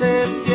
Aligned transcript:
hace 0.00 0.49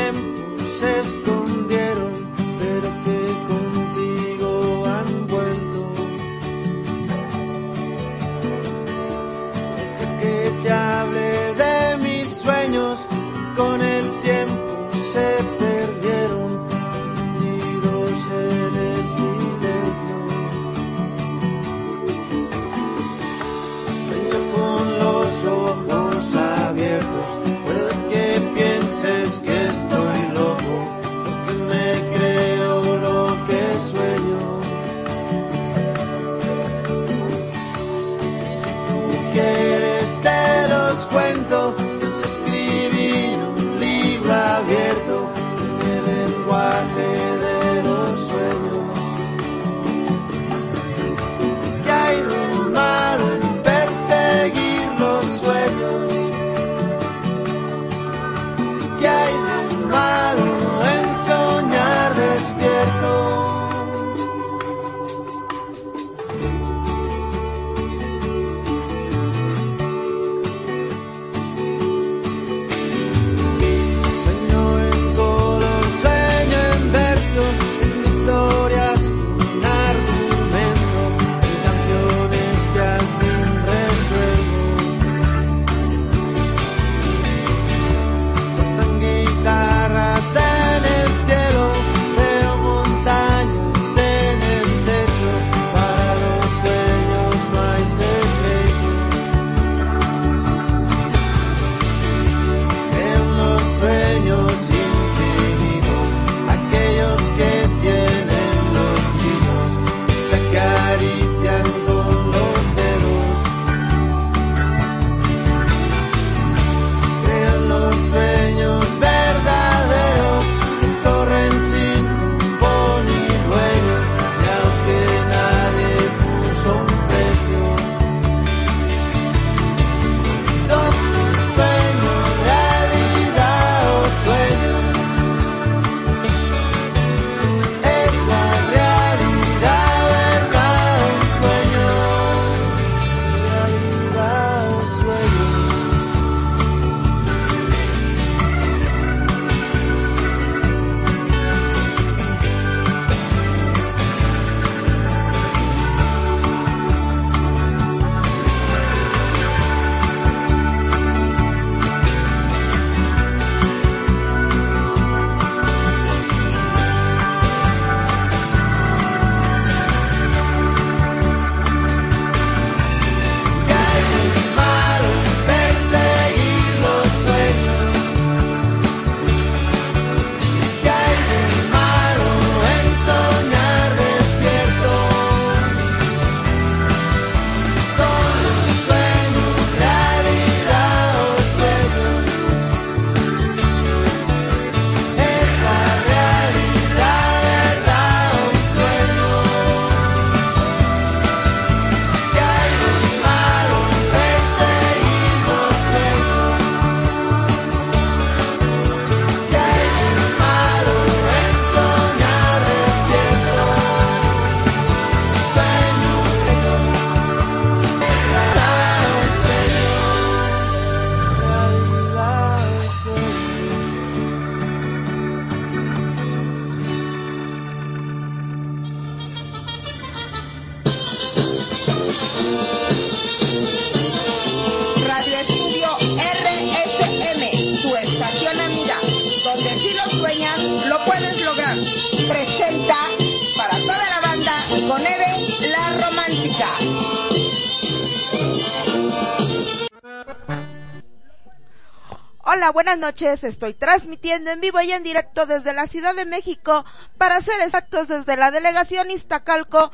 Buenas 252.74 252.98
noches. 252.98 253.44
Estoy 253.44 253.74
transmitiendo 253.74 254.50
en 254.50 254.60
vivo 254.60 254.82
y 254.82 254.92
en 254.92 255.04
directo 255.04 255.46
desde 255.46 255.72
la 255.72 255.86
Ciudad 255.88 256.16
de 256.16 256.26
México, 256.26 256.84
para 257.18 257.40
ser 257.42 257.62
exactos 257.62 258.08
desde 258.08 258.38
la 258.38 258.50
delegación 258.50 259.12
Iztacalco, 259.12 259.92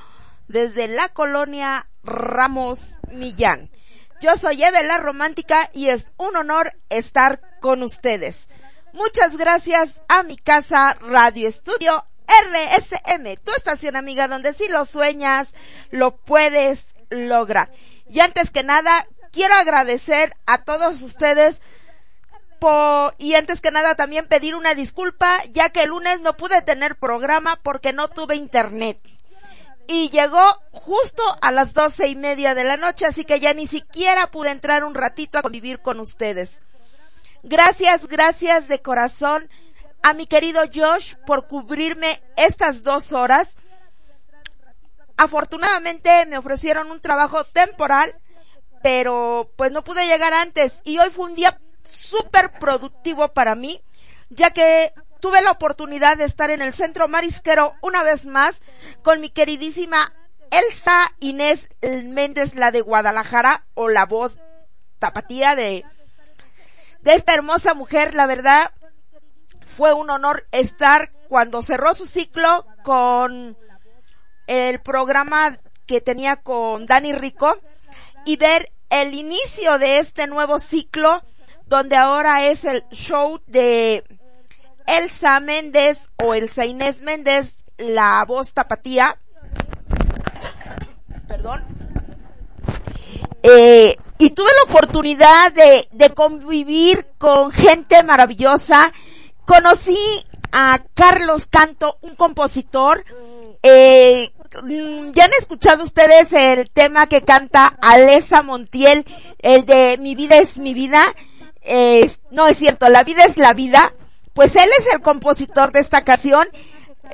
desde 0.48 0.88
la 0.88 1.10
colonia 1.10 1.88
Ramos 2.04 2.80
Millán. 3.10 3.70
Yo 4.22 4.38
soy 4.38 4.64
Eve 4.64 4.82
Romántica 4.98 5.70
y 5.74 5.90
es 5.90 6.14
un 6.18 6.38
honor 6.38 6.72
estar 6.90 7.42
con 7.60 7.84
ustedes. 7.84 8.48
Muchas 8.94 9.36
gracias 9.36 10.02
a 10.08 10.24
mi 10.24 10.38
casa 10.38 10.98
Radio 11.02 11.50
Estudio 11.50 12.06
RSM, 12.28 13.36
tu 13.44 13.52
estación 13.52 13.98
amiga 13.98 14.30
donde 14.30 14.54
si 14.54 14.70
lo 14.70 14.86
sueñas, 14.86 15.50
lo 15.90 16.16
puedes 16.16 16.86
lograr. 17.10 17.70
Y 18.10 18.22
antes 18.22 18.50
que 18.50 18.64
nada, 18.64 19.06
quiero 19.32 19.56
agradecer 19.56 20.34
a 20.46 20.60
todos 20.60 21.02
ustedes 21.02 21.62
y 23.18 23.34
antes 23.34 23.60
que 23.60 23.72
nada 23.72 23.96
también 23.96 24.28
pedir 24.28 24.54
una 24.54 24.76
disculpa, 24.76 25.42
ya 25.52 25.70
que 25.70 25.84
el 25.84 25.90
lunes 25.90 26.22
no 26.22 26.34
pude 26.34 26.62
tener 26.62 26.96
programa 26.96 27.60
porque 27.64 27.92
no 27.92 28.08
tuve 28.08 28.36
internet. 28.36 29.00
Y 29.88 30.10
llegó 30.10 30.44
justo 30.72 31.24
a 31.42 31.52
las 31.52 31.74
doce 31.74 32.08
y 32.08 32.16
media 32.16 32.54
de 32.54 32.64
la 32.64 32.78
noche, 32.78 33.08
así 33.08 33.26
que 33.26 33.40
ya 33.40 33.54
ni 33.54 33.66
siquiera 33.66 34.28
pude 34.28 34.52
entrar 34.52 34.84
un 34.84 34.94
ratito 34.94 35.40
a 35.40 35.42
convivir 35.42 35.80
con 35.80 36.00
ustedes. 36.00 36.62
Gracias, 37.42 38.06
gracias 38.06 38.68
de 38.68 38.80
corazón 38.80 39.50
a 40.04 40.14
mi 40.14 40.28
querido 40.28 40.62
Josh 40.72 41.16
por 41.26 41.48
cubrirme 41.48 42.22
estas 42.38 42.84
dos 42.84 43.12
horas. 43.12 43.48
Afortunadamente 45.18 46.28
me 46.28 46.38
ofrecieron 46.38 46.92
un 46.92 47.02
trabajo 47.02 47.44
temporal, 47.44 48.16
pero 48.84 49.52
pues 49.56 49.72
no 49.72 49.84
pude 49.84 50.06
llegar 50.06 50.34
antes 50.34 50.74
y 50.84 51.00
hoy 51.00 51.10
fue 51.10 51.26
un 51.26 51.36
día 51.36 51.60
súper 51.92 52.52
productivo 52.60 53.30
para 53.30 53.56
mí, 53.56 53.82
ya 54.30 54.52
que 54.52 54.94
tuve 55.20 55.42
la 55.42 55.52
oportunidad 55.52 56.18
de 56.18 56.26
estar 56.26 56.50
en 56.50 56.62
el 56.62 56.74
centro 56.74 57.08
marisquero 57.08 57.74
una 57.82 58.04
vez 58.04 58.26
más 58.26 58.60
con 59.04 59.22
mi 59.22 59.30
queridísima 59.30 60.14
Elsa 60.50 61.14
Inés 61.20 61.70
Méndez, 61.82 62.56
la 62.56 62.72
de 62.72 62.82
Guadalajara, 62.82 63.66
o 63.74 63.88
la 63.88 64.06
voz 64.06 64.38
tapatía 65.00 65.56
de, 65.56 65.86
de 67.02 67.14
esta 67.14 67.34
hermosa 67.34 67.74
mujer. 67.74 68.14
La 68.16 68.26
verdad, 68.26 68.72
fue 69.66 69.94
un 69.94 70.10
honor 70.10 70.48
estar 70.52 71.12
cuando 71.30 71.62
cerró 71.62 71.94
su 71.94 72.06
ciclo 72.06 72.66
con 72.84 73.58
el 74.48 74.82
programa 74.82 75.58
que 75.86 76.02
tenía 76.02 76.36
con 76.38 76.86
Dani 76.86 77.14
Rico 77.14 77.58
y 78.26 78.36
ver 78.36 78.72
el 78.90 79.14
inicio 79.14 79.80
de 79.80 80.00
este 80.00 80.28
nuevo 80.28 80.60
ciclo 80.60 81.24
donde 81.72 81.96
ahora 81.96 82.48
es 82.48 82.66
el 82.66 82.84
show 82.92 83.40
de 83.48 84.04
Elsa 84.88 85.40
Méndez 85.40 86.00
o 86.22 86.34
Elsa 86.34 86.66
Inés 86.66 87.00
Méndez, 87.00 87.64
la 87.78 88.26
voz 88.28 88.52
tapatía. 88.52 89.18
Perdón. 91.30 91.64
Eh, 93.42 93.96
y 94.18 94.30
tuve 94.32 94.50
la 94.54 94.64
oportunidad 94.64 95.54
de, 95.54 95.88
de 95.94 96.10
convivir 96.10 97.08
con 97.18 97.54
gente 97.54 98.04
maravillosa. 98.04 98.92
Conocí 99.46 99.98
a 100.52 100.84
Carlos 100.94 101.48
Canto, 101.50 102.00
un 102.02 102.16
compositor. 102.16 103.06
Eh, 103.64 104.30
mm, 104.62 105.12
ya 105.14 105.24
han 105.24 105.32
escuchado 105.40 105.86
ustedes 105.86 106.34
el 106.34 106.70
tema 106.70 107.08
que 107.08 107.22
canta 107.22 107.78
Alesa 107.82 108.44
Montiel, 108.44 109.06
el 109.40 109.66
de 109.66 109.98
Mi 110.02 110.16
vida 110.16 110.36
es 110.36 110.58
mi 110.58 110.74
vida. 110.74 111.06
Eh, 111.62 112.10
no 112.32 112.48
es 112.48 112.58
cierto, 112.58 112.90
la 112.90 113.04
vida 113.04 113.24
es 113.26 113.38
la 113.38 113.54
vida 113.54 113.94
pues 114.34 114.56
él 114.56 114.70
es 114.80 114.94
el 114.94 115.02
compositor 115.02 115.72
de 115.72 115.80
esta 115.80 116.04
canción. 116.04 116.48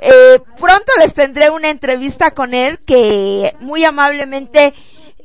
Eh, 0.00 0.40
pronto 0.58 0.92
les 0.98 1.14
tendré 1.14 1.50
una 1.50 1.70
entrevista 1.70 2.30
con 2.30 2.54
él 2.54 2.78
que 2.78 3.54
muy 3.60 3.84
amablemente 3.84 4.72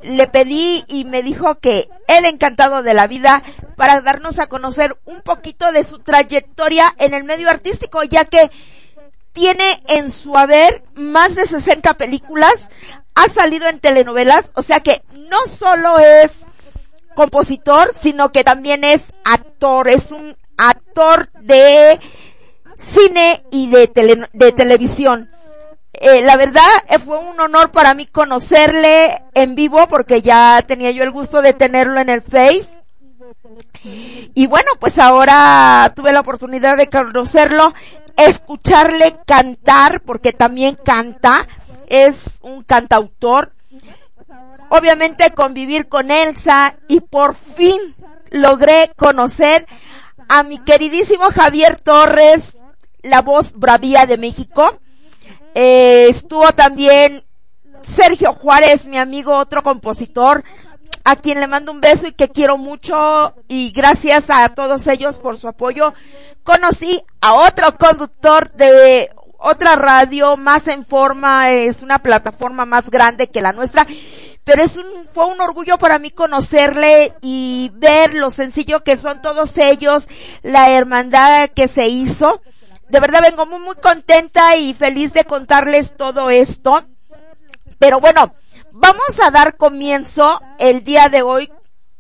le 0.02 0.28
pedí 0.28 0.84
y 0.88 1.06
me 1.06 1.22
dijo 1.22 1.56
que 1.60 1.88
él 2.08 2.26
encantado 2.26 2.84
de 2.84 2.94
la 2.94 3.08
vida 3.08 3.44
para 3.78 4.02
darnos 4.02 4.40
a 4.40 4.48
conocer 4.48 4.98
un 5.06 5.22
poquito 5.22 5.72
de 5.72 5.84
su 5.84 6.00
trayectoria 6.00 6.94
en 6.98 7.14
el 7.14 7.24
medio 7.24 7.50
artístico, 7.50 8.04
ya 8.04 8.26
que 8.26 8.52
tiene 9.32 9.82
en 9.88 10.12
su 10.12 10.38
haber 10.38 10.84
más 10.96 11.36
de 11.36 11.46
60 11.46 11.94
películas, 11.94 12.68
ha 13.16 13.30
salido 13.30 13.68
en 13.70 13.80
telenovelas, 13.80 14.46
o 14.56 14.64
sea 14.64 14.82
que 14.82 15.04
no 15.14 15.38
solo 15.48 16.00
es 16.00 16.32
compositor, 17.14 17.94
sino 18.00 18.32
que 18.32 18.44
también 18.44 18.84
es 18.84 19.02
actor, 19.24 19.88
es 19.88 20.12
un 20.12 20.36
actor 20.58 21.30
de 21.42 22.00
cine 22.80 23.44
y 23.52 23.70
de, 23.70 24.28
de 24.34 24.52
televisión. 24.52 25.30
Eh, 25.94 26.22
la 26.22 26.36
verdad 26.38 26.68
eh, 26.90 26.98
fue 27.00 27.18
un 27.20 27.40
honor 27.40 27.72
para 27.72 27.94
mí 27.94 28.08
conocerle 28.08 29.24
en 29.34 29.56
vivo 29.56 29.88
porque 29.88 30.22
ya 30.22 30.62
tenía 30.66 30.92
yo 30.92 31.04
el 31.04 31.12
gusto 31.12 31.42
de 31.42 31.54
tenerlo 31.54 32.00
en 32.02 32.10
el 32.10 32.22
Face. 32.22 32.68
Y 34.34 34.48
bueno, 34.48 34.72
pues 34.80 34.98
ahora 34.98 35.92
tuve 35.96 36.12
la 36.12 36.22
oportunidad 36.22 36.78
de 36.78 36.90
conocerlo, 36.90 37.74
escucharle 38.18 39.18
cantar 39.26 40.02
porque 40.02 40.32
también 40.34 40.78
canta, 40.84 41.48
es 41.88 42.40
un 42.42 42.64
cantautor. 42.64 43.54
Obviamente 44.76 45.30
convivir 45.36 45.88
con 45.88 46.10
Elsa 46.10 46.76
y 46.88 47.00
por 47.00 47.36
fin 47.36 47.78
logré 48.32 48.92
conocer 48.96 49.68
a 50.28 50.42
mi 50.42 50.58
queridísimo 50.58 51.26
Javier 51.26 51.78
Torres, 51.78 52.42
la 53.04 53.22
voz 53.22 53.54
bravía 53.54 54.08
de 54.08 54.18
México. 54.18 54.80
Eh, 55.54 56.08
estuvo 56.10 56.52
también 56.54 57.24
Sergio 57.96 58.34
Juárez, 58.34 58.88
mi 58.88 58.98
amigo, 58.98 59.38
otro 59.38 59.62
compositor, 59.62 60.44
a 61.04 61.18
quien 61.18 61.40
le 61.40 61.46
mando 61.46 61.72
un 61.72 61.80
beso 61.80 62.08
y 62.08 62.14
que 62.14 62.30
quiero 62.30 62.58
mucho 62.58 63.36
y 63.48 63.70
gracias 63.74 64.24
a 64.30 64.50
todos 64.50 64.88
ellos 64.88 65.18
por 65.18 65.38
su 65.38 65.48
apoyo. 65.48 65.94
Conocí 66.42 67.00
a 67.22 67.36
otro 67.36 67.78
conductor 67.78 68.52
de 68.54 69.12
otra 69.38 69.76
radio 69.76 70.36
más 70.36 70.68
en 70.68 70.84
forma, 70.84 71.52
es 71.52 71.84
una 71.84 72.00
plataforma 72.00 72.66
más 72.66 72.90
grande 72.90 73.28
que 73.28 73.42
la 73.42 73.52
nuestra 73.52 73.86
pero 74.44 74.64
es 74.64 74.76
un, 74.76 74.86
fue 75.14 75.28
un 75.28 75.40
orgullo 75.40 75.78
para 75.78 76.00
mí 76.00 76.12
conocerle 76.12 77.14
y 77.22 77.72
ver 77.76 78.14
lo 78.14 78.32
sencillo 78.32 78.84
que 78.84 78.98
son 78.98 79.22
todos 79.22 79.52
ellos, 79.56 80.08
la 80.42 80.72
hermandad 80.72 81.50
que 81.50 81.68
se 81.68 81.88
hizo. 81.88 82.42
De 82.90 83.00
verdad 83.00 83.22
vengo 83.22 83.46
muy, 83.46 83.60
muy 83.60 83.76
contenta 83.76 84.56
y 84.58 84.74
feliz 84.74 85.14
de 85.14 85.24
contarles 85.24 85.96
todo 85.96 86.30
esto. 86.30 86.84
Pero 87.80 88.00
bueno, 88.00 88.36
vamos 88.72 89.20
a 89.22 89.32
dar 89.32 89.56
comienzo 89.56 90.42
el 90.60 90.84
día 90.84 91.10
de 91.10 91.22
hoy 91.22 91.52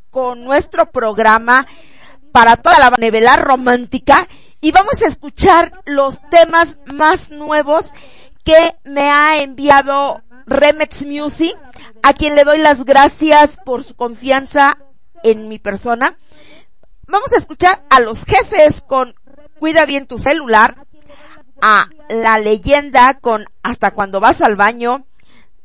con 0.10 0.44
nuestro 0.44 0.92
programa 0.92 1.66
para 2.32 2.58
toda 2.58 2.80
la 2.80 2.90
nevela 2.98 3.38
romántica 3.38 4.28
y 4.60 4.72
vamos 4.72 5.02
a 5.02 5.08
escuchar 5.08 5.72
los 5.86 6.20
temas 6.30 6.78
más 6.86 7.30
nuevos 7.30 7.92
que 8.44 8.76
me 8.84 9.10
ha 9.10 9.42
enviado 9.42 10.22
Remex 10.46 11.06
Music, 11.06 11.56
a 12.04 12.14
quien 12.14 12.36
le 12.36 12.44
doy 12.44 12.60
las 12.60 12.86
gracias 12.86 13.58
por 13.66 13.84
su 13.84 13.96
confianza 13.96 14.78
en 15.24 15.48
mi 15.48 15.58
persona. 15.58 16.18
Vamos 17.08 17.32
a 17.34 17.38
escuchar 17.38 17.84
a 17.90 18.00
los 18.00 18.24
jefes 18.26 18.82
con 18.82 19.16
Cuida 19.58 19.86
bien 19.86 20.08
tu 20.08 20.18
celular, 20.18 20.86
a 21.62 21.88
la 22.10 22.38
leyenda 22.40 23.20
con 23.20 23.46
Hasta 23.64 23.92
cuando 23.92 24.20
vas 24.20 24.42
al 24.42 24.58
baño. 24.58 25.06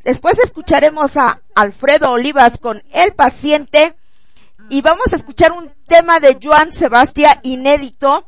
Después 0.04 0.38
escucharemos 0.38 1.16
a 1.16 1.40
Alfredo 1.57 2.12
Olivas 2.12 2.59
con 2.61 2.85
El 2.92 3.14
paciente 3.14 3.97
y 4.71 4.80
vamos 4.80 5.12
a 5.12 5.16
escuchar 5.16 5.52
un 5.52 5.73
tema 5.88 6.21
de 6.21 6.38
Joan 6.40 6.71
Sebastián 6.71 7.40
inédito 7.42 8.26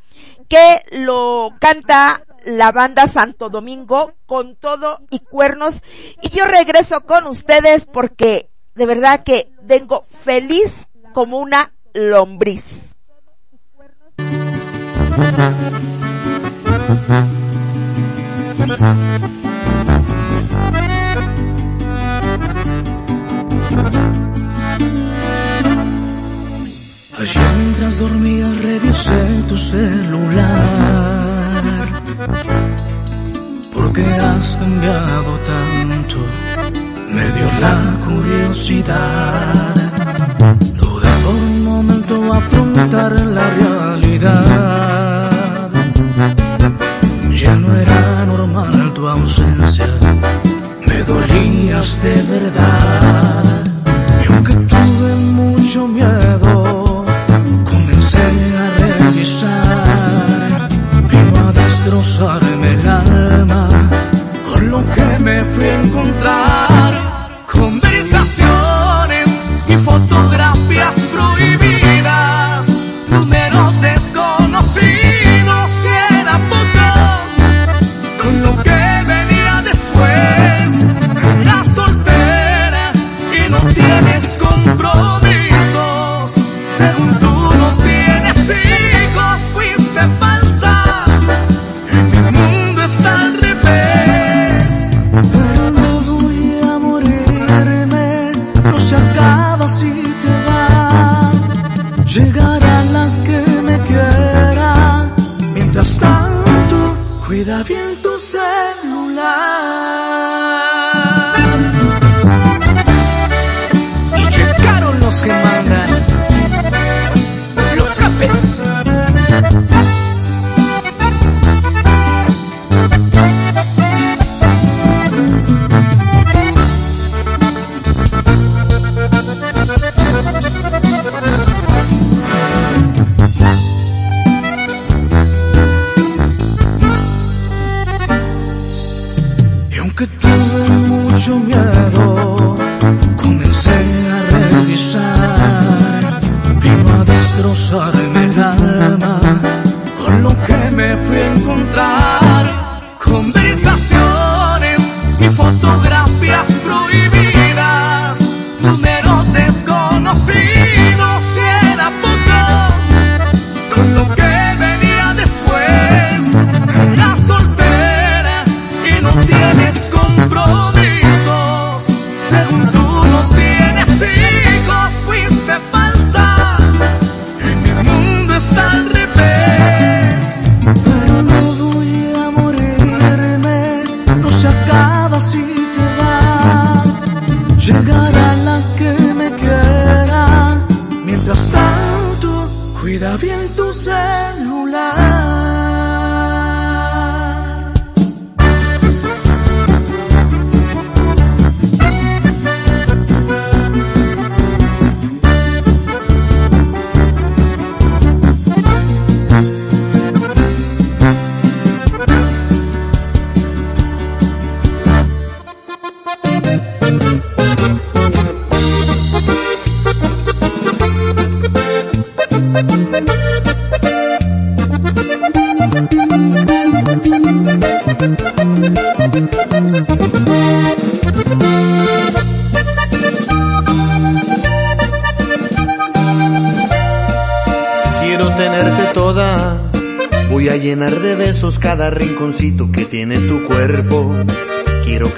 que 0.49 0.83
lo 0.91 1.55
canta 1.61 2.25
la 2.45 2.73
banda 2.73 3.09
Santo 3.09 3.49
Domingo 3.51 4.13
con 4.27 4.57
todo 4.57 5.01
y 5.11 5.21
cuernos. 5.21 5.75
Y 6.23 6.31
yo 6.31 6.45
regreso 6.45 7.03
con 7.03 7.27
ustedes 7.27 7.87
porque 7.87 8.49
de 8.75 8.87
verdad 8.87 9.25
que 9.25 9.53
vengo 9.63 10.05
feliz 10.25 10.73
como 11.13 11.39
una 11.39 11.73
lombriz. 11.95 12.65
Tu 29.49 29.57
celular 29.57 31.10
porque 33.73 34.05
has 34.05 34.57
cambiado 34.57 35.39
tanto, 35.39 36.17
me 37.11 37.25
dio 37.33 37.47
la 37.61 37.97
curiosidad. 38.05 39.75
Dudé 40.77 41.09
por 41.25 41.35
un 41.35 41.65
momento 41.65 42.33
afrontar 42.33 43.21
la 43.21 43.51
realidad. 43.51 45.31
Ya 47.33 47.57
no 47.57 47.75
era 47.75 48.27
normal 48.27 48.93
tu 48.93 49.09
ausencia, 49.09 49.89
me 50.87 51.03
dolías 51.05 52.03
de 52.03 52.23
verdad. 52.35 53.65
Y 54.23 54.33
aunque 54.33 54.55
tuve 54.55 55.15
mucho 55.17 55.89
miedo, 55.89 56.30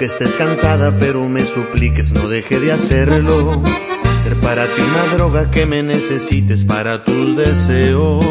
que 0.03 0.07
estés 0.07 0.33
cansada, 0.33 0.93
pero 0.99 1.29
me 1.29 1.41
supliques 1.45 2.11
no 2.11 2.27
deje 2.27 2.59
de 2.59 2.73
hacerlo. 2.73 3.63
Ser 4.21 4.35
para 4.41 4.65
ti 4.65 4.81
una 4.81 5.15
droga 5.15 5.49
que 5.49 5.65
me 5.65 5.81
necesites 5.81 6.65
para 6.65 7.05
tus 7.05 7.37
deseos. 7.37 8.25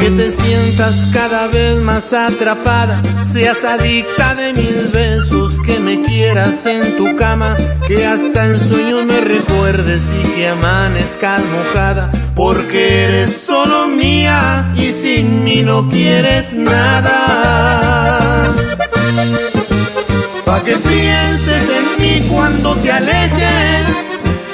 Que 0.00 0.10
te 0.10 0.30
sientas 0.32 1.10
cada 1.12 1.46
vez 1.46 1.82
más 1.82 2.12
atrapada, 2.12 3.00
seas 3.32 3.62
adicta 3.62 4.34
de 4.34 4.54
mis 4.54 4.90
besos, 4.90 5.62
que 5.62 5.78
me 5.78 6.02
quieras 6.02 6.66
en 6.66 6.96
tu 6.96 7.14
cama, 7.14 7.56
que 7.86 8.04
hasta 8.04 8.46
en 8.46 8.58
sueños 8.58 9.04
me 9.06 9.20
recuerdes 9.20 10.02
y 10.20 10.30
que 10.32 10.48
amanezcas 10.48 11.42
mojada, 11.44 12.10
porque 12.34 13.04
eres 13.04 13.36
solo 13.36 13.86
mía 13.86 14.72
y 14.74 14.90
sin 15.00 15.44
mí 15.44 15.62
no 15.62 15.88
quieres 15.88 16.52
nada. 16.54 17.81
Pa' 20.62 20.66
que 20.66 20.76
pienses 20.76 21.64
en 21.76 22.02
mí 22.02 22.28
cuando 22.28 22.76
te 22.76 22.92
alejes, 22.92 23.86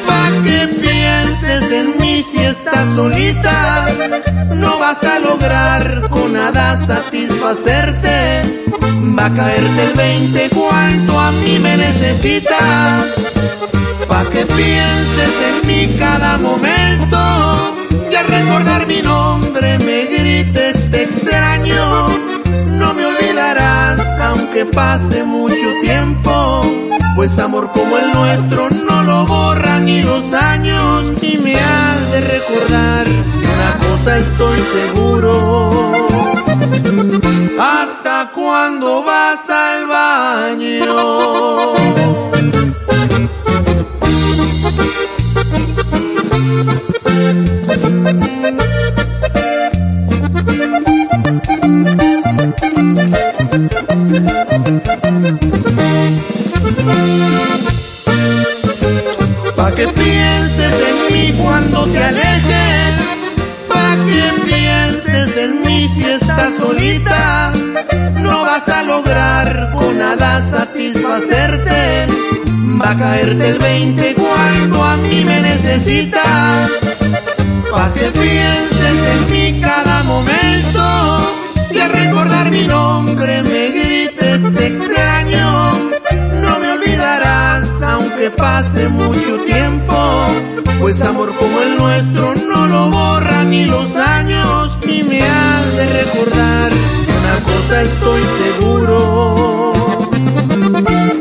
pa' 0.07 0.31
que 0.43 0.69
pienses 0.69 1.71
en 1.71 1.99
mí 2.00 2.23
si 2.23 2.38
estás 2.38 2.95
solita, 2.95 3.87
no 4.55 4.79
vas 4.79 5.05
a 5.05 5.19
lograr 5.19 6.09
con 6.09 6.33
nada 6.33 6.87
satisfacerte, 6.87 8.43
va 9.19 9.27
a 9.27 9.35
caerte 9.35 9.85
el 9.85 9.93
20 9.93 10.49
cuando 10.49 11.21
a 11.21 11.31
mí 11.31 11.59
me 11.59 11.77
necesitas, 11.77 13.05
pa' 14.09 14.25
que 14.31 14.47
pienses 14.47 15.35
en 15.50 15.67
mí 15.69 15.95
cada 15.99 16.38
momento, 16.38 17.77
y 18.11 18.15
al 18.15 18.27
recordar 18.29 18.87
mi 18.87 19.03
nombre 19.03 19.79
me 19.81 20.07
grites 20.07 20.91
te 20.91 21.03
extraño, 21.03 22.27
aunque 24.59 24.75
pase 24.75 25.23
mucho 25.25 25.67
tiempo, 25.83 26.62
pues 27.17 27.38
amor 27.38 27.71
como 27.73 27.97
el 27.97 28.12
nuestro 28.12 28.69
no 28.71 29.03
lo 29.05 29.27
borran 29.27 29.87
ni 29.87 30.03
los 30.03 30.33
años 30.33 31.23
y 31.23 31.38
me 31.38 31.55
has 31.55 32.11
de 32.11 32.21
recordar 32.21 33.07
una 33.07 33.75
cosa 33.88 34.19
estoy 34.19 34.59
seguro. 34.73 35.93
¿Hasta 37.61 38.31
cuándo 38.35 39.05
vas 39.05 39.49
al 39.50 39.87
baño? 39.87 40.88
No 67.05 68.45
vas 68.45 68.69
a 68.69 68.83
lograr 68.83 69.71
con 69.73 69.99
nada 69.99 70.43
satisfacerte, 70.43 72.07
va 72.81 72.90
a 72.90 72.99
caerte 72.99 73.49
el 73.49 73.59
20 73.59 74.14
cuando 74.14 74.85
a 74.85 74.97
mí 74.97 75.25
me 75.25 75.40
necesitas, 75.40 76.71
pa' 77.71 77.93
que 77.95 78.07
pienses 78.07 78.99
en 79.14 79.33
mí 79.33 79.61
cada 79.61 80.02
momento, 80.05 80.83
y 81.71 81.78
al 81.78 81.90
recordar 81.90 82.50
mi 82.50 82.67
nombre 82.67 83.43
me 83.43 83.71
grites 83.71 84.55
te 84.55 84.67
extraño, 84.67 85.73
no 86.43 86.59
me 86.61 86.73
olvidarás 86.73 87.69
aunque 87.83 88.31
pase 88.31 88.88
mucho 88.88 89.37
tiempo, 89.47 90.26
pues 90.81 91.00
amor 91.02 91.35
como 91.37 91.61
el 91.61 91.78
nuestro 91.78 92.35
no 92.35 92.67
lo 92.67 92.90
borran 92.90 93.50
ni 93.50 93.64
los 93.64 93.95
años 93.95 94.67
y 94.99 95.02
me 95.05 95.23
has 95.23 95.76
de 95.76 95.87
recordar 95.87 96.73
una 97.21 97.38
cosa 97.45 97.83
estoy 97.83 98.23
seguro. 98.43 99.73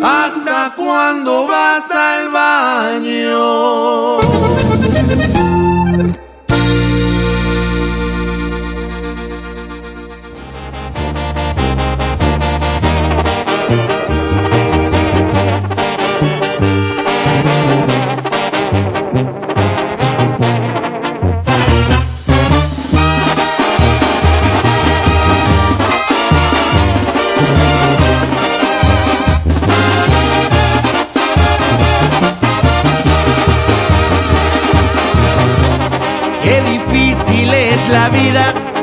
¿Hasta 0.03 0.74
cuándo 0.75 1.48
vas 1.48 1.91
al 1.91 2.29
baño? 2.29 4.17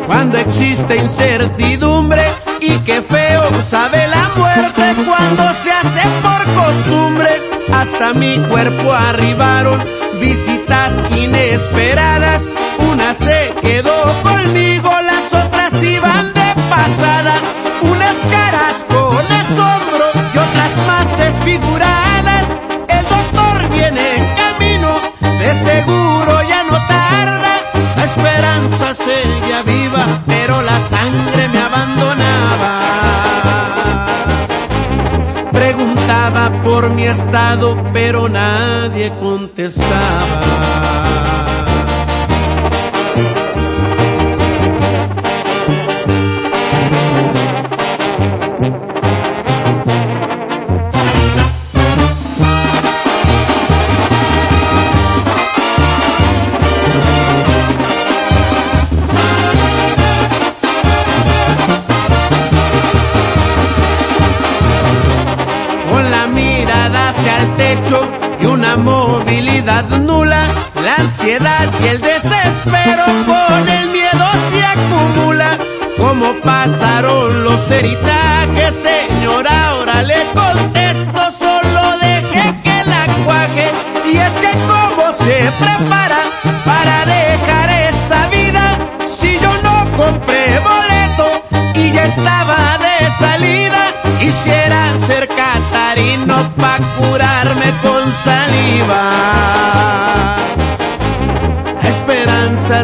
cuando 0.06 0.38
existe 0.38 0.96
incertidumbre 0.96 2.22
y 2.60 2.78
qué 2.80 3.02
feo 3.02 3.42
sabe 3.62 4.06
la 4.08 4.30
muerte 4.36 4.94
cuando 5.06 5.42
se 5.54 5.70
hace 5.70 6.02
por 6.22 6.64
costumbre. 6.64 7.42
Hasta 7.72 8.12
mi 8.14 8.38
cuerpo 8.48 8.92
arribaron 8.92 9.82
visitas 10.20 11.00
inesperadas, 11.10 12.42
una 12.92 13.14
se 13.14 13.54
quedó 13.62 14.22
conmigo 14.22 14.73
pero 30.34 30.60
la 30.62 30.78
sangre 30.80 31.48
me 31.52 31.58
abandonaba. 31.68 32.72
Preguntaba 35.52 36.62
por 36.62 36.90
mi 36.90 37.04
estado, 37.06 37.66
pero 37.92 38.28
nadie 38.28 39.12
contestaba. 39.20 39.94
sinceridad. 77.74 78.13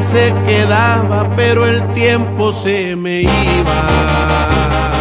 se 0.01 0.33
quedaba, 0.47 1.31
pero 1.37 1.67
el 1.67 1.93
tiempo 1.95 2.53
se 2.53 2.97
me 2.97 3.23
iba. 3.23 5.00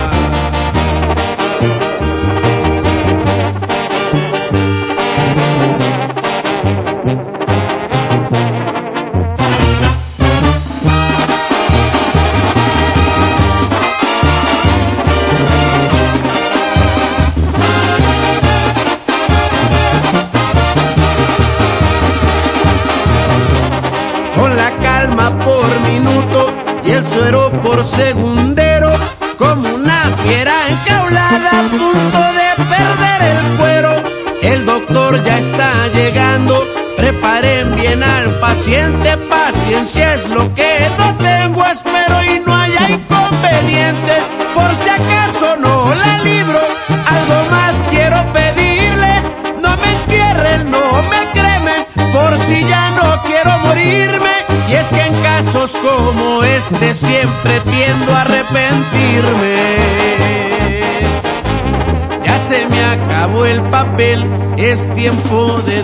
Es 64.59 64.93
tiempo 64.93 65.61
de 65.61 65.83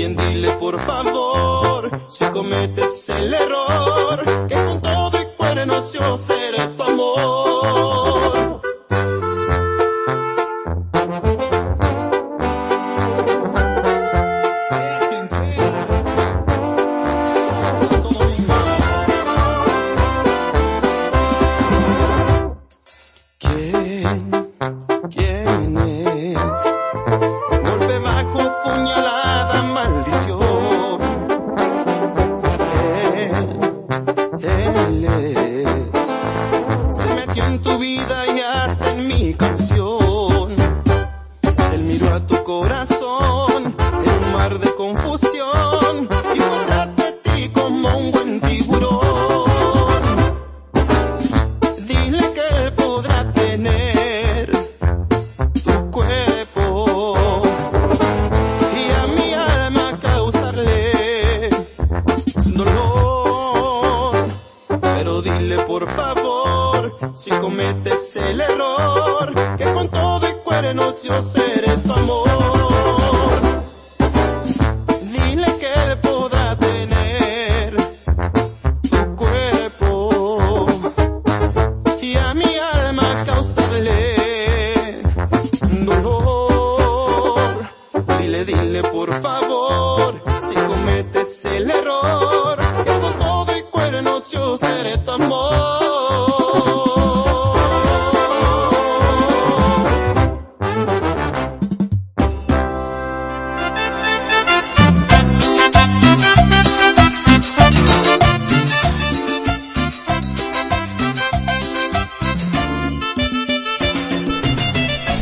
también 0.00 0.16
dile 0.16 0.56
por 0.56 0.80
favor, 0.80 1.90
si 2.08 2.24
cometes 2.26 3.08
el 3.08 3.34
error, 3.34 4.46
que 4.48 4.54
con 4.54 4.80
todo 4.80 5.20
y 5.20 5.36
cuernos 5.36 5.92
yo 5.92 6.16
seré 6.16 6.68
tu 6.68 6.82
amor. 6.82 7.49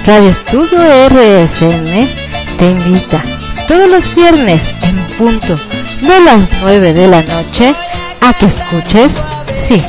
Radio 0.08 0.30
Estudio 0.30 0.78
RSM 1.10 2.08
te 2.56 2.70
invita 2.70 3.22
todos 3.66 3.90
los 3.90 4.14
viernes 4.14 4.72
en 4.80 4.96
punto 5.18 5.54
de 6.00 6.20
las 6.24 6.48
9 6.62 6.94
de 6.94 7.08
la 7.08 7.22
noche 7.24 7.76
a 8.22 8.32
que 8.32 8.46
escuches, 8.46 9.18
sí, 9.54 9.82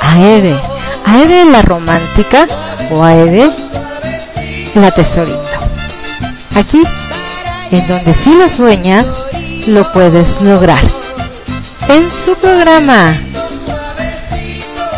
a 0.00 0.20
Eve, 0.20 0.54
a 1.04 1.20
Eve 1.20 1.46
la 1.46 1.62
romántica 1.62 2.46
o 2.92 3.02
a 3.02 3.16
Eve 3.16 3.50
la 4.76 4.92
tesorita. 4.92 5.58
Aquí, 6.54 6.84
en 7.72 7.88
donde 7.88 8.14
si 8.14 8.36
lo 8.36 8.48
sueñas, 8.48 9.04
lo 9.66 9.92
puedes 9.92 10.42
lograr. 10.42 10.84
En 11.88 12.08
su 12.08 12.36
programa 12.36 13.16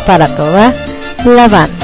para 0.05 0.27
toda 0.27 0.71
la 1.25 1.47
banda. 1.47 1.78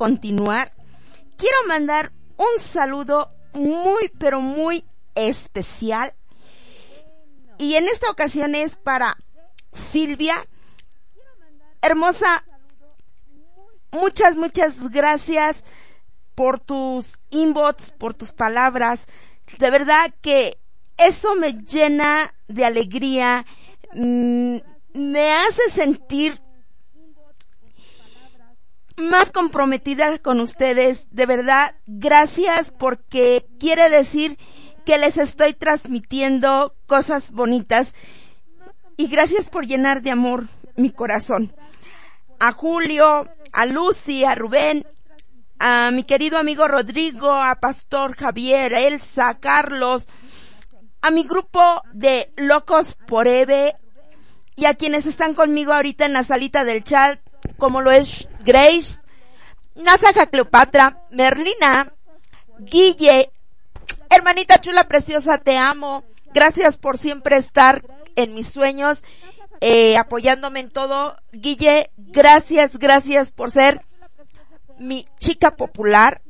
Continuar, 0.00 0.72
quiero 1.36 1.58
mandar 1.68 2.10
un 2.38 2.58
saludo 2.58 3.28
muy, 3.52 4.08
pero 4.18 4.40
muy 4.40 4.86
especial. 5.14 6.14
Y 7.58 7.74
en 7.74 7.84
esta 7.84 8.10
ocasión 8.10 8.54
es 8.54 8.76
para 8.76 9.18
Silvia. 9.92 10.42
Hermosa, 11.82 12.42
muchas, 13.90 14.36
muchas 14.36 14.72
gracias 14.90 15.62
por 16.34 16.60
tus 16.60 17.18
inbox, 17.28 17.90
por 17.90 18.14
tus 18.14 18.32
palabras. 18.32 19.04
De 19.58 19.70
verdad 19.70 20.14
que 20.22 20.56
eso 20.96 21.34
me 21.34 21.52
llena 21.52 22.32
de 22.48 22.64
alegría, 22.64 23.44
mm, 23.92 24.56
me 24.94 25.32
hace 25.32 25.68
sentir 25.74 26.40
más 29.00 29.32
comprometida 29.32 30.18
con 30.18 30.40
ustedes. 30.40 31.06
De 31.10 31.26
verdad, 31.26 31.74
gracias 31.86 32.70
porque 32.70 33.46
quiere 33.58 33.88
decir 33.90 34.38
que 34.84 34.98
les 34.98 35.16
estoy 35.16 35.54
transmitiendo 35.54 36.74
cosas 36.86 37.32
bonitas. 37.32 37.92
Y 38.96 39.08
gracias 39.08 39.48
por 39.48 39.66
llenar 39.66 40.02
de 40.02 40.10
amor 40.10 40.48
mi 40.76 40.90
corazón. 40.90 41.54
A 42.38 42.52
Julio, 42.52 43.28
a 43.52 43.66
Lucy, 43.66 44.24
a 44.24 44.34
Rubén, 44.34 44.86
a 45.58 45.90
mi 45.92 46.04
querido 46.04 46.38
amigo 46.38 46.66
Rodrigo, 46.68 47.30
a 47.30 47.54
Pastor 47.56 48.16
Javier, 48.16 48.74
a 48.74 48.80
Elsa, 48.80 49.28
a 49.28 49.38
Carlos, 49.38 50.06
a 51.02 51.10
mi 51.10 51.24
grupo 51.24 51.82
de 51.92 52.32
Locos 52.36 52.96
por 53.06 53.28
Eve 53.28 53.76
y 54.56 54.64
a 54.64 54.74
quienes 54.74 55.06
están 55.06 55.34
conmigo 55.34 55.72
ahorita 55.72 56.06
en 56.06 56.14
la 56.14 56.24
salita 56.24 56.64
del 56.64 56.82
chat, 56.82 57.20
como 57.58 57.82
lo 57.82 57.90
es 57.90 58.29
Grace, 58.44 58.98
Nazaja 59.74 60.26
Cleopatra, 60.26 61.02
Merlina, 61.10 61.92
Guille, 62.58 63.30
hermanita 64.10 64.60
chula 64.60 64.88
preciosa, 64.88 65.38
te 65.38 65.56
amo. 65.56 66.04
Gracias 66.32 66.76
por 66.76 66.98
siempre 66.98 67.36
estar 67.36 67.82
en 68.16 68.34
mis 68.34 68.48
sueños, 68.48 69.02
eh, 69.60 69.96
apoyándome 69.96 70.60
en 70.60 70.70
todo. 70.70 71.16
Guille, 71.32 71.90
gracias, 71.96 72.76
gracias 72.76 73.32
por 73.32 73.50
ser 73.50 73.84
mi 74.78 75.06
chica 75.18 75.56
popular. 75.56 76.22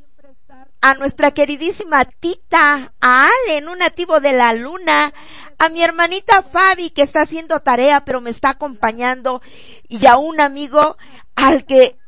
A 0.83 0.95
nuestra 0.95 1.31
queridísima 1.31 2.05
tita, 2.05 2.93
a 2.99 3.27
Allen, 3.27 3.69
un 3.69 3.77
nativo 3.77 4.19
de 4.19 4.33
la 4.33 4.53
luna, 4.53 5.13
a 5.59 5.69
mi 5.69 5.83
hermanita 5.83 6.41
Fabi 6.41 6.89
que 6.89 7.03
está 7.03 7.21
haciendo 7.21 7.59
tarea 7.59 8.03
pero 8.03 8.19
me 8.19 8.31
está 8.31 8.49
acompañando 8.49 9.43
y 9.87 10.07
a 10.07 10.17
un 10.17 10.41
amigo 10.41 10.97
al 11.35 11.65
que 11.65 12.00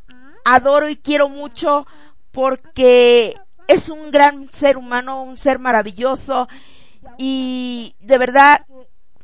adoro 0.45 0.89
y 0.89 0.97
quiero 0.97 1.29
mucho 1.29 1.87
porque 2.31 3.35
es 3.67 3.89
un 3.89 4.11
gran 4.11 4.49
ser 4.51 4.77
humano, 4.77 5.23
un 5.23 5.37
ser 5.37 5.59
maravilloso 5.59 6.47
y 7.17 7.95
de 7.99 8.17
verdad, 8.17 8.65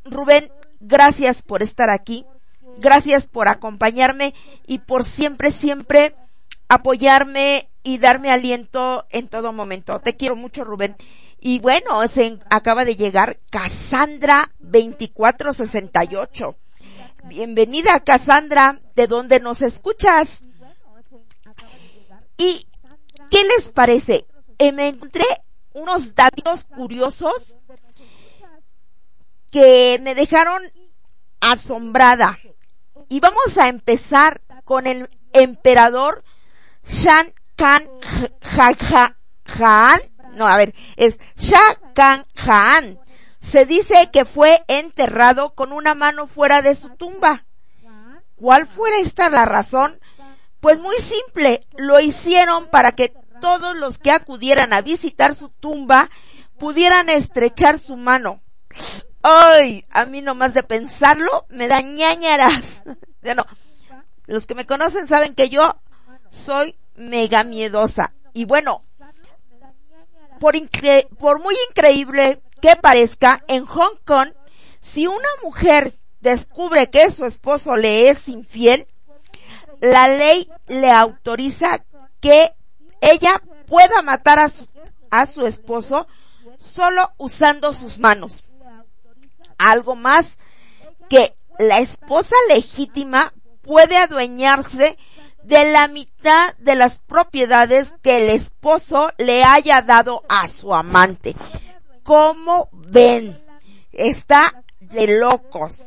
Rubén, 0.04 0.50
gracias 0.80 1.42
por 1.42 1.62
estar 1.62 1.90
aquí, 1.90 2.24
gracias 2.78 3.26
por 3.26 3.48
acompañarme 3.48 4.34
y 4.66 4.78
por 4.78 5.04
siempre, 5.04 5.50
siempre 5.50 6.14
apoyarme 6.68 7.68
y 7.82 7.98
darme 7.98 8.30
aliento 8.30 9.06
en 9.10 9.28
todo 9.28 9.52
momento. 9.52 10.00
Te 10.00 10.16
quiero 10.16 10.36
mucho, 10.36 10.64
Rubén. 10.64 10.96
Y 11.40 11.58
bueno, 11.58 12.06
se 12.08 12.38
acaba 12.50 12.84
de 12.84 12.96
llegar 12.96 13.38
Cassandra 13.50 14.50
2468. 14.58 16.56
Bienvenida, 17.24 18.00
Cassandra, 18.00 18.80
de 18.94 19.06
donde 19.06 19.40
nos 19.40 19.62
escuchas. 19.62 20.42
¿Y 22.40 22.66
qué 23.30 23.44
les 23.44 23.68
parece? 23.68 24.26
Eh, 24.58 24.72
me 24.72 24.88
encontré 24.88 25.26
unos 25.74 26.14
datos 26.14 26.64
curiosos 26.74 27.34
que 29.50 30.00
me 30.00 30.14
dejaron 30.14 30.62
asombrada. 31.40 32.38
Y 33.10 33.20
vamos 33.20 33.58
a 33.58 33.68
empezar 33.68 34.40
con 34.64 34.86
el 34.86 35.10
emperador 35.34 36.24
Shan 36.82 37.34
Khan. 37.56 37.86
No, 40.32 40.46
a 40.46 40.56
ver, 40.56 40.74
es 40.96 41.18
Shah 41.36 41.78
Khan 41.94 42.24
Haan. 42.36 42.98
Se 43.42 43.66
dice 43.66 44.08
que 44.10 44.24
fue 44.24 44.64
enterrado 44.66 45.54
con 45.54 45.74
una 45.74 45.94
mano 45.94 46.26
fuera 46.26 46.62
de 46.62 46.74
su 46.74 46.88
tumba. 46.96 47.44
¿Cuál 48.36 48.66
fue 48.66 49.00
esta 49.00 49.28
la 49.28 49.44
razón? 49.44 50.00
Pues 50.60 50.78
muy 50.78 50.96
simple, 50.96 51.66
lo 51.76 52.00
hicieron 52.00 52.66
para 52.66 52.92
que 52.92 53.12
todos 53.40 53.74
los 53.76 53.98
que 53.98 54.10
acudieran 54.10 54.72
a 54.72 54.82
visitar 54.82 55.34
su 55.34 55.48
tumba 55.48 56.10
pudieran 56.58 57.08
estrechar 57.08 57.78
su 57.78 57.96
mano. 57.96 58.42
Ay, 59.22 59.84
a 59.90 60.04
mí 60.04 60.22
nomás 60.22 60.54
de 60.54 60.62
pensarlo 60.62 61.46
me 61.48 61.68
da 61.68 61.80
ñañaras. 61.80 62.82
Bueno, 63.22 63.44
los 64.26 64.46
que 64.46 64.54
me 64.54 64.64
conocen 64.64 65.06
saben 65.06 65.34
que 65.34 65.50
yo 65.50 65.76
soy 66.30 66.74
mega 66.94 67.44
miedosa. 67.44 68.14
Y 68.32 68.46
bueno, 68.46 68.82
por, 70.38 70.56
incre 70.56 71.06
por 71.18 71.38
muy 71.38 71.54
increíble 71.68 72.40
que 72.62 72.76
parezca, 72.76 73.44
en 73.46 73.66
Hong 73.66 73.96
Kong, 74.06 74.30
si 74.80 75.06
una 75.06 75.28
mujer 75.42 75.98
descubre 76.20 76.88
que 76.88 77.10
su 77.10 77.26
esposo 77.26 77.76
le 77.76 78.08
es 78.08 78.26
infiel, 78.28 78.86
la 79.80 80.08
ley 80.08 80.48
le 80.68 80.90
autoriza 80.90 81.82
que 82.20 82.54
ella 83.00 83.42
pueda 83.66 84.02
matar 84.02 84.38
a 85.10 85.26
su, 85.26 85.46
esposo 85.46 86.06
solo 86.58 87.12
usando 87.16 87.72
sus 87.72 87.98
manos. 87.98 88.44
Algo 89.58 89.96
más 89.96 90.36
que 91.08 91.34
la 91.58 91.78
esposa 91.78 92.36
legítima 92.48 93.32
puede 93.62 93.96
adueñarse 93.96 94.98
de 95.42 95.70
la 95.70 95.88
mitad 95.88 96.54
de 96.58 96.74
las 96.74 97.00
propiedades 97.00 97.92
que 98.02 98.24
el 98.24 98.30
esposo 98.30 99.10
le 99.18 99.44
haya 99.44 99.82
dado 99.82 100.22
a 100.28 100.48
su 100.48 100.74
amante. 100.74 101.34
¿Cómo 102.02 102.68
ven? 102.72 103.38
Está 103.92 104.64
de 104.80 105.06
locos. 105.18 105.80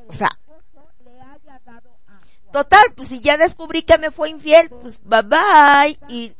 Total, 2.54 2.94
pues 2.96 3.10
si 3.10 3.20
ya 3.20 3.36
descubrí 3.36 3.84
que 3.84 3.98
me 3.98 4.12
fue 4.12 4.30
infiel, 4.30 4.70
pues 4.70 5.02
bye 5.04 5.24
bye. 5.24 6.00
Y 6.08 6.32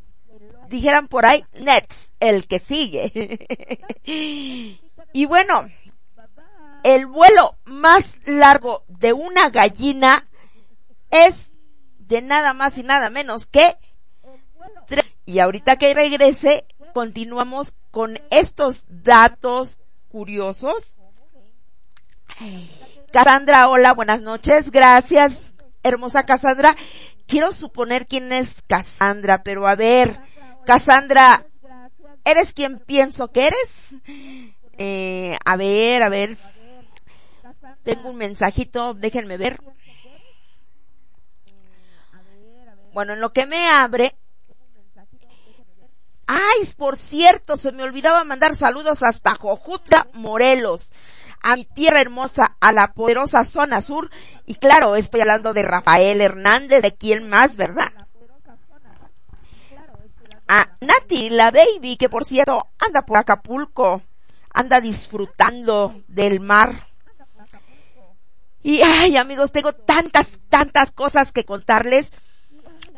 dijeran 0.68 1.08
por 1.08 1.26
ahí, 1.26 1.44
next, 1.60 2.12
el 2.20 2.46
que 2.46 2.58
sigue. 2.58 3.46
y 5.12 5.26
bueno, 5.26 5.68
el 6.84 7.04
vuelo 7.06 7.58
más 7.64 8.04
largo 8.24 8.84
de 8.88 9.12
una 9.12 9.50
gallina 9.50 10.26
es 11.10 11.50
de 11.98 12.22
nada 12.22 12.54
más 12.54 12.78
y 12.78 12.82
nada 12.82 13.10
menos 13.10 13.46
que 13.46 13.76
y 15.26 15.38
ahorita 15.38 15.76
que 15.76 15.94
regrese 15.94 16.66
continuamos 16.92 17.74
con 17.90 18.20
estos 18.30 18.82
datos 18.88 19.78
curiosos. 20.08 20.96
Cassandra, 23.12 23.68
hola, 23.68 23.94
buenas 23.94 24.20
noches, 24.20 24.70
gracias, 24.70 25.53
hermosa 25.84 26.26
Cassandra. 26.26 26.76
Quiero 27.28 27.52
suponer 27.52 28.06
quién 28.06 28.32
es 28.32 28.62
Cassandra, 28.66 29.44
pero 29.44 29.68
a 29.68 29.76
ver, 29.76 30.18
Cassandra, 30.66 31.46
¿eres 32.24 32.52
quien 32.52 32.80
pienso 32.80 33.30
que 33.30 33.46
eres? 33.46 33.94
Eh, 34.76 35.38
a 35.44 35.56
ver, 35.56 36.02
a 36.02 36.08
ver. 36.08 36.36
Tengo 37.84 38.08
un 38.08 38.16
mensajito, 38.16 38.94
déjenme 38.94 39.36
ver. 39.36 39.60
Bueno, 42.92 43.12
en 43.12 43.20
lo 43.20 43.32
que 43.32 43.46
me 43.46 43.68
abre. 43.68 44.16
Ay, 46.26 46.66
por 46.78 46.96
cierto, 46.96 47.56
se 47.56 47.72
me 47.72 47.82
olvidaba 47.82 48.24
mandar 48.24 48.56
saludos 48.56 49.02
hasta 49.02 49.34
Jojutla, 49.34 50.08
Morelos, 50.14 50.88
a 51.44 51.56
mi 51.56 51.66
tierra 51.66 52.00
hermosa, 52.00 52.56
a 52.58 52.72
la 52.72 52.94
poderosa 52.94 53.44
zona 53.44 53.82
sur. 53.82 54.10
Y 54.46 54.54
claro, 54.54 54.96
estoy 54.96 55.20
hablando 55.20 55.52
de 55.52 55.62
Rafael 55.62 56.22
Hernández, 56.22 56.82
de 56.82 56.94
quién 56.94 57.28
más, 57.28 57.56
¿verdad? 57.56 57.92
A 60.48 60.76
Nati, 60.80 61.28
la 61.28 61.50
baby, 61.50 61.98
que 61.98 62.08
por 62.08 62.24
cierto 62.24 62.68
anda 62.78 63.04
por 63.04 63.18
Acapulco, 63.18 64.02
anda 64.54 64.80
disfrutando 64.80 66.02
del 66.08 66.40
mar. 66.40 66.88
Y 68.62 68.80
ay 68.80 69.18
amigos, 69.18 69.52
tengo 69.52 69.74
tantas, 69.74 70.26
tantas 70.48 70.92
cosas 70.92 71.30
que 71.30 71.44
contarles 71.44 72.10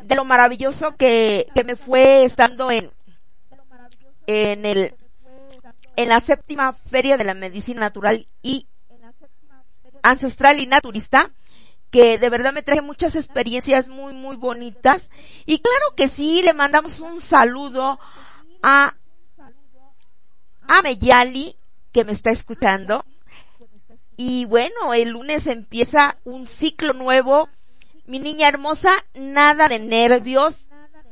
de 0.03 0.15
lo 0.15 0.23
maravilloso 0.23 0.95
que, 0.95 1.47
que 1.53 1.65
me 1.65 1.75
fue 1.75 2.23
estando 2.23 2.71
en, 2.71 2.91
en 4.25 4.65
el, 4.65 4.95
en 5.97 6.07
la 6.07 6.21
séptima 6.21 6.71
feria 6.71 7.17
de 7.17 7.25
la 7.25 7.33
medicina 7.33 7.81
natural 7.81 8.27
y 8.41 8.67
ancestral 10.03 10.61
y 10.61 10.67
naturista, 10.67 11.31
que 11.91 12.17
de 12.17 12.29
verdad 12.29 12.53
me 12.53 12.61
traje 12.61 12.81
muchas 12.81 13.15
experiencias 13.15 13.89
muy, 13.89 14.13
muy 14.13 14.37
bonitas. 14.37 15.09
Y 15.45 15.59
claro 15.59 15.95
que 15.97 16.07
sí, 16.07 16.41
le 16.41 16.53
mandamos 16.53 17.01
un 17.01 17.19
saludo 17.19 17.99
a, 18.63 18.95
a 20.69 20.81
Meyali, 20.81 21.57
que 21.91 22.05
me 22.05 22.13
está 22.13 22.31
escuchando. 22.31 23.03
Y 24.15 24.45
bueno, 24.45 24.93
el 24.93 25.09
lunes 25.09 25.45
empieza 25.47 26.17
un 26.23 26.47
ciclo 26.47 26.93
nuevo 26.93 27.49
mi 28.07 28.19
niña 28.19 28.47
hermosa, 28.47 28.91
nada 29.13 29.67
de 29.67 29.79
nervios. 29.79 30.65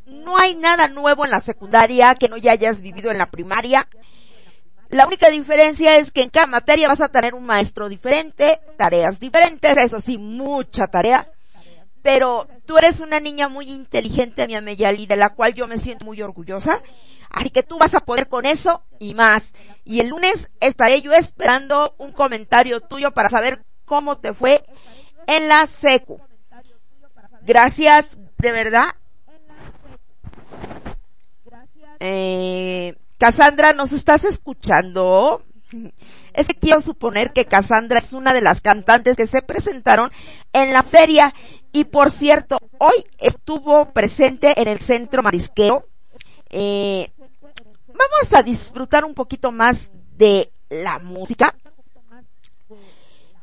No 0.06 0.38
hay 0.38 0.56
nada 0.56 0.88
nuevo 0.88 1.26
en 1.26 1.32
la 1.32 1.42
secundaria 1.42 2.16
que 2.16 2.30
no 2.30 2.38
ya 2.38 2.54
hayas 2.54 2.82
vivido 2.82 3.12
en 3.12 3.18
la 3.18 3.30
primaria. 3.30 3.88
La 4.96 5.06
única 5.06 5.30
diferencia 5.30 5.98
es 5.98 6.10
que 6.10 6.22
en 6.22 6.30
cada 6.30 6.48
materia 6.48 6.88
vas 6.88 7.02
a 7.02 7.10
tener 7.10 7.34
un 7.34 7.46
maestro 7.46 7.90
diferente, 7.90 8.62
tareas 8.78 9.20
diferentes, 9.20 9.76
eso 9.76 10.00
sí, 10.00 10.18
mucha 10.18 10.88
tarea. 10.88 11.30
Pero 12.02 12.48
tú 12.66 12.78
eres 12.78 13.02
una 13.02 13.20
niña 13.20 13.50
muy 13.50 13.70
inteligente, 13.70 14.48
mi 14.48 14.56
Ameyali, 14.56 15.06
de 15.06 15.18
la 15.18 15.32
cual 15.32 15.54
yo 15.54 15.68
me 15.68 15.80
siento 15.80 16.06
muy 16.06 16.22
orgullosa. 16.22 16.82
Así 17.30 17.50
que 17.50 17.62
tú 17.62 17.78
vas 17.78 17.94
a 17.94 18.00
poder 18.00 18.30
con 18.30 18.46
eso 18.46 18.84
y 18.98 19.16
más. 19.16 19.44
Y 19.84 20.00
el 20.00 20.08
lunes 20.08 20.50
estaré 20.62 21.02
yo 21.02 21.12
esperando 21.12 21.94
un 21.98 22.14
comentario 22.14 22.80
tuyo 22.80 23.12
para 23.12 23.30
saber 23.30 23.66
cómo 23.84 24.18
te 24.18 24.34
fue 24.34 24.64
en 25.28 25.50
la 25.50 25.68
secu. 25.68 26.22
Gracias, 27.42 28.18
de 28.38 28.52
verdad. 28.54 28.96
Eh, 32.00 32.96
Cassandra, 33.18 33.74
¿nos 33.74 33.92
estás 33.94 34.24
escuchando? 34.24 35.44
Es 36.34 36.48
que 36.48 36.56
quiero 36.56 36.82
suponer 36.82 37.32
que 37.34 37.46
Cassandra 37.46 38.00
es 38.00 38.14
una 38.14 38.34
de 38.34 38.42
las 38.42 38.62
cantantes 38.62 39.16
que 39.16 39.28
se 39.28 39.42
presentaron 39.42 40.12
en 40.54 40.74
la 40.74 40.84
feria 40.84 41.34
y 41.72 41.86
por 41.86 42.12
cierto, 42.12 42.58
hoy 42.78 43.06
estuvo 43.18 43.92
presente 43.92 44.62
en 44.62 44.68
el 44.68 44.80
centro 44.80 45.24
marisquero. 45.24 45.88
Eh, 46.50 47.12
vamos 47.88 48.34
a 48.34 48.44
disfrutar 48.44 49.06
un 49.06 49.14
poquito 49.14 49.52
más 49.52 49.90
de 50.16 50.52
la 50.70 51.00
música. 51.00 51.56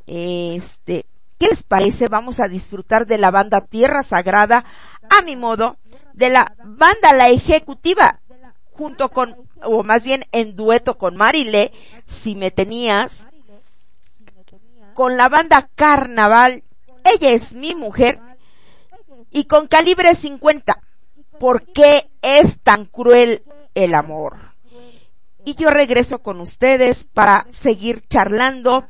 Este, 0.06 1.06
¿Qué 1.38 1.48
les 1.48 1.62
parece? 1.62 2.08
Vamos 2.08 2.40
a 2.40 2.48
disfrutar 2.48 3.04
de 3.04 3.18
la 3.18 3.30
banda 3.30 3.62
Tierra 3.62 4.04
Sagrada, 4.04 4.64
a 5.10 5.22
mi 5.22 5.34
modo, 5.34 5.76
de 6.14 6.30
la 6.30 6.54
banda 6.64 7.12
La 7.12 7.30
Ejecutiva, 7.30 8.20
junto 8.72 9.10
con, 9.10 9.34
o 9.62 9.82
más 9.82 10.02
bien 10.02 10.24
en 10.32 10.54
dueto 10.54 10.98
con 10.98 11.16
Marile, 11.16 11.72
si 12.06 12.34
me 12.34 12.50
tenías, 12.50 13.26
con 14.94 15.16
la 15.16 15.28
banda 15.28 15.68
Carnaval, 15.74 16.62
ella 17.04 17.30
es 17.30 17.52
mi 17.52 17.74
mujer, 17.74 18.20
y 19.30 19.44
con 19.44 19.66
calibre 19.66 20.14
50, 20.14 20.80
¿por 21.38 21.64
qué 21.72 22.10
es 22.20 22.60
tan 22.60 22.84
cruel 22.86 23.42
el 23.74 23.94
amor? 23.94 24.36
Y 25.44 25.54
yo 25.54 25.70
regreso 25.70 26.22
con 26.22 26.40
ustedes 26.40 27.04
para 27.04 27.46
seguir 27.52 28.06
charlando 28.08 28.86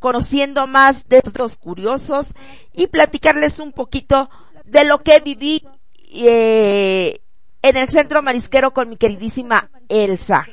conociendo 0.00 0.66
más 0.66 1.08
de 1.08 1.18
estos 1.18 1.56
curiosos 1.56 2.26
y 2.72 2.88
platicarles 2.88 3.60
un 3.60 3.72
poquito 3.72 4.28
de 4.64 4.84
lo 4.84 5.02
que 5.02 5.20
viví 5.20 5.64
eh, 6.12 7.21
en 7.62 7.76
el 7.76 7.88
centro 7.88 8.22
marisquero 8.22 8.72
con 8.72 8.88
mi 8.88 8.96
queridísima 8.96 9.70
Elsa. 9.88 10.46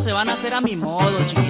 se 0.00 0.12
van 0.12 0.28
a 0.30 0.32
hacer 0.32 0.54
a 0.54 0.60
mi 0.60 0.76
modo, 0.76 1.18
chiquitito. 1.26 1.49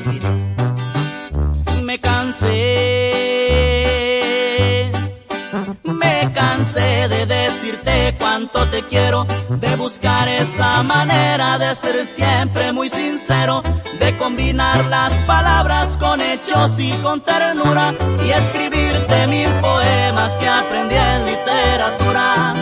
De 7.08 7.26
decirte 7.26 8.16
cuánto 8.18 8.66
te 8.66 8.82
quiero, 8.82 9.26
de 9.48 9.76
buscar 9.76 10.28
esa 10.28 10.82
manera 10.82 11.58
de 11.58 11.74
ser 11.74 12.04
siempre 12.06 12.72
muy 12.72 12.88
sincero, 12.88 13.62
de 13.98 14.16
combinar 14.18 14.84
las 14.86 15.12
palabras 15.24 15.96
con 15.98 16.20
hechos 16.20 16.78
y 16.78 16.92
con 17.02 17.20
ternura 17.20 17.94
y 18.24 18.30
escribirte 18.30 19.26
mil 19.26 19.48
poemas 19.60 20.32
que 20.38 20.48
aprendí 20.48 20.96
en 20.96 21.24
literatura 21.26 22.54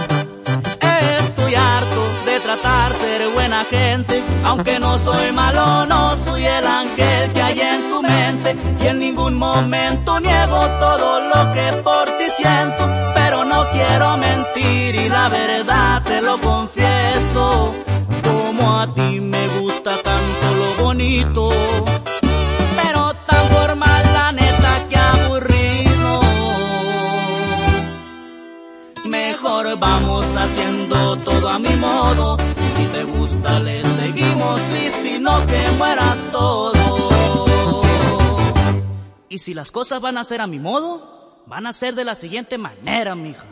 tratar 2.48 2.94
ser 2.94 3.28
buena 3.34 3.62
gente, 3.64 4.22
aunque 4.42 4.80
no 4.80 4.96
soy 4.98 5.32
malo, 5.32 5.84
no 5.84 6.16
soy 6.16 6.46
el 6.46 6.66
ángel 6.66 7.30
que 7.34 7.42
hay 7.42 7.60
en 7.60 7.90
tu 7.90 8.02
mente. 8.02 8.56
Y 8.80 8.86
en 8.86 8.98
ningún 9.00 9.34
momento 9.34 10.18
niego 10.18 10.66
todo 10.80 11.20
lo 11.20 11.52
que 11.52 11.82
por 11.82 12.06
ti 12.16 12.24
siento, 12.38 12.88
pero 13.14 13.44
no 13.44 13.68
quiero 13.70 14.16
mentir 14.16 14.94
y 14.94 15.08
la 15.10 15.28
verdad 15.28 16.02
te 16.04 16.22
lo 16.22 16.38
confieso, 16.38 17.74
como 18.24 18.80
a 18.80 18.94
ti 18.94 19.20
me 19.20 19.46
gusta 19.60 19.90
tanto 19.90 20.46
lo 20.60 20.84
bonito 20.84 21.50
vamos 29.64 30.24
haciendo 30.36 31.16
todo 31.18 31.48
a 31.48 31.58
mi 31.58 31.74
modo. 31.76 32.36
Si 32.76 32.84
te 32.86 33.04
gusta 33.04 33.58
le 33.60 33.84
seguimos 33.84 34.60
y 34.60 34.90
si 35.02 35.18
no 35.18 35.44
que 35.46 35.68
muera 35.76 36.16
todo. 36.30 37.82
Y 39.28 39.38
si 39.38 39.54
las 39.54 39.70
cosas 39.70 40.00
van 40.00 40.16
a 40.16 40.24
ser 40.24 40.40
a 40.40 40.46
mi 40.46 40.58
modo, 40.58 41.42
van 41.46 41.66
a 41.66 41.72
ser 41.72 41.94
de 41.94 42.04
la 42.04 42.14
siguiente 42.14 42.56
manera, 42.56 43.14
mija. 43.14 43.44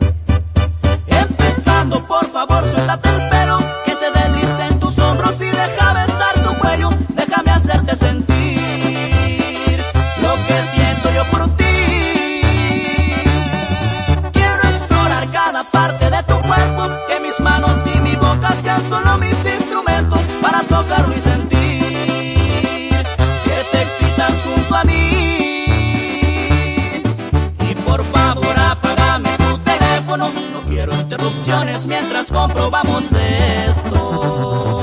Empezando, 1.07 1.99
por 2.07 2.25
favor, 2.25 2.69
suéltate 2.69 3.09
el 3.09 3.29
pelo 3.29 3.59
que 3.85 3.91
se 3.91 4.11
deslice 4.11 4.65
en 4.71 4.79
tus 4.79 4.97
hombros 4.99 5.35
y 5.35 5.45
deja 5.45 5.93
besar 5.93 6.43
tu 6.43 6.53
cuello. 6.59 6.89
Déjame 7.09 7.51
hacerte 7.51 7.95
sentir 7.95 8.36
Solo 18.89 19.17
mis 19.17 19.37
instrumentos 19.45 20.19
para 20.41 20.61
tocarlo 20.63 21.13
y 21.15 21.19
sentir 21.19 21.57
que 23.43 23.65
te 23.71 23.81
excitas 23.81 24.33
junto 24.45 24.75
a 24.75 24.83
mí. 24.85 25.03
Y 27.69 27.75
por 27.85 28.03
favor 28.05 28.59
apagame 28.59 29.29
tu 29.37 29.57
teléfono, 29.57 30.29
no 30.53 30.61
quiero 30.69 30.93
interrupciones 30.93 31.85
mientras 31.85 32.31
comprobamos 32.31 33.03
esto. 33.11 34.76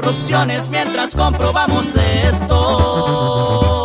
interrupciones 0.00 0.68
mientras 0.68 1.14
comprobamos 1.14 1.84
esto. 1.94 3.79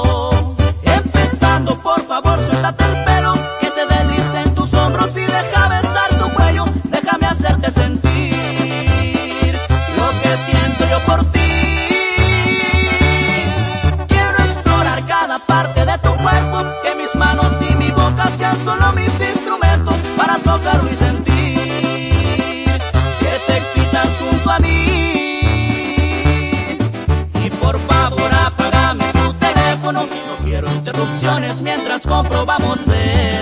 comprobamos 32.15 32.79
ser. 32.85 33.34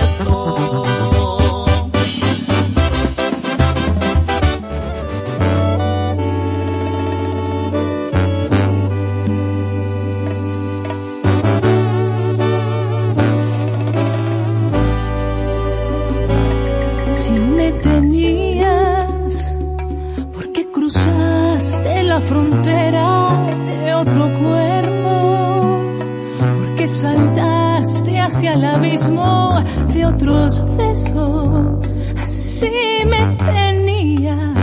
saltaste 27.04 28.18
hacia 28.18 28.54
el 28.54 28.64
abismo 28.64 29.62
de 29.92 30.06
otros 30.06 30.62
besos. 30.78 31.94
Así 32.22 32.70
me 33.06 33.36
tenías 33.36 34.58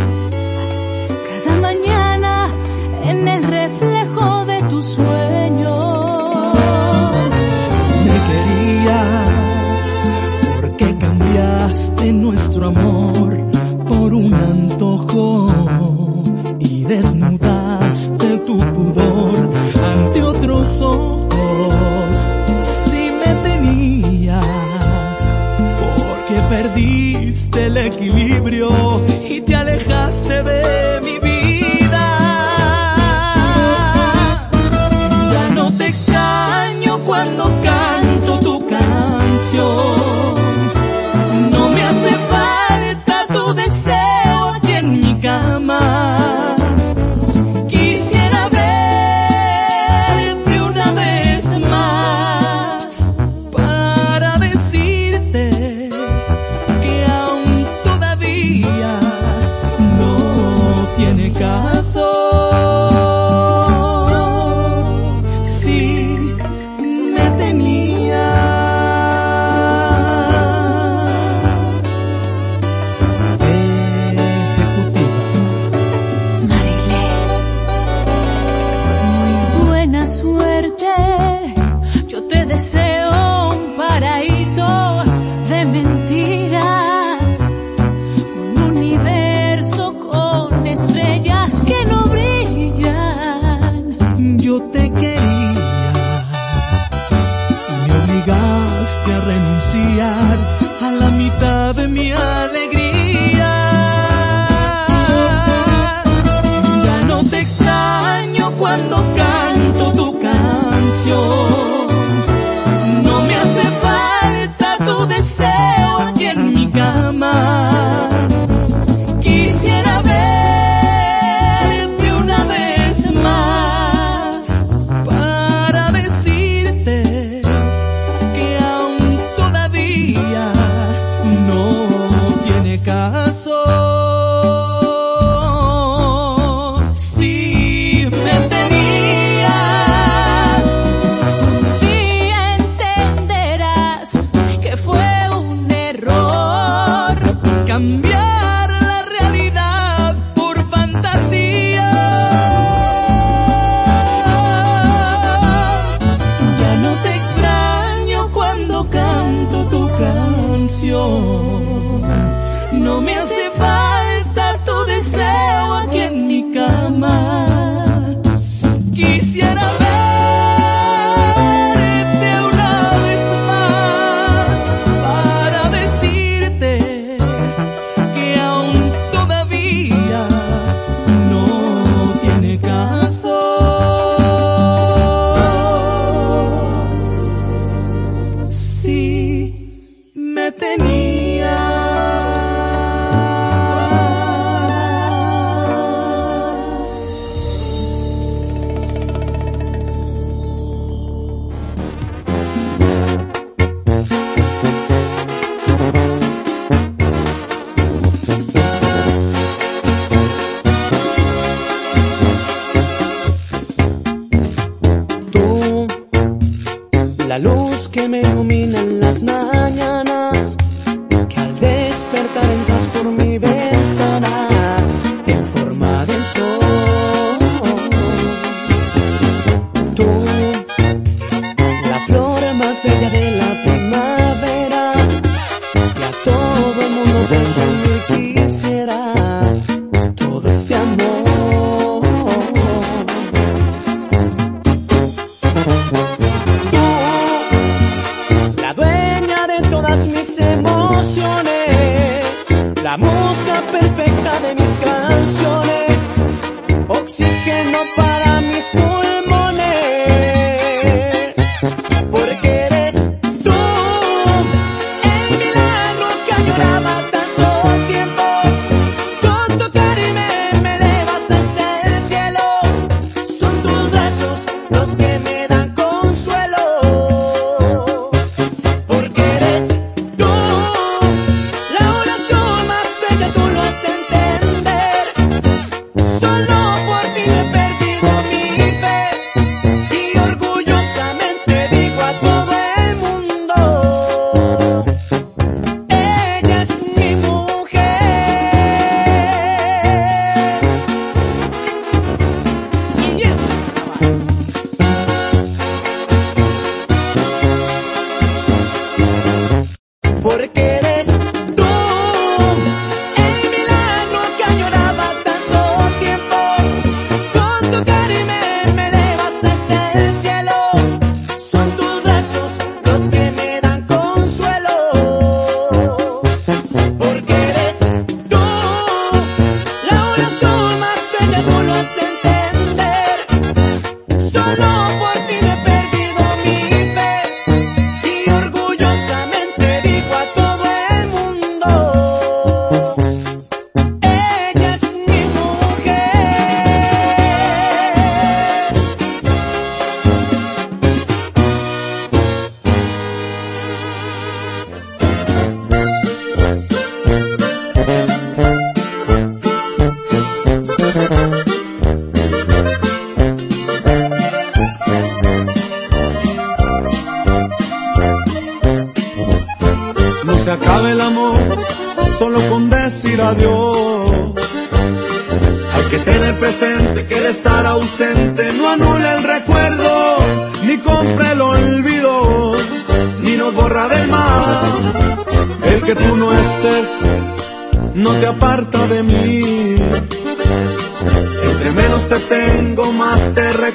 cada 1.29 1.61
mañana 1.61 2.49
en 3.03 3.27
el 3.27 3.43
reflejo 3.43 4.45
de 4.45 4.57
tus 4.69 4.85
sueños. 4.85 6.57
Me 8.07 8.17
querías 8.29 9.87
porque 10.59 10.97
cambiaste 10.97 12.13
nuestro 12.13 12.69
amor 12.69 13.51
por 13.87 14.13
un 14.15 14.33
antojo 14.33 15.47
y 16.57 16.83
desnudaste 16.85 18.37
tu 18.47 18.57
pudor 18.57 19.53
ante 19.93 20.23
otros 20.23 20.81
ojos 20.81 21.20
perdiste 27.31 27.65
el 27.65 27.77
equilibrio 27.77 28.69
y 29.29 29.41
te 29.41 29.55
alejaste 29.55 30.00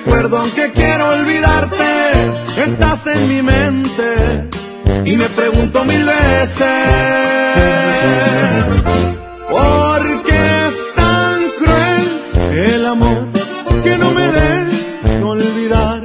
recuerdo 0.07 0.39
aunque 0.39 0.71
quiero 0.73 1.09
olvidarte, 1.09 1.77
estás 2.65 3.07
en 3.09 3.29
mi 3.29 3.43
mente 3.43 4.49
y 5.05 5.17
me 5.17 5.29
pregunto 5.31 5.85
mil 5.85 6.05
veces, 6.05 6.57
¿por 9.51 10.23
qué 10.23 10.67
es 10.67 10.95
tan 10.95 11.41
cruel 11.59 12.65
el 12.73 12.87
amor 12.87 13.29
que 13.83 13.99
no 13.99 14.13
me 14.13 14.31
deja 14.31 15.27
olvidar? 15.27 16.03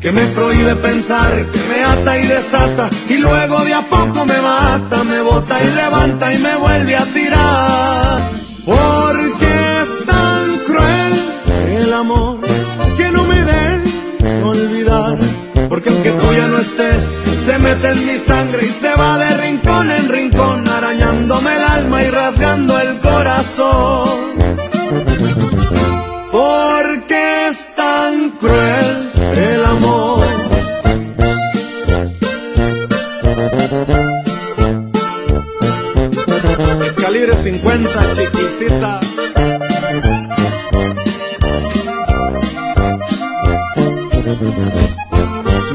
Que 0.00 0.12
me 0.12 0.24
prohíbe 0.26 0.76
pensar, 0.76 1.46
que 1.52 1.60
me 1.68 1.84
ata 1.84 2.18
y 2.18 2.26
desata 2.26 2.88
y 3.08 3.14
luego 3.14 3.64
de 3.64 3.74
a 3.74 3.82
poco 3.82 4.24
me 4.26 4.40
mata, 4.40 5.04
me 5.04 5.20
bota 5.22 5.58
y 5.62 5.74
levanta 5.74 6.32
y 6.32 6.38
me 6.38 6.56
vuelve 6.56 6.96
a 6.96 7.04
tirar. 7.04 8.39
mete 17.80 17.98
en 17.98 18.06
mi 18.06 18.18
sangre 18.18 18.64
y 18.64 18.72
se 18.72 18.94
va 18.94 19.18
de 19.18 19.36
rincón 19.36 19.90
en 19.90 20.08
rincón, 20.08 20.68
arañándome 20.68 21.56
el 21.56 21.62
alma 21.62 22.02
y 22.02 22.10
rasgando 22.10 22.78
el 22.78 22.98
corazón. 22.98 24.18
Porque 26.30 27.48
es 27.48 27.74
tan 27.74 28.30
cruel 28.30 29.10
el 29.36 29.64
amor. 29.64 30.24
Es 36.86 36.92
calibre 36.92 37.36
50, 37.36 38.14
chiquitita. 38.14 39.00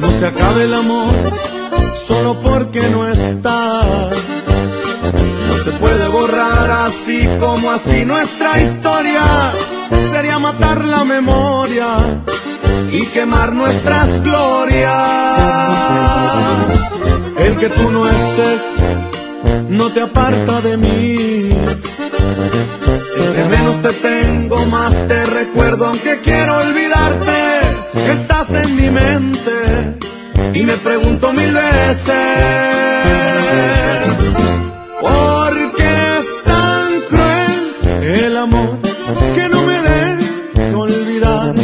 No 0.01 0.19
se 0.19 0.27
acabe 0.27 0.63
el 0.63 0.73
amor 0.73 1.54
porque 2.45 2.87
no 2.89 3.07
está. 3.07 4.09
No 5.47 5.53
se 5.63 5.71
puede 5.71 6.07
borrar 6.07 6.69
así 6.87 7.27
como 7.39 7.71
así 7.71 8.05
nuestra 8.05 8.61
historia. 8.61 9.53
Sería 10.11 10.39
matar 10.39 10.85
la 10.85 11.03
memoria 11.03 11.97
y 12.91 13.05
quemar 13.07 13.53
nuestras 13.53 14.21
glorias. 14.21 14.91
El 17.37 17.55
que 17.57 17.69
tú 17.69 17.91
no 17.91 18.07
estés 18.07 18.61
no 19.69 19.91
te 19.91 20.01
aparta 20.01 20.61
de 20.61 20.77
mí. 20.77 21.49
Entre 23.17 23.45
menos 23.45 23.81
te 23.81 23.93
tengo, 23.93 24.65
más 24.67 24.93
te 25.07 25.25
recuerdo, 25.25 25.87
y 30.55 30.63
me 30.63 30.77
pregunto 30.77 31.33
mil 31.33 31.53
veces. 31.53 32.15
¿Por 35.01 35.53
qué 35.75 36.17
es 36.17 36.43
tan 36.45 36.91
cruel 37.09 38.21
el 38.21 38.37
amor 38.37 38.79
que 39.35 39.49
no 39.49 39.61
me 39.63 39.81
deja 39.81 40.77
olvidar? 40.77 41.55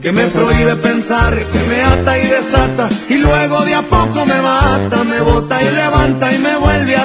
Que 0.00 0.12
me 0.12 0.24
prohíbe 0.28 0.76
pensar, 0.76 1.34
que 1.36 1.62
me 1.68 1.82
ata 1.82 2.18
y 2.18 2.26
desata 2.26 2.88
y 3.10 3.14
luego 3.14 3.64
de 3.66 3.74
a 3.74 3.82
poco 3.82 4.24
me 4.24 4.40
mata, 4.40 5.04
me 5.04 5.20
bota 5.20 5.62
y 5.62 5.70
levanta 5.70 6.32
y 6.32 6.38
me 6.38 6.56
vuelve 6.56 6.96
a 6.96 7.04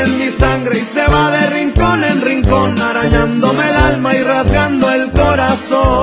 en 0.00 0.18
mi 0.18 0.30
sangre 0.30 0.78
y 0.78 0.82
se 0.82 1.06
va 1.06 1.30
de 1.30 1.50
rincón 1.50 2.04
en 2.04 2.20
rincón, 2.20 2.80
arañándome 2.80 3.68
el 3.68 3.76
alma 3.76 4.14
y 4.14 4.22
rasgando 4.22 4.90
el 4.90 5.10
corazón. 5.10 6.01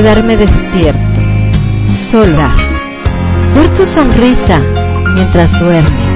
Quedarme 0.00 0.34
despierto, 0.34 1.20
sola, 2.10 2.50
ver 3.54 3.68
tu 3.74 3.84
sonrisa 3.84 4.58
mientras 5.14 5.52
duermes, 5.60 6.12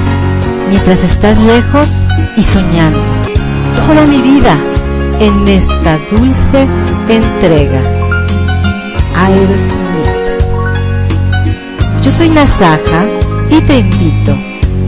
mientras 0.70 1.05
estás 1.05 1.39
lejos 1.41 1.87
y 2.35 2.43
soñando. 2.43 2.99
Toda 3.87 4.07
mi 4.07 4.22
vida 4.22 4.57
en 5.20 5.47
esta 5.47 5.99
dulce 6.11 6.66
entrega. 7.11 7.82
Aerosmith. 9.16 9.74
Yo 12.03 12.11
soy 12.11 12.30
Nasaja 12.30 13.05
y 13.51 13.61
te 13.61 13.80
invito 13.80 14.35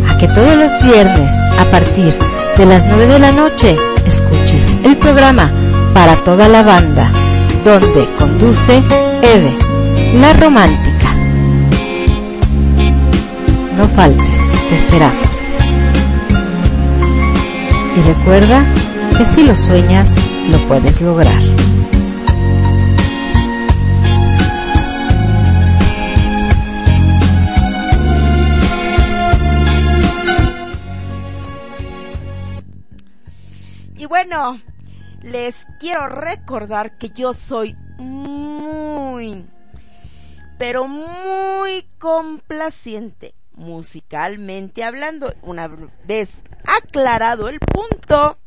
a 0.08 0.16
que 0.16 0.26
todos 0.28 0.56
los 0.56 0.72
viernes 0.82 1.34
a 1.58 1.70
partir 1.70 2.16
de 2.56 2.64
las 2.64 2.82
9 2.86 3.06
de 3.08 3.18
la 3.18 3.32
noche 3.32 3.76
escuches 4.06 4.74
el 4.84 4.96
programa 4.96 5.50
para 5.92 6.16
toda 6.24 6.48
la 6.48 6.62
banda 6.62 7.10
donde 7.66 8.08
conduce 8.46 8.76
Eve, 9.22 9.58
la 10.20 10.32
romántica. 10.34 11.12
No 13.76 13.88
faltes, 13.88 14.38
te 14.68 14.74
esperamos. 14.76 15.54
Y 17.96 18.00
recuerda 18.02 18.64
que 19.18 19.24
si 19.24 19.42
lo 19.42 19.56
sueñas, 19.56 20.14
lo 20.48 20.60
puedes 20.68 21.00
lograr. 21.00 21.42
Y 33.96 34.06
bueno, 34.06 34.60
les 35.24 35.66
quiero 35.80 36.06
recordar 36.06 36.96
que 36.96 37.10
yo 37.10 37.34
soy 37.34 37.74
pero 40.58 40.86
muy 40.88 41.86
complaciente 41.98 43.34
musicalmente 43.56 44.84
hablando. 44.84 45.34
Una 45.42 45.68
vez 46.04 46.30
aclarado 46.64 47.48
el 47.48 47.58
punto, 47.58 48.38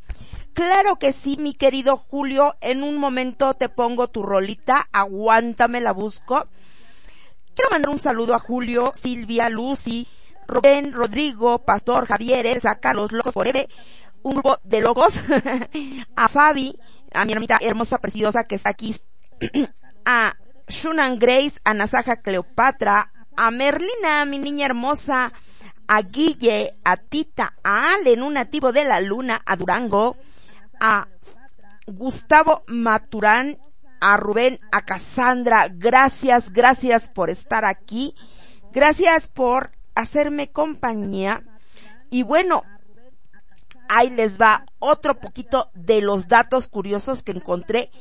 claro 0.54 0.98
que 0.98 1.14
sí, 1.14 1.38
mi 1.38 1.54
querido 1.54 1.98
Julio, 1.98 2.56
en 2.62 2.84
un 2.84 2.98
momento 2.98 3.54
te 3.56 3.70
pongo 3.70 4.08
tu 4.08 4.24
rolita, 4.24 4.88
aguántame, 4.92 5.82
la 5.82 5.92
busco. 5.92 6.48
Quiero 7.56 7.72
mandar 7.72 7.92
un 7.92 8.00
saludo 8.00 8.36
a 8.36 8.40
Julio, 8.40 8.94
Silvia, 8.96 9.50
Lucy, 9.50 10.08
Rubén, 10.48 10.94
Rodrigo, 10.94 11.60
Pastor, 11.60 12.08
Javier, 12.08 12.46
Elsa, 12.46 12.80
Carlos, 12.80 13.12
Locos 13.12 13.34
Forever, 13.34 13.68
un 14.24 14.34
grupo 14.34 14.58
de 14.64 14.82
locos, 14.82 15.14
a 16.16 16.30
Fabi, 16.30 16.78
a 17.14 17.26
mi 17.26 17.32
hermanita 17.34 17.58
hermosa, 17.62 18.00
preciosa 18.00 18.46
que 18.46 18.56
está 18.56 18.70
aquí, 18.70 18.96
a 20.06 20.36
Shunan 20.70 21.20
Grace, 21.20 21.60
a 21.64 21.74
Nasaja 21.74 22.18
Cleopatra, 22.22 23.12
a 23.36 23.52
Merlina, 23.52 24.24
mi 24.26 24.38
niña 24.38 24.68
hermosa, 24.68 25.34
a 25.88 26.02
Guille, 26.02 26.74
a 26.84 26.98
Tita, 26.98 27.56
a 27.64 27.96
Allen, 27.96 28.22
un 28.22 28.36
nativo 28.36 28.72
de 28.72 28.86
la 28.86 29.02
luna, 29.02 29.42
a 29.46 29.56
Durango, 29.56 30.16
a 30.80 31.08
Gustavo 31.88 32.64
Maturán, 32.68 33.58
a 34.00 34.16
Rubén, 34.18 34.60
a 34.72 34.86
Cassandra, 34.86 35.68
gracias, 35.72 36.54
gracias 36.54 37.10
por 37.10 37.30
estar 37.30 37.66
aquí, 37.66 38.16
gracias 38.72 39.30
por 39.30 39.72
hacerme 39.96 40.52
compañía, 40.52 41.44
y 42.12 42.24
bueno, 42.24 42.64
ahí 43.90 44.12
les 44.12 44.40
va 44.40 44.66
otro 44.78 45.20
poquito 45.20 45.72
de 45.74 46.02
los 46.02 46.28
datos 46.28 46.70
curiosos 46.70 47.24
que 47.24 47.32
encontré. 47.32 47.92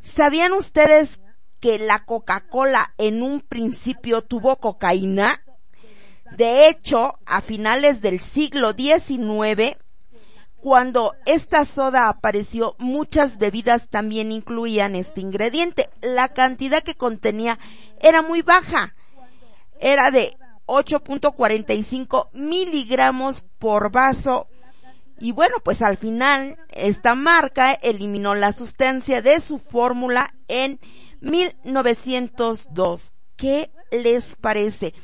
¿Sabían 0.00 0.52
ustedes 0.52 1.20
que 1.64 1.78
la 1.78 2.04
Coca-Cola 2.04 2.92
en 2.98 3.22
un 3.22 3.40
principio 3.40 4.20
tuvo 4.20 4.56
cocaína? 4.56 5.40
De 6.36 6.68
hecho, 6.68 7.18
a 7.24 7.40
finales 7.40 8.02
del 8.02 8.20
siglo 8.20 8.74
XIX, 8.74 9.78
cuando 10.60 11.14
esta 11.24 11.64
soda 11.64 12.10
apareció, 12.10 12.76
muchas 12.78 13.38
bebidas 13.38 13.88
también 13.88 14.30
incluían 14.30 14.94
este 14.94 15.22
ingrediente. 15.22 15.88
La 16.02 16.28
cantidad 16.28 16.82
que 16.82 16.96
contenía 16.96 17.58
era 17.98 18.20
muy 18.20 18.42
baja. 18.42 18.94
Era 19.80 20.10
de 20.10 20.36
8.45 20.66 22.28
miligramos 22.34 23.42
por 23.58 23.90
vaso 23.90 24.48
y 25.18 25.32
bueno, 25.32 25.56
pues 25.64 25.80
al 25.80 25.96
final 25.96 26.58
esta 26.70 27.14
marca 27.14 27.72
eliminó 27.72 28.34
la 28.34 28.52
sustancia 28.52 29.22
de 29.22 29.40
su 29.40 29.58
fórmula 29.58 30.34
en 30.48 30.80
1902. 31.24 33.00
¿Qué 33.36 33.70
les 33.90 34.36
parece? 34.36 34.94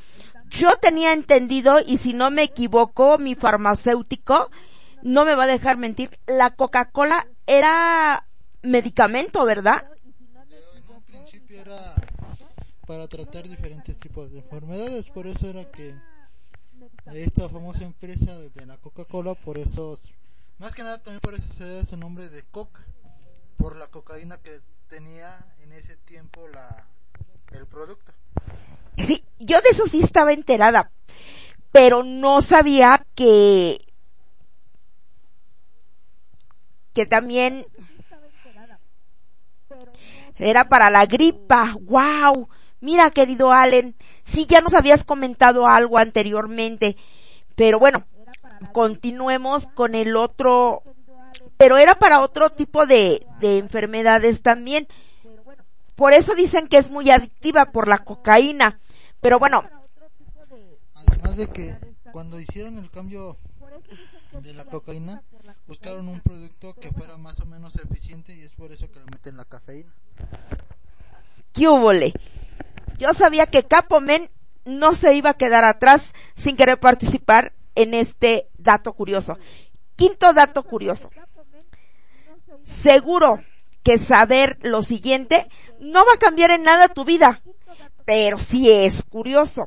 Yo 0.50 0.76
tenía 0.76 1.12
entendido, 1.12 1.78
y 1.84 1.98
si 1.98 2.12
no 2.12 2.30
me 2.30 2.42
equivoco, 2.42 3.18
mi 3.18 3.34
farmacéutico 3.34 4.50
no 5.02 5.24
me 5.24 5.34
va 5.34 5.44
a 5.44 5.48
dejar 5.48 5.76
mentir, 5.76 6.18
la 6.26 6.50
Coca-Cola 6.50 7.26
era 7.46 8.26
medicamento, 8.62 9.44
¿verdad? 9.44 9.84
En 10.50 10.94
un 10.94 11.02
principio 11.02 11.60
era 11.60 11.94
para 12.86 13.06
tratar 13.08 13.48
diferentes 13.48 13.96
tipos 13.96 14.30
de 14.32 14.38
enfermedades, 14.38 15.08
por 15.10 15.26
eso 15.26 15.48
era 15.48 15.70
que 15.70 15.94
esta 17.12 17.48
famosa 17.48 17.84
empresa 17.84 18.36
de 18.36 18.66
la 18.66 18.76
Coca-Cola, 18.78 19.34
por 19.34 19.58
eso, 19.58 19.96
más 20.58 20.74
que 20.74 20.82
nada 20.82 21.02
también 21.02 21.20
por 21.20 21.34
eso 21.34 21.46
se 21.54 21.64
da 21.64 21.84
su 21.84 21.96
nombre 21.96 22.28
de 22.28 22.42
Coca, 22.42 22.84
por 23.56 23.76
la 23.76 23.86
cocaína 23.86 24.38
que 24.38 24.60
tenía 24.88 25.46
en 25.70 25.76
ese 25.76 25.96
tiempo 25.96 26.48
la, 26.48 26.86
el 27.52 27.66
producto. 27.66 28.12
Sí, 28.96 29.24
yo 29.38 29.60
de 29.60 29.68
eso 29.70 29.86
sí 29.86 30.00
estaba 30.00 30.32
enterada, 30.32 30.90
pero 31.70 32.02
no 32.02 32.42
sabía 32.42 33.06
que 33.14 33.78
que 36.92 37.06
también 37.06 37.66
era 40.36 40.64
para 40.68 40.90
la 40.90 41.06
gripa. 41.06 41.76
Wow. 41.82 42.48
Mira, 42.80 43.10
querido 43.10 43.52
Allen, 43.52 43.94
sí 44.24 44.46
ya 44.48 44.60
nos 44.60 44.74
habías 44.74 45.04
comentado 45.04 45.68
algo 45.68 45.98
anteriormente, 45.98 46.96
pero 47.54 47.78
bueno, 47.78 48.06
continuemos 48.72 49.68
con 49.68 49.94
el 49.94 50.16
otro, 50.16 50.82
pero 51.56 51.78
era 51.78 51.94
para 51.94 52.20
otro 52.20 52.50
tipo 52.50 52.86
de, 52.86 53.24
de 53.38 53.58
enfermedades 53.58 54.42
también. 54.42 54.88
Por 56.01 56.14
eso 56.14 56.34
dicen 56.34 56.66
que 56.66 56.78
es 56.78 56.90
muy 56.90 57.11
adictiva 57.11 57.72
por 57.72 57.86
la 57.86 57.98
cocaína. 57.98 58.80
Pero 59.20 59.38
bueno. 59.38 59.62
Además 60.94 61.36
de 61.36 61.46
que 61.48 61.76
cuando 62.11 62.40
hicieron 62.40 62.78
el 62.78 62.90
cambio 62.90 63.36
de 64.32 64.55
la 64.55 64.64
cocaína, 64.64 65.22
buscaron 65.66 66.09
un 66.09 66.20
producto 66.20 66.72
que 66.72 66.90
fuera 66.90 67.18
más 67.18 67.38
o 67.40 67.44
menos 67.44 67.76
eficiente 67.76 68.34
y 68.34 68.40
es 68.40 68.55
por 68.55 68.72
eso 68.72 68.90
que 68.90 68.98
le 68.98 69.05
meten 69.12 69.36
la 69.36 69.44
cafeína. 69.44 69.92
¿Qué 71.53 71.68
hubole? 71.68 72.14
Yo 72.96 73.12
sabía 73.12 73.48
que 73.48 73.64
Capomen 73.64 74.30
no 74.64 74.94
se 74.94 75.12
iba 75.12 75.28
a 75.28 75.36
quedar 75.36 75.64
atrás 75.64 76.14
sin 76.34 76.57
querer 76.57 76.80
participar 76.80 77.53
en 77.74 77.92
este 77.92 78.48
dato 78.57 78.94
curioso. 78.94 79.38
Quinto 79.96 80.32
dato 80.32 80.62
curioso. 80.62 81.11
Seguro 82.64 83.44
que 83.82 83.98
saber 83.98 84.58
lo 84.62 84.82
siguiente 84.82 85.48
no 85.78 86.04
va 86.04 86.14
a 86.14 86.18
cambiar 86.18 86.50
en 86.50 86.62
nada 86.62 86.88
tu 86.88 87.04
vida, 87.04 87.42
pero 88.04 88.38
sí 88.38 88.70
es 88.70 89.02
curioso. 89.04 89.66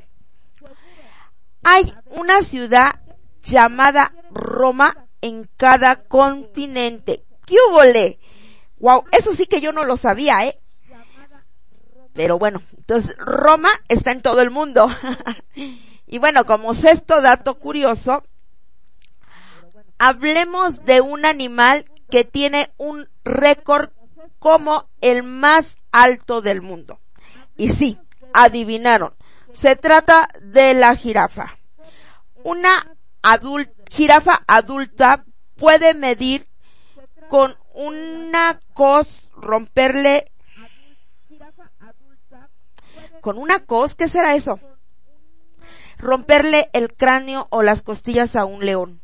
Hay 1.63 1.93
una 2.11 2.41
ciudad 2.43 2.99
llamada 3.41 4.13
Roma 4.31 5.07
en 5.21 5.49
cada 5.57 6.03
continente. 6.03 7.23
¿Qué 7.45 7.55
hubole? 7.69 8.19
Wow, 8.79 9.05
eso 9.11 9.33
sí 9.33 9.45
que 9.45 9.61
yo 9.61 9.71
no 9.71 9.85
lo 9.85 9.97
sabía, 9.97 10.45
¿eh? 10.45 10.59
Pero 12.13 12.37
bueno, 12.37 12.61
entonces 12.77 13.15
Roma 13.17 13.69
está 13.87 14.11
en 14.11 14.21
todo 14.21 14.41
el 14.41 14.51
mundo. 14.51 14.87
y 16.05 16.19
bueno, 16.19 16.45
como 16.45 16.73
sexto 16.73 17.21
dato 17.21 17.57
curioso, 17.57 18.23
hablemos 19.97 20.85
de 20.85 21.01
un 21.01 21.25
animal 21.25 21.85
que 22.09 22.23
tiene 22.23 22.71
un 22.77 23.09
récord 23.23 23.89
como 24.43 24.89
el 24.99 25.23
más 25.23 25.77
alto 25.93 26.41
del 26.41 26.61
mundo. 26.61 26.99
Y 27.55 27.69
sí, 27.69 27.97
adivinaron. 28.33 29.15
Se 29.53 29.77
trata 29.77 30.27
de 30.41 30.73
la 30.73 30.97
jirafa. 30.97 31.57
Una 32.43 32.93
jirafa 33.89 34.43
adulta 34.45 35.23
puede 35.55 35.93
medir 35.93 36.45
con 37.29 37.55
una 37.73 38.59
cos, 38.73 39.07
romperle 39.37 40.29
con 43.21 43.37
una 43.37 43.59
cos, 43.59 43.95
¿qué 43.95 44.09
será 44.09 44.35
eso? 44.35 44.59
Romperle 45.97 46.69
el 46.73 46.93
cráneo 46.93 47.47
o 47.49 47.63
las 47.63 47.81
costillas 47.81 48.35
a 48.35 48.43
un 48.43 48.65
león. 48.65 48.99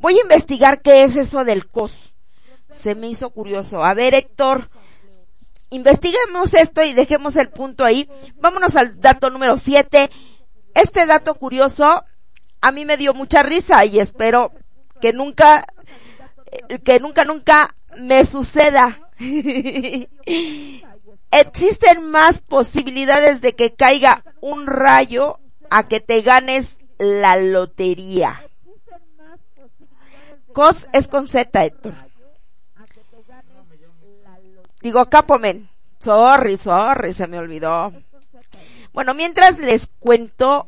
Voy 0.00 0.18
a 0.18 0.22
investigar 0.22 0.82
qué 0.82 1.04
es 1.04 1.14
eso 1.14 1.44
del 1.44 1.68
cos. 1.68 2.11
Se 2.74 2.94
me 2.94 3.08
hizo 3.08 3.30
curioso. 3.30 3.84
A 3.84 3.94
ver, 3.94 4.14
Héctor, 4.14 4.70
investiguemos 5.70 6.54
esto 6.54 6.82
y 6.82 6.92
dejemos 6.92 7.36
el 7.36 7.50
punto 7.50 7.84
ahí. 7.84 8.08
Vámonos 8.36 8.76
al 8.76 9.00
dato 9.00 9.30
número 9.30 9.56
7. 9.58 10.10
Este 10.74 11.06
dato 11.06 11.34
curioso 11.34 12.04
a 12.60 12.72
mí 12.72 12.84
me 12.84 12.96
dio 12.96 13.14
mucha 13.14 13.42
risa 13.42 13.84
y 13.84 13.98
espero 13.98 14.52
que 15.00 15.12
nunca, 15.12 15.66
que 16.84 17.00
nunca, 17.00 17.24
nunca 17.24 17.74
me 17.98 18.24
suceda. 18.24 18.98
existen 21.32 22.10
más 22.10 22.40
posibilidades 22.40 23.40
de 23.40 23.54
que 23.54 23.74
caiga 23.74 24.22
un 24.40 24.66
rayo 24.66 25.40
a 25.70 25.88
que 25.88 26.00
te 26.00 26.20
ganes 26.20 26.76
la 26.98 27.36
lotería. 27.36 28.46
Cos 30.52 30.86
es 30.92 31.08
con 31.08 31.26
Z, 31.26 31.64
Héctor. 31.64 31.94
Digo, 34.82 35.08
Capomen. 35.08 35.68
Sorry, 36.00 36.56
sorry, 36.56 37.14
se 37.14 37.28
me 37.28 37.38
olvidó. 37.38 37.92
Bueno, 38.92 39.14
mientras 39.14 39.58
les 39.58 39.88
cuento... 40.00 40.66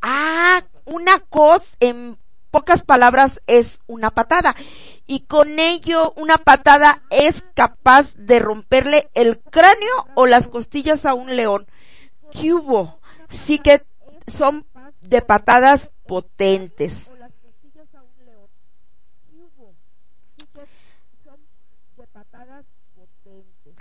Ah, 0.00 0.62
una 0.84 1.20
cos 1.20 1.76
en 1.80 2.18
pocas 2.50 2.82
palabras 2.84 3.40
es 3.46 3.80
una 3.86 4.10
patada. 4.10 4.54
Y 5.06 5.20
con 5.26 5.58
ello 5.58 6.12
una 6.16 6.38
patada 6.38 7.02
es 7.10 7.42
capaz 7.54 8.14
de 8.16 8.38
romperle 8.38 9.10
el 9.14 9.40
cráneo 9.40 10.06
o 10.14 10.26
las 10.26 10.48
costillas 10.48 11.04
a 11.06 11.14
un 11.14 11.34
león. 11.34 11.66
¿Qué 12.32 12.52
hubo? 12.52 13.00
Sí 13.28 13.58
que 13.58 13.84
son 14.28 14.66
de 15.00 15.22
patadas 15.22 15.90
potentes. 16.06 17.10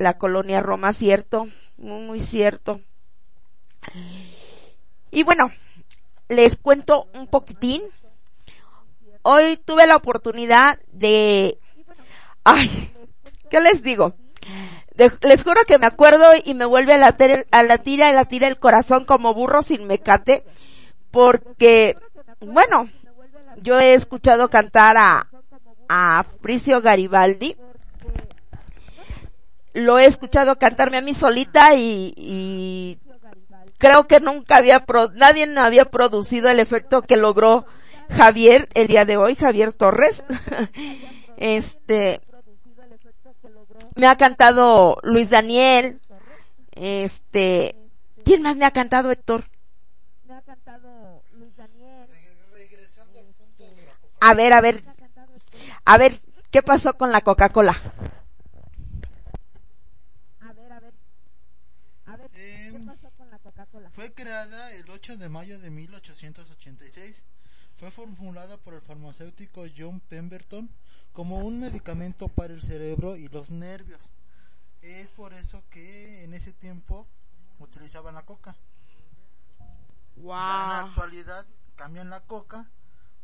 La 0.01 0.17
colonia 0.17 0.61
Roma, 0.61 0.93
cierto, 0.93 1.47
muy, 1.77 2.01
muy 2.01 2.19
cierto. 2.19 2.81
Y 5.11 5.23
bueno, 5.23 5.51
les 6.29 6.57
cuento 6.57 7.07
un 7.13 7.27
poquitín 7.27 7.83
hoy 9.23 9.57
tuve 9.57 9.87
la 9.87 9.95
oportunidad 9.95 10.79
de, 10.91 11.59
ay, 12.43 12.91
¿qué 13.49 13.59
les 13.59 13.81
digo? 13.81 14.15
les 15.21 15.43
juro 15.43 15.61
que 15.65 15.79
me 15.79 15.87
acuerdo 15.87 16.25
y 16.43 16.53
me 16.53 16.65
vuelve 16.65 16.93
a 16.93 16.97
latir, 16.97 17.47
a 17.49 17.63
latir, 17.63 18.03
a 18.03 18.11
latir 18.11 18.43
el 18.43 18.59
corazón 18.59 19.05
como 19.05 19.33
burro 19.33 19.63
sin 19.63 19.87
mecate, 19.87 20.43
porque, 21.09 21.95
bueno, 22.39 22.87
yo 23.57 23.79
he 23.79 23.95
escuchado 23.95 24.49
cantar 24.49 24.97
a, 24.97 25.27
a 25.89 26.25
Fricio 26.41 26.81
Garibaldi, 26.81 27.55
lo 29.73 29.99
he 29.99 30.05
escuchado 30.05 30.57
cantarme 30.57 30.97
a 30.97 31.01
mí 31.01 31.13
solita 31.13 31.75
y, 31.75 32.13
y 32.17 32.99
creo 33.77 34.05
que 34.07 34.19
nunca 34.19 34.57
había, 34.57 34.85
nadie 35.15 35.47
había 35.57 35.85
producido 35.85 36.49
el 36.49 36.59
efecto 36.59 37.01
que 37.01 37.17
logró 37.17 37.65
Javier 38.09 38.69
el 38.73 38.87
día 38.87 39.05
de 39.05 39.17
hoy, 39.17 39.35
Javier 39.35 39.73
Torres. 39.73 40.23
este, 41.37 42.21
me 43.95 44.07
ha 44.07 44.17
cantado 44.17 44.97
Luis 45.03 45.29
Daniel, 45.29 45.99
este, 46.71 47.75
¿quién 48.23 48.41
más 48.41 48.55
me 48.55 48.65
ha 48.65 48.71
cantado 48.71 49.11
Héctor? 49.11 49.45
Me 50.25 50.35
ha 50.35 50.41
cantado 50.41 51.23
Luis 51.33 51.55
Daniel. 51.55 52.07
A 54.19 54.33
ver, 54.35 54.53
a 54.53 54.61
ver, 54.61 54.83
a 55.85 55.97
ver, 55.97 56.19
¿qué 56.51 56.61
pasó 56.61 56.93
con 56.93 57.11
la 57.11 57.21
Coca-Cola? 57.21 57.81
Fue 64.01 64.15
creada 64.15 64.73
el 64.73 64.89
8 64.89 65.17
de 65.17 65.29
mayo 65.29 65.59
de 65.59 65.69
1886 65.69 67.21
fue 67.79 67.91
formulada 67.91 68.57
por 68.57 68.73
el 68.73 68.81
farmacéutico 68.81 69.65
John 69.77 69.99
Pemberton 69.99 70.71
como 71.13 71.37
un 71.37 71.59
medicamento 71.59 72.27
para 72.27 72.51
el 72.51 72.63
cerebro 72.63 73.15
y 73.15 73.27
los 73.27 73.51
nervios. 73.51 74.01
Es 74.81 75.09
por 75.09 75.35
eso 75.35 75.63
que 75.69 76.23
en 76.23 76.33
ese 76.33 76.51
tiempo 76.51 77.05
utilizaban 77.59 78.15
la 78.15 78.23
coca. 78.23 78.55
en 80.15 80.25
la 80.25 80.79
actualidad 80.79 81.45
cambian 81.75 82.09
la 82.09 82.21
coca 82.21 82.71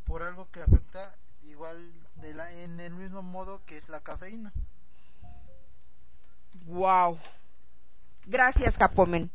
por 0.06 0.22
algo 0.22 0.48
que 0.52 0.62
afecta 0.62 1.18
igual 1.42 1.92
de 2.18 2.36
la, 2.36 2.52
en 2.52 2.80
el 2.80 2.94
mismo 2.94 3.24
modo 3.24 3.66
que 3.66 3.80
es 3.80 3.90
la 3.90 4.02
cafeína. 4.02 4.54
Wow. 6.68 7.18
Gracias, 8.28 8.78
Capomen. 8.78 9.32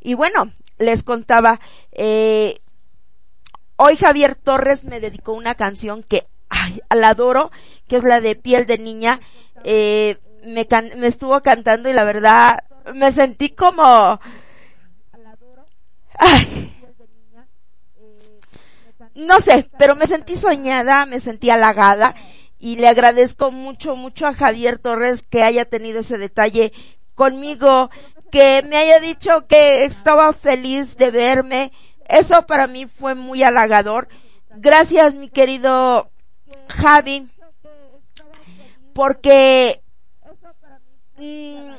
Y 0.00 0.14
bueno, 0.14 0.50
les 0.78 1.02
contaba, 1.02 1.60
eh, 1.92 2.60
Hoy 3.80 3.96
Javier 3.96 4.34
Torres 4.34 4.82
me 4.82 4.98
dedicó 4.98 5.34
una 5.34 5.54
canción 5.54 6.02
que 6.02 6.26
ay, 6.48 6.80
la 6.90 7.10
adoro, 7.10 7.52
que 7.86 7.96
es 7.96 8.02
la 8.02 8.20
de 8.20 8.34
Piel 8.34 8.66
de 8.66 8.76
Niña. 8.76 9.20
Eh, 9.62 10.18
me, 10.44 10.66
me 10.96 11.06
estuvo 11.06 11.40
cantando 11.42 11.88
y 11.88 11.92
la 11.92 12.02
verdad 12.02 12.58
me 12.94 13.12
sentí 13.12 13.50
como... 13.50 14.20
Ay, 16.18 16.74
no 19.14 19.38
sé, 19.40 19.68
pero 19.78 19.94
me 19.94 20.06
sentí 20.06 20.36
soñada, 20.36 21.06
me 21.06 21.20
sentí 21.20 21.50
halagada 21.50 22.14
y 22.58 22.76
le 22.76 22.88
agradezco 22.88 23.52
mucho, 23.52 23.94
mucho 23.94 24.26
a 24.26 24.34
Javier 24.34 24.78
Torres 24.78 25.22
que 25.22 25.42
haya 25.42 25.64
tenido 25.64 26.00
ese 26.00 26.18
detalle 26.18 26.72
conmigo, 27.14 27.90
que 28.30 28.62
me 28.62 28.76
haya 28.76 29.00
dicho 29.00 29.46
que 29.46 29.84
estaba 29.84 30.32
feliz 30.32 30.96
de 30.96 31.10
verme. 31.10 31.72
Eso 32.08 32.46
para 32.46 32.66
mí 32.66 32.86
fue 32.86 33.14
muy 33.14 33.42
halagador. 33.42 34.08
Gracias, 34.56 35.14
mi 35.14 35.28
querido 35.28 36.10
Javi, 36.68 37.30
porque 38.94 39.82
mm, 41.16 41.70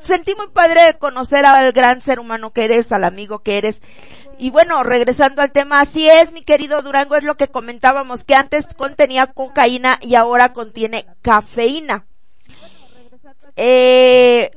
sentí 0.00 0.34
muy 0.34 0.48
padre 0.48 0.96
conocer 0.98 1.44
al 1.46 1.72
gran 1.72 2.00
ser 2.00 2.18
humano 2.18 2.52
que 2.52 2.64
eres, 2.64 2.90
al 2.90 3.04
amigo 3.04 3.40
que 3.40 3.58
eres. 3.58 3.80
Y 4.38 4.50
bueno, 4.50 4.82
regresando 4.82 5.40
al 5.40 5.52
tema, 5.52 5.80
así 5.80 6.08
es, 6.08 6.32
mi 6.32 6.42
querido 6.42 6.82
Durango, 6.82 7.16
es 7.16 7.24
lo 7.24 7.36
que 7.36 7.48
comentábamos, 7.48 8.22
que 8.22 8.34
antes 8.34 8.66
contenía 8.74 9.28
cocaína 9.28 9.98
y 10.02 10.14
ahora 10.14 10.52
contiene 10.52 11.06
cafeína. 11.22 12.06
Eh, 13.56 14.50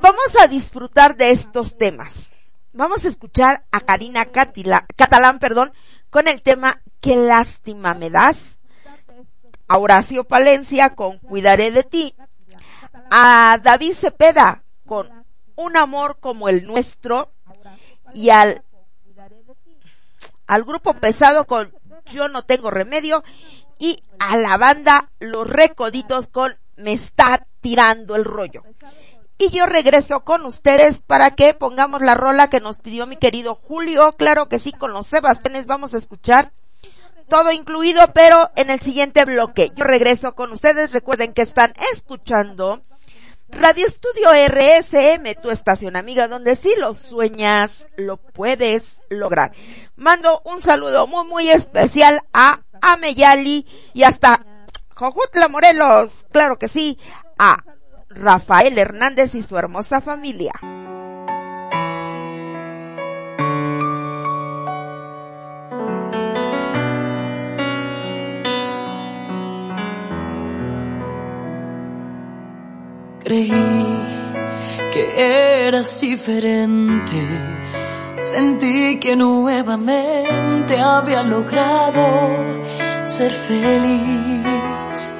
vamos 0.00 0.36
a 0.40 0.46
disfrutar 0.48 1.16
de 1.16 1.30
estos 1.30 1.76
temas. 1.76 2.30
Vamos 2.72 3.04
a 3.04 3.08
escuchar 3.08 3.64
a 3.70 3.80
Karina 3.80 4.26
Catalán, 4.26 5.38
perdón, 5.38 5.72
con 6.10 6.28
el 6.28 6.42
tema 6.42 6.80
Qué 7.00 7.16
lástima 7.16 7.94
me 7.94 8.10
das. 8.10 8.38
A 9.68 9.78
Horacio 9.78 10.24
Palencia 10.24 10.94
con 10.94 11.18
Cuidaré 11.18 11.70
de 11.70 11.82
ti. 11.82 12.14
A 13.10 13.58
David 13.62 13.92
Cepeda 13.92 14.64
con 14.86 15.24
Un 15.54 15.76
amor 15.76 16.18
como 16.18 16.48
el 16.48 16.66
nuestro. 16.66 17.30
Y 18.12 18.30
al, 18.30 18.64
al 20.46 20.64
grupo 20.64 20.94
pesado 20.94 21.46
con 21.46 21.72
Yo 22.06 22.28
no 22.28 22.44
tengo 22.44 22.70
remedio. 22.70 23.22
Y 23.78 24.02
a 24.18 24.36
la 24.36 24.56
banda 24.56 25.10
Los 25.20 25.48
Recoditos 25.48 26.28
con 26.28 26.56
Me 26.76 26.92
está 26.92 27.46
tirando 27.60 28.16
el 28.16 28.24
rollo. 28.24 28.64
Y 29.46 29.50
yo 29.50 29.66
regreso 29.66 30.24
con 30.24 30.46
ustedes 30.46 31.02
para 31.02 31.32
que 31.32 31.52
pongamos 31.52 32.00
la 32.00 32.14
rola 32.14 32.48
que 32.48 32.60
nos 32.60 32.78
pidió 32.78 33.06
mi 33.06 33.16
querido 33.16 33.54
Julio. 33.54 34.12
Claro 34.12 34.48
que 34.48 34.58
sí, 34.58 34.72
con 34.72 34.94
los 34.94 35.06
Sebastianes 35.06 35.66
vamos 35.66 35.92
a 35.92 35.98
escuchar 35.98 36.52
todo 37.28 37.52
incluido, 37.52 38.00
pero 38.14 38.50
en 38.56 38.70
el 38.70 38.80
siguiente 38.80 39.26
bloque. 39.26 39.70
Yo 39.76 39.84
regreso 39.84 40.34
con 40.34 40.50
ustedes. 40.52 40.92
Recuerden 40.92 41.34
que 41.34 41.42
están 41.42 41.74
escuchando 41.92 42.80
Radio 43.50 43.86
Estudio 43.86 44.30
RSM, 44.32 45.34
tu 45.42 45.50
estación 45.50 45.96
amiga, 45.96 46.26
donde 46.26 46.56
si 46.56 46.74
lo 46.76 46.94
sueñas, 46.94 47.86
lo 47.96 48.16
puedes 48.16 48.96
lograr. 49.10 49.52
Mando 49.94 50.40
un 50.46 50.62
saludo 50.62 51.06
muy, 51.06 51.26
muy 51.26 51.50
especial 51.50 52.22
a 52.32 52.62
Ameyali 52.80 53.66
y 53.92 54.04
hasta 54.04 54.42
Jojutla 54.94 55.48
Morelos. 55.48 56.24
Claro 56.32 56.58
que 56.58 56.68
sí, 56.68 56.98
a 57.38 57.62
Rafael 58.14 58.78
Hernández 58.78 59.34
y 59.34 59.42
su 59.42 59.56
hermosa 59.58 60.00
familia. 60.00 60.52
Creí 73.24 73.50
que 74.92 75.66
eras 75.66 76.00
diferente. 76.00 77.26
Sentí 78.18 78.98
que 79.00 79.16
nuevamente 79.16 80.78
había 80.78 81.22
logrado 81.22 82.06
ser 83.04 83.30
feliz. 83.30 85.14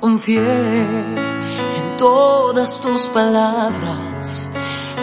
Confié 0.00 0.38
en 0.38 1.96
todas 1.96 2.80
tus 2.80 3.08
palabras. 3.08 4.48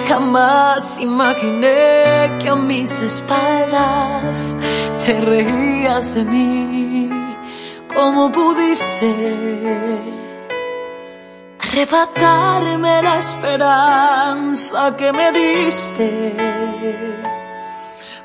Jamás 0.07 1.01
imaginé 1.01 2.37
que 2.39 2.47
a 2.47 2.55
mis 2.55 3.01
espaldas 3.01 4.55
te 5.05 5.19
reías 5.19 6.15
de 6.15 6.23
mí. 6.23 7.09
¿Cómo 7.93 8.31
pudiste 8.31 9.11
arrebatarme 11.59 13.01
la 13.01 13.17
esperanza 13.17 14.95
que 14.95 15.11
me 15.11 15.31
diste? 15.33 16.35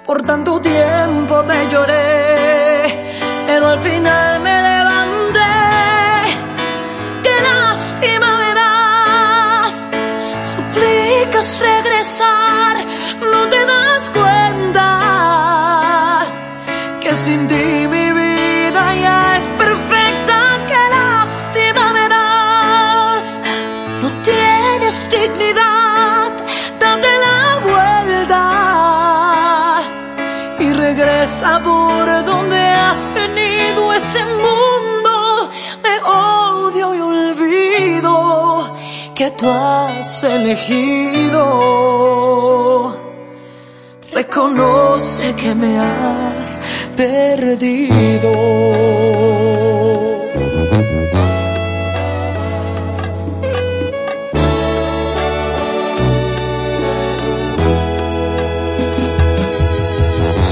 Por 0.07 0.23
tanto 0.23 0.61
tiempo 0.61 1.45
te 1.45 1.69
lloré, 1.69 3.11
pero 3.47 3.69
al 3.71 3.79
final 3.81 4.41
me 4.41 4.80
sin 17.25 17.47
ti 17.51 17.65
mi 17.95 18.07
vida 18.21 18.85
ya 19.05 19.19
es 19.39 19.47
perfecta. 19.63 20.39
Qué 20.71 20.83
lástima 20.99 21.85
me 21.97 22.07
das, 22.17 23.25
no 24.03 24.09
tienes 24.29 24.97
dignidad, 25.15 26.33
date 26.81 27.13
la 27.27 27.43
vuelta 27.69 28.45
y 30.65 30.67
regresa 30.73 31.51
por 31.63 32.07
donde 32.31 32.63
has 32.87 33.01
venido 33.21 33.81
ese 34.01 34.23
mundo 34.45 35.15
de 35.87 35.95
odio 36.03 36.87
y 36.95 37.01
olvido 37.01 38.15
que 39.15 39.27
tú 39.33 39.47
has 39.51 40.25
elegido. 40.25 41.45
Reconoce 44.21 45.35
que 45.35 45.55
me 45.55 45.79
has 45.79 46.61
perdido. 46.95 48.33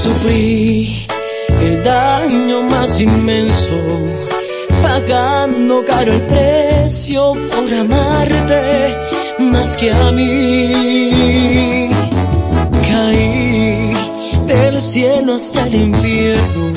Sufrí 0.01 1.05
el 1.61 1.83
daño 1.83 2.63
más 2.63 2.99
inmenso, 2.99 3.77
pagando 4.81 5.85
caro 5.85 6.13
el 6.13 6.21
precio 6.23 7.33
por 7.51 7.71
amarte 7.71 8.97
más 9.37 9.77
que 9.77 9.93
a 9.93 10.11
mí. 10.11 11.78
Del 14.49 14.81
cielo 14.81 15.35
hasta 15.35 15.67
el 15.67 15.75
infierno, 15.75 16.73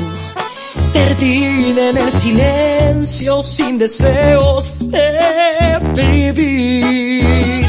perdida 0.93 1.89
en 1.89 1.97
el 1.97 2.13
silencio 2.13 3.43
sin 3.43 3.79
deseos 3.79 4.91
de 4.91 5.81
vivir. 5.95 7.67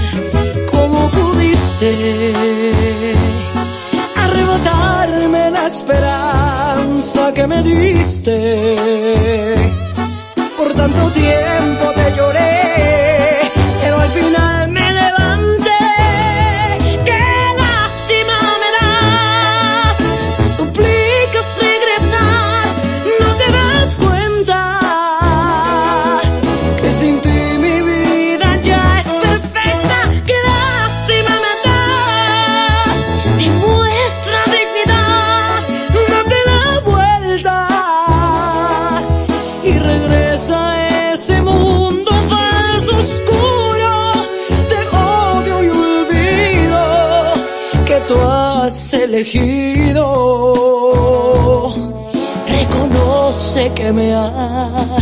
¿Cómo 0.69 1.09
pudiste? 1.09 2.33
arrebatarme 4.13 5.51
la 5.51 5.67
esperanza 5.67 7.33
que 7.33 7.47
me 7.47 7.63
diste. 7.63 8.35
Por 10.57 10.73
tanto 10.73 11.09
tiempo 11.11 11.85
te 11.95 12.15
lloré, 12.17 12.52
Reconoce 52.49 53.71
que 53.74 53.93
me 53.93 54.13
has 54.13 54.92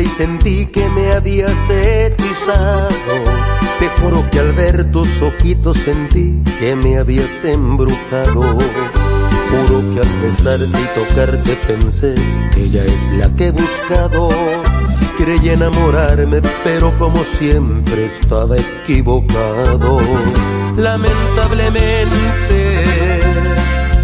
y 0.00 0.06
sentí 0.06 0.66
que 0.66 0.88
me 0.90 1.12
habías 1.12 1.52
hechizado. 1.70 2.88
Te 3.78 3.88
juro 4.00 4.24
que 4.30 4.40
al 4.40 4.52
ver 4.52 4.90
tus 4.92 5.22
ojitos 5.22 5.76
sentí 5.78 6.42
que 6.58 6.76
me 6.76 6.98
habías 6.98 7.44
embrujado. 7.44 8.42
Juro 8.42 9.94
que 9.94 10.00
al 10.00 10.22
besarte 10.22 10.66
y 10.66 10.98
tocarte 10.98 11.56
pensé 11.66 12.14
que 12.54 12.62
ella 12.62 12.84
es 12.84 13.12
la 13.18 13.34
que 13.36 13.46
he 13.46 13.50
buscado. 13.50 14.28
Creí 15.16 15.48
enamorarme, 15.48 16.42
pero 16.64 16.96
como 16.98 17.22
siempre 17.24 18.06
estaba 18.06 18.56
equivocado. 18.56 19.98
Lamentablemente 20.76 23.20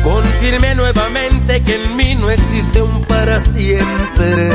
confirmé 0.03 0.75
nuevamente 0.75 1.63
que 1.63 1.85
en 1.85 1.97
mí 1.97 2.15
no 2.15 2.31
existe 2.31 2.83
un 2.83 3.05
para 3.05 3.45
siempre. 3.45 4.51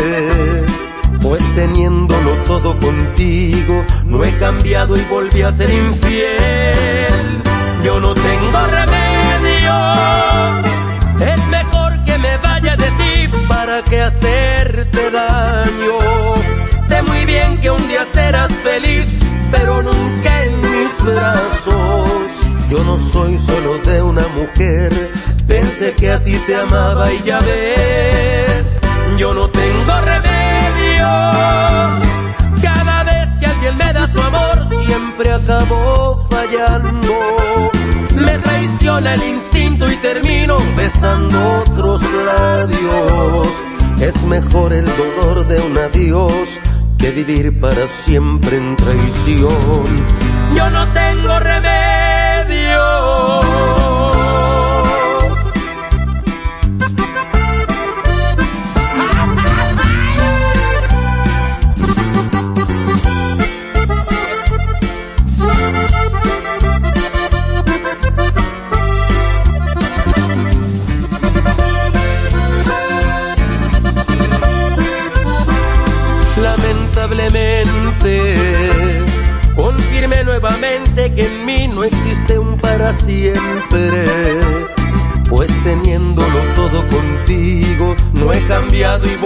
Pues 1.21 1.43
teniéndolo 1.55 2.31
todo 2.47 2.79
contigo, 2.79 3.83
no 4.05 4.23
he 4.23 4.31
cambiado 4.37 4.95
y 4.97 5.01
volví 5.01 5.41
a 5.41 5.51
ser 5.51 5.69
infiel. 5.69 7.41
Yo 7.83 7.99
no 7.99 8.13
tengo 8.13 8.59
remedio, 8.71 9.73
es 11.31 11.47
mejor 11.47 12.03
que 12.05 12.17
me 12.17 12.37
vaya 12.37 12.75
de 12.75 12.87
ti 12.87 13.37
para 13.47 13.81
que 13.83 14.01
hacerte 14.01 15.11
daño. 15.11 15.99
Sé 16.87 17.01
muy 17.03 17.25
bien 17.25 17.59
que 17.61 17.69
un 17.69 17.87
día 17.87 18.05
serás 18.13 18.51
feliz, 18.63 19.07
pero 19.51 19.81
nunca 19.83 20.43
en 20.43 20.61
mis 20.61 21.13
brazos. 21.13 22.09
Yo 22.69 22.83
no 22.83 22.97
soy 22.97 23.37
solo 23.39 23.77
de 23.79 24.01
una 24.01 24.27
mujer, 24.29 24.91
pensé 25.47 25.93
que 25.93 26.11
a 26.11 26.23
ti 26.23 26.33
te 26.45 26.55
amaba 26.55 27.11
y 27.11 27.23
ya 27.23 27.39
ves, 27.39 28.79
yo 29.17 29.33
no 29.33 29.48
siempre 35.19 35.33
acabo 35.33 36.25
fallando. 36.29 37.71
Me 38.15 38.37
traiciona 38.39 39.13
el 39.15 39.23
instinto 39.23 39.91
y 39.91 39.95
termino 39.97 40.57
besando 40.75 41.63
otros 41.63 42.01
labios. 42.25 43.47
Es 44.01 44.23
mejor 44.23 44.73
el 44.73 44.85
dolor 44.85 45.47
de 45.47 45.59
un 45.61 45.77
adiós 45.77 46.49
que 46.97 47.11
vivir 47.11 47.59
para 47.59 47.87
siempre 48.05 48.57
en 48.57 48.75
traición. 48.75 50.05
Yo 50.55 50.69
no 50.69 50.87
tengo 50.93 51.39
remedio. 51.39 51.78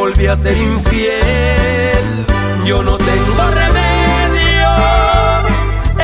Volví 0.03 0.27
a 0.27 0.35
ser 0.35 0.57
infiel. 0.57 2.25
Yo 2.65 2.83
no 2.83 2.97
tengo 2.97 3.43
remedio, 3.61 4.69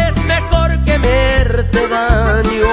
es 0.06 0.26
mejor 0.26 0.70
que 0.86 0.98
verte 0.98 1.88
daño. 1.88 2.72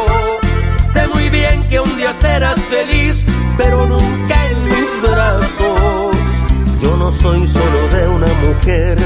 Sé 0.93 1.09
muy 1.09 1.29
bien 1.31 1.69
que 1.69 1.81
un 1.81 1.97
día 1.97 2.13
serás 2.21 2.59
feliz, 2.75 3.17
pero 3.59 3.87
nunca 3.89 4.37
en 4.51 4.65
mis 4.73 4.91
brazos. 5.03 6.17
Yo 6.83 6.97
no 6.97 7.11
soy 7.11 7.45
solo 7.49 7.81
de 7.95 8.09
una 8.19 8.33
mujer, 8.45 8.97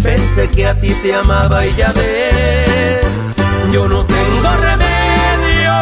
pensé 0.00 0.50
que 0.50 0.66
a 0.66 0.78
ti 0.80 0.92
te 1.02 1.12
amaba 1.12 1.66
y 1.66 1.74
ya 1.74 1.90
ves, 1.92 3.06
yo 3.72 3.88
no 3.88 4.06
tengo 4.06 4.50
remedio. 4.68 5.74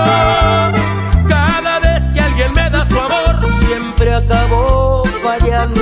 Cada 1.29 1.81
vez 1.81 2.03
que 2.15 2.21
alguien 2.21 2.53
me 2.55 2.71
da 2.71 2.89
su 2.89 2.99
amor, 2.99 3.35
siempre 3.67 4.15
acabo 4.15 5.02
fallando. 5.23 5.81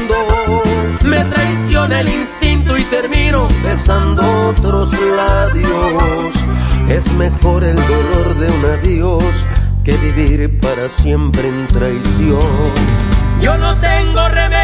Me 1.05 1.25
traiciona 1.25 2.01
el 2.01 2.09
instinto 2.09 2.77
y 2.77 2.85
termino 2.85 3.49
besando 3.63 4.49
otros 4.49 4.91
labios. 5.17 6.35
Es 6.89 7.13
mejor 7.15 7.65
el 7.65 7.77
dolor 7.77 8.35
de 8.35 8.51
un 8.51 8.65
adiós 8.65 9.25
que 9.85 9.97
vivir 9.97 10.61
para 10.61 10.89
siempre 10.89 11.49
en 11.49 11.67
traición. 11.69 12.41
Yo 13.41 13.57
no 13.57 13.77
tengo 13.79 14.29
remedio. 14.29 14.61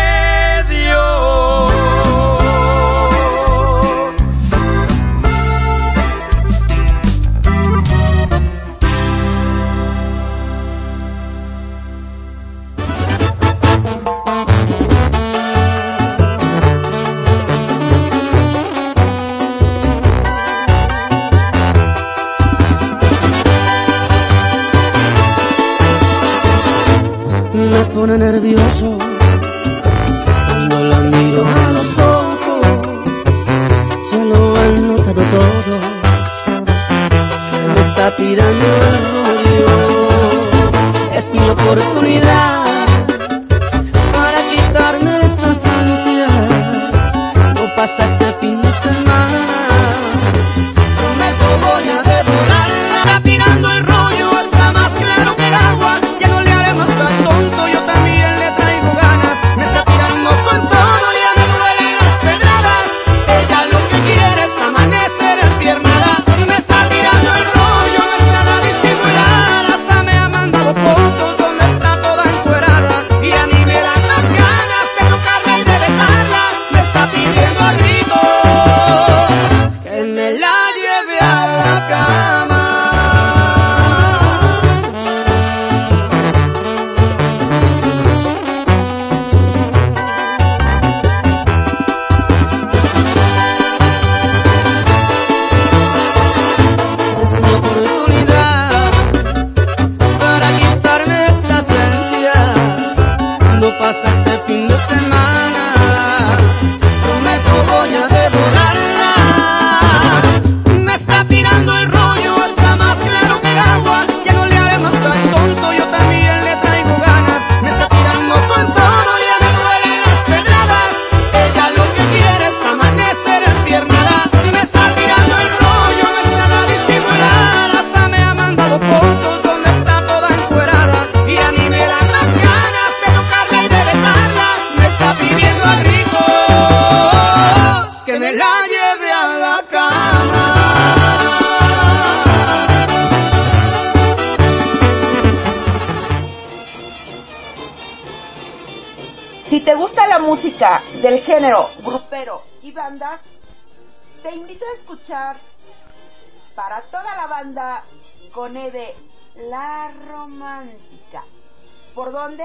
Dónde? 162.27 162.45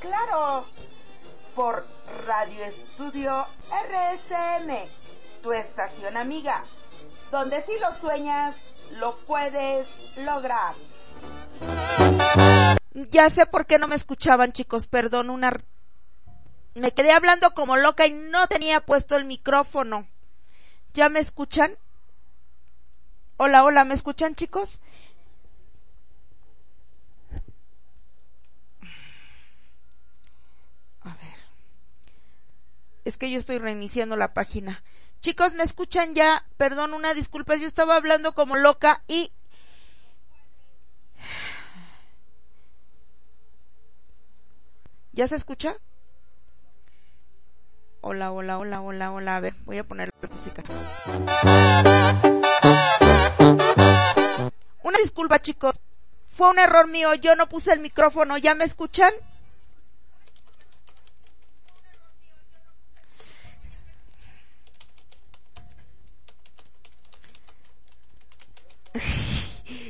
Claro, 0.00 0.66
por 1.54 1.86
Radio 2.26 2.64
Estudio 2.64 3.46
RSM, 3.70 4.88
tu 5.44 5.52
estación 5.52 6.16
amiga, 6.16 6.64
donde 7.30 7.62
si 7.62 7.78
lo 7.78 7.94
sueñas, 8.00 8.56
lo 8.98 9.16
puedes 9.18 9.86
lograr. 10.16 10.74
Ya 12.94 13.30
sé 13.30 13.46
por 13.46 13.66
qué 13.66 13.78
no 13.78 13.86
me 13.86 13.94
escuchaban, 13.94 14.52
chicos, 14.52 14.88
perdón, 14.88 15.30
una... 15.30 15.52
Me 16.74 16.90
quedé 16.90 17.12
hablando 17.12 17.54
como 17.54 17.76
loca 17.76 18.08
y 18.08 18.12
no 18.12 18.48
tenía 18.48 18.80
puesto 18.80 19.16
el 19.16 19.24
micrófono. 19.24 20.08
¿Ya 20.94 21.08
me 21.08 21.20
escuchan? 21.20 21.76
Hola, 23.36 23.62
hola, 23.62 23.84
¿me 23.84 23.94
escuchan, 23.94 24.34
chicos? 24.34 24.80
Es 33.10 33.18
que 33.18 33.28
yo 33.28 33.40
estoy 33.40 33.58
reiniciando 33.58 34.14
la 34.14 34.34
página. 34.34 34.84
Chicos, 35.20 35.54
¿me 35.54 35.64
escuchan 35.64 36.14
ya? 36.14 36.46
Perdón, 36.56 36.94
una 36.94 37.12
disculpa, 37.12 37.56
yo 37.56 37.66
estaba 37.66 37.96
hablando 37.96 38.34
como 38.34 38.54
loca 38.54 39.02
y... 39.08 39.32
¿Ya 45.10 45.26
se 45.26 45.34
escucha? 45.34 45.74
Hola, 48.00 48.30
hola, 48.30 48.58
hola, 48.58 48.80
hola, 48.80 49.10
hola. 49.10 49.36
A 49.38 49.40
ver, 49.40 49.54
voy 49.64 49.78
a 49.78 49.82
poner 49.82 50.10
la 50.22 50.28
música. 50.28 50.62
Una 54.84 54.98
disculpa, 54.98 55.42
chicos. 55.42 55.80
Fue 56.28 56.48
un 56.48 56.60
error 56.60 56.86
mío. 56.86 57.12
Yo 57.14 57.34
no 57.34 57.48
puse 57.48 57.72
el 57.72 57.80
micrófono. 57.80 58.38
¿Ya 58.38 58.54
me 58.54 58.62
escuchan? 58.62 59.10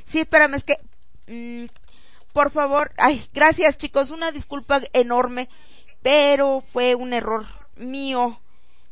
Sí, 0.06 0.20
espérame, 0.20 0.54
es 0.54 0.64
que... 0.64 0.78
mm, 1.26 1.66
por 2.32 2.50
favor, 2.50 2.92
ay, 2.96 3.24
gracias 3.32 3.78
chicos, 3.78 4.10
una 4.10 4.30
disculpa 4.30 4.80
enorme, 4.92 5.48
pero 6.02 6.60
fue 6.60 6.94
un 6.94 7.12
error 7.12 7.46
mío. 7.76 8.40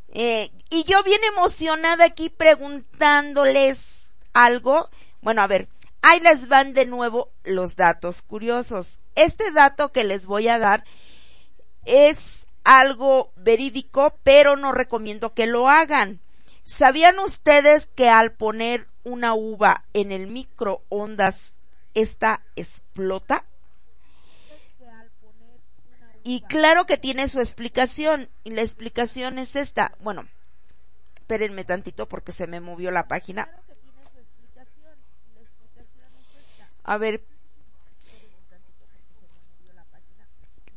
Eh, 0.08 0.50
y 0.70 0.84
yo 0.84 1.02
bien 1.02 1.22
emocionada 1.24 2.04
aquí 2.04 2.30
preguntándoles 2.30 4.12
algo. 4.32 4.88
Bueno, 5.20 5.42
a 5.42 5.46
ver, 5.46 5.68
ahí 6.02 6.20
les 6.20 6.48
van 6.48 6.72
de 6.72 6.86
nuevo 6.86 7.30
los 7.44 7.76
datos 7.76 8.22
curiosos. 8.22 8.98
Este 9.14 9.50
dato 9.52 9.92
que 9.92 10.04
les 10.04 10.26
voy 10.26 10.48
a 10.48 10.58
dar 10.58 10.84
es 11.84 12.46
algo 12.64 13.32
verídico, 13.36 14.14
pero 14.22 14.56
no 14.56 14.72
recomiendo 14.72 15.34
que 15.34 15.46
lo 15.46 15.68
hagan. 15.68 16.20
¿Sabían 16.64 17.18
ustedes 17.18 17.86
que 17.86 18.08
al 18.08 18.32
poner 18.32 18.88
una 19.08 19.34
uva 19.34 19.84
en 19.92 20.12
el 20.12 20.26
microondas, 20.26 21.52
esta 21.94 22.42
explota? 22.56 23.44
Y 26.24 26.42
claro 26.42 26.84
que 26.84 26.98
tiene 26.98 27.28
su 27.28 27.40
explicación, 27.40 28.28
y 28.44 28.50
la 28.50 28.60
explicación 28.60 29.38
es 29.38 29.56
esta. 29.56 29.96
Bueno, 30.00 30.28
espérenme 31.16 31.64
tantito 31.64 32.08
porque 32.08 32.32
se 32.32 32.46
me 32.46 32.60
movió 32.60 32.90
la 32.90 33.08
página. 33.08 33.48
A 36.84 36.98
ver. 36.98 37.22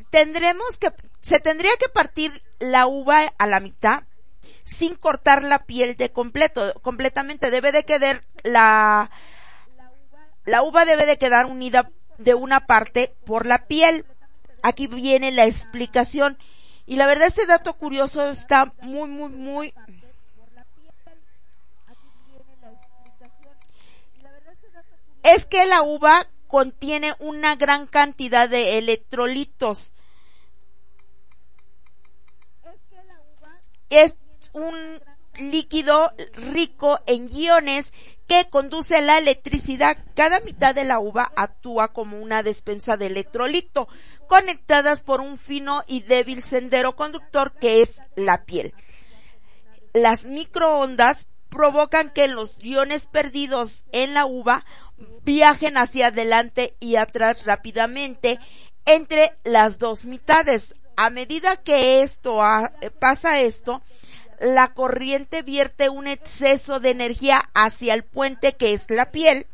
Tendremos 0.10 0.78
que, 0.78 0.92
se 1.22 1.40
tendría 1.40 1.72
que 1.78 1.88
partir 1.88 2.44
la 2.60 2.86
uva 2.86 3.34
a 3.38 3.48
la 3.48 3.62
mitad 3.62 4.04
sin 4.66 4.96
cortar 4.96 5.44
la 5.44 5.66
piel 5.66 5.96
de 5.96 6.12
completo, 6.12 6.74
completamente. 6.82 7.52
Debe 7.52 7.72
de 7.72 7.84
quedar 7.84 8.22
la, 8.44 9.12
la 10.46 10.64
uva 10.64 10.86
debe 10.86 11.06
de 11.06 11.18
quedar 11.18 11.46
unida 11.46 11.92
de 12.18 12.34
una 12.34 12.66
parte 12.68 13.16
por 13.26 13.46
la 13.46 13.68
piel. 13.68 14.06
Aquí 14.64 14.88
viene 14.88 15.32
la 15.32 15.46
explicación. 15.46 16.38
Y 16.86 16.96
la 16.96 17.08
verdad 17.08 17.28
este 17.28 17.46
dato 17.46 17.74
curioso 17.76 18.30
está 18.30 18.74
muy, 18.82 19.10
muy, 19.10 19.30
muy... 19.30 19.74
Es 25.24 25.46
que 25.46 25.66
la 25.66 25.84
uva 25.84 26.28
contiene 26.48 27.14
una 27.20 27.56
gran 27.56 27.88
cantidad 27.88 28.50
de 28.50 28.78
electrolitos. 28.78 29.94
Es 33.90 34.16
un 34.54 35.02
líquido 35.40 36.12
rico 36.34 37.00
en 37.06 37.30
iones 37.30 37.94
que 38.28 38.50
conduce 38.50 39.02
la 39.02 39.18
electricidad. 39.18 39.98
Cada 40.16 40.40
mitad 40.42 40.76
de 40.76 40.84
la 40.84 41.00
uva 41.00 41.32
actúa 41.36 41.94
como 41.94 42.18
una 42.20 42.44
despensa 42.44 42.98
de 42.98 43.08
electrolito, 43.08 43.88
conectadas 44.28 45.02
por 45.04 45.22
un 45.22 45.38
fino 45.38 45.84
y 45.88 46.02
débil 46.02 46.44
sendero 46.44 46.96
conductor 46.96 47.54
que 47.60 47.82
es 47.82 48.00
la 48.16 48.44
piel. 48.44 48.74
Las 49.94 50.24
microondas 50.26 51.28
provocan 51.50 52.12
que 52.12 52.28
los 52.28 52.56
iones 52.64 53.08
perdidos 53.08 53.84
en 53.92 54.14
la 54.14 54.26
uva 54.26 54.66
viajen 55.24 55.78
hacia 55.78 56.08
adelante 56.08 56.76
y 56.80 56.96
atrás 56.96 57.46
rápidamente 57.46 58.40
entre 58.86 59.38
las 59.44 59.80
dos 59.80 60.06
mitades. 60.06 60.76
A 60.96 61.10
medida 61.10 61.58
que 61.58 62.02
esto 62.04 62.42
ha- 62.42 62.72
pasa 63.00 63.42
esto, 63.42 63.82
la 64.42 64.74
corriente 64.74 65.44
vierte 65.44 65.90
un 65.90 66.08
exceso 66.08 66.80
de 66.80 66.90
energía 66.90 67.50
hacia 67.54 67.94
el 67.94 68.04
puente 68.04 68.54
que 68.54 68.74
es 68.74 68.90
la 68.90 69.12
piel, 69.12 69.46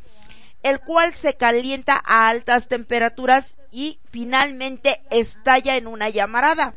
el 0.64 0.80
cual 0.80 1.14
se 1.14 1.36
calienta 1.36 2.02
a 2.06 2.30
altas 2.30 2.70
temperaturas 2.70 3.58
y 3.70 4.00
finalmente 4.10 5.02
estalla 5.12 5.76
en 5.76 5.88
una 5.88 6.08
llamarada. 6.10 6.74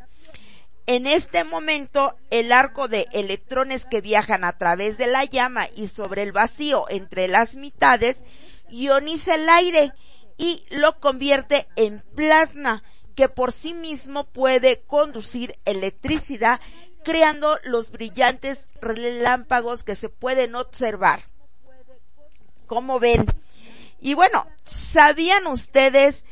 En 0.87 1.07
este 1.07 1.45
momento, 1.45 2.17
el 2.31 2.51
arco 2.51 2.89
de 2.89 3.07
electrones 3.13 3.85
que 3.85 4.01
viajan 4.01 4.43
a 4.43 4.57
través 4.57 4.97
de 4.97 5.07
la 5.07 5.23
llama 5.23 5.67
y 5.73 5.87
sobre 5.87 6.23
el 6.23 6.33
vacío 6.33 6.89
entre 6.89 7.29
las 7.29 7.55
mitades 7.55 8.17
ioniza 8.69 9.35
el 9.35 9.47
aire 9.47 9.93
y 10.37 10.65
lo 10.69 10.99
convierte 10.99 11.67
en 11.77 12.03
plasma 12.13 12.83
que 13.15 13.29
por 13.29 13.53
sí 13.53 13.73
mismo 13.73 14.25
puede 14.25 14.81
conducir 14.81 15.55
electricidad 15.65 16.59
creando 17.03 17.57
los 17.63 17.91
brillantes 17.91 18.59
relámpagos 18.81 19.83
que 19.83 19.95
se 19.95 20.09
pueden 20.09 20.55
observar. 20.55 21.23
¿Cómo 22.67 22.99
ven? 22.99 23.25
Y 23.99 24.13
bueno, 24.13 24.47
¿sabían 24.65 25.47
ustedes 25.47 26.23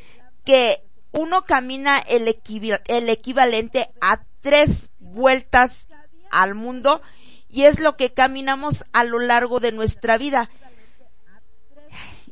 que 0.44 0.82
uno 1.12 1.44
camina 1.44 1.98
el, 1.98 2.26
equivi- 2.26 2.80
el 2.86 3.08
equivalente 3.08 3.90
a 4.00 4.22
tres 4.40 4.90
vueltas 4.98 5.86
al 6.30 6.54
mundo? 6.54 7.02
Y 7.48 7.64
es 7.64 7.80
lo 7.80 7.96
que 7.96 8.12
caminamos 8.12 8.84
a 8.92 9.04
lo 9.04 9.18
largo 9.18 9.60
de 9.60 9.72
nuestra 9.72 10.18
vida. 10.18 10.48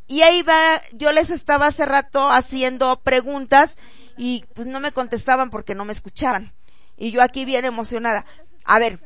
Y 0.06 0.22
ahí 0.22 0.42
va, 0.42 0.80
yo 0.92 1.12
les 1.12 1.28
estaba 1.28 1.66
hace 1.66 1.84
rato 1.84 2.30
haciendo 2.30 3.00
preguntas 3.00 3.76
y 4.16 4.44
pues 4.54 4.66
no 4.66 4.80
me 4.80 4.92
contestaban 4.92 5.50
porque 5.50 5.74
no 5.74 5.84
me 5.84 5.92
escuchaban. 5.92 6.52
Y 6.98 7.12
yo 7.12 7.22
aquí 7.22 7.44
bien 7.44 7.64
emocionada. 7.64 8.26
A 8.64 8.78
ver, 8.78 9.00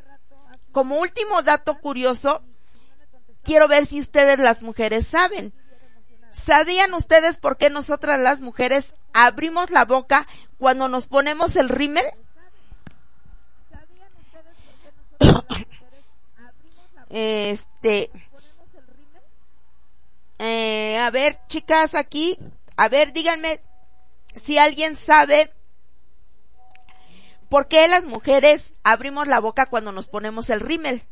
como 0.73 0.99
último 0.99 1.43
dato 1.43 1.79
curioso, 1.79 2.43
quiero 3.43 3.69
ver 3.69 3.87
si 3.87 4.01
ustedes 4.01 4.39
las 4.39 4.63
mujeres 4.63 5.07
saben. 5.07 5.53
¿Sabían 6.31 6.95
ustedes 6.95 7.37
por 7.37 7.59
qué 7.59 7.69
nosotras 7.69 8.19
las 8.19 8.41
mujeres 8.41 8.95
abrimos 9.13 9.71
la 9.71 9.85
boca 9.85 10.27
cuando 10.59 10.89
nos 10.89 11.07
ponemos 11.07 11.57
el 11.57 11.69
rímel? 11.69 12.05
Este, 17.11 18.11
eh, 20.39 20.97
a 20.97 21.11
ver, 21.11 21.39
chicas, 21.49 21.95
aquí, 21.95 22.39
a 22.77 22.89
ver, 22.89 23.13
díganme 23.13 23.61
si 24.43 24.57
alguien 24.57 24.97
sabe 24.97 25.53
por 27.53 27.69
qué 27.69 27.87
las 27.87 28.07
mujeres 28.07 28.73
abrimos 28.83 29.29
la 29.29 29.39
boca 29.39 29.67
cuando 29.67 29.93
nos 29.93 30.09
ponemos 30.09 30.49
el 30.49 30.61
rímel. 30.61 31.03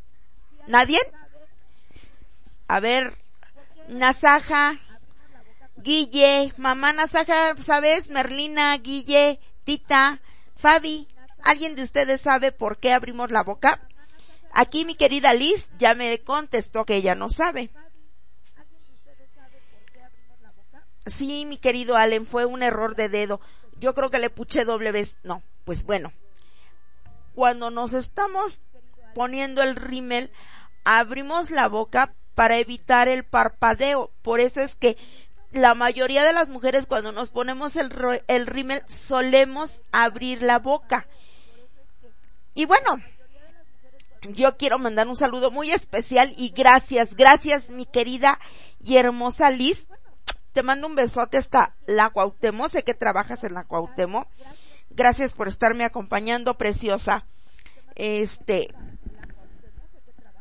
¿Nadie? 0.67 0.99
A 2.67 2.81
ver, 2.81 3.15
Nasaja, 3.89 4.81
Guille, 5.77 6.55
mamá 6.57 6.95
Nasaja, 6.95 7.55
¿sabes? 7.57 8.09
Merlina, 8.09 8.75
Guille, 8.79 9.39
Tita, 9.65 10.23
Fabi, 10.57 11.09
¿alguien 11.43 11.75
de 11.75 11.83
ustedes 11.83 12.23
sabe 12.23 12.53
por 12.53 12.79
qué 12.79 12.95
abrimos 12.95 13.31
la 13.31 13.43
boca? 13.43 13.87
Aquí 14.55 14.87
mi 14.87 14.95
querida 14.95 15.35
Liz 15.35 15.69
ya 15.79 15.95
me 15.95 16.21
contestó 16.21 16.87
que 16.87 16.97
ella 16.97 17.15
no 17.15 17.29
sabe. 17.29 17.69
Sí, 21.05 21.45
mi 21.45 21.59
querido 21.59 21.99
Allen, 21.99 22.25
fue 22.25 22.47
un 22.47 22.62
error 22.62 22.97
de 22.97 23.11
dedo. 23.11 23.43
Yo 23.79 23.95
creo 23.95 24.09
que 24.09 24.19
le 24.19 24.31
puché 24.31 24.65
doble 24.65 24.91
vez. 24.91 25.19
No, 25.23 25.43
pues 25.67 25.85
bueno. 25.85 26.15
Cuando 27.35 27.70
nos 27.70 27.93
estamos 27.93 28.61
poniendo 29.15 29.62
el 29.62 29.77
rímel, 29.77 30.31
abrimos 30.85 31.51
la 31.51 31.69
boca 31.69 32.15
para 32.35 32.59
evitar 32.59 33.09
el 33.09 33.24
parpadeo. 33.24 34.11
Por 34.23 34.40
eso 34.40 34.61
es 34.61 34.74
que 34.74 34.97
la 35.52 35.74
mayoría 35.74 36.24
de 36.24 36.32
las 36.32 36.48
mujeres 36.48 36.86
cuando 36.86 37.12
nos 37.12 37.31
ponemos 37.31 37.77
el, 37.77 37.90
el 38.28 38.47
rímel 38.47 38.82
solemos 38.89 39.82
abrir 39.93 40.43
la 40.43 40.59
boca. 40.59 41.07
Y 42.55 42.66
bueno, 42.66 42.98
yo 44.23 44.57
quiero 44.57 44.78
mandar 44.78 45.09
un 45.09 45.16
saludo 45.16 45.51
muy 45.51 45.70
especial 45.70 46.32
y 46.36 46.51
gracias, 46.51 47.15
gracias 47.15 47.70
mi 47.70 47.86
querida 47.86 48.39
y 48.78 48.97
hermosa 48.97 49.51
Liz. 49.51 49.86
Te 50.52 50.62
mando 50.62 50.89
un 50.89 50.97
besote 50.97 51.39
hasta 51.39 51.74
la 51.86 52.11
Cuauhtémoc, 52.11 52.70
sé 52.70 52.82
que 52.82 52.94
trabajas 52.94 53.44
en 53.44 53.55
la 53.55 53.65
Cuauhtémoc. 53.65 54.27
Gracias 55.01 55.32
por 55.32 55.48
estarme 55.48 55.85
acompañando, 55.85 56.59
preciosa. 56.59 57.24
Este, 57.94 58.68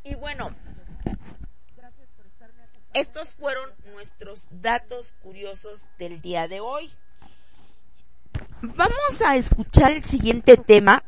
y 0.04 0.16
bueno, 0.16 0.54
estos 2.94 3.36
fueron 3.36 3.70
nuestros 3.94 4.42
datos 4.52 5.16
curiosos 5.24 5.86
del 5.98 6.20
día 6.20 6.50
de 6.50 6.60
hoy. 6.60 6.94
Vamos 8.62 9.22
a 9.26 9.38
escuchar 9.38 9.94
el 9.94 10.04
siguiente 10.04 10.58
tema. 10.58 11.06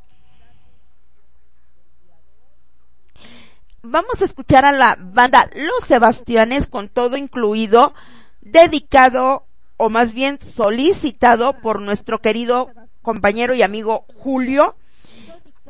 Vamos 3.81 4.21
a 4.21 4.23
escuchar 4.23 4.63
a 4.63 4.71
la 4.71 4.95
banda 4.97 5.49
Los 5.55 5.83
Sebastianes 5.87 6.67
con 6.67 6.87
todo 6.87 7.17
incluido, 7.17 7.93
dedicado 8.39 9.45
o 9.75 9.89
más 9.89 10.13
bien 10.13 10.39
solicitado 10.55 11.59
por 11.59 11.81
nuestro 11.81 12.19
querido 12.19 12.71
compañero 13.01 13.53
y 13.53 13.61
amigo 13.61 14.05
Julio. 14.19 14.75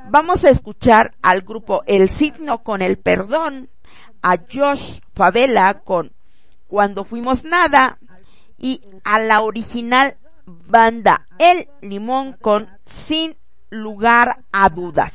Vamos 0.10 0.44
a 0.44 0.50
escuchar 0.50 1.14
al 1.22 1.42
grupo 1.42 1.84
El 1.86 2.12
Signo 2.12 2.64
con 2.64 2.82
el 2.82 2.98
Perdón, 2.98 3.70
a 4.22 4.38
Josh 4.38 5.00
Favela 5.14 5.82
con 5.84 6.12
Cuando 6.68 7.06
Fuimos 7.06 7.44
Nada 7.44 8.00
y 8.58 8.82
a 9.04 9.20
la 9.20 9.42
original 9.42 10.18
banda 10.46 11.28
El 11.38 11.70
Limón 11.82 12.34
con 12.34 12.68
Sin 12.86 13.38
Lugar 13.70 14.44
a 14.52 14.70
Dudas. 14.70 15.14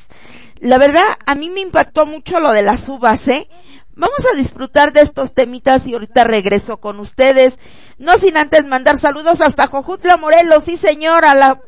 La 0.61 0.79
verdad, 0.79 1.05
a 1.27 1.35
mí 1.35 1.51
me 1.51 1.61
impactó 1.61 2.07
mucho 2.07 2.41
lo 2.41 2.53
de 2.53 2.63
las 2.63 2.89
uvas, 2.89 3.29
¿eh? 3.29 3.49
Vamos 3.95 4.21
a 4.33 4.37
disfrutar 4.37 4.93
de 4.93 5.01
estos 5.01 5.35
temitas 5.35 5.87
y 5.87 5.95
ahorita 5.95 6.25
regreso 6.25 6.79
con 6.79 7.01
ustedes. 7.01 7.59
No 7.99 8.17
sin 8.19 8.37
antes 8.37 8.67
mandar 8.67 8.99
saludos 8.99 9.41
hasta 9.41 9.67
Jojutla 9.67 10.17
Morelos, 10.17 10.65
sí 10.65 10.77
señor, 10.77 11.25
a 11.25 11.35
la 11.35 11.61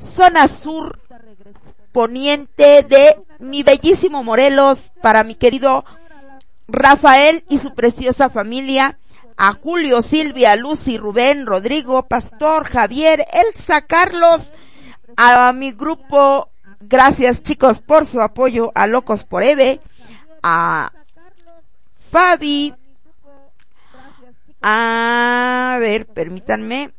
zona 0.00 0.48
sur 0.48 0.98
poniente 1.92 2.82
de 2.82 3.16
mi 3.38 3.62
bellísimo 3.62 4.22
Morelos, 4.22 4.92
para 5.00 5.24
mi 5.24 5.34
querido 5.34 5.84
Rafael 6.68 7.44
y 7.48 7.58
su 7.58 7.74
preciosa 7.74 8.28
familia, 8.28 8.98
a 9.36 9.52
Julio, 9.52 10.02
Silvia, 10.02 10.56
Lucy, 10.56 10.98
Rubén, 10.98 11.46
Rodrigo, 11.46 12.06
Pastor, 12.06 12.68
Javier, 12.68 13.24
Elsa, 13.32 13.82
Carlos, 13.82 14.42
a 15.16 15.52
mi 15.52 15.72
grupo, 15.72 16.50
gracias 16.80 17.42
chicos 17.42 17.80
por 17.80 18.06
su 18.06 18.20
apoyo, 18.20 18.72
a 18.74 18.86
Locos 18.86 19.24
por 19.24 19.42
Eve, 19.42 19.80
a 20.42 20.90
Fabi, 22.10 22.74
a 24.62 25.78
ver, 25.80 26.06
permítanme, 26.06 26.90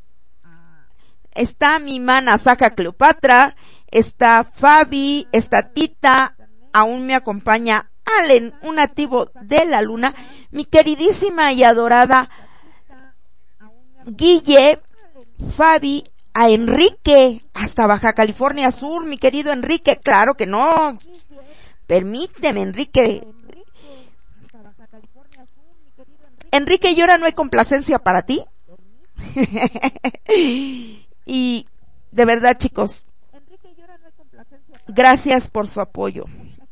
está 1.37 1.79
mi 1.79 1.99
mana 1.99 2.37
Saca 2.37 2.71
Cleopatra, 2.71 3.55
está 3.89 4.43
Fabi, 4.43 5.27
está 5.31 5.71
Tita, 5.71 6.35
aún 6.73 7.05
me 7.05 7.15
acompaña 7.15 7.89
Allen, 8.19 8.53
un 8.61 8.75
nativo 8.75 9.31
de 9.41 9.65
la 9.65 9.81
luna, 9.81 10.13
mi 10.51 10.65
queridísima 10.65 11.53
y 11.53 11.63
adorada 11.63 12.29
Guille, 14.05 14.79
Fabi, 15.55 16.03
a 16.33 16.49
Enrique, 16.49 17.41
hasta 17.53 17.87
Baja 17.87 18.13
California 18.13 18.71
Sur, 18.71 19.05
mi 19.05 19.17
querido 19.17 19.51
Enrique, 19.51 19.97
claro 19.97 20.35
que 20.35 20.45
no. 20.45 20.97
Permíteme, 21.87 22.61
Enrique. 22.61 23.27
Enrique, 26.51 26.91
¿y 26.91 27.01
ahora 27.01 27.17
no 27.17 27.25
hay 27.25 27.33
complacencia 27.33 27.99
para 27.99 28.21
ti? 28.21 28.45
y 31.27 31.67
de 32.11 32.25
verdad, 32.25 32.57
chicos, 32.57 33.05
gracias 34.87 35.49
por 35.49 35.67
su 35.67 35.81
apoyo. 35.81 36.23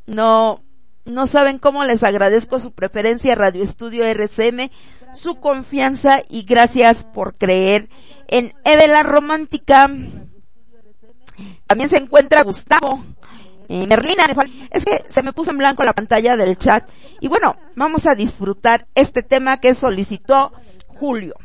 No, 0.08 0.64
no 1.04 1.28
saben 1.28 1.60
cómo 1.60 1.84
les 1.84 2.04
agradezco 2.04 2.60
su 2.60 2.72
preferencia 2.72 3.36
Radio 3.36 3.64
Estudio 3.64 4.06
RCM, 4.06 4.72
su 5.14 5.40
confianza 5.40 6.22
y 6.30 6.44
gracias 6.44 7.04
por 7.04 7.36
creer 7.36 7.90
en 8.28 8.54
Evela 8.64 9.04
Romántica. 9.04 9.92
También 11.68 11.90
se 11.90 11.98
encuentra 11.98 12.44
Gustavo. 12.44 13.04
Eh, 13.68 13.88
Merlina, 13.88 14.28
es 14.70 14.86
que 14.86 15.04
se 15.12 15.24
me 15.24 15.34
puso 15.34 15.52
en 15.52 15.58
blanco 15.58 15.84
la 15.84 15.94
pantalla 15.94 16.38
del 16.38 16.58
chat. 16.58 16.88
Y 17.20 17.28
bueno, 17.28 17.58
vamos 17.76 18.06
a 18.06 18.16
disfrutar 18.16 18.88
este 18.96 19.22
tema 19.22 19.58
que 19.58 19.76
solicitó 19.76 20.54
Julio. 20.88 21.36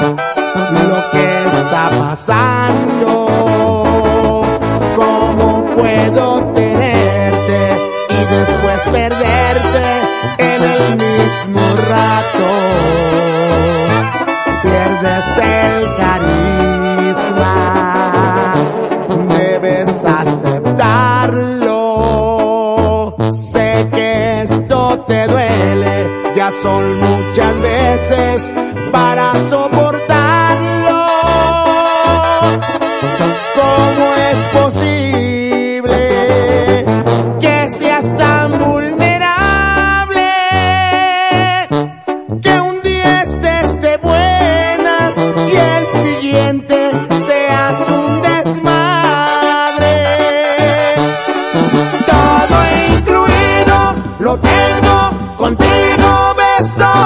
lo 0.02 1.12
que 1.12 1.46
está 1.46 1.90
pasando. 1.98 3.12
¿Cómo 4.98 5.64
puedo 5.78 6.44
tenerte 6.54 7.78
y 8.10 8.26
después 8.36 8.84
perderte 8.92 10.02
en 10.40 10.62
el 10.62 10.98
mismo 10.98 11.62
rato? 11.90 12.55
Son 26.62 27.00
muchas 27.00 27.62
veces 27.62 28.52
para 28.92 29.34
soportarlo. 29.50 30.05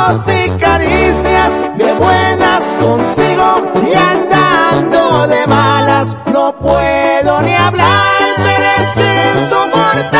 besos 0.10 0.28
y 0.28 0.50
caricias, 0.60 1.78
de 1.78 1.94
buenas 1.94 2.76
consigo 2.76 3.72
y 3.88 3.94
andando 3.94 5.28
de 5.28 5.48
malas, 5.48 6.18
no 6.32 6.54
puedo 6.54 7.42
ni 7.42 7.54
hablar, 7.54 8.40
eres 8.40 8.90
insoportable. 9.38 10.12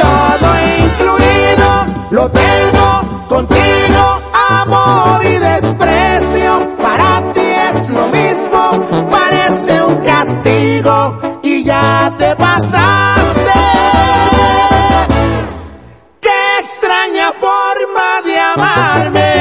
Todo 0.00 0.48
incluido, 0.84 1.86
lo 2.10 2.30
tengo 2.30 3.02
contigo, 3.28 4.20
amor 4.50 5.24
y 5.24 5.38
desprecio, 5.38 6.76
para 6.80 7.32
ti 7.32 7.40
es 7.70 7.88
lo 7.90 8.08
mismo, 8.08 9.08
parece 9.10 9.82
un 9.82 9.96
castigo 9.96 11.18
y 11.42 11.64
ya 11.64 12.12
te 12.18 12.36
pasa 12.36 13.21
amarme. 18.54 19.31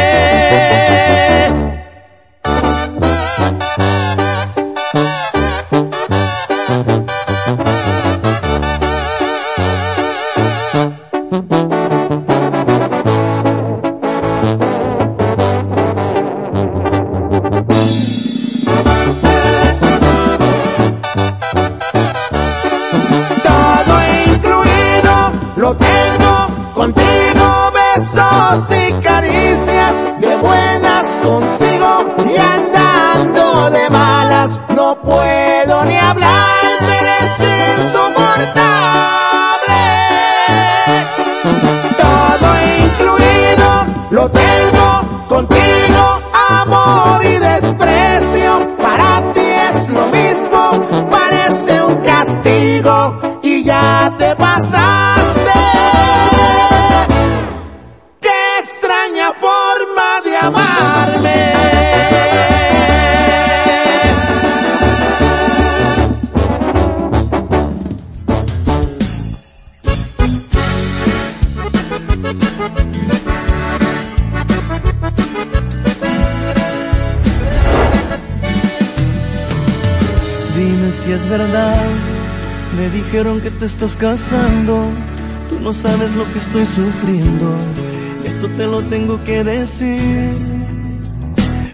besos 27.95 28.71
y 28.71 28.93
caricias 29.01 30.19
de 30.19 30.35
buenas 30.37 31.17
consigo 31.19 32.15
y 32.25 32.37
andando 32.37 33.69
de 33.69 33.89
malas 33.89 34.59
no 34.75 34.95
puedo 34.95 35.85
ni 35.85 35.97
hablarte, 35.97 36.97
eres 36.99 37.79
insoportable. 37.79 38.53
Todo 41.97 42.49
incluido 42.85 43.85
lo 44.11 44.29
tengo. 44.29 44.80
dijeron 83.21 83.41
que 83.41 83.51
te 83.51 83.65
estás 83.65 83.95
casando. 83.95 84.81
Tú 85.47 85.59
no 85.59 85.73
sabes 85.73 86.15
lo 86.15 86.25
que 86.31 86.39
estoy 86.39 86.65
sufriendo. 86.65 87.55
Esto 88.25 88.47
te 88.57 88.65
lo 88.65 88.81
tengo 88.81 89.23
que 89.23 89.43
decir. 89.43 90.33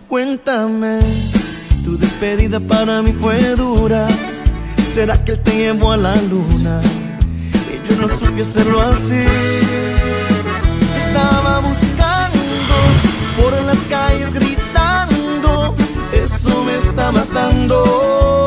Cuéntame, 0.09 0.99
tu 1.85 1.97
despedida 1.97 2.59
para 2.59 3.01
mí 3.01 3.13
fue 3.13 3.55
dura. 3.55 4.09
¿Será 4.93 5.23
que 5.23 5.31
él 5.33 5.41
te 5.41 5.55
llevó 5.55 5.93
a 5.93 5.97
la 5.97 6.15
luna? 6.23 6.81
Y 7.71 7.75
yo 7.87 8.01
no 8.01 8.09
supe 8.09 8.41
hacerlo 8.41 8.81
así. 8.81 9.23
Estaba 11.05 11.59
buscando 11.59 12.75
por 13.39 13.53
las 13.63 13.79
calles 13.89 14.33
gritando. 14.33 15.75
Eso 16.11 16.63
me 16.65 16.75
está 16.75 17.11
matando. 17.13 18.46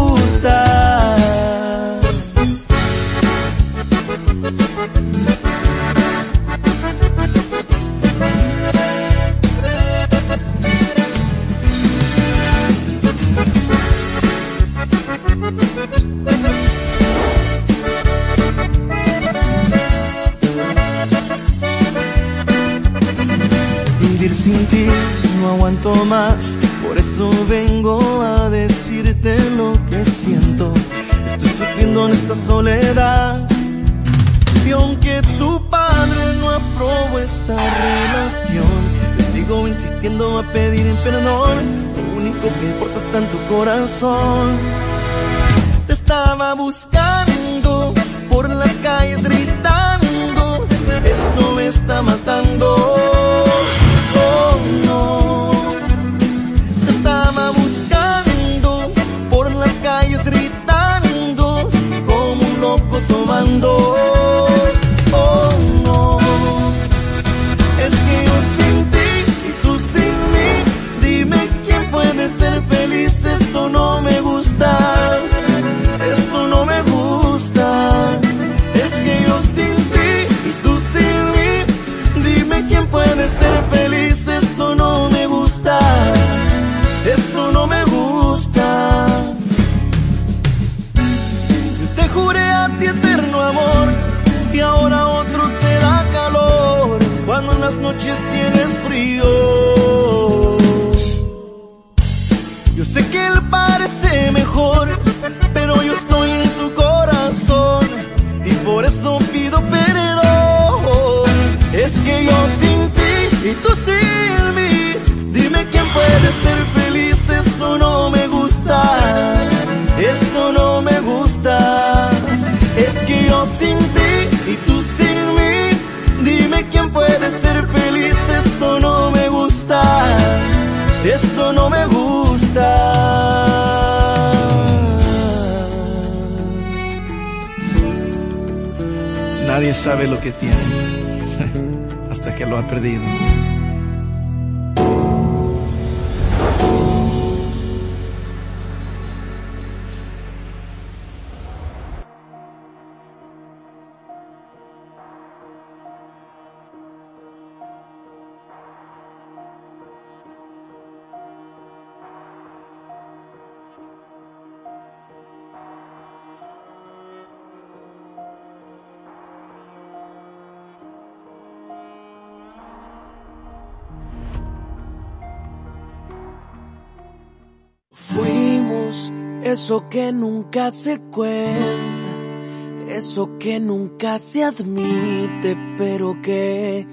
Eso 179.71 179.87
que 179.87 180.11
nunca 180.11 180.69
se 180.69 180.99
cuenta, 180.99 182.89
eso 182.89 183.37
que 183.39 183.57
nunca 183.61 184.19
se 184.19 184.43
admite, 184.43 185.55
pero 185.77 186.21
que 186.21 186.85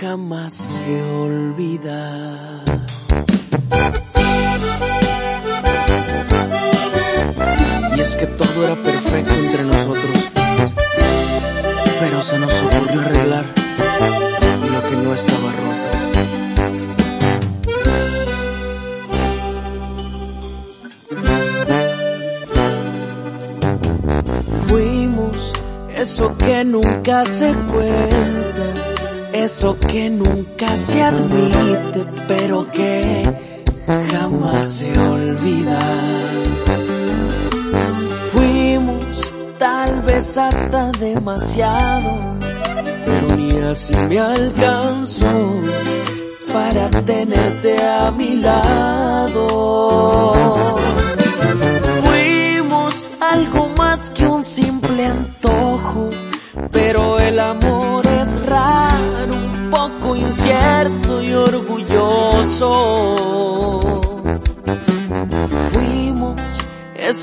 jamás 0.00 0.52
se 0.52 1.00
olvida. 1.00 2.64
Y 7.94 8.00
es 8.00 8.16
que 8.16 8.26
todo 8.26 8.64
era 8.64 8.82
nunca 27.22 27.32
se 27.32 27.54
cuenta, 27.72 28.66
eso 29.32 29.78
que 29.78 30.10
nunca 30.10 30.76
se 30.76 31.02
admite, 31.02 32.04
pero 32.26 32.68
que 32.70 33.22
jamás 34.10 34.66
se 34.66 34.98
olvida. 34.98 35.80
Fuimos 38.32 39.34
tal 39.58 40.02
vez 40.02 40.36
hasta 40.36 40.90
demasiado, 40.92 42.36
pero 43.04 43.36
ni 43.36 43.50
así 43.58 43.94
me 44.08 44.18
alcanzó 44.18 45.60
para 46.52 46.90
tenerte 46.90 47.82
a 47.82 48.10
mi 48.10 48.36
lado. 48.36 50.31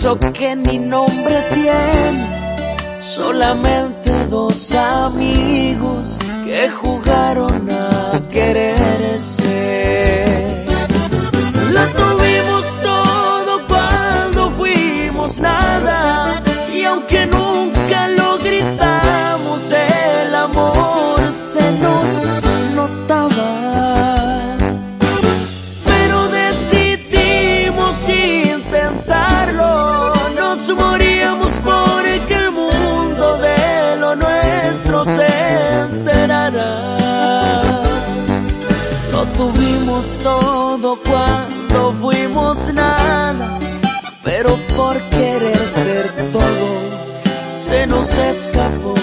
Eso 0.10 0.34
que 0.34 0.56
ni 0.56 0.80
nombre 0.80 1.36
tiene, 1.53 2.98
solamente 2.99 4.26
dos 4.27 4.72
amigos 4.72 6.18
que 6.45 6.69
jugaron 6.69 7.59
cuando 41.20 41.94
fuimos 41.94 42.74
nada, 42.74 43.60
pero 44.24 44.58
por 44.76 45.00
querer 45.10 45.68
ser 45.68 46.32
todo 46.32 46.68
se 47.52 47.88
nos 47.88 48.10
escapó 48.14 48.99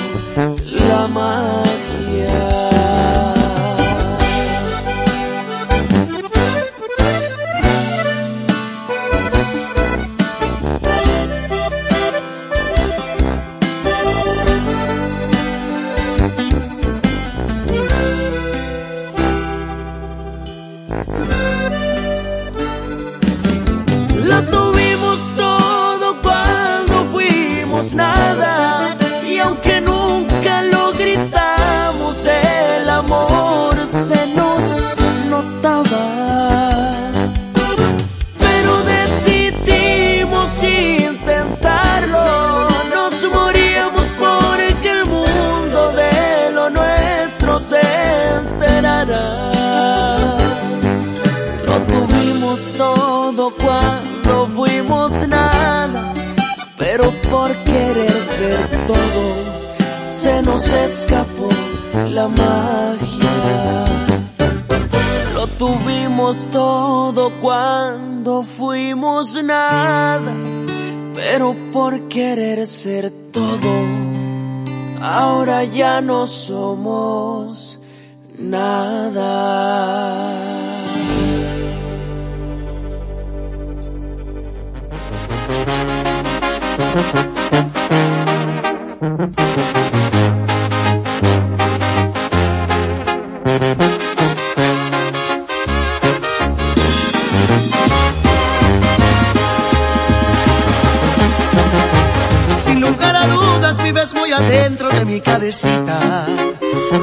adentro 104.36 104.90
de 104.90 105.04
mi 105.04 105.20
cabecita. 105.20 106.26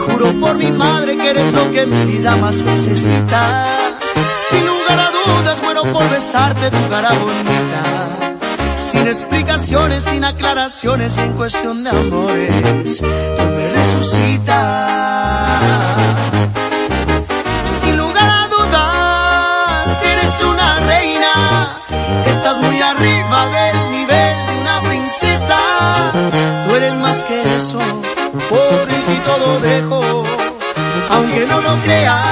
Juro 0.08 0.38
por 0.40 0.58
mi 0.58 0.72
madre 0.72 1.18
que 1.18 1.30
eres 1.30 1.52
lo 1.52 1.72
que 1.72 1.86
mi 1.86 2.06
vida 2.06 2.36
más 2.36 2.58
necesita. 2.58 3.66
Sin 4.50 4.66
lugar 4.66 5.00
a 5.00 5.12
dudas 5.12 5.62
muero 5.64 5.84
por 5.84 6.10
besarte 6.10 6.70
tu 6.70 6.90
cara 6.90 7.12
bonita. 7.14 7.84
Sin 8.76 9.08
explicaciones, 9.08 10.04
sin 10.04 10.24
aclaraciones 10.24 11.18
en 11.18 11.34
cuestión 11.34 11.84
de 11.84 11.90
amores, 11.90 13.02
tú 13.02 13.44
me 13.56 13.70
resucitas. 13.70 14.92
Sin 17.82 17.98
lugar 17.98 18.30
a 18.30 18.48
dudas, 18.48 20.04
eres 20.04 20.42
una 20.44 20.80
reina. 20.82 21.74
Estás 22.26 22.58
muy 22.58 22.80
arriba 22.82 23.48
del 23.48 23.92
nivel 23.92 24.48
de 24.48 24.62
una 24.62 24.82
princesa. 24.84 25.58
Tú 26.68 26.76
eres 26.76 26.94
no 31.54 31.62
lo 31.62 31.76
creas. 31.84 32.26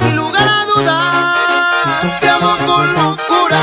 Sin 0.00 0.14
lugar 0.16 0.48
a 0.48 0.64
dudas, 0.72 2.20
te 2.20 2.28
amo 2.28 2.52
con 2.66 2.86
locura. 2.94 3.62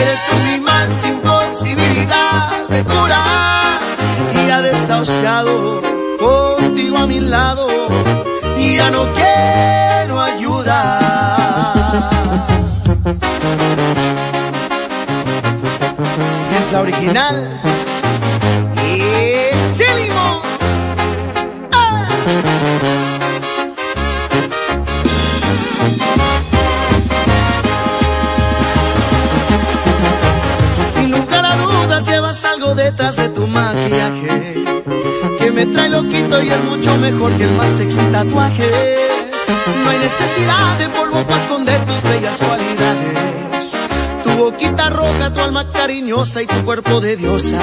Eres 0.00 0.20
un 0.36 0.54
imán 0.54 0.94
sin 0.94 1.20
posibilidad 1.20 2.66
de 2.68 2.84
cura. 2.84 3.22
Y 4.34 4.50
ha 4.50 4.60
desahuciado 4.60 5.82
contigo 6.18 6.98
a 6.98 7.06
mi 7.06 7.20
lado. 7.20 7.68
Y 8.56 8.76
ya 8.76 8.90
no 8.90 9.02
quiero 9.12 10.20
ayuda. 10.20 10.80
Es 16.58 16.72
la 16.72 16.80
original. 16.80 17.75
Y 36.42 36.48
es 36.48 36.64
mucho 36.64 36.96
mejor 36.98 37.32
que 37.36 37.44
el 37.44 37.52
más 37.52 37.76
sexy 37.76 38.00
tatuaje. 38.12 38.70
No 39.84 39.90
hay 39.90 39.98
necesidad 39.98 40.78
de 40.78 40.88
polvo 40.90 41.22
para 41.24 41.40
esconder 41.40 41.80
tus 41.86 42.02
bellas 42.02 42.36
cualidades. 42.38 43.72
Tu 44.24 44.30
boquita 44.30 44.90
roja, 44.90 45.32
tu 45.32 45.40
alma 45.40 45.70
cariñosa 45.70 46.42
y 46.42 46.46
tu 46.46 46.64
cuerpo 46.64 47.00
de 47.00 47.16
diosa. 47.16 47.58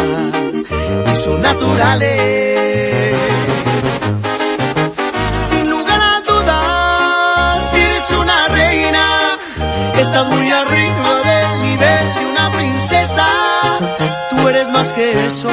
Y 1.11 1.15
son 1.17 1.41
naturales. 1.41 3.15
Sin 5.49 5.69
lugar 5.69 6.01
a 6.01 6.21
dudas, 6.21 7.73
eres 7.73 8.11
una 8.11 8.47
reina. 8.47 9.37
Estás 9.97 10.29
muy 10.29 10.49
arriba 10.51 11.21
del 11.25 11.61
nivel 11.61 12.15
de 12.15 12.25
una 12.31 12.51
princesa. 12.51 13.27
Tú 14.29 14.47
eres 14.47 14.71
más 14.71 14.93
que 14.93 15.11
eso, 15.27 15.49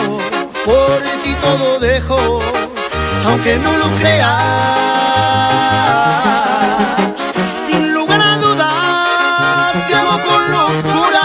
por 0.64 1.02
ti 1.22 1.34
todo 1.42 1.78
dejo, 1.80 2.39
aunque 3.26 3.56
no 3.58 3.76
lo 3.76 3.88
creas. 3.96 4.44
Sin 7.46 7.92
lugar 7.92 8.20
a 8.20 8.38
dudas, 8.38 9.86
te 9.86 9.94
amo 9.94 10.18
con 10.28 10.50
locura. 10.50 11.22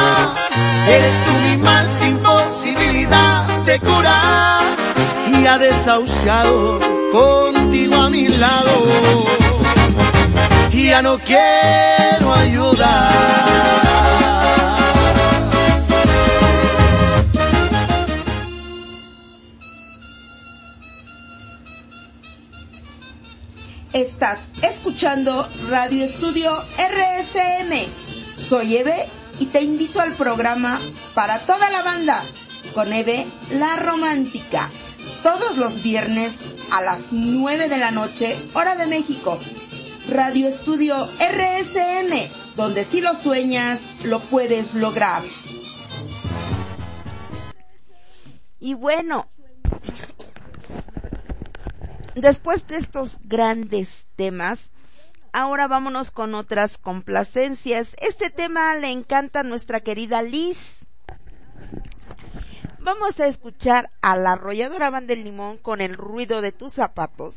Eres 0.88 1.14
tú 1.26 1.32
mi 1.46 1.58
mal 1.58 1.90
sin 1.90 2.18
posibilidad 2.20 3.48
de 3.66 3.80
cura. 3.80 4.60
Y 5.28 5.46
ha 5.46 5.58
desahuciado 5.58 6.80
contigo 7.12 7.96
a 7.96 8.10
mi 8.10 8.28
lado. 8.28 8.74
Y 10.72 10.90
ya 10.90 11.02
no 11.02 11.18
quiero 11.20 12.34
ayudar. 12.34 13.85
Radio 25.16 26.04
Estudio 26.04 26.52
RSM. 26.78 27.88
Soy 28.50 28.76
Eve 28.76 29.08
y 29.40 29.46
te 29.46 29.62
invito 29.62 30.02
al 30.02 30.12
programa 30.12 30.82
para 31.14 31.46
toda 31.46 31.70
la 31.70 31.84
banda 31.84 32.26
con 32.74 32.92
Eve 32.92 33.26
La 33.52 33.78
Romántica. 33.78 34.70
Todos 35.24 35.56
los 35.56 35.82
viernes 35.82 36.34
a 36.70 36.82
las 36.82 37.00
9 37.12 37.70
de 37.70 37.78
la 37.78 37.92
noche, 37.92 38.36
hora 38.54 38.76
de 38.76 38.88
México. 38.88 39.40
Radio 40.10 40.50
Estudio 40.50 41.08
RSM, 41.18 42.56
donde 42.58 42.84
si 42.84 43.00
lo 43.00 43.16
sueñas, 43.16 43.80
lo 44.04 44.22
puedes 44.30 44.74
lograr. 44.74 45.24
Y 48.60 48.74
bueno, 48.74 49.30
después 52.16 52.68
de 52.68 52.76
estos 52.76 53.18
grandes 53.24 54.08
temas, 54.18 54.72
ahora 55.36 55.68
vámonos 55.68 56.12
con 56.12 56.34
otras 56.34 56.78
complacencias. 56.78 57.90
Este 57.99 58.30
tema 58.30 58.74
le 58.76 58.90
encanta 58.90 59.41
a 59.41 59.44
nuestra 59.44 59.82
querida 59.82 60.22
Liz. 60.22 60.78
Vamos 62.80 63.20
a 63.20 63.28
escuchar 63.28 63.91
a 64.02 64.16
la 64.16 64.34
arrolladora 64.34 64.90
Banda 64.90 65.14
del 65.14 65.26
Limón 65.26 65.57
con 65.57 65.82
el 65.82 65.95
ruido 65.95 66.40
de 66.40 66.53
tus 66.53 66.74
zapatos 66.74 67.36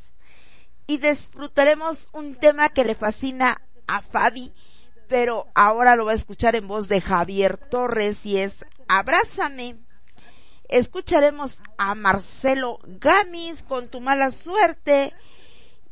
y 0.86 0.98
disfrutaremos 0.98 2.08
un 2.12 2.36
tema 2.36 2.68
que 2.68 2.84
le 2.84 2.94
fascina 2.94 3.60
a 3.88 4.00
Fabi, 4.02 4.52
pero 5.08 5.48
ahora 5.56 5.96
lo 5.96 6.04
va 6.04 6.12
a 6.12 6.16
escuchar 6.16 6.54
en 6.54 6.68
voz 6.68 6.86
de 6.86 7.00
Javier 7.00 7.56
Torres 7.56 8.24
y 8.24 8.38
es 8.38 8.64
Abrázame. 8.86 9.76
Escucharemos 10.68 11.60
a 11.78 11.96
Marcelo 11.96 12.78
Gamis 12.84 13.64
con 13.64 13.88
Tu 13.88 14.00
mala 14.00 14.30
suerte 14.30 15.14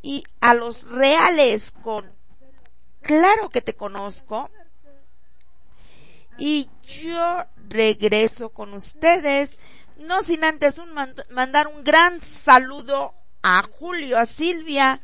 y 0.06 0.22
a 0.40 0.54
los 0.54 0.88
reales 0.88 1.72
con 1.82 2.14
Claro 3.02 3.50
que 3.50 3.60
te 3.60 3.74
conozco. 3.74 4.50
Y 6.38 6.70
yo 6.84 7.44
regreso 7.68 8.50
con 8.50 8.72
ustedes, 8.72 9.56
no 9.96 10.22
sin 10.22 10.44
antes 10.44 10.78
un 10.78 10.92
mandar 11.30 11.66
un 11.66 11.82
gran 11.82 12.20
saludo 12.20 13.14
a 13.42 13.64
Julio, 13.78 14.16
a 14.16 14.26
Silvia, 14.26 15.00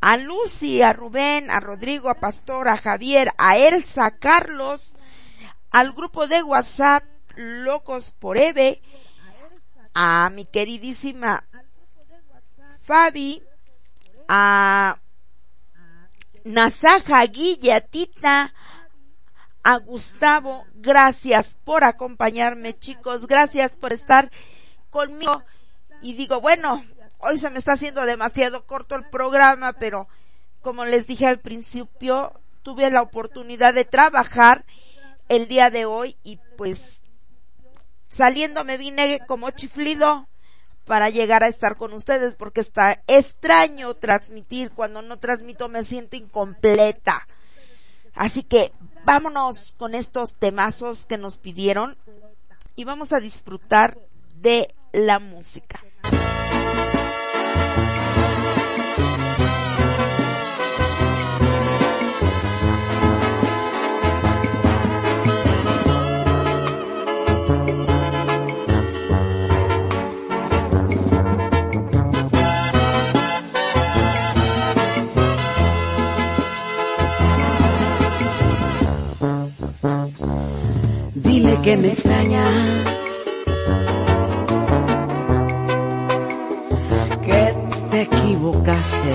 a 0.00 0.16
Lucy, 0.16 0.80
a 0.80 0.94
Rubén, 0.94 1.50
a 1.50 1.60
Rodrigo, 1.60 2.08
a 2.08 2.14
Pastor, 2.14 2.68
a 2.68 2.78
Javier, 2.78 3.30
a 3.36 3.58
Elsa, 3.58 4.06
a 4.06 4.18
Carlos, 4.18 4.92
al 5.70 5.92
grupo 5.92 6.26
de 6.26 6.42
WhatsApp 6.42 7.04
Locos 7.36 8.14
por 8.18 8.38
Eve, 8.38 8.80
a 9.92 10.30
mi 10.32 10.46
queridísima 10.46 11.44
Fabi, 12.80 13.42
a 14.28 15.00
Nasaja, 16.44 17.24
Guilla, 17.26 17.80
Tita, 17.80 18.54
a 19.62 19.76
Gustavo, 19.78 20.64
gracias 20.74 21.58
por 21.64 21.84
acompañarme 21.84 22.78
chicos, 22.78 23.26
gracias 23.26 23.76
por 23.76 23.92
estar 23.92 24.30
conmigo. 24.90 25.42
Y 26.00 26.14
digo, 26.14 26.40
bueno, 26.40 26.82
hoy 27.18 27.38
se 27.38 27.50
me 27.50 27.58
está 27.58 27.72
haciendo 27.72 28.06
demasiado 28.06 28.64
corto 28.66 28.94
el 28.94 29.08
programa, 29.08 29.72
pero 29.72 30.08
como 30.62 30.84
les 30.84 31.06
dije 31.06 31.26
al 31.26 31.40
principio, 31.40 32.40
tuve 32.62 32.90
la 32.90 33.02
oportunidad 33.02 33.74
de 33.74 33.84
trabajar 33.84 34.64
el 35.28 35.48
día 35.48 35.70
de 35.70 35.84
hoy 35.84 36.16
y 36.22 36.38
pues 36.56 37.02
saliendo 38.08 38.64
me 38.64 38.78
vine 38.78 39.20
como 39.26 39.50
chiflido 39.50 40.28
para 40.88 41.10
llegar 41.10 41.44
a 41.44 41.48
estar 41.48 41.76
con 41.76 41.92
ustedes 41.92 42.34
porque 42.34 42.62
está 42.62 43.02
extraño 43.06 43.94
transmitir. 43.94 44.72
Cuando 44.72 45.02
no 45.02 45.18
transmito 45.18 45.68
me 45.68 45.84
siento 45.84 46.16
incompleta. 46.16 47.28
Así 48.14 48.42
que 48.42 48.72
vámonos 49.04 49.74
con 49.78 49.94
estos 49.94 50.34
temazos 50.34 51.04
que 51.04 51.18
nos 51.18 51.36
pidieron 51.36 51.96
y 52.74 52.84
vamos 52.84 53.12
a 53.12 53.20
disfrutar 53.20 53.98
de 54.34 54.74
la 54.92 55.18
música. 55.20 55.84
Que 81.56 81.76
me 81.76 81.88
extrañas. 81.88 82.44
Que 87.22 87.54
te 87.90 88.02
equivocaste. 88.02 89.12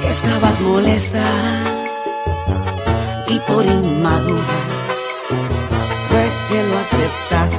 Que 0.00 0.08
estabas 0.08 0.60
molesta 0.62 1.24
y 3.28 3.38
por 3.40 3.66
inmadura 3.66 4.42
fue 6.08 6.24
que 6.48 6.62
lo 6.68 6.78
aceptaste. 6.78 7.51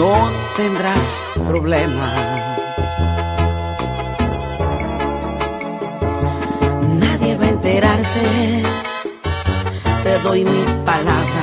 No 0.00 0.30
tendrás 0.56 1.06
problemas. 1.46 2.14
Nadie 7.04 7.36
va 7.36 7.44
a 7.44 7.48
enterarse, 7.56 8.22
te 10.04 10.18
doy 10.26 10.44
mi 10.44 10.62
palabra. 10.90 11.42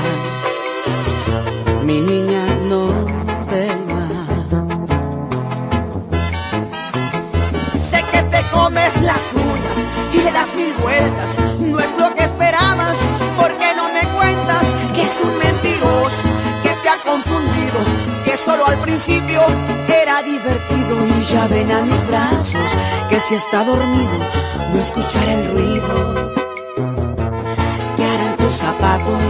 Mi 1.83 1.99
niña 2.01 2.43
no 2.71 2.83
temas. 3.53 4.13
Sé 7.89 7.99
que 8.11 8.21
te 8.33 8.41
comes 8.55 8.91
las 9.09 9.23
uñas 9.51 9.77
y 10.15 10.17
le 10.25 10.31
das 10.31 10.51
mil 10.55 10.73
vueltas. 10.81 11.29
No 11.59 11.79
es 11.79 11.91
lo 12.01 12.07
que 12.15 12.23
esperabas, 12.23 12.97
porque 13.39 13.67
no 13.79 13.85
me 13.95 14.03
cuentas 14.17 14.63
que 14.95 15.01
es 15.09 15.15
un 15.27 15.33
mentiroso 15.45 16.23
que 16.63 16.71
te 16.81 16.89
ha 16.89 16.97
confundido 17.11 18.06
solo 18.45 18.65
al 18.67 18.77
principio 18.79 19.41
era 19.87 20.21
divertido 20.21 21.07
y 21.07 21.23
ya 21.23 21.47
ven 21.47 21.71
a 21.71 21.81
mis 21.81 22.07
brazos 22.07 22.71
que 23.09 23.19
si 23.21 23.35
está 23.35 23.63
dormido 23.63 24.19
no 24.73 24.79
escuchará 24.79 25.33
el 25.33 25.51
ruido 25.51 26.33
que 27.95 28.03
harán 28.03 28.37
tus 28.37 28.55
zapatos. 28.55 29.21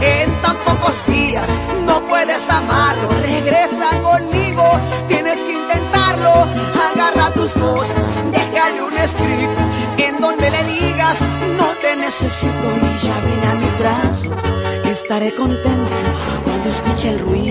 En 0.00 0.30
tan 0.42 0.56
pocos 0.56 1.06
días 1.06 1.48
no 1.86 2.00
puedes 2.08 2.50
amarlo, 2.50 3.08
regresa 3.22 4.00
conmigo, 4.02 4.64
tienes 5.08 5.38
que 5.38 5.52
intentarlo, 5.52 6.46
agarra 6.92 7.30
tus 7.32 7.50
cosas, 7.50 8.10
déjale 8.32 8.82
un 8.82 8.98
escrito 8.98 9.60
en 9.98 10.20
donde 10.20 10.50
le 10.50 10.64
digas 10.64 11.18
no 11.58 11.66
te 11.82 11.96
necesito 11.96 12.68
y 12.82 13.04
ya 13.04 13.14
ven 13.20 13.44
a 13.50 13.57
estaré 15.08 15.34
contento 15.34 15.90
cuando 16.44 16.68
escuche 16.68 17.08
el 17.08 17.18
ruido. 17.20 17.47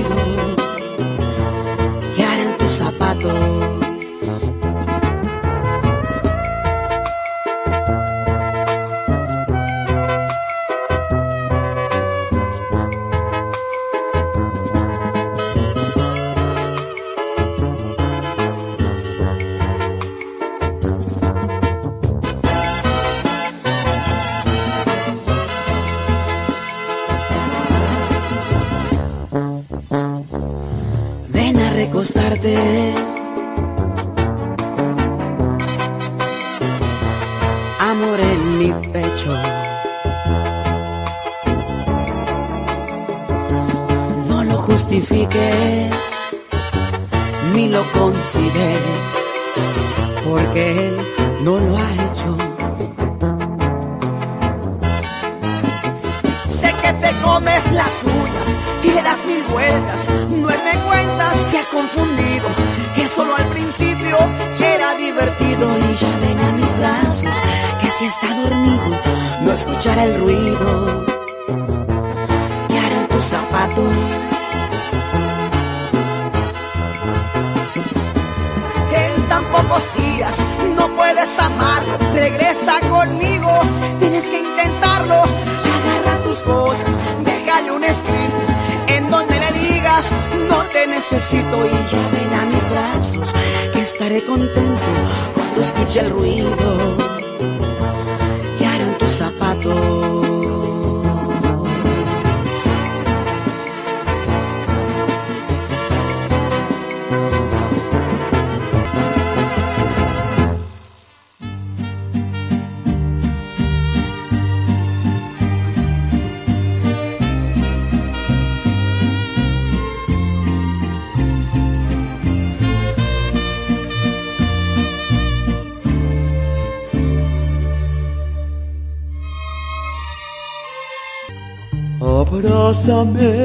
amei. 133.01 133.36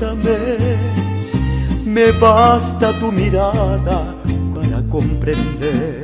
bésame. 0.00 0.40
Me 1.84 2.12
basta 2.12 2.92
tu 2.98 3.12
mirada 3.12 4.14
para 4.54 4.82
comprender 4.88 6.02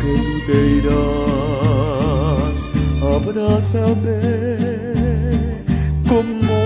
que 0.00 0.12
tú 0.24 0.40
te 0.46 0.58
irás. 0.78 0.98
Abrázame 3.02 4.20
como 6.08 6.58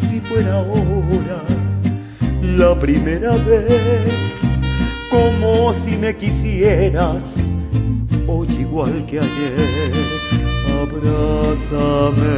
si 0.00 0.20
fuera 0.20 0.54
ahora 0.58 1.40
la 2.42 2.78
primera 2.78 3.36
vez, 3.36 4.14
como 5.10 5.72
si 5.74 5.96
me 5.96 6.16
quisieras 6.16 7.22
hoy 8.26 8.48
igual 8.58 9.04
que 9.06 9.20
ayer. 9.20 9.92
Abrázame. 10.82 12.36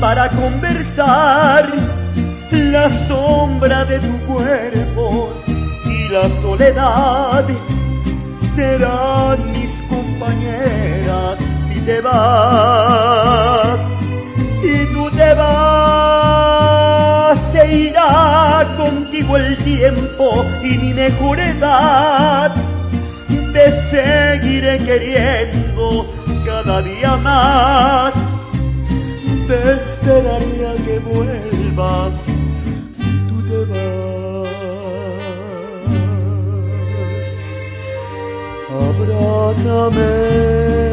para 0.00 0.28
conversar. 0.30 1.68
La 2.50 2.88
sombra 3.06 3.84
de 3.84 3.98
tu 4.00 4.18
cuerpo 4.26 5.32
y 5.84 6.08
la 6.08 6.28
soledad 6.40 7.44
serán 8.54 9.50
mis 9.52 9.70
compañeras. 9.88 11.38
Si 11.68 11.80
te 11.80 12.00
vas 12.00 13.80
si 14.60 14.86
tú 14.92 15.10
te 15.10 15.34
vas 15.34 16.20
se 17.52 17.72
irá 17.72 18.66
contigo 18.76 19.36
el 19.36 19.56
tiempo 19.58 20.44
y 20.62 20.78
mi 20.78 20.92
mejor 20.94 21.40
edad. 21.40 22.54
Te 23.52 23.70
seguiré 23.90 24.78
queriendo 24.78 26.06
cada 26.44 26.82
día 26.82 27.16
más. 27.16 28.19
bésame. 39.60 40.89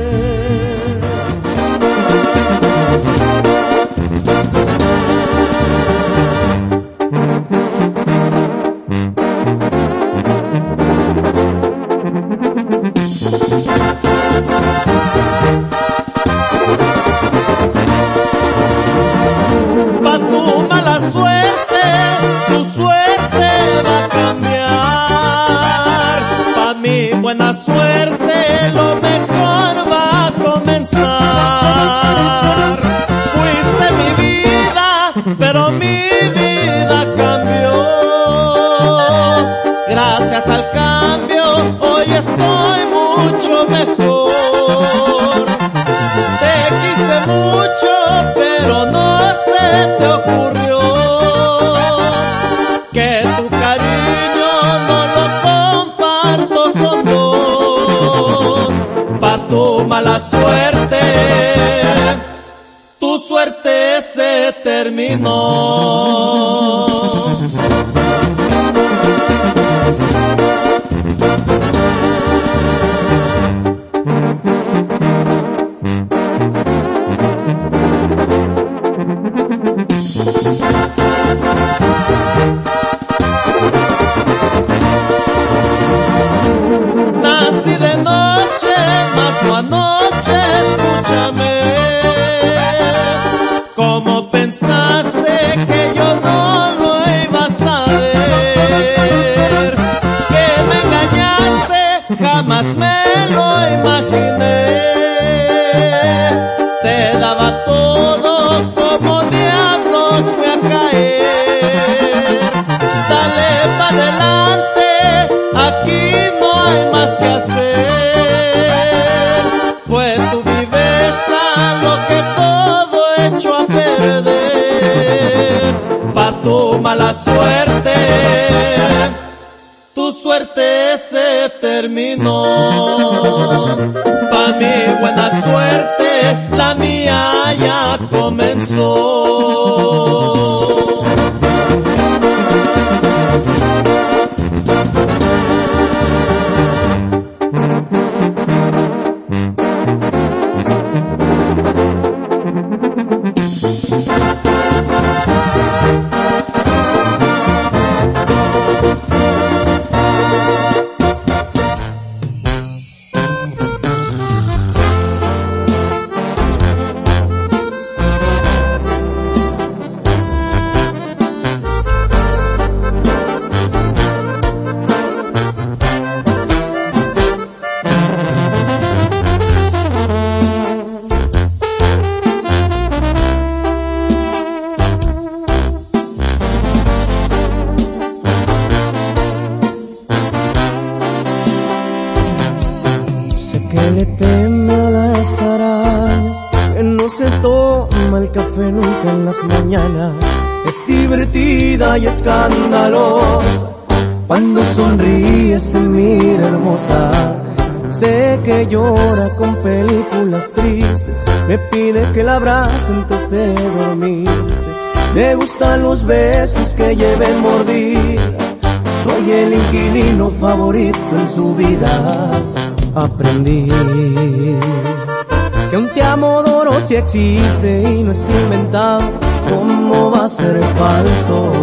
existe 227.07 227.83
y 227.89 228.03
no 228.03 228.11
es 228.11 228.27
inventado, 228.29 229.01
¿cómo 229.49 230.11
va 230.11 230.25
a 230.25 230.29
ser 230.29 230.61
falso? 230.77 231.53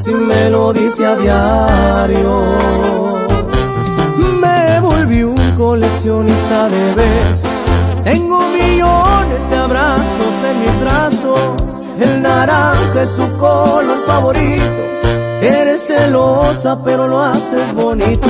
Si 0.00 0.14
me 0.14 0.50
lo 0.50 0.72
dice 0.72 1.04
a 1.04 1.16
diario, 1.16 2.44
me 4.40 4.80
volví 4.80 5.22
un 5.22 5.36
coleccionista 5.58 6.68
de 6.70 6.94
besos. 6.94 7.50
Tengo 8.04 8.40
millones 8.48 9.50
de 9.50 9.56
abrazos 9.56 10.34
en 10.48 10.60
mis 10.60 10.80
brazos, 10.80 11.38
el 12.00 12.22
naranja 12.22 13.02
es 13.02 13.10
su 13.10 13.36
color 13.36 13.98
favorito 14.06 14.99
celosa, 16.10 16.82
pero 16.84 17.06
lo 17.06 17.20
haces 17.20 17.74
bonito. 17.74 18.28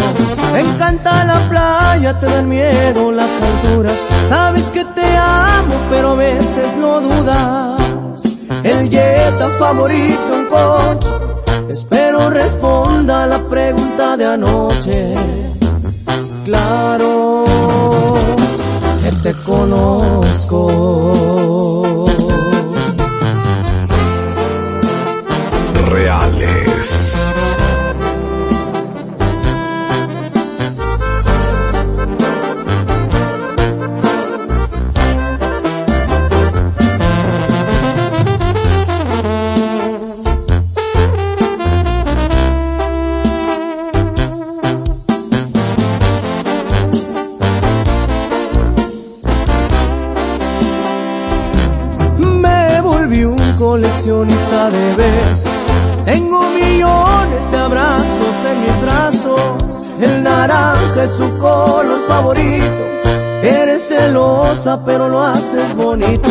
Me 0.52 0.60
encanta 0.60 1.24
la 1.24 1.48
playa, 1.48 2.18
te 2.20 2.26
dan 2.26 2.48
miedo 2.48 3.10
las 3.10 3.30
alturas. 3.30 3.96
Sabes 4.28 4.64
que 4.64 4.84
te 4.84 5.16
amo, 5.16 5.74
pero 5.90 6.10
a 6.10 6.14
veces 6.14 6.76
no 6.78 7.00
dudas. 7.00 8.22
El 8.62 8.90
dieta 8.90 9.48
favorito 9.58 10.34
en 10.34 10.46
coche. 10.46 11.08
Espero 11.70 12.30
responda 12.30 13.26
la 13.26 13.38
pregunta 13.48 14.16
de 14.16 14.26
anoche. 14.26 15.14
Claro 16.44 17.44
que 19.02 19.12
te 19.22 19.32
conozco. 19.42 20.99
Pero 64.84 65.08
lo 65.08 65.22
haces 65.22 65.74
bonito. 65.74 66.30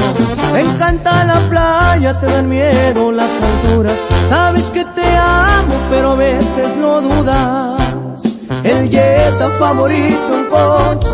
Encanta 0.56 1.24
la 1.24 1.50
playa, 1.50 2.20
te 2.20 2.28
dan 2.28 2.48
miedo 2.48 3.12
las 3.12 3.30
alturas. 3.42 3.98
Sabes 4.30 4.64
que 4.66 4.86
te 4.86 5.18
amo 5.18 5.76
pero 5.90 6.12
a 6.12 6.16
veces 6.16 6.78
no 6.78 7.02
dudas. 7.02 8.22
El 8.64 8.90
Jetta 8.90 9.50
favorito 9.58 10.36
en 10.36 10.46
coche. 10.46 11.08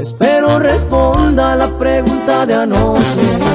Espero 0.00 0.58
responda 0.58 1.54
la 1.56 1.68
pregunta 1.78 2.46
de 2.46 2.54
anoche. 2.54 3.02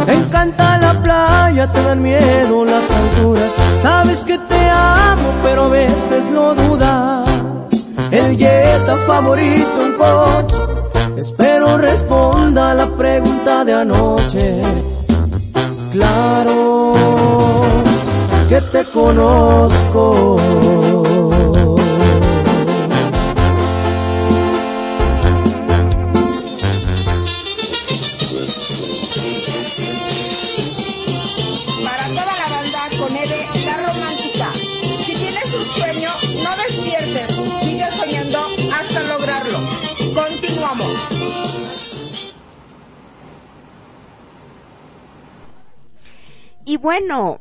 Me 0.07 0.13
encanta 0.13 0.77
la 0.77 1.01
playa, 1.03 1.67
te 1.67 1.84
dan 1.84 2.01
miedo 2.01 2.63
las 2.63 2.89
alturas. 2.89 3.51
Sabes 3.81 4.19
que 4.19 4.38
te 4.38 4.69
amo, 4.69 5.30
pero 5.43 5.63
a 5.63 5.67
veces 5.69 6.25
no 6.31 6.55
dudas. 6.55 7.30
El 8.11 8.38
Jetta 8.38 8.95
favorito 9.07 9.85
en 9.85 9.93
coche. 9.93 10.62
Responda 11.77 12.73
la 12.73 12.87
pregunta 12.95 13.65
de 13.65 13.73
anoche. 13.73 14.61
Claro 15.91 16.93
que 18.49 18.61
te 18.61 18.83
conozco. 18.93 20.37
Bueno, 46.84 47.39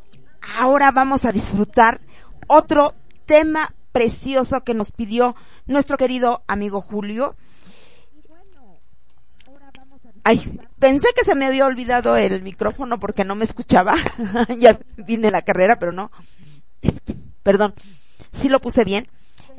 ahora 0.56 0.92
vamos 0.92 1.24
a 1.24 1.32
disfrutar 1.32 2.00
otro 2.46 2.94
tema 3.26 3.74
precioso 3.90 4.60
que 4.60 4.72
nos 4.72 4.92
pidió 4.92 5.34
nuestro 5.66 5.96
querido 5.96 6.44
amigo 6.46 6.80
Julio. 6.80 7.34
Ay, 10.22 10.60
pensé 10.78 11.08
que 11.16 11.24
se 11.24 11.34
me 11.34 11.46
había 11.46 11.66
olvidado 11.66 12.16
el 12.16 12.40
micrófono 12.42 13.00
porque 13.00 13.24
no 13.24 13.34
me 13.34 13.44
escuchaba. 13.44 13.96
ya 14.58 14.78
vine 14.96 15.32
la 15.32 15.42
carrera, 15.42 15.76
pero 15.76 15.90
no. 15.90 16.12
Perdón. 17.42 17.74
Sí 18.40 18.48
lo 18.48 18.60
puse 18.60 18.84
bien. 18.84 19.08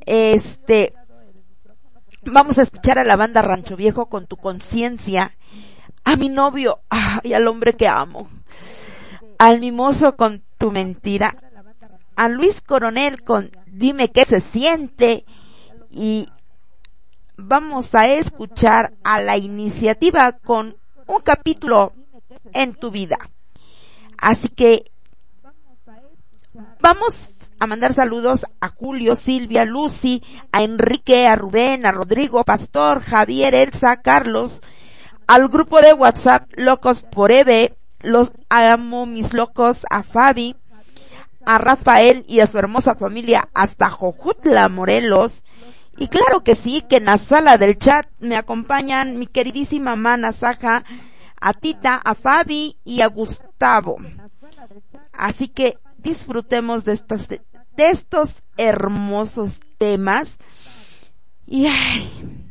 Este, 0.05 0.93
vamos 2.23 2.57
a 2.57 2.61
escuchar 2.61 2.99
a 2.99 3.03
la 3.03 3.17
banda 3.17 3.41
Rancho 3.41 3.75
Viejo 3.75 4.05
con 4.05 4.27
tu 4.27 4.37
conciencia. 4.37 5.35
A 6.05 6.15
mi 6.15 6.29
novio, 6.29 6.79
y 7.23 7.33
al 7.33 7.49
hombre 7.49 7.73
que 7.73 7.89
amo. 7.89 8.29
Al 9.37 9.59
mimoso 9.59 10.15
con 10.15 10.43
tu 10.57 10.71
mentira. 10.71 11.35
A 12.15 12.29
Luis 12.29 12.61
Coronel 12.61 13.23
con 13.23 13.51
dime 13.67 14.09
qué 14.09 14.25
se 14.25 14.41
siente. 14.41 15.25
Y 15.89 16.27
vamos 17.37 17.93
a 17.95 18.07
escuchar 18.07 18.93
a 19.03 19.21
la 19.21 19.37
iniciativa 19.37 20.31
con 20.33 20.75
un 21.07 21.21
capítulo 21.21 21.93
en 22.53 22.73
tu 22.73 22.91
vida. 22.91 23.17
Así 24.17 24.49
que 24.49 24.91
vamos 26.79 27.31
a 27.59 27.67
mandar 27.67 27.93
saludos 27.93 28.45
a 28.59 28.69
Julio, 28.69 29.15
Silvia, 29.15 29.65
Lucy, 29.65 30.21
a 30.51 30.63
Enrique, 30.63 31.27
a 31.27 31.35
Rubén, 31.35 31.85
a 31.85 31.91
Rodrigo, 31.91 32.43
Pastor, 32.43 33.01
Javier, 33.01 33.55
Elsa, 33.55 33.97
Carlos, 34.01 34.51
al 35.27 35.47
grupo 35.47 35.81
de 35.81 35.93
WhatsApp 35.93 36.49
Locos 36.55 37.03
por 37.03 37.31
Eve, 37.31 37.75
los 38.03 38.31
amo 38.49 39.05
mis 39.05 39.33
locos, 39.33 39.79
a 39.89 40.03
Fabi, 40.03 40.55
a 41.45 41.57
Rafael 41.57 42.23
y 42.27 42.41
a 42.41 42.47
su 42.47 42.57
hermosa 42.57 42.95
familia 42.95 43.49
hasta 43.53 43.89
Jojutla, 43.89 44.69
Morelos, 44.69 45.31
y 45.97 46.07
claro 46.07 46.43
que 46.43 46.55
sí, 46.55 46.81
que 46.81 46.97
en 46.97 47.05
la 47.05 47.17
sala 47.17 47.57
del 47.57 47.77
chat 47.77 48.07
me 48.19 48.35
acompañan 48.35 49.19
mi 49.19 49.27
queridísima 49.27 49.95
mana 49.95 50.31
Saja, 50.31 50.83
a 51.39 51.53
Tita, 51.53 51.95
a 51.95 52.15
Fabi 52.15 52.77
y 52.83 53.01
a 53.01 53.07
Gustavo. 53.07 53.97
Así 55.11 55.47
que 55.49 55.77
disfrutemos 55.97 56.83
de 56.83 56.93
estos, 56.93 57.27
de 57.27 57.41
estos 57.77 58.29
hermosos 58.57 59.59
temas. 59.77 60.29
Y 61.45 61.67
ay, 61.67 62.42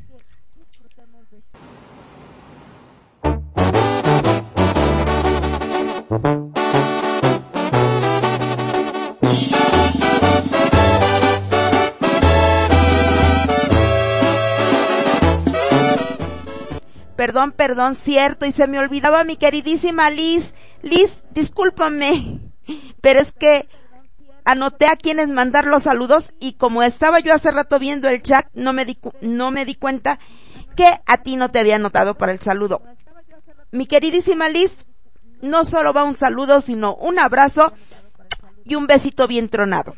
Perdón, 17.17 17.53
perdón, 17.53 17.95
cierto, 17.95 18.47
y 18.47 18.53
se 18.53 18.67
me 18.67 18.79
olvidaba 18.79 19.25
mi 19.25 19.37
queridísima 19.37 20.11
Liz. 20.11 20.55
Liz, 20.83 21.23
discúlpame, 21.31 22.41
pero 23.01 23.21
es 23.21 23.33
que 23.33 23.69
anoté 24.45 24.87
a 24.87 24.97
quienes 24.97 25.29
mandar 25.29 25.67
los 25.67 25.85
saludos 25.85 26.35
y 26.41 26.55
como 26.55 26.83
estaba 26.83 27.21
yo 27.21 27.33
hace 27.33 27.51
rato 27.51 27.79
viendo 27.79 28.09
el 28.09 28.23
chat, 28.23 28.49
no 28.55 28.73
me 28.73 28.85
di, 28.85 28.99
no 29.21 29.51
me 29.51 29.65
di 29.65 29.77
cuenta 29.77 30.19
que 30.77 30.87
a 31.07 31.17
ti 31.19 31.37
no 31.37 31.51
te 31.51 31.61
había 31.61 31.77
anotado 31.77 32.19
para 32.19 32.33
el 32.33 32.41
saludo. 32.41 32.83
Mi 33.71 33.87
queridísima 33.87 34.49
Liz, 34.49 34.73
no 35.43 35.65
solo 35.65 35.93
va 35.93 36.05
un 36.05 36.17
saludo, 36.17 36.61
sino 36.61 36.95
un 36.95 37.19
abrazo 37.19 37.73
y 38.65 38.75
un 38.75 38.87
besito 38.87 39.27
bien 39.29 39.49
tronado. 39.49 39.95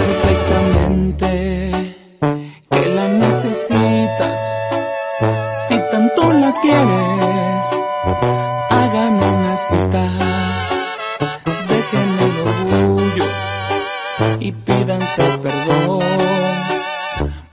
perfectamente 0.00 1.96
que 2.70 2.86
la 2.86 3.08
necesitas. 3.08 4.40
Si 5.68 5.78
tanto 5.90 6.32
la 6.32 6.52
quieres, 6.60 7.66
hagan 8.70 9.14
una 9.14 9.56
cita. 9.56 10.04
Dejen 11.68 12.10
el 12.26 12.34
orgullo 12.48 13.24
y 14.40 14.52
pídanse 14.52 15.22
perdón. 15.42 16.00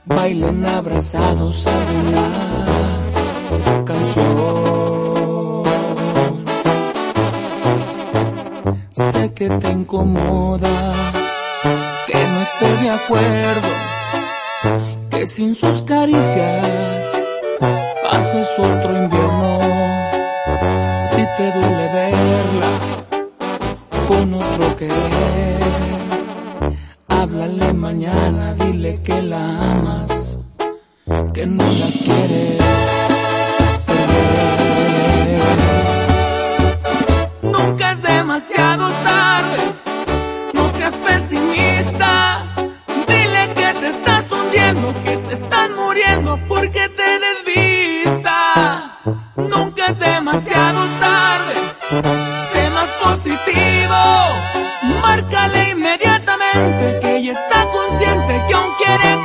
Bailen 0.04 0.66
abrazados 0.66 1.66
alguna 1.66 2.24
canción. 3.84 4.67
Sé 9.12 9.34
que 9.34 9.48
te 9.48 9.68
incomoda 9.72 10.92
que 12.06 12.18
no 12.32 12.40
esté 12.40 12.76
de 12.82 12.90
acuerdo, 12.90 13.68
que 15.10 15.26
sin 15.26 15.54
sus 15.54 15.78
caricias 15.82 17.06
pases 18.02 18.48
otro 18.58 18.96
invierno. 18.96 19.60
Si 21.10 21.22
te 21.36 21.52
duele 21.52 21.92
verla 21.92 22.70
con 24.08 24.34
otro 24.34 24.76
querer, 24.76 25.60
háblale 27.08 27.72
mañana, 27.72 28.54
dile 28.54 29.02
que 29.02 29.22
la 29.22 29.76
amas, 29.76 30.38
que 31.32 31.46
no 31.46 31.64
la 31.64 31.86
quieres. 32.04 32.18
perder. 32.18 32.58
Nunca 37.42 38.07
demasiado 38.28 38.90
tarde 39.04 39.58
no 40.52 40.70
seas 40.76 40.94
pesimista. 40.96 42.44
Dile 43.06 43.54
que 43.54 43.80
te 43.80 43.88
estás 43.88 44.30
hundiendo, 44.30 44.92
que 45.02 45.16
te 45.16 45.32
estás 45.32 45.70
muriendo 45.70 46.38
porque 46.46 46.90
te 46.90 47.10
desvista. 47.26 48.98
Nunca 49.34 49.86
es 49.86 49.98
demasiado 49.98 50.80
tarde. 51.00 51.54
Sé 52.52 52.70
más 52.70 52.90
positivo. 53.02 53.98
Márcale 55.00 55.70
inmediatamente 55.70 56.98
que 57.00 57.16
ella 57.16 57.32
está 57.32 57.64
consciente 57.70 58.42
que 58.46 58.54
aún 58.54 58.74
quiere 58.76 59.16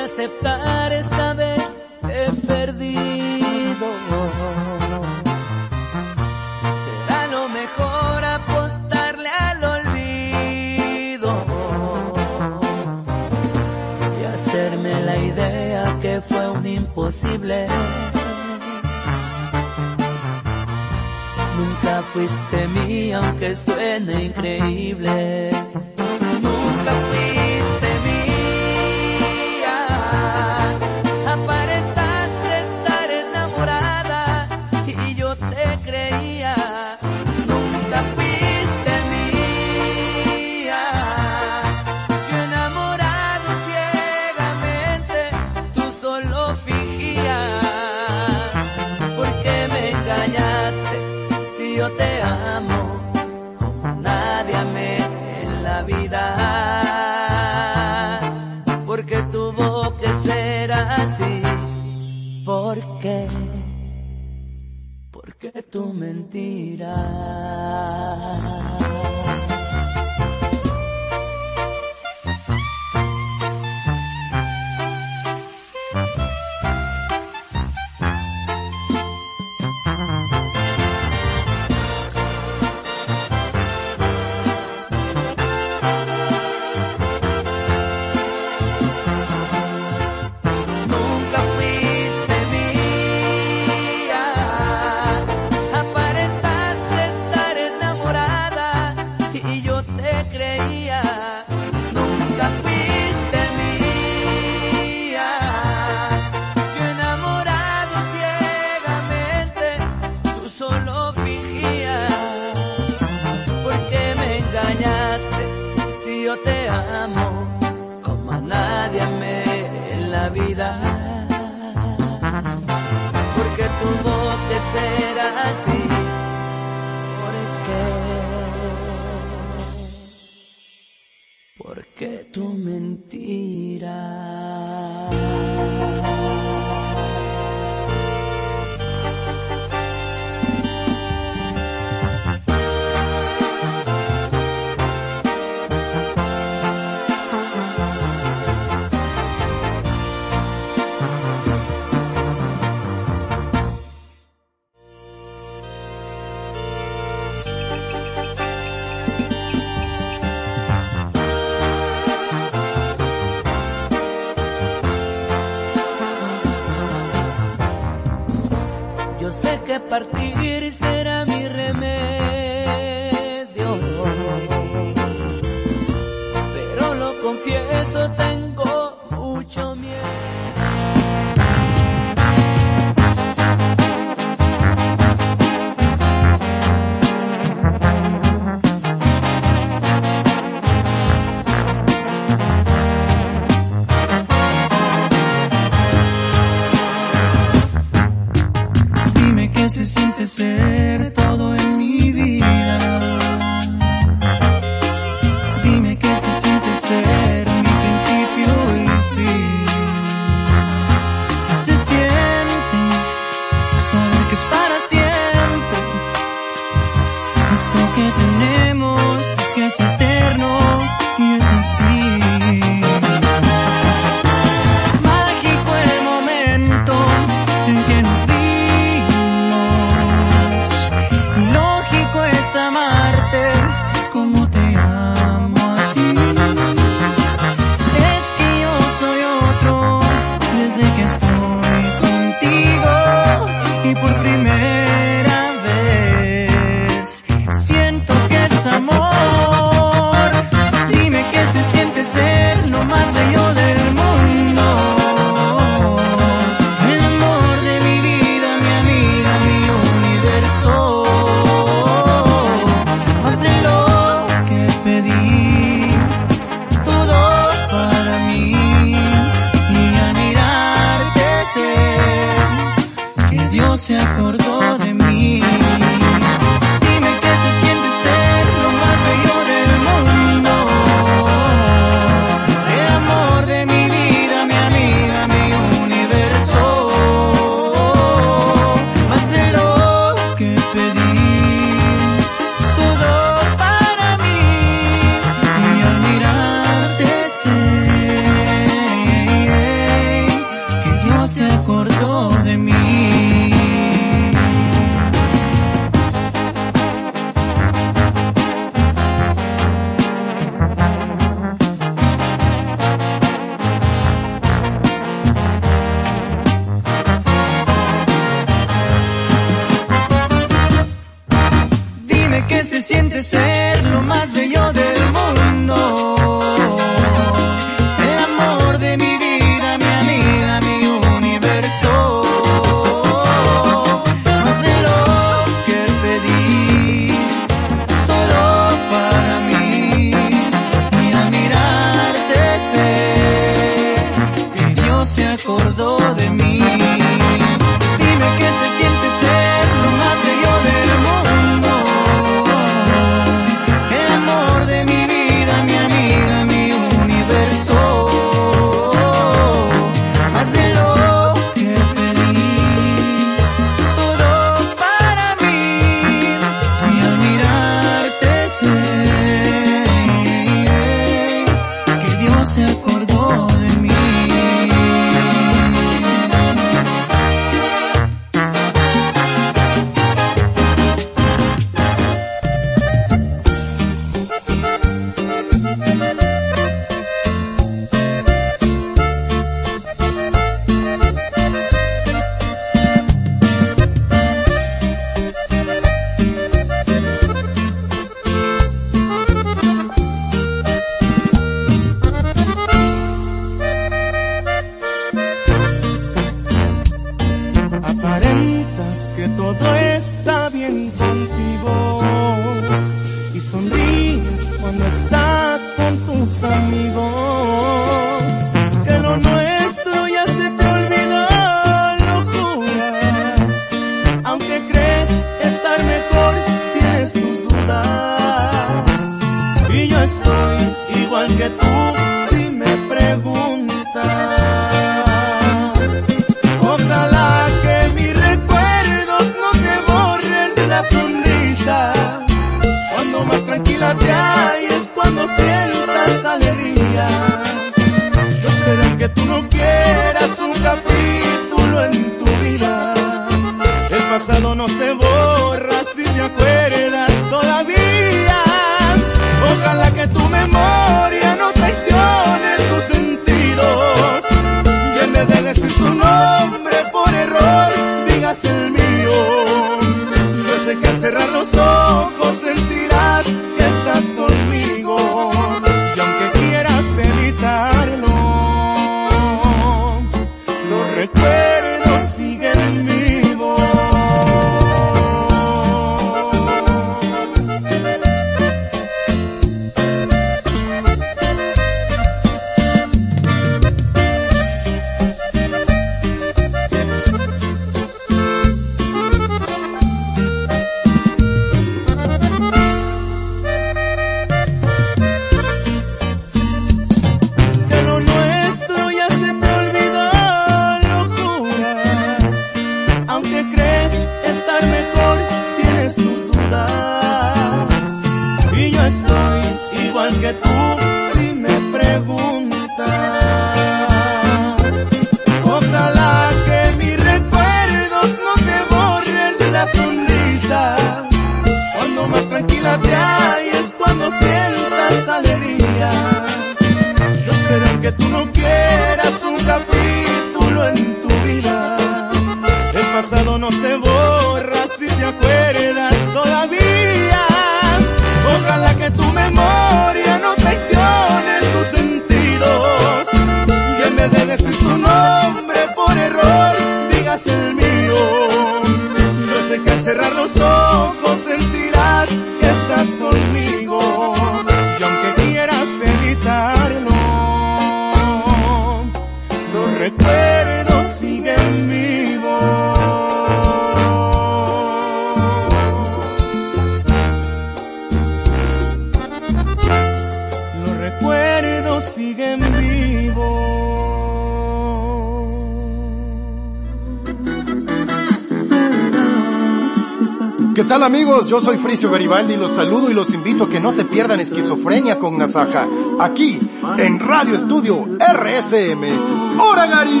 amigos? 591.66 591.80
Yo 591.80 591.86
soy 591.86 591.88
Fricio 591.88 591.90
Garibaldi 591.90 592.36
los 592.36 592.54
saludo 592.54 592.90
y 592.90 592.94
los 592.94 593.12
invito 593.12 593.44
a 593.44 593.48
que 593.48 593.60
no 593.60 593.72
se 593.72 593.84
pierdan 593.84 594.20
Esquizofrenia 594.20 594.98
con 594.98 595.18
Nasaja, 595.18 595.66
aquí 596.00 596.38
en 596.78 597.00
Radio 597.00 597.34
Estudio 597.34 597.84
RSM. 597.84 599.40
¡Hora 599.40 599.66
Gary! 599.66 600.00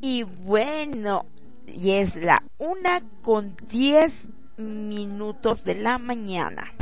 Y 0.00 0.22
bueno, 0.22 1.26
y 1.66 1.90
es 1.90 2.14
la 2.14 2.42
una 2.58 3.02
con 3.22 3.56
diez 3.68 4.28
minutos 4.56 5.64
de 5.64 5.74
la 5.74 5.98
mañana. 5.98 6.72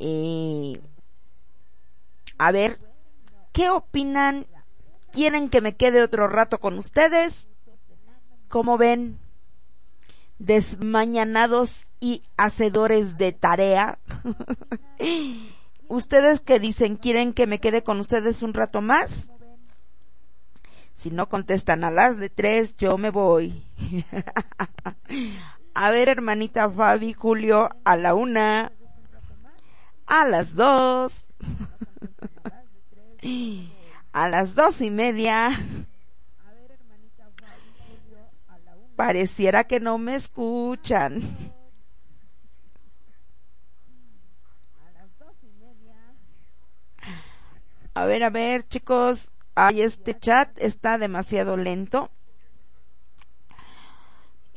Eh, 0.00 0.80
a 2.38 2.50
ver, 2.50 2.80
¿qué 3.52 3.70
opinan? 3.70 4.46
¿Quieren 5.14 5.48
que 5.48 5.60
me 5.60 5.76
quede 5.76 6.02
otro 6.02 6.26
rato 6.26 6.58
con 6.58 6.76
ustedes? 6.76 7.46
¿Cómo 8.48 8.76
ven? 8.76 9.20
Desmañanados 10.40 11.86
y 12.00 12.22
hacedores 12.36 13.16
de 13.16 13.30
tarea. 13.30 14.00
¿Ustedes 15.88 16.40
que 16.40 16.58
dicen 16.58 16.96
quieren 16.96 17.32
que 17.32 17.46
me 17.46 17.60
quede 17.60 17.84
con 17.84 18.00
ustedes 18.00 18.42
un 18.42 18.54
rato 18.54 18.80
más? 18.80 19.30
Si 20.96 21.12
no 21.12 21.28
contestan 21.28 21.84
a 21.84 21.92
las 21.92 22.18
de 22.18 22.28
tres, 22.28 22.76
yo 22.76 22.98
me 22.98 23.10
voy. 23.10 23.62
a 25.74 25.90
ver, 25.92 26.08
hermanita 26.08 26.68
Fabi, 26.68 27.12
Julio, 27.12 27.70
a 27.84 27.96
la 27.96 28.14
una, 28.14 28.72
a 30.08 30.24
las 30.24 30.56
dos, 30.56 31.12
a 34.14 34.28
las 34.28 34.54
dos 34.54 34.80
y 34.80 34.90
media. 34.90 35.50
Pareciera 38.94 39.64
que 39.64 39.80
no 39.80 39.98
me 39.98 40.14
escuchan. 40.14 41.52
A 47.92 48.06
ver, 48.06 48.22
a 48.22 48.30
ver, 48.30 48.66
chicos. 48.68 49.30
Ay, 49.56 49.82
este 49.82 50.16
chat 50.18 50.48
está 50.58 50.96
demasiado 50.96 51.56
lento. 51.56 52.10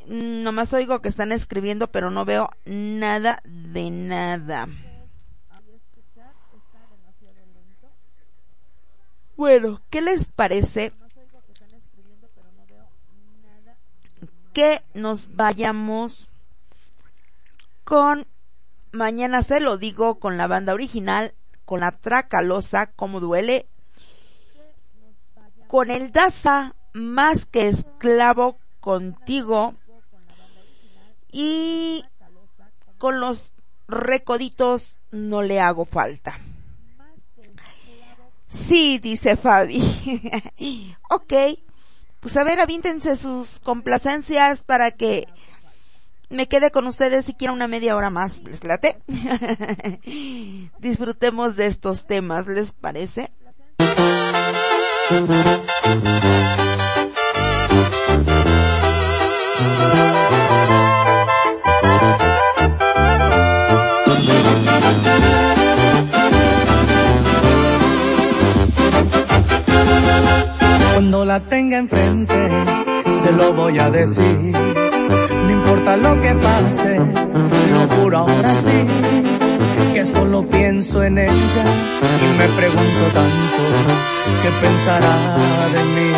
Nomás 0.06 0.72
oigo 0.74 1.02
que 1.02 1.10
están 1.10 1.32
escribiendo, 1.32 1.92
pero 1.92 2.12
no 2.12 2.26
veo 2.26 2.52
nada 2.66 3.42
de 3.44 3.90
nada. 3.92 4.68
Bueno, 9.38 9.82
¿qué 9.90 10.02
les 10.02 10.26
parece 10.26 10.92
que 14.54 14.82
nos 14.94 15.36
vayamos 15.36 16.28
con 17.84 18.28
Mañana 18.92 19.44
se 19.44 19.60
lo 19.60 19.78
digo 19.78 20.16
con 20.20 20.38
la 20.38 20.48
banda 20.48 20.74
original, 20.74 21.36
con 21.66 21.82
la 21.82 21.92
Tracalosa, 21.92 22.88
como 22.88 23.20
duele, 23.20 23.68
con 25.68 25.92
el 25.92 26.12
Daza, 26.12 26.74
más 26.94 27.46
que 27.46 27.68
esclavo 27.68 28.58
contigo, 28.80 29.76
y 31.32 32.06
con 32.98 33.20
los 33.20 33.52
recoditos 33.88 34.96
no 35.12 35.44
le 35.44 35.60
hago 35.60 35.86
falta. 35.86 36.40
Sí, 38.66 39.00
dice 39.00 39.36
Fabi. 39.36 39.82
ok. 41.10 41.34
Pues 42.20 42.36
a 42.36 42.44
ver, 42.44 42.60
avíntense 42.60 43.16
sus 43.16 43.60
complacencias 43.60 44.64
para 44.64 44.92
que 44.92 45.28
me 46.30 46.48
quede 46.48 46.72
con 46.72 46.88
ustedes 46.88 47.26
si 47.26 47.34
quiero 47.34 47.54
una 47.54 47.68
media 47.68 47.96
hora 47.96 48.10
más. 48.10 48.42
¿Les 48.44 48.64
late? 48.64 48.98
Disfrutemos 50.80 51.56
de 51.56 51.68
estos 51.68 52.06
temas, 52.06 52.48
¿les 52.48 52.72
parece? 52.72 53.32
Cuando 70.98 71.26
la 71.26 71.40
tenga 71.42 71.78
enfrente, 71.78 72.50
se 73.22 73.32
lo 73.32 73.54
voy 73.54 73.78
a 73.78 73.88
decir. 73.92 74.52
No 74.52 75.52
importa 75.52 75.96
lo 75.96 76.20
que 76.20 76.34
pase, 76.34 76.98
lo 77.72 77.88
juro 77.96 78.18
ahora 78.18 78.50
sí, 78.50 79.94
que 79.94 80.04
solo 80.06 80.48
pienso 80.48 81.04
en 81.04 81.20
ella 81.20 81.66
y 82.24 82.38
me 82.40 82.48
pregunto 82.48 83.04
tanto 83.14 83.64
qué 84.42 84.50
pensará 84.60 85.38
de 85.76 85.84
mí. 85.94 86.12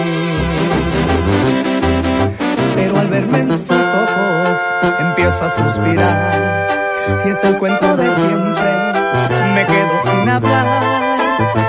Pero 2.76 3.00
al 3.00 3.08
verme 3.08 3.40
en 3.40 3.50
sus 3.50 3.70
ojos, 3.70 4.58
empiezo 5.02 5.44
a 5.44 5.58
suspirar 5.58 6.68
y 7.26 7.30
es 7.30 7.44
el 7.44 7.58
cuento 7.58 7.98
de 7.98 8.16
siempre, 8.16 8.72
me 9.56 9.66
quedo 9.66 10.00
sin 10.06 10.30
hablar 10.30 10.68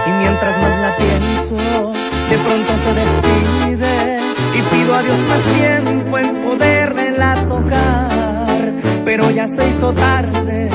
y 0.07 0.11
mientras 0.11 0.62
más 0.62 0.81
la 0.81 0.97
pienso, 0.97 1.93
de 2.31 2.39
pronto 2.39 2.73
se 2.85 2.94
despide 2.94 4.20
y 4.55 4.62
pido 4.62 4.94
a 4.94 5.02
Dios 5.02 5.19
más 5.28 5.43
tiempo 5.59 6.19
en 6.19 6.36
poderla 6.44 7.35
tocar. 7.48 8.73
Pero 9.05 9.31
ya 9.32 9.48
se 9.48 9.69
hizo 9.69 9.93
tarde, 9.93 10.70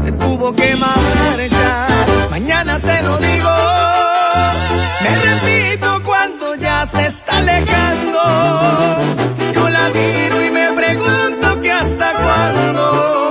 se 0.00 0.12
tuvo 0.12 0.54
que 0.54 0.74
marchar. 0.76 1.88
Mañana 2.30 2.80
se 2.80 3.02
lo 3.02 3.18
digo, 3.18 3.50
me 5.02 5.10
repito 5.28 6.02
cuando 6.04 6.54
ya 6.54 6.86
se 6.86 7.06
está 7.06 7.36
alejando. 7.36 8.20
Yo 9.54 9.68
la 9.68 9.90
miro 9.90 10.42
y 10.42 10.50
me 10.50 10.72
pregunto 10.72 11.60
que 11.60 11.70
hasta 11.70 12.12
cuándo 12.14 13.23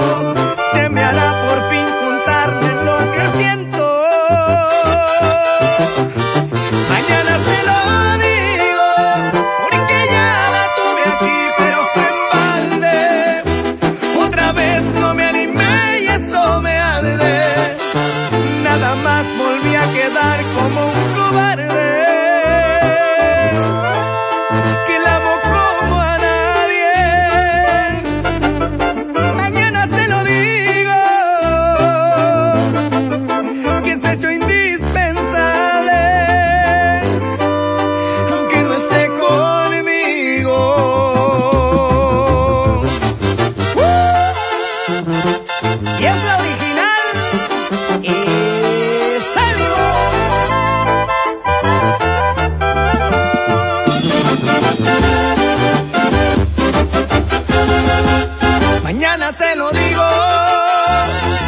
Se 59.37 59.55
lo 59.55 59.71
digo, 59.71 60.03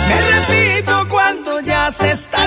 me 0.08 0.22
repito 0.32 1.08
cuando 1.10 1.60
ya 1.62 1.92
se 1.92 2.12
está 2.12 2.45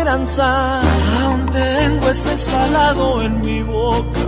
esperanza. 0.00 0.80
Aún 1.22 1.46
tengo 1.46 2.08
ese 2.08 2.36
salado 2.38 3.22
en 3.22 3.40
mi 3.40 3.62
boca. 3.62 4.20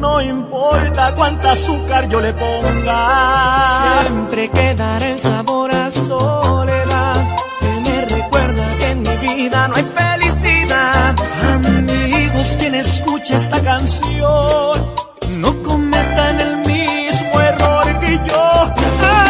No 0.00 0.20
importa 0.20 1.14
cuánta 1.14 1.52
azúcar 1.52 2.08
yo 2.08 2.20
le 2.20 2.32
ponga. 2.32 4.00
Siempre 4.02 4.50
quedará 4.50 5.06
el 5.06 5.20
sabor 5.20 5.70
a 5.74 5.90
soledad 5.90 7.36
que 7.60 7.90
me 7.90 8.00
recuerda 8.02 8.76
que 8.78 8.90
en 8.90 9.02
mi 9.02 9.16
vida 9.28 9.68
no 9.68 9.76
hay 9.76 9.84
felicidad. 9.84 11.14
Amigos, 11.54 12.56
quien 12.58 12.74
escuche 12.74 13.36
esta 13.36 13.62
canción, 13.62 14.94
no 15.38 15.62
cometan 15.62 16.40
el 16.40 16.56
mismo 16.56 17.40
error 17.40 18.00
que 18.00 18.20
yo 18.28 18.44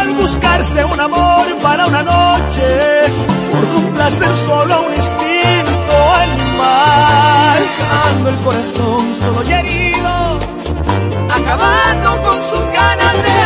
al 0.01 0.09
buscarse 0.13 0.83
un 0.83 0.99
amor 0.99 1.45
para 1.61 1.85
una 1.85 2.03
noche 2.03 2.67
por 3.51 3.65
complacer 3.75 4.35
solo 4.47 4.87
un 4.87 4.93
instinto 4.93 5.54
dejando 7.59 8.29
el 8.29 8.35
corazón 8.37 9.15
solo 9.19 9.43
y 9.43 9.53
herido 9.53 10.39
acabando 11.29 12.21
con 12.23 12.43
sus 12.43 12.73
ganas 12.73 13.23
de 13.23 13.44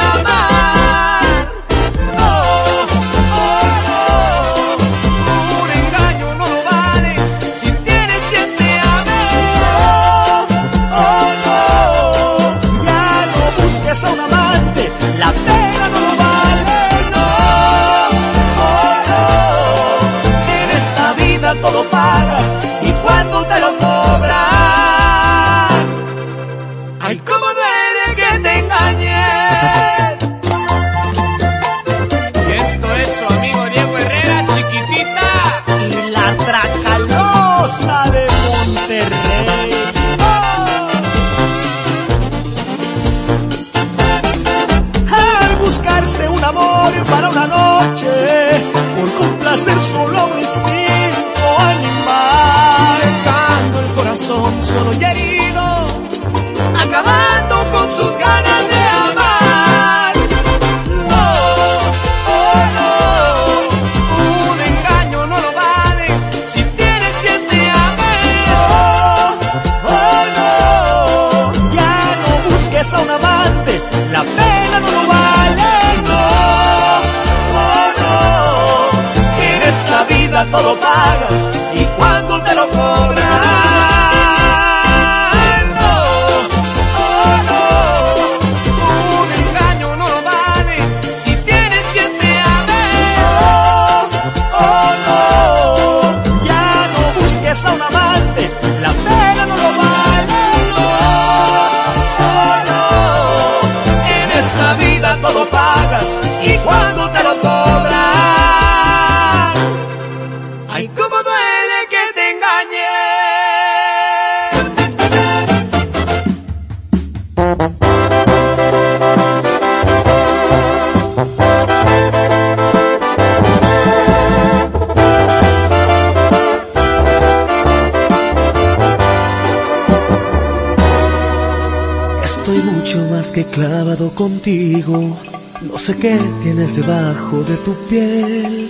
debajo 136.75 137.43
de 137.43 137.55
tu 137.57 137.73
piel, 137.89 138.69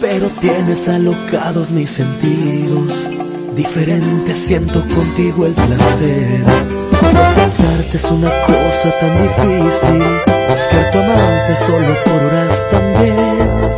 pero 0.00 0.26
tienes 0.40 0.88
alocados 0.88 1.70
mis 1.70 1.90
sentidos. 1.90 2.92
Diferente 3.56 4.34
siento 4.34 4.80
contigo 4.80 5.46
el 5.46 5.52
placer. 5.52 6.44
Pensarte 7.00 7.96
es 7.96 8.04
una 8.04 8.30
cosa 8.46 8.90
tan 9.00 9.22
difícil, 9.22 10.02
ser 10.70 10.90
tu 10.90 10.98
amante 10.98 11.56
solo 11.66 12.04
por 12.04 12.22
horas 12.24 12.70
también. 12.70 13.72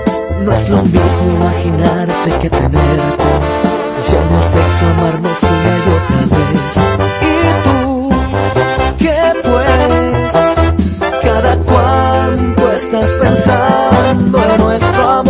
No 0.44 0.52
es 0.52 0.68
lo 0.68 0.82
mismo 0.82 1.30
imaginarte 1.36 2.30
que 2.42 2.50
tenerte. 2.50 3.24
Ya 4.10 4.20
no 4.30 4.36
es 4.36 4.44
sexo 4.44 4.86
amarnos 4.94 5.42
una 5.42 5.72
y 5.76 5.88
otra 5.96 6.20
vez. 6.36 6.74
¿Y 7.22 7.34
tú 7.64 7.78
qué 8.98 9.20
puedes? 9.42 10.32
Cada 11.22 11.56
cuánto 11.56 12.63
estás 13.04 13.12
pensando 13.20 14.38
en 14.42 14.58
nuestro 14.58 15.08
amor. 15.08 15.23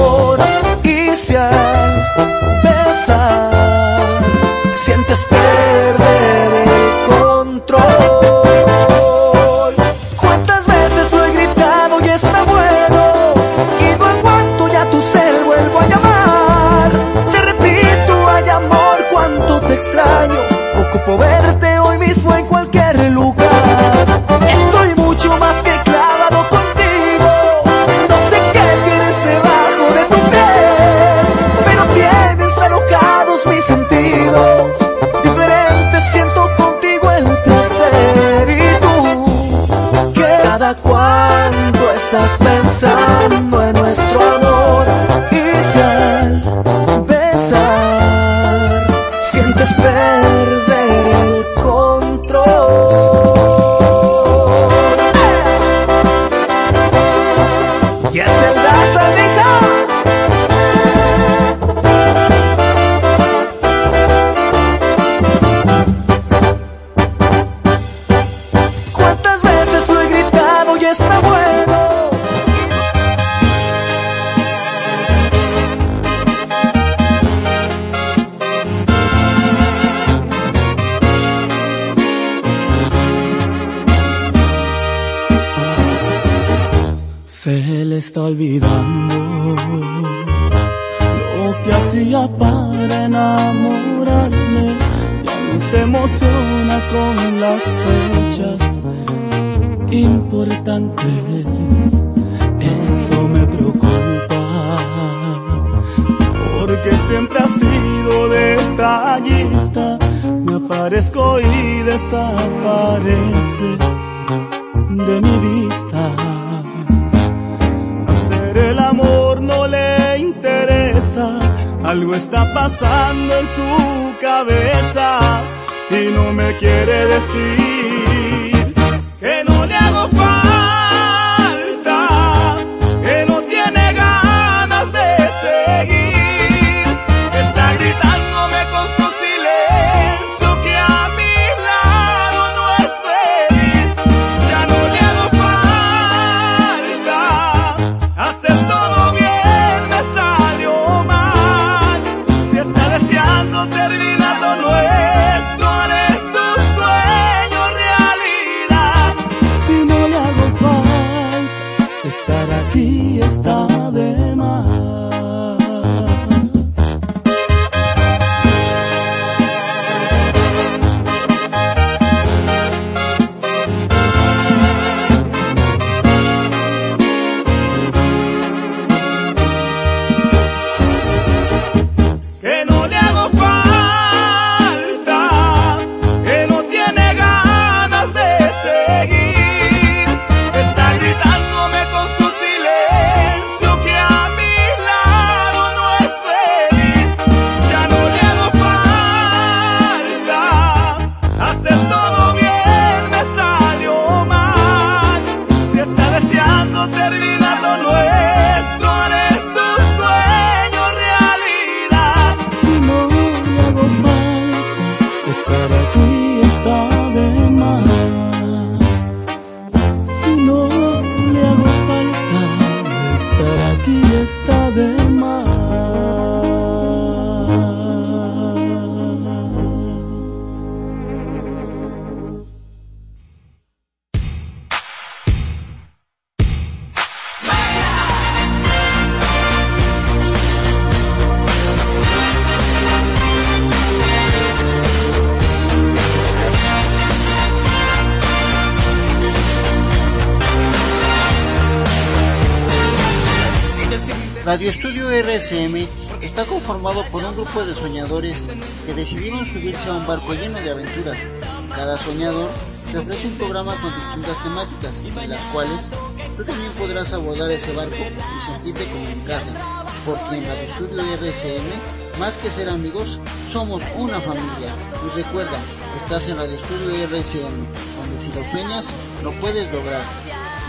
De 257.63 257.75
soñadores 257.75 258.49
que 258.85 258.95
decidieron 258.95 259.47
subirse 259.47 259.89
a 259.89 259.93
un 259.93 260.07
barco 260.07 260.33
lleno 260.35 260.59
de 260.61 260.71
aventuras. 260.71 261.33
Cada 261.71 261.97
soñador 261.99 262.51
te 262.91 262.99
ofrece 262.99 263.29
un 263.29 263.35
programa 263.35 263.81
con 263.81 263.95
distintas 263.95 264.43
temáticas, 264.43 265.23
en 265.23 265.31
las 265.31 265.45
cuales 265.47 265.89
tú 266.37 266.45
también 266.45 266.73
podrás 266.73 267.13
abordar 267.13 267.53
ese 267.53 267.73
barco 267.73 267.95
y 267.95 268.51
sentirte 268.51 268.87
como 268.87 269.09
en 269.09 269.21
casa, 269.21 269.85
porque 270.05 270.39
en 270.39 270.47
Radio 270.49 270.73
Estudio 270.73 271.03
RSM, 271.17 272.19
más 272.19 272.37
que 272.39 272.51
ser 272.51 272.69
amigos, 272.69 273.21
somos 273.49 273.85
una 273.95 274.21
familia. 274.21 274.75
Y 275.07 275.17
recuerda, 275.17 275.57
estás 275.97 276.27
en 276.29 276.37
Radio 276.37 276.59
Estudio 276.61 277.07
RSM, 277.07 277.67
donde 277.97 278.21
si 278.21 278.33
lo 278.37 278.45
sueñas, 278.51 278.87
lo 279.23 279.31
puedes 279.41 279.73
lograr. 279.73 280.03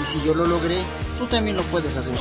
Y 0.04 0.06
si 0.06 0.22
yo 0.24 0.36
lo 0.36 0.46
logré, 0.46 0.84
tú 1.18 1.26
también 1.26 1.58
lo 1.58 1.64
puedes 1.64 1.98
hacer. 1.98 2.16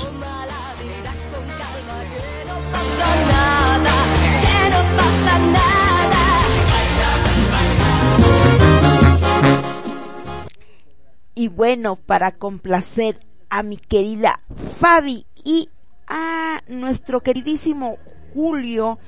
Y 11.37 11.49
bueno, 11.49 11.97
para 11.97 12.33
complacer 12.33 13.19
a 13.51 13.63
mi 13.63 13.77
querida 13.77 14.41
Fabi 14.79 15.27
y 15.45 15.69
a 16.07 16.61
nuestro 16.69 17.21
queridísimo 17.21 17.99
Julio, 18.33 18.99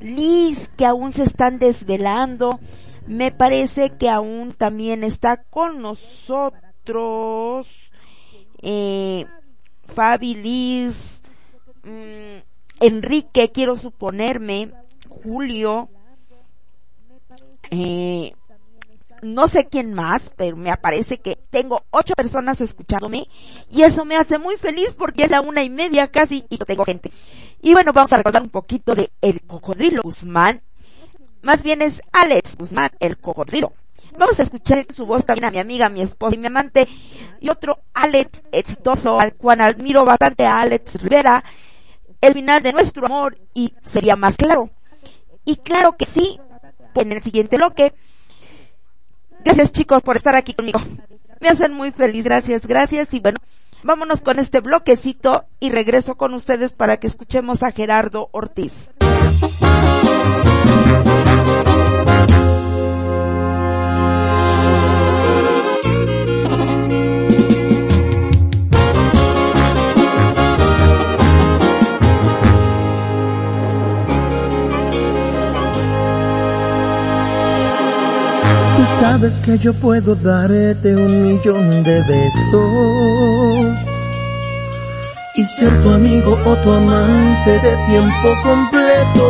Liz, 0.00 0.68
que 0.76 0.86
aún 0.86 1.12
se 1.12 1.22
están 1.24 1.58
desvelando, 1.58 2.60
me 3.06 3.32
parece 3.32 3.90
que 3.90 4.08
aún 4.08 4.52
también 4.52 5.04
está 5.04 5.38
con 5.38 5.80
nosotros, 5.82 7.66
eh, 8.62 9.26
Fabi, 9.94 10.34
Liz, 10.34 11.22
mm, 11.82 12.38
Enrique, 12.80 13.50
quiero 13.52 13.76
suponerme, 13.76 14.70
Julio, 15.10 15.90
eh, 17.70 18.32
no 19.22 19.48
sé 19.48 19.66
quién 19.66 19.92
más, 19.92 20.30
pero 20.36 20.56
me 20.56 20.70
aparece 20.70 21.18
que 21.18 21.36
tengo 21.50 21.82
ocho 21.90 22.14
personas 22.14 22.60
escuchándome 22.60 23.26
y 23.70 23.82
eso 23.82 24.04
me 24.04 24.16
hace 24.16 24.38
muy 24.38 24.56
feliz 24.56 24.94
porque 24.96 25.24
es 25.24 25.30
la 25.30 25.42
una 25.42 25.62
y 25.62 25.68
media 25.68 26.08
casi 26.08 26.46
y 26.48 26.56
no 26.56 26.64
tengo 26.64 26.84
gente. 26.84 27.10
Y 27.60 27.74
bueno, 27.74 27.92
vamos 27.92 28.12
a 28.12 28.16
recordar 28.16 28.42
un 28.42 28.48
poquito 28.48 28.94
de 28.94 29.10
El 29.20 29.42
Cocodrilo 29.42 30.02
Guzmán. 30.02 30.62
Más 31.42 31.62
bien 31.62 31.82
es 31.82 32.00
Alex 32.12 32.56
Guzmán, 32.56 32.90
el 33.00 33.18
cocodrilo. 33.18 33.72
Vamos 34.18 34.38
a 34.38 34.42
escuchar 34.42 34.86
su 34.94 35.06
voz 35.06 35.24
también 35.24 35.46
a 35.46 35.50
mi 35.50 35.58
amiga, 35.58 35.88
mi 35.88 36.02
esposa 36.02 36.34
y 36.36 36.38
mi 36.38 36.46
amante 36.46 36.88
y 37.40 37.48
otro 37.48 37.78
Alex 37.94 38.42
exitoso 38.52 39.20
al 39.20 39.34
cual 39.34 39.60
admiro 39.60 40.04
bastante 40.04 40.44
a 40.44 40.60
Alex 40.60 40.94
Rivera. 40.94 41.44
El 42.20 42.34
final 42.34 42.62
de 42.62 42.72
nuestro 42.72 43.06
amor 43.06 43.38
y 43.54 43.72
sería 43.90 44.16
más 44.16 44.36
claro. 44.36 44.70
Y 45.44 45.56
claro 45.56 45.96
que 45.96 46.06
sí, 46.06 46.38
en 46.94 47.12
el 47.12 47.22
siguiente 47.22 47.56
bloque 47.56 47.94
Gracias 49.44 49.72
chicos 49.72 50.02
por 50.02 50.16
estar 50.16 50.36
aquí 50.36 50.52
conmigo. 50.52 50.80
Me 51.40 51.48
hacen 51.48 51.72
muy 51.72 51.90
feliz, 51.92 52.24
gracias, 52.24 52.66
gracias. 52.66 53.12
Y 53.14 53.20
bueno, 53.20 53.38
vámonos 53.82 54.20
con 54.20 54.38
este 54.38 54.60
bloquecito 54.60 55.46
y 55.58 55.70
regreso 55.70 56.16
con 56.16 56.34
ustedes 56.34 56.72
para 56.72 56.98
que 56.98 57.06
escuchemos 57.06 57.62
a 57.62 57.72
Gerardo 57.72 58.28
Ortiz. 58.32 58.72
Sabes 79.00 79.32
que 79.40 79.56
yo 79.56 79.72
puedo 79.72 80.14
darte 80.14 80.94
un 80.94 81.22
millón 81.22 81.70
de 81.82 82.02
besos 82.02 83.78
y 85.36 85.44
ser 85.46 85.82
tu 85.82 85.88
amigo 85.88 86.38
o 86.44 86.56
tu 86.56 86.70
amante 86.70 87.50
de 87.50 87.76
tiempo 87.88 88.28
completo. 88.42 89.24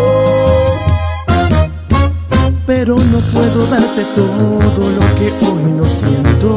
Pero 2.67 2.97
no 2.97 3.19
puedo 3.33 3.67
darte 3.69 4.05
todo 4.17 4.91
lo 4.99 5.05
que 5.19 5.33
hoy 5.47 5.73
no 5.73 5.89
siento. 5.89 6.51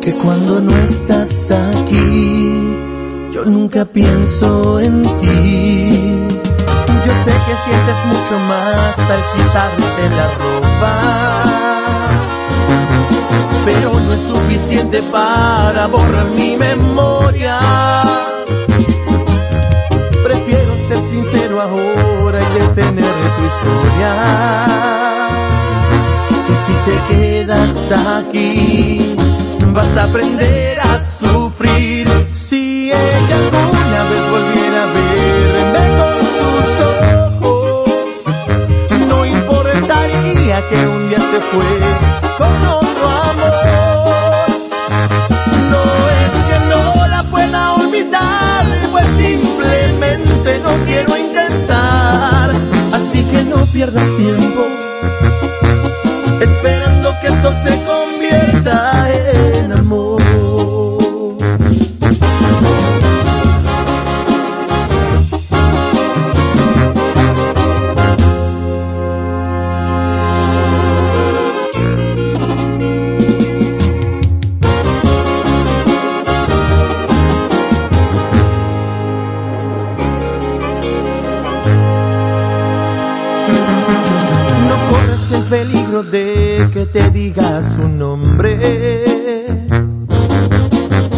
Que 0.00 0.12
cuando 0.12 0.60
no 0.60 0.76
estás 0.88 1.50
aquí, 1.50 2.76
yo 3.32 3.44
nunca 3.44 3.84
pienso 3.84 4.78
en 4.78 5.02
ti. 5.02 6.05
Yo 7.06 7.12
sé 7.12 7.30
que 7.30 7.54
sientes 7.64 7.98
mucho 8.06 8.36
más 8.48 8.98
al 8.98 9.22
quitarte 9.36 10.02
la 10.16 10.26
ropa, 10.42 10.92
pero 13.64 13.88
no 13.92 14.12
es 14.12 14.22
suficiente 14.26 15.02
para 15.12 15.86
borrar 15.86 16.26
mi 16.34 16.56
memoria. 16.56 17.60
Prefiero 20.24 20.74
ser 20.88 20.98
sincero 21.08 21.60
ahora 21.60 22.40
y 22.40 22.58
detener 22.58 23.14
tu 23.36 23.42
historia. 23.50 24.12
Y 26.48 26.54
si 26.66 26.74
te 26.86 26.96
quedas 27.14 27.70
aquí, 28.18 29.16
vas 29.72 29.96
a 29.96 30.04
aprender 30.04 30.80
a 30.80 31.00
sufrir. 31.20 32.08
Si 32.32 32.90
ella 32.90 33.55
que 40.68 40.86
un 40.86 41.08
día 41.08 41.18
se 41.18 41.40
fue 41.40 41.64
con 42.38 42.66
otro 42.66 43.08
amor. 43.30 43.52
No 45.70 45.82
es 46.22 46.32
que 46.48 46.58
no 46.68 47.06
la 47.08 47.22
pueda 47.24 47.74
olvidar, 47.74 48.64
pues 48.90 49.06
simplemente 49.18 50.60
no 50.60 50.70
quiero 50.86 51.16
intentar. 51.16 52.50
Así 52.92 53.24
que 53.24 53.42
no 53.44 53.64
pierdas 53.66 54.04
tiempo 54.16 54.66
esperando 56.40 57.14
que 57.20 57.28
esto 57.28 57.54
se 57.64 57.82
convierta 57.84 59.08
en 59.10 59.72
peligro 85.48 86.02
de 86.02 86.68
que 86.72 86.86
te 86.86 87.10
diga 87.10 87.62
su 87.62 87.88
nombre. 87.88 88.58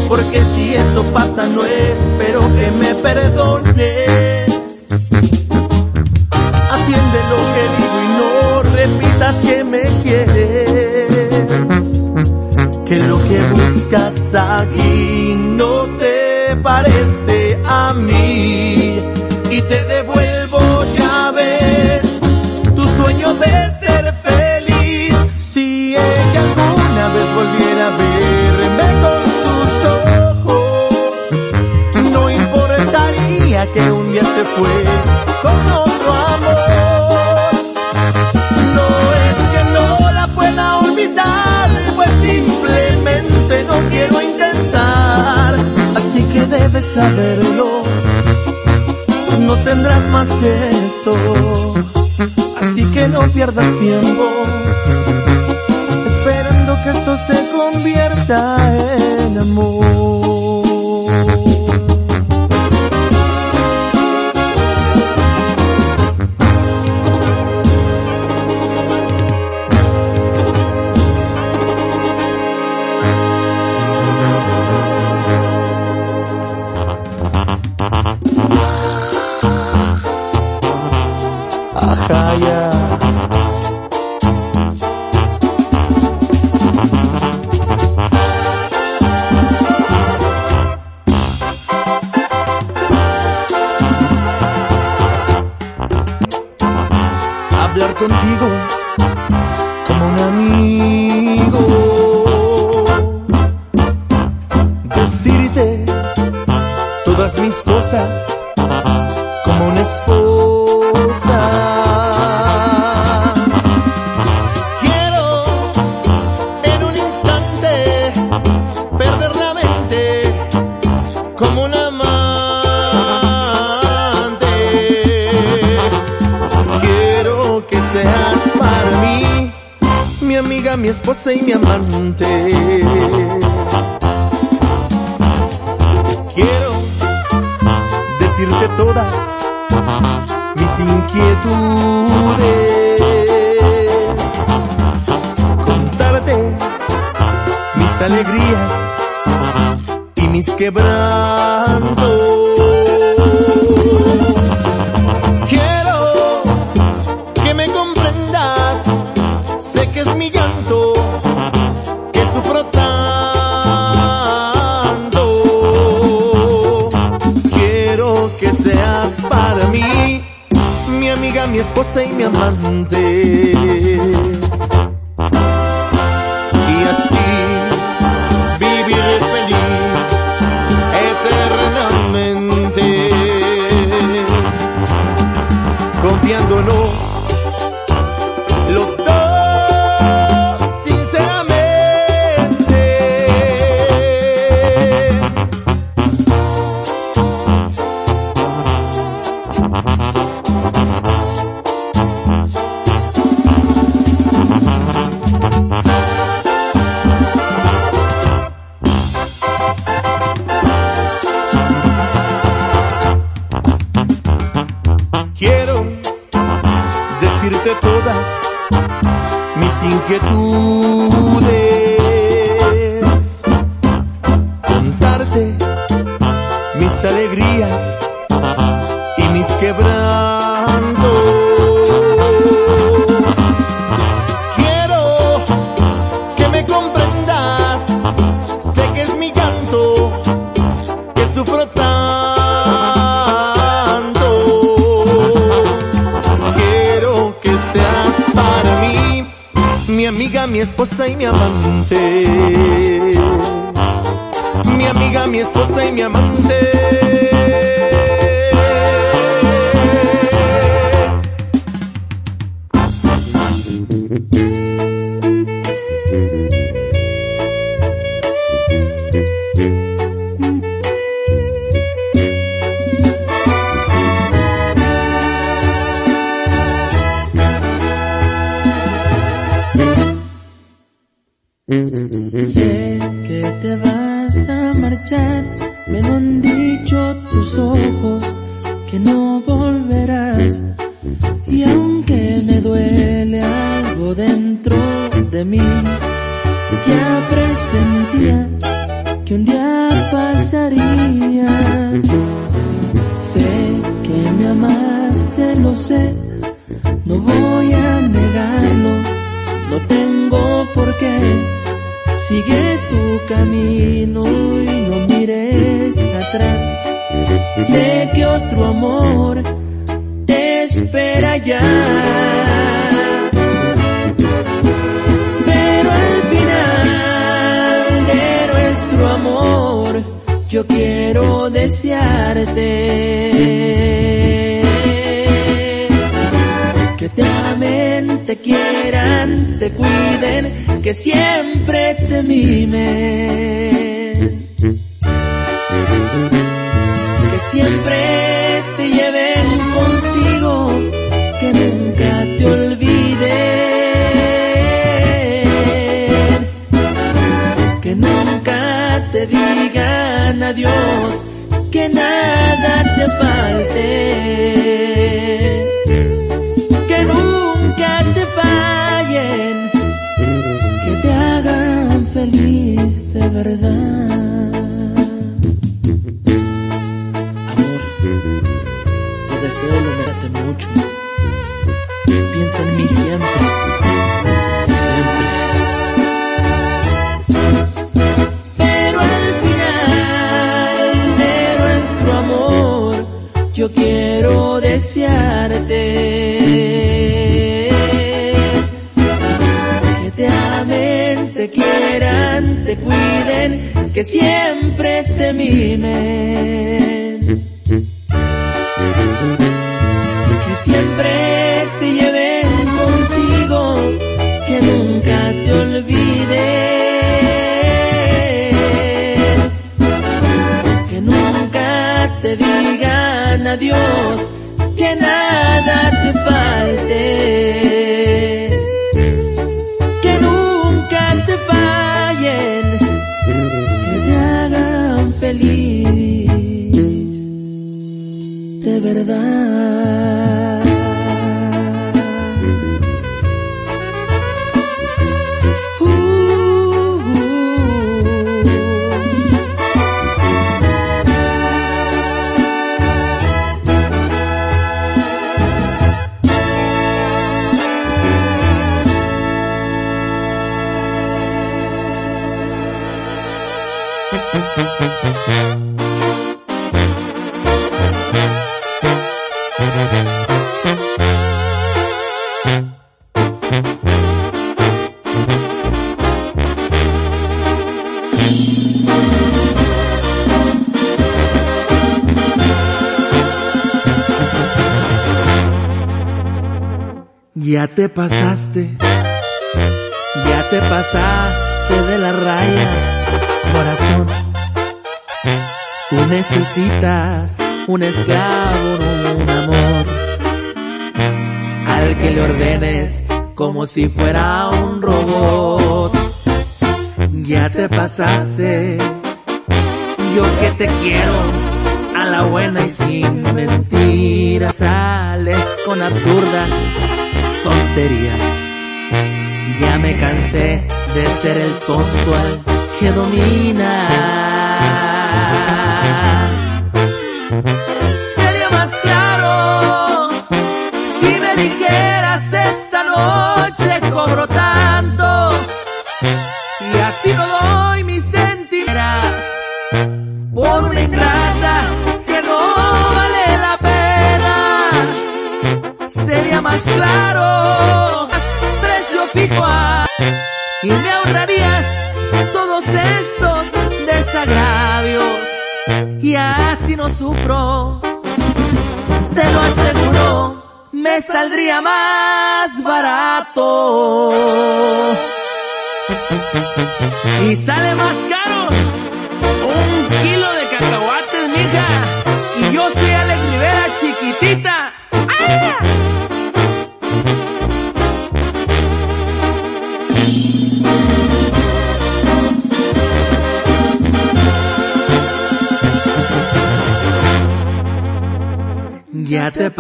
Porque 0.09 0.43
si 0.55 0.75
eso 0.75 1.03
pasa 1.15 1.47
no 1.47 1.65
espero 1.65 2.41
que 2.41 2.71
me 2.79 2.95
perdones. 2.97 4.49
Atiende 6.73 7.21
lo 7.33 7.41
que 7.55 7.65
digo 7.79 7.97
y 8.05 8.09
no 8.19 8.31
repitas 8.77 9.35
que 9.47 9.65
me 9.65 9.83
quieres. 10.03 11.47
Que 12.85 12.97
lo 13.07 13.19
que 13.29 13.41
buscas 13.53 14.15
aquí 14.35 15.35
no 15.57 15.87
se 15.99 16.57
parece 16.63 17.59
a 17.65 17.95
mí. 17.95 19.01
Y 19.51 19.63
te 19.63 19.85
devuelvo, 19.85 20.08
se 34.39 34.45
fue 34.45 34.85
con 35.43 35.61
otro 35.83 36.13
amor. 36.37 37.53
No 38.77 38.89
es 39.27 39.37
que 39.53 39.63
no 39.77 40.11
la 40.13 40.27
pueda 40.29 40.79
olvidar, 40.79 41.71
pues 41.97 42.11
simplemente 42.23 43.65
no 43.65 43.77
quiero 43.91 44.23
intentar. 44.23 45.57
Así 45.97 46.23
que 46.33 46.47
debes 46.47 46.87
saberlo, 46.95 47.83
no 49.41 49.55
tendrás 49.65 50.05
más 50.11 50.29
que 50.29 50.53
esto. 50.85 51.15
Así 52.63 52.85
que 52.93 53.09
no 53.09 53.21
pierdas 53.33 53.67
tiempo 53.81 54.25
esperando 56.07 56.79
que 56.85 56.91
esto 56.91 57.19
se 57.27 57.51
convierta 57.57 58.57
en 59.27 59.39
amor. 59.39 60.08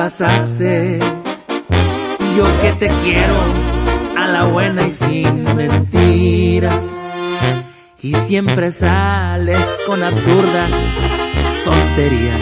Pasaste, 0.09 0.99
yo 2.35 2.45
que 2.62 2.73
te 2.78 2.89
quiero 3.03 3.37
a 4.17 4.27
la 4.28 4.45
buena 4.45 4.87
y 4.87 4.93
sin 4.93 5.45
mentiras. 5.55 6.97
Y 8.01 8.15
siempre 8.15 8.70
sales 8.70 9.61
con 9.87 10.03
absurdas 10.03 10.70
tonterías. 11.62 12.41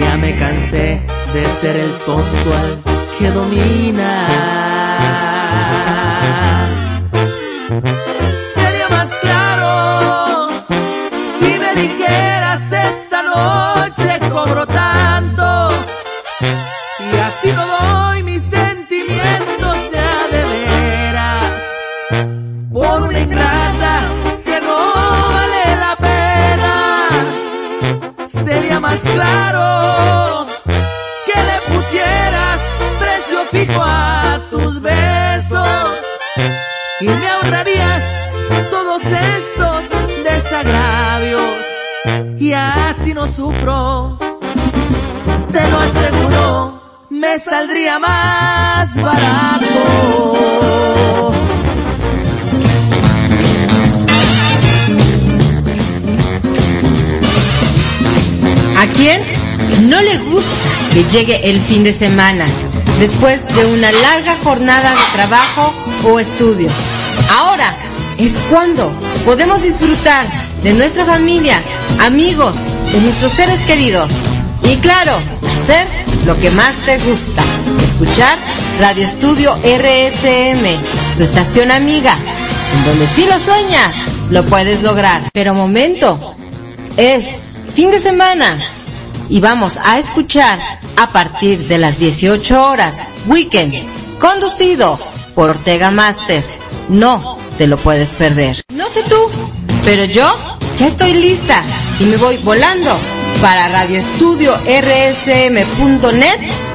Ya 0.00 0.16
me 0.16 0.36
cansé 0.36 1.00
de 1.32 1.46
ser 1.60 1.76
el 1.76 1.92
tonto 2.04 2.54
al 2.60 2.82
que 3.20 3.30
dominas. 3.30 4.66
Saldría 47.76 47.98
más 47.98 48.94
barato. 48.96 49.66
¿A 58.78 58.86
quién 58.94 59.22
no 59.88 60.00
le 60.00 60.16
gusta 60.18 60.50
que 60.92 61.04
llegue 61.04 61.50
el 61.50 61.60
fin 61.60 61.84
de 61.84 61.92
semana 61.92 62.46
después 62.98 63.46
de 63.54 63.66
una 63.66 63.92
larga 63.92 64.36
jornada 64.42 64.90
de 64.90 65.12
trabajo 65.12 65.74
o 66.04 66.18
estudio? 66.18 66.68
Ahora 67.30 67.74
es 68.18 68.42
cuando 68.48 68.90
podemos 69.24 69.62
disfrutar 69.62 70.26
de 70.62 70.72
nuestra 70.72 71.04
familia, 71.04 71.60
amigos, 72.00 72.56
de 72.92 73.00
nuestros 73.00 73.32
seres 73.32 73.60
queridos 73.60 74.10
y 74.62 74.76
claro, 74.76 75.16
hacer 75.52 75.86
lo 76.26 76.38
que 76.40 76.50
más 76.50 76.74
te 76.84 76.98
gusta, 76.98 77.42
escuchar 77.86 78.36
Radio 78.80 79.04
Estudio 79.04 79.54
RSM, 79.62 80.64
tu 81.16 81.22
estación 81.22 81.70
amiga, 81.70 82.16
en 82.76 82.84
donde 82.84 83.06
si 83.06 83.24
lo 83.26 83.38
sueñas, 83.38 83.94
lo 84.30 84.44
puedes 84.44 84.82
lograr. 84.82 85.22
Pero 85.32 85.54
momento, 85.54 86.34
es 86.96 87.54
fin 87.74 87.92
de 87.92 88.00
semana 88.00 88.58
y 89.28 89.40
vamos 89.40 89.76
a 89.78 89.98
escuchar 89.98 90.58
a 90.96 91.08
partir 91.08 91.66
de 91.68 91.76
las 91.78 91.98
18 91.98 92.60
horas 92.60 93.06
Weekend, 93.26 93.74
conducido 94.18 94.98
por 95.34 95.50
Ortega 95.50 95.90
Master. 95.90 96.42
No 96.88 97.38
te 97.56 97.68
lo 97.68 97.76
puedes 97.76 98.14
perder. 98.14 98.62
No 98.74 98.88
sé 98.90 99.04
tú, 99.04 99.28
pero 99.84 100.04
yo 100.04 100.26
ya 100.76 100.88
estoy 100.88 101.14
lista 101.14 101.62
y 102.00 102.04
me 102.04 102.16
voy 102.16 102.36
volando 102.38 102.96
para 103.40 103.68
radioestudio.rsm.net 103.68 106.65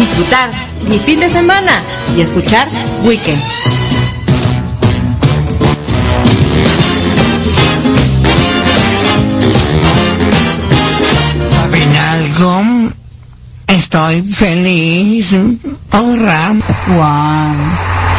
disfrutar 0.00 0.50
mi 0.88 0.98
fin 0.98 1.20
de 1.20 1.28
semana 1.28 1.72
y 2.16 2.22
escuchar 2.22 2.66
Weekend. 3.04 3.42
algo 12.10 12.90
estoy 13.66 14.22
feliz. 14.22 15.34
Ahora. 15.92 16.54
One, 16.88 17.60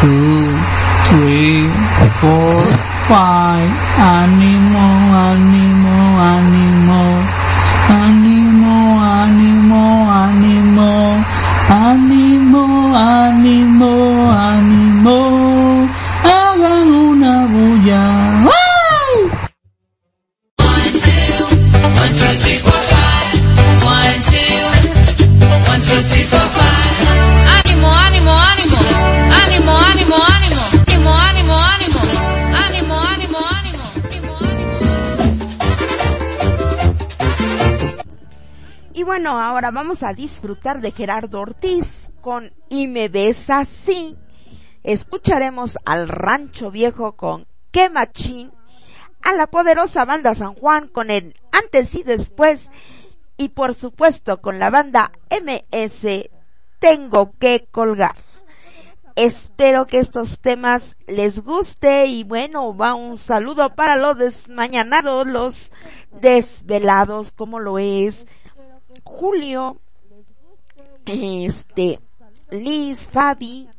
two, 0.02 0.48
three, 1.10 1.68
four, 2.20 2.62
five. 3.08 3.72
Ánimo, 3.98 4.86
ánimo, 5.32 5.96
ánimo. 6.20 7.02
Ánimo, 7.90 9.02
ánimo, 9.02 9.02
ánimo. 9.02 9.61
ánimo, 13.02 14.32
ánimo, 14.32 15.90
hagan 16.24 16.88
una 16.88 17.48
bulla. 17.48 18.04
Ánimo, 27.58 27.90
ánimo, 27.92 28.32
ánimo, 28.32 28.78
ánimo, 29.42 29.78
ánimo, 29.78 30.16
ánimo, 30.16 30.16
ánimo, 30.16 31.56
ánimo, 31.58 31.58
ánimo, 31.66 32.06
ánimo, 32.54 32.98
ánimo, 33.00 33.40
ánimo. 33.50 34.36
Y 38.94 39.04
bueno, 39.04 39.40
ahora 39.42 39.72
vamos 39.72 40.04
a 40.04 40.14
disfrutar 40.14 40.82
de 40.82 40.92
Gerardo 40.92 41.40
Ortiz 41.40 42.01
con 42.22 42.54
Y 42.70 42.88
me 42.88 43.10
ves 43.10 43.50
así. 43.50 44.18
Escucharemos 44.84 45.78
al 45.86 46.08
Rancho 46.08 46.72
Viejo 46.72 47.16
con 47.16 47.48
Qué 47.72 47.90
Machín, 47.90 48.52
a 49.22 49.34
la 49.34 49.48
poderosa 49.48 50.06
banda 50.06 50.34
San 50.34 50.56
Juan 50.56 50.88
con 50.88 51.12
el 51.12 51.36
Antes 51.52 51.94
y 51.96 52.04
Después 52.04 52.70
y 53.38 53.50
por 53.50 53.74
supuesto 53.74 54.42
con 54.42 54.60
la 54.60 54.70
banda 54.70 55.12
MS 55.30 56.30
Tengo 56.80 57.34
que 57.40 57.68
colgar. 57.72 58.16
Espero 59.16 59.88
que 59.88 60.00
estos 60.00 60.40
temas 60.40 60.96
les 61.06 61.44
guste 61.44 62.06
y 62.06 62.24
bueno, 62.24 62.76
va 62.76 62.94
un 62.94 63.18
saludo 63.18 63.76
para 63.76 63.98
los 63.98 64.18
desmañanados, 64.18 65.28
los 65.28 65.72
desvelados, 66.22 67.32
como 67.34 67.60
lo 67.60 67.78
es 67.78 68.26
Julio, 69.04 69.82
este, 71.06 72.00
Liz, 72.52 73.08
Fabi, 73.10 73.70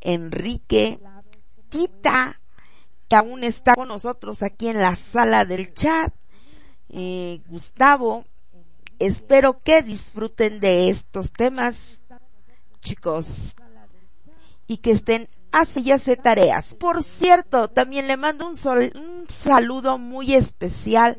Enrique, 0.00 1.00
Tita, 1.68 2.40
que 3.08 3.16
aún 3.16 3.44
está 3.44 3.74
con 3.74 3.88
nosotros 3.88 4.42
aquí 4.42 4.68
en 4.68 4.80
la 4.80 4.96
sala 4.96 5.44
del 5.44 5.74
chat, 5.74 6.14
eh, 6.88 7.40
Gustavo, 7.48 8.24
espero 8.98 9.60
que 9.62 9.82
disfruten 9.82 10.60
de 10.60 10.88
estos 10.88 11.32
temas, 11.32 11.98
chicos, 12.80 13.54
y 14.66 14.78
que 14.78 14.92
estén 14.92 15.28
así 15.50 15.82
ya 15.82 15.96
hace 15.96 16.16
tareas. 16.16 16.74
Por 16.74 17.02
cierto, 17.02 17.68
también 17.68 18.06
le 18.06 18.16
mando 18.16 18.46
un, 18.46 18.56
sol, 18.56 18.92
un 18.94 19.26
saludo 19.28 19.98
muy 19.98 20.34
especial 20.34 21.18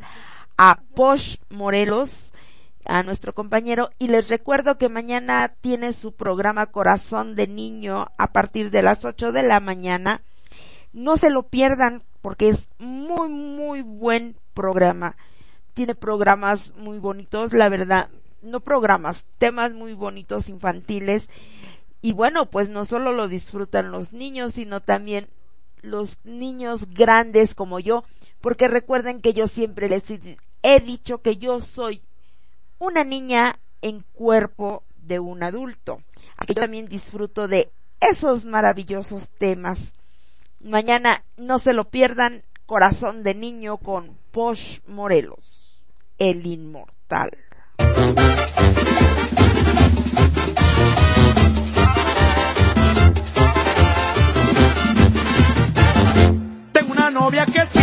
a 0.57 0.81
Posh 0.95 1.37
Morelos, 1.49 2.32
a 2.85 3.03
nuestro 3.03 3.33
compañero, 3.33 3.89
y 3.99 4.07
les 4.07 4.27
recuerdo 4.27 4.77
que 4.77 4.89
mañana 4.89 5.53
tiene 5.61 5.93
su 5.93 6.13
programa 6.13 6.67
Corazón 6.67 7.35
de 7.35 7.47
Niño 7.47 8.07
a 8.17 8.33
partir 8.33 8.71
de 8.71 8.81
las 8.81 9.05
8 9.05 9.31
de 9.31 9.43
la 9.43 9.59
mañana. 9.59 10.21
No 10.91 11.17
se 11.17 11.29
lo 11.29 11.43
pierdan 11.43 12.03
porque 12.21 12.49
es 12.49 12.67
muy, 12.79 13.29
muy 13.29 13.81
buen 13.81 14.37
programa. 14.53 15.15
Tiene 15.73 15.95
programas 15.95 16.73
muy 16.77 16.99
bonitos, 16.99 17.53
la 17.53 17.69
verdad, 17.69 18.09
no 18.41 18.59
programas, 18.59 19.25
temas 19.37 19.73
muy 19.73 19.93
bonitos 19.93 20.49
infantiles. 20.49 21.29
Y 22.01 22.13
bueno, 22.13 22.45
pues 22.45 22.69
no 22.69 22.85
solo 22.85 23.13
lo 23.13 23.27
disfrutan 23.27 23.91
los 23.91 24.13
niños, 24.13 24.53
sino 24.53 24.81
también 24.81 25.29
los 25.81 26.17
niños 26.23 26.81
grandes 26.93 27.55
como 27.55 27.79
yo, 27.79 28.03
porque 28.41 28.67
recuerden 28.67 29.21
que 29.21 29.33
yo 29.33 29.47
siempre 29.47 29.89
les 29.89 30.03
he 30.63 30.79
dicho 30.79 31.21
que 31.21 31.37
yo 31.37 31.59
soy 31.59 32.01
una 32.79 33.03
niña 33.03 33.55
en 33.81 34.03
cuerpo 34.13 34.83
de 34.95 35.19
un 35.19 35.43
adulto. 35.43 36.01
Aquí 36.37 36.53
también 36.53 36.85
disfruto 36.85 37.47
de 37.47 37.71
esos 37.99 38.45
maravillosos 38.45 39.29
temas. 39.37 39.79
Mañana 40.59 41.23
no 41.37 41.59
se 41.59 41.73
lo 41.73 41.89
pierdan, 41.89 42.43
Corazón 42.65 43.23
de 43.23 43.35
Niño 43.35 43.77
con 43.77 44.17
Posh 44.31 44.79
Morelos, 44.87 45.81
el 46.17 46.45
inmortal. 46.47 47.31
Tengo 56.71 56.91
una 56.91 57.11
novia 57.11 57.45
que 57.45 57.65
sí, 57.65 57.79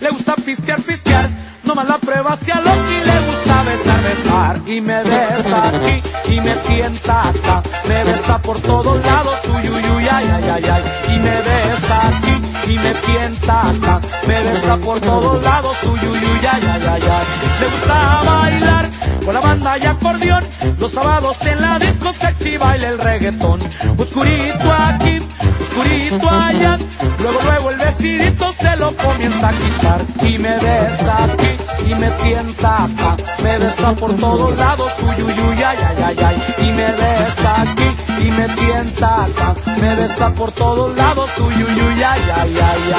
le 0.00 0.10
gusta 0.10 0.34
pistear, 0.36 0.82
pistear. 0.82 1.53
No 1.66 1.74
más 1.74 1.88
la 1.88 1.98
prueba 1.98 2.32
hacia 2.32 2.56
lo 2.56 2.70
que 2.70 3.04
le 3.06 3.20
gusta 3.28 3.62
besar, 3.62 4.02
besar. 4.02 4.60
Y 4.66 4.80
me 4.80 5.02
besa 5.02 5.68
aquí 5.68 6.02
y 6.34 6.40
me 6.40 6.54
tienta 6.56 7.28
acá. 7.28 7.62
Me 7.88 8.04
besa 8.04 8.38
por 8.38 8.60
todos 8.60 9.04
lados, 9.04 9.38
uy, 9.48 9.68
uy, 9.68 9.84
uy, 9.96 10.08
ay, 10.08 10.30
ay, 10.34 10.50
ay, 10.54 10.64
ay. 10.72 10.82
Y 11.14 11.18
me 11.18 11.36
besa 11.42 12.08
aquí 12.08 12.72
y 12.72 12.78
me 12.78 12.90
tienta 12.92 13.68
acá. 13.70 14.00
Me 14.26 14.40
besa 14.40 14.76
por 14.76 15.00
todos 15.00 15.42
lados, 15.42 15.76
uy, 15.84 16.00
uy, 16.02 16.18
uy, 16.18 16.46
ay, 16.52 16.62
ay, 16.72 16.82
ay, 16.88 17.02
ay. 17.02 17.26
Le 17.60 17.66
gusta 17.66 18.22
bailar 18.24 18.90
con 19.24 19.34
la 19.34 19.40
banda 19.40 19.78
y 19.78 19.86
acordeón. 19.86 20.44
Los 20.78 20.92
sábados 20.92 21.36
en 21.46 21.60
la 21.60 21.78
disco 21.78 22.12
sexy 22.12 22.56
baila 22.58 22.88
el 22.88 22.98
reggaetón. 22.98 23.60
Oscurito 23.98 24.72
aquí, 24.72 25.18
oscurito 25.62 26.30
allá. 26.30 26.78
Luego, 27.20 27.40
luego 27.42 27.70
el 27.70 27.76
vestidito 27.78 28.52
se 28.52 28.76
lo 28.76 28.94
comienza 28.96 29.48
a 29.48 29.52
quitar. 29.52 30.00
Y 30.28 30.38
me 30.38 30.54
besa 30.58 31.24
aquí 31.24 31.53
y 31.86 31.94
me 31.94 32.08
tienta 32.10 32.84
acá. 32.84 33.16
Me 33.42 33.58
besa 33.58 33.92
por 33.94 34.14
todos 34.16 34.56
lados, 34.56 34.92
uy, 35.02 35.22
uy, 35.22 35.32
uy, 35.48 35.62
ay, 35.62 35.78
ay, 35.88 36.02
ay, 36.06 36.16
ay. 36.24 36.42
Y 36.66 36.72
me 36.72 36.92
besa 36.92 37.62
aquí 37.62 37.88
y 38.26 38.30
me 38.30 38.48
tienta 38.48 39.24
acá. 39.24 39.54
Me 39.80 39.94
besa 39.94 40.32
por 40.32 40.52
todos 40.52 40.96
lados, 40.96 41.30
uy, 41.38 41.54
uy, 41.54 41.80
uy, 41.80 42.02
ay, 42.02 42.22
ay, 42.36 42.58
ay, 42.70 42.92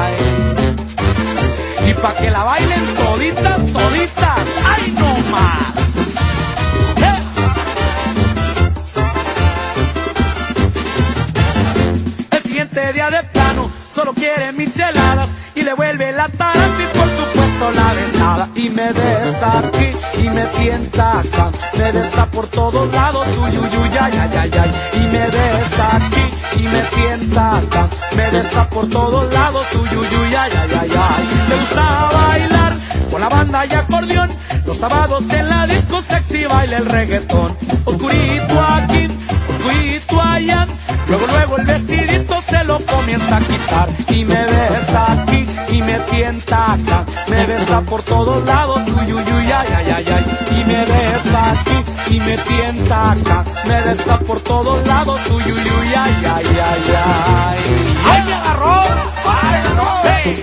ay. 0.00 0.14
Y 1.90 1.94
pa' 1.94 2.14
que 2.16 2.30
la 2.30 2.42
bailen 2.42 2.84
toditas, 2.96 3.72
toditas, 3.72 4.48
ay 4.74 4.94
no 4.98 5.16
más. 5.30 5.96
¡Eh! 7.08 7.18
El 12.32 12.42
siguiente 12.42 12.92
día 12.92 13.10
de 13.10 13.22
plano 13.22 13.70
solo 13.88 14.12
quiere 14.14 14.52
micheladas 14.52 15.30
y 15.56 15.62
le 15.62 15.72
vuelve 15.74 16.12
la 16.12 16.26
y 16.26 16.98
por 16.98 17.08
supuesto 17.18 17.70
la 17.74 17.94
besada 17.94 18.48
y 18.54 18.68
me 18.68 18.92
besa 18.92 19.58
aquí 19.58 19.90
y 20.22 20.28
me 20.28 20.44
tienta 20.58 21.20
acá, 21.20 21.50
me 21.78 21.92
besa 21.92 22.26
por 22.26 22.46
todos 22.48 22.92
lados, 22.92 23.26
uy 23.38 23.56
uy 23.56 23.78
uy 23.82 23.98
ay 23.98 24.12
ay 24.20 24.36
ay 24.36 24.50
ay 24.62 24.70
y 24.92 25.06
me 25.12 25.26
besa 25.36 25.96
aquí 25.96 26.60
y 26.60 26.62
me 26.62 26.80
tienta 26.94 27.56
acá, 27.56 27.88
me 28.14 28.30
besa 28.30 28.68
por 28.68 28.88
todos 28.90 29.32
lados, 29.32 29.66
uy 29.74 29.96
uy 29.96 30.06
uy 30.06 30.34
ay 30.34 30.52
ay 30.60 30.70
ay 30.80 30.90
ay, 30.90 31.24
le 31.48 31.56
gusta 31.56 32.10
bailar 32.12 32.65
con 33.10 33.20
la 33.20 33.28
banda 33.28 33.66
y 33.66 33.74
acordeón, 33.74 34.30
los 34.64 34.78
sábados 34.78 35.28
en 35.30 35.48
la 35.48 35.66
disco 35.66 36.00
sexy 36.02 36.44
baila 36.44 36.78
el 36.78 36.86
reggaetón, 36.86 37.56
oscurito 37.84 38.62
aquí, 38.62 39.08
oscurito 39.48 40.22
allá, 40.22 40.66
luego 41.08 41.26
luego 41.26 41.58
el 41.58 41.66
vestidito 41.66 42.42
se 42.42 42.64
lo 42.64 42.78
comienza 42.80 43.36
a 43.36 43.40
quitar 43.40 43.88
y 44.10 44.24
me 44.24 44.44
besa 44.44 45.12
aquí 45.12 45.46
y 45.72 45.82
me 45.82 45.98
tienta 46.00 46.72
acá, 46.74 47.04
me 47.28 47.46
besa 47.46 47.80
por 47.82 48.02
todos 48.02 48.44
lados, 48.44 48.82
uy 48.86 49.12
uy 49.12 49.22
uy 49.22 49.52
ay 49.52 49.68
ay 49.76 49.90
ay 49.96 50.04
ay, 50.08 50.24
y 50.60 50.64
me 50.64 50.84
besa 50.84 51.50
aquí 51.52 52.14
y 52.14 52.20
me 52.20 52.36
tienta 52.38 53.12
acá, 53.12 53.44
me 53.66 53.82
besa 53.82 54.18
por 54.20 54.40
todos 54.40 54.86
lados, 54.86 55.20
uy 55.30 55.42
uy 55.44 55.52
uy 55.52 55.94
ay 55.96 56.16
ay 56.24 56.46
ay 56.46 56.94
ay. 56.96 57.58
¡Ay, 58.08 58.22
me 58.24 58.34
agarró! 58.34 58.72
¡Ay, 59.26 59.62
me 59.62 59.68
agarró! 59.68 59.86
¡Hey! 60.04 60.42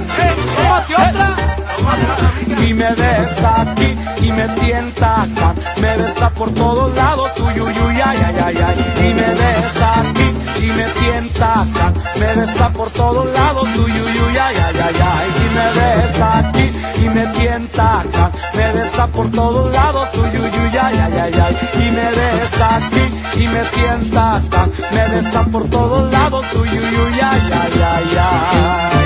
Y 2.67 2.73
me 2.73 2.89
besa 2.93 3.61
aquí 3.61 3.95
y 4.25 4.31
me 4.31 4.47
tienta 4.49 5.23
acá, 5.23 5.53
me 5.81 5.97
besa 5.97 6.29
por 6.31 6.53
todos 6.53 6.95
lados, 6.95 7.31
uy 7.39 7.59
uy 7.59 7.73
uy 7.87 8.01
ay 8.01 8.17
ay 8.25 8.35
ay 8.45 8.57
ay, 8.67 8.75
y 8.99 9.13
me 9.13 9.29
besa 9.41 9.99
aquí 9.99 10.27
y 10.63 10.67
me 10.77 10.83
tienta 10.99 11.61
acá, 11.61 11.93
me 12.19 12.27
besa 12.35 12.69
por 12.69 12.89
todos 12.91 13.25
lados, 13.33 13.67
uy 13.77 13.91
uy 13.91 14.19
uy 14.25 14.37
ay 14.37 14.55
ay 14.65 14.79
ay 14.87 14.95
ay, 15.13 15.29
y 15.43 15.47
me 15.55 15.67
besa 15.81 16.37
aquí 16.39 16.71
y 17.03 17.09
me 17.09 17.25
tienta 17.37 17.99
acá, 18.01 18.31
me 18.53 18.71
besa 18.71 19.07
por 19.07 19.31
todos 19.31 19.71
lados, 19.71 20.07
uy 20.15 20.29
uy 20.39 20.59
uy 20.59 20.77
ay 20.77 20.97
ay 20.99 21.19
ay 21.19 21.33
ay, 21.45 21.57
y 21.75 21.91
me 21.91 22.09
besa 22.11 22.75
aquí 22.75 23.41
y 23.41 23.47
me 23.47 23.61
tienta 23.75 24.35
acá, 24.35 24.67
me 24.91 25.07
besa 25.09 25.43
por 25.45 25.67
todos 25.69 26.11
lados, 26.11 26.45
uy 26.53 26.69
uy 26.69 26.77
uy 26.77 27.19
ay 27.21 27.41
ay 27.51 27.81
ay 27.83 28.17
ay. 28.17 29.01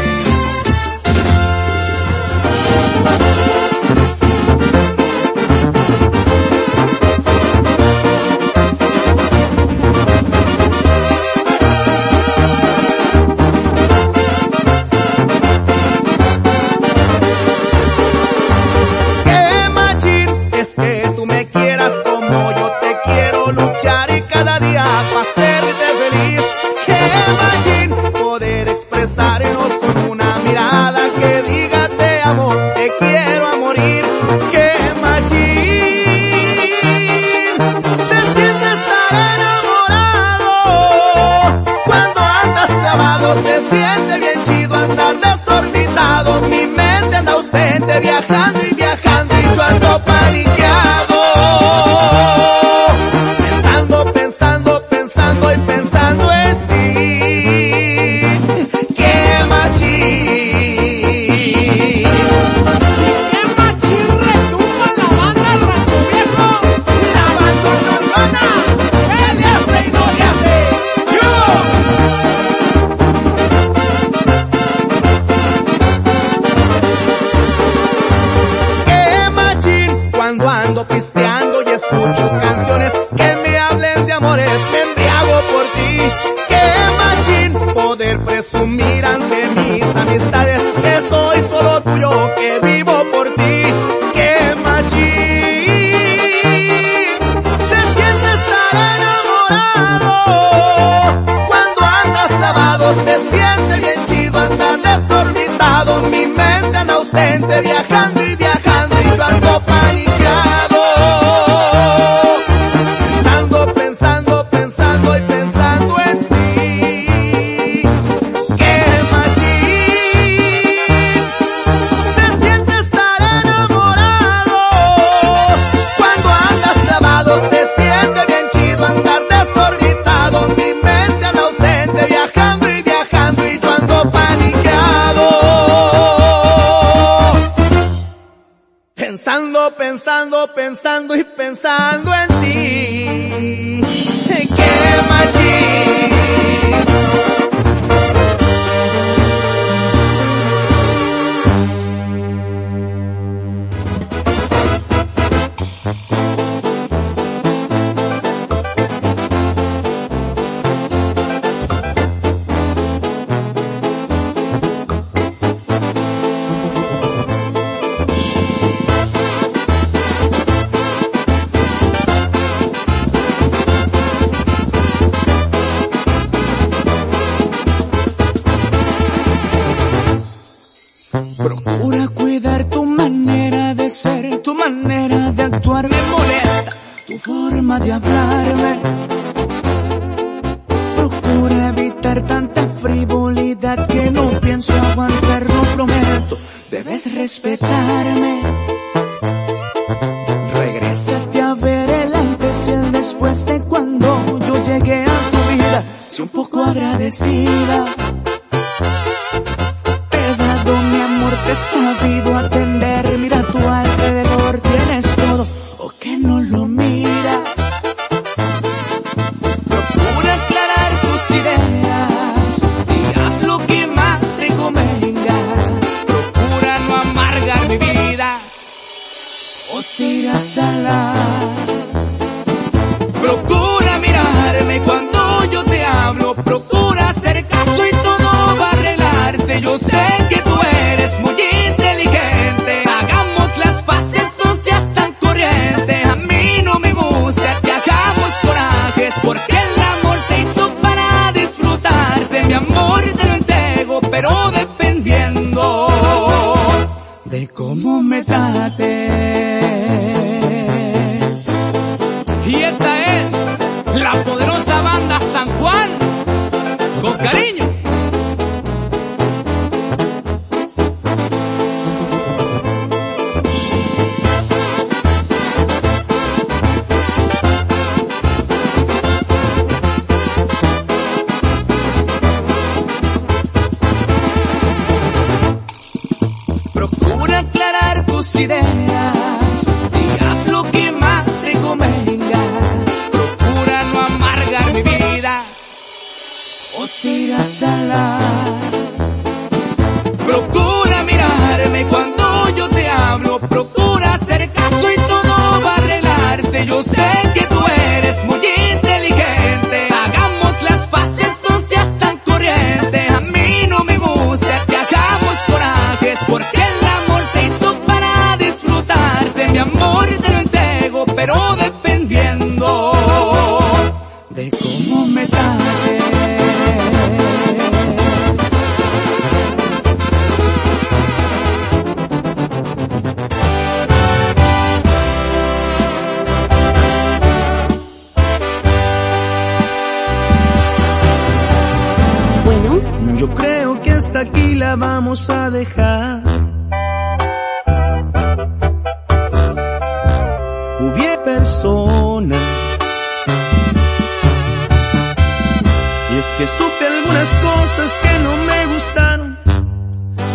que 356.37 356.47
supe 356.47 356.85
algunas 356.85 357.29
cosas 357.49 357.91
que 358.03 358.19
no 358.19 358.37
me 358.49 358.65
gustaron. 358.73 359.37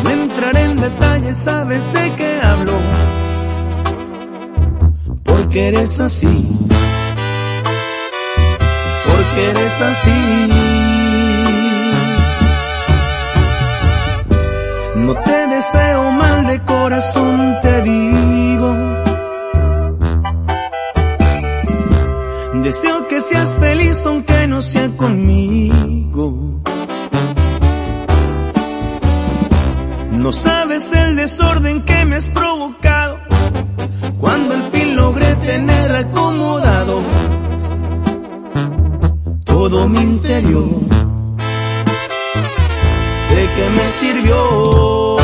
No 0.02 0.10
entraré 0.10 0.62
en 0.64 0.76
detalle, 0.76 1.32
sabes 1.34 1.92
de 1.92 2.10
qué 2.16 2.40
hablo. 2.42 2.72
Porque 5.24 5.68
eres 5.68 6.00
así. 6.00 6.48
Porque 9.06 9.50
eres 9.50 9.80
así. 9.82 10.48
No 14.96 15.14
te 15.14 15.46
deseo 15.48 16.10
mal 16.12 16.46
de 16.46 16.64
corazón, 16.64 17.58
te 17.62 17.82
digo. 17.82 18.74
Deseo 22.62 23.08
que 23.08 23.20
seas 23.20 23.56
feliz 23.56 24.06
aunque 24.06 24.46
no 24.46 24.60
sea 24.62 24.88
conmigo. 24.96 25.89
No 30.20 30.32
sabes 30.32 30.92
el 30.92 31.16
desorden 31.16 31.82
que 31.82 32.04
me 32.04 32.16
has 32.16 32.28
provocado. 32.28 33.20
Cuando 34.20 34.52
al 34.52 34.62
fin 34.70 34.94
logré 34.94 35.34
tener 35.36 35.96
acomodado 35.96 37.00
todo 39.44 39.88
mi 39.88 40.00
interior. 40.00 40.68
¿De 43.30 43.42
qué 43.56 43.70
me 43.76 43.92
sirvió? 43.92 45.19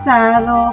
Si 0.00 0.06
pesado, 0.06 0.72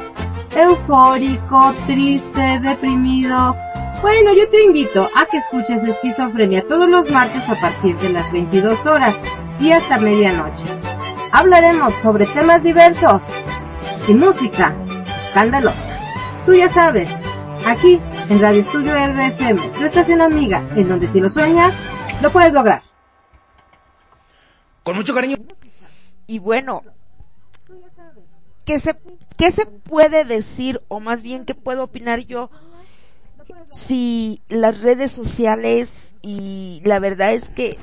eufórico, 0.56 1.74
triste, 1.86 2.60
deprimido. 2.60 3.58
Bueno, 4.02 4.34
yo 4.34 4.48
te 4.48 4.64
invito 4.64 5.10
a 5.16 5.26
que 5.26 5.38
escuches 5.38 5.84
Esquizofrenia 5.84 6.66
todos 6.66 6.88
los 6.88 7.10
martes 7.10 7.44
a 7.50 7.60
partir 7.60 7.98
de 7.98 8.10
las 8.10 8.32
22 8.32 8.86
horas 8.86 9.16
y 9.60 9.72
hasta 9.72 10.00
medianoche. 10.00 10.66
Hablaremos 11.34 11.94
sobre 11.96 12.26
temas 12.28 12.64
diversos 12.64 13.22
y 14.08 14.14
música 14.14 14.74
escandalosa. 15.26 16.00
Tú 16.46 16.54
ya 16.54 16.70
sabes, 16.70 17.10
aquí 17.66 18.00
en 18.30 18.40
Radio 18.40 18.62
Estudio 18.62 18.94
RSM, 18.94 19.74
tu 19.74 19.84
estación 19.84 20.22
amiga, 20.22 20.64
en 20.78 20.88
donde 20.88 21.08
si 21.08 21.20
lo 21.20 21.30
sueñas, 21.30 21.74
lo 22.22 22.32
puedes 22.32 22.54
lograr. 22.54 22.82
Con 24.84 24.96
mucho 24.96 25.14
cariño. 25.14 25.36
Y 26.28 26.40
bueno, 26.40 26.82
¿qué 27.66 27.74
se, 27.76 28.02
¿qué 28.66 28.80
se 28.80 28.97
decir, 30.26 30.82
o 30.88 31.00
más 31.00 31.22
bien 31.22 31.46
qué 31.46 31.56
puedo 31.56 31.84
opinar 31.84 32.20
yo, 32.22 32.50
si 33.72 34.42
las 34.50 34.82
redes 34.82 35.12
sociales 35.12 36.12
y 36.22 36.82
la 36.86 37.00
verdad 37.00 37.34
es 37.34 37.50
que 37.50 37.78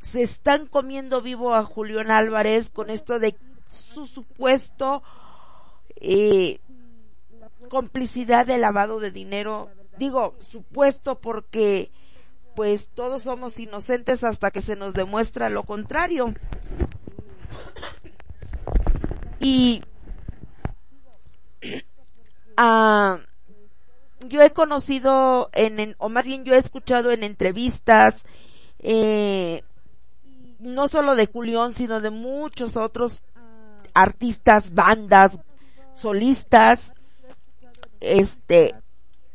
se 0.00 0.22
están 0.22 0.66
comiendo 0.66 1.22
vivo 1.22 1.54
a 1.54 1.64
Julián 1.64 2.10
Álvarez 2.10 2.70
con 2.70 2.90
esto 2.90 3.18
de 3.18 3.36
su 3.68 4.06
supuesto 4.06 5.02
eh, 5.96 6.60
complicidad 7.68 8.46
de 8.46 8.58
lavado 8.58 9.00
de 9.00 9.10
dinero. 9.10 9.70
Digo, 9.98 10.34
supuesto 10.40 11.20
porque 11.20 11.90
pues 12.54 12.88
todos 12.94 13.22
somos 13.22 13.58
inocentes 13.58 14.22
hasta 14.22 14.50
que 14.50 14.62
se 14.62 14.76
nos 14.76 14.94
demuestra 14.94 15.48
lo 15.48 15.64
contrario. 15.64 16.34
Y 19.40 19.82
ah, 22.56 23.18
yo 24.26 24.40
he 24.42 24.50
conocido 24.50 25.50
en, 25.52 25.80
en- 25.80 25.96
o 25.98 26.08
más 26.08 26.24
bien 26.24 26.44
yo 26.44 26.54
he 26.54 26.58
escuchado 26.58 27.10
en 27.10 27.22
entrevistas, 27.24 28.22
eh, 28.78 29.62
no 30.58 30.88
solo 30.88 31.14
de 31.14 31.26
Julián, 31.26 31.74
sino 31.74 32.00
de 32.00 32.10
muchos 32.10 32.76
otros 32.76 33.22
artistas, 33.92 34.72
bandas, 34.74 35.32
solistas, 35.94 36.92
este, 38.00 38.74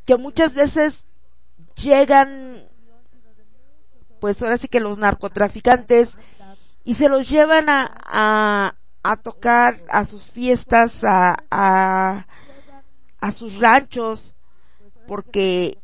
que 0.06 0.18
muchas 0.18 0.54
veces 0.54 1.06
llegan, 1.76 2.64
pues 4.20 4.42
ahora 4.42 4.58
sí 4.58 4.68
que 4.68 4.80
los 4.80 4.98
narcotraficantes, 4.98 6.16
y 6.84 6.96
se 6.96 7.10
los 7.10 7.30
llevan 7.30 7.70
a, 7.70 7.90
a, 8.06 8.76
a 9.04 9.16
tocar 9.18 9.78
a 9.90 10.06
sus 10.06 10.32
fiestas, 10.32 11.04
a, 11.04 11.38
a, 11.50 12.28
a 13.20 13.32
sus 13.32 13.60
ranchos, 13.60 14.36
porque, 15.08 15.78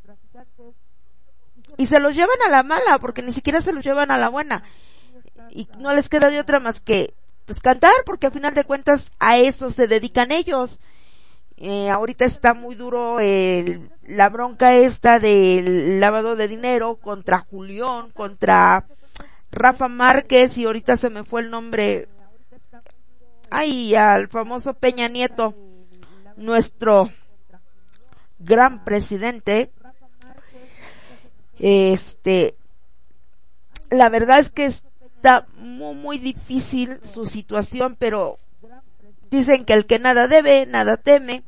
y 1.77 1.85
se 1.85 1.99
los 1.99 2.15
llevan 2.15 2.37
a 2.47 2.51
la 2.51 2.63
mala, 2.63 2.99
porque 2.99 3.21
ni 3.21 3.31
siquiera 3.31 3.61
se 3.61 3.73
los 3.73 3.83
llevan 3.83 4.11
a 4.11 4.17
la 4.17 4.29
buena, 4.29 4.63
y 5.49 5.67
no 5.79 5.93
les 5.93 6.09
queda 6.09 6.29
de 6.29 6.39
otra 6.39 6.59
más 6.59 6.79
que, 6.79 7.13
pues 7.45 7.59
cantar, 7.59 7.93
porque 8.05 8.27
a 8.27 8.31
final 8.31 8.53
de 8.53 8.63
cuentas 8.63 9.11
a 9.19 9.37
eso 9.37 9.71
se 9.71 9.87
dedican 9.87 10.31
ellos. 10.31 10.79
Eh, 11.57 11.89
ahorita 11.89 12.25
está 12.25 12.53
muy 12.53 12.75
duro 12.75 13.21
el, 13.21 13.89
la 14.03 14.27
bronca 14.27 14.75
esta 14.75 15.19
del 15.19 16.01
lavado 16.01 16.35
de 16.35 16.49
dinero 16.49 16.97
contra 16.97 17.39
Julián, 17.39 18.11
contra 18.11 18.85
Rafa 19.51 19.87
Márquez 19.87 20.57
y 20.57 20.65
ahorita 20.65 20.97
se 20.97 21.09
me 21.09 21.23
fue 21.23 21.41
el 21.41 21.49
nombre, 21.49 22.09
ay, 23.55 23.95
al 23.95 24.27
famoso 24.27 24.73
Peña 24.73 25.07
Nieto, 25.07 25.55
nuestro 26.35 27.09
gran 28.37 28.83
presidente. 28.83 29.71
Este, 31.57 32.55
la 33.89 34.09
verdad 34.09 34.39
es 34.39 34.51
que 34.51 34.65
está 34.65 35.45
muy, 35.55 35.95
muy 35.95 36.17
difícil 36.17 36.99
su 37.01 37.25
situación, 37.25 37.95
pero 37.97 38.39
dicen 39.31 39.63
que 39.63 39.73
el 39.73 39.85
que 39.85 39.99
nada 39.99 40.27
debe, 40.27 40.65
nada 40.65 40.97
teme. 40.97 41.43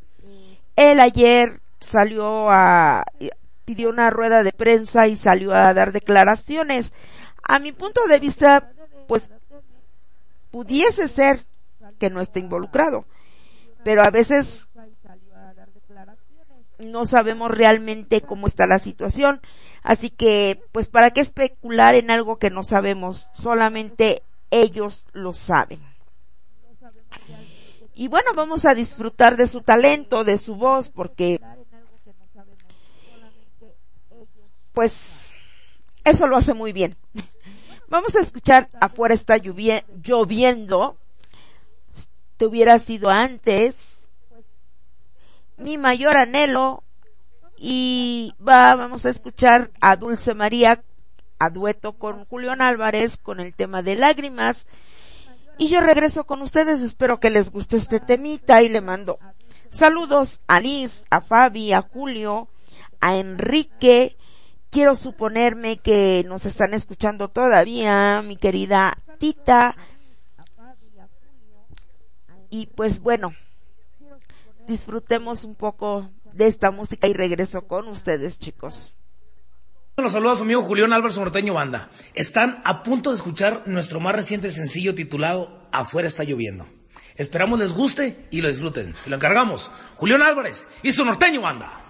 Él 0.78 1.02
ayer 1.02 1.60
salió 1.82 2.50
a, 2.50 3.04
pidió 3.66 3.90
una 3.90 4.12
rueda 4.12 4.44
de 4.44 4.54
prensa 4.54 5.08
y 5.08 5.18
salió 5.18 5.54
a 5.54 5.74
dar 5.74 5.92
declaraciones. 5.92 6.94
A 7.44 7.60
mi 7.60 7.74
punto 7.74 8.08
de 8.08 8.20
vista, 8.20 8.72
pues, 9.08 9.30
pudiese 10.52 11.10
ser 11.10 11.46
que 11.98 12.10
no 12.10 12.22
esté 12.22 12.40
involucrado. 12.40 13.06
Pero 13.84 14.04
a 14.04 14.10
veces 14.10 14.68
no 16.80 17.06
sabemos 17.06 17.50
realmente 17.52 18.22
cómo 18.22 18.48
está 18.48 18.68
la 18.68 18.80
situación. 18.80 19.42
Así 19.84 20.10
que, 20.10 20.62
pues, 20.72 20.90
¿para 20.90 21.12
qué 21.12 21.22
especular 21.22 21.96
en 21.96 22.12
algo 22.12 22.38
que 22.38 22.50
no 22.50 22.64
sabemos? 22.64 23.28
Solamente 23.34 24.24
ellos 24.52 25.06
lo 25.14 25.32
saben. 25.34 25.80
Y 27.96 28.10
bueno, 28.10 28.32
vamos 28.36 28.66
a 28.66 28.76
disfrutar 28.76 29.38
de 29.38 29.48
su 29.48 29.62
talento, 29.62 30.24
de 30.24 30.38
su 30.38 30.56
voz, 30.56 30.90
porque, 30.90 31.40
pues, 34.74 35.32
eso 36.04 36.28
lo 36.28 36.38
hace 36.38 36.54
muy 36.54 36.74
bien. 36.74 36.96
Vamos 37.90 38.16
a 38.16 38.20
escuchar 38.20 38.70
Afuera 38.82 39.16
está 39.16 39.38
llovie- 39.38 39.86
lloviendo. 40.04 40.98
Te 42.38 42.46
hubiera 42.46 42.80
sido 42.80 43.10
antes. 43.10 44.12
Mi 45.58 45.78
mayor 45.78 46.18
anhelo. 46.18 46.84
Y 47.58 48.34
va, 48.46 48.76
vamos 48.76 49.06
a 49.06 49.10
escuchar 49.10 49.72
a 49.82 49.96
Dulce 49.96 50.36
María 50.36 50.84
a 51.40 51.50
dueto 51.50 51.94
con 51.94 52.26
Julián 52.26 52.62
Álvarez 52.62 53.18
con 53.18 53.40
el 53.40 53.56
tema 53.56 53.82
de 53.82 53.96
lágrimas. 53.96 54.68
Y 55.58 55.70
yo 55.70 55.82
regreso 55.82 56.26
con 56.26 56.44
ustedes, 56.44 56.82
espero 56.82 57.20
que 57.20 57.32
les 57.32 57.50
guste 57.52 57.78
este 57.78 58.00
temita 58.00 58.62
y 58.62 58.70
le 58.70 58.82
mando 58.82 59.18
saludos 59.72 60.42
a 60.48 60.60
Liz, 60.60 61.04
a 61.10 61.22
Fabi, 61.22 61.74
a 61.74 61.82
Julio, 61.82 62.48
a 63.00 63.16
Enrique. 63.16 64.18
Quiero 64.70 64.96
suponerme 64.96 65.78
que 65.78 66.24
nos 66.28 66.46
están 66.46 66.74
escuchando 66.74 67.30
todavía, 67.30 68.22
mi 68.22 68.38
querida 68.38 68.98
Tita. 69.20 69.76
Y 72.50 72.68
pues 72.68 73.00
bueno, 73.00 73.34
disfrutemos 74.68 75.44
un 75.44 75.56
poco 75.56 76.10
de 76.34 76.48
esta 76.48 76.72
música 76.72 77.08
y 77.08 77.14
regreso 77.14 77.68
con 77.68 77.88
ustedes, 77.88 78.40
chicos. 78.40 78.96
Los 79.98 80.12
saludos 80.12 80.34
a 80.34 80.38
su 80.38 80.44
amigo 80.44 80.62
Julián 80.62 80.94
Álvarez 80.94 81.18
Norteño 81.18 81.56
Banda. 81.56 81.90
Están 82.14 82.62
a 82.66 82.84
punto 82.84 83.10
de 83.10 83.16
escuchar 83.16 83.64
nuestro 83.66 84.00
más 84.00 84.16
reciente 84.16 84.52
sencillo 84.52 84.94
titulado 84.94 85.68
Afuera 85.72 86.08
está 86.08 86.24
lloviendo. 86.24 86.68
Esperamos 87.16 87.58
les 87.58 87.74
guste 87.74 88.28
y 88.30 88.42
lo 88.42 88.50
disfruten. 88.50 88.94
Se 88.94 89.10
lo 89.10 89.16
encargamos. 89.16 89.72
Julián 89.96 90.22
Álvarez 90.22 90.68
y 90.84 90.94
su 90.94 91.04
Norteño 91.04 91.42
Banda. 91.42 91.87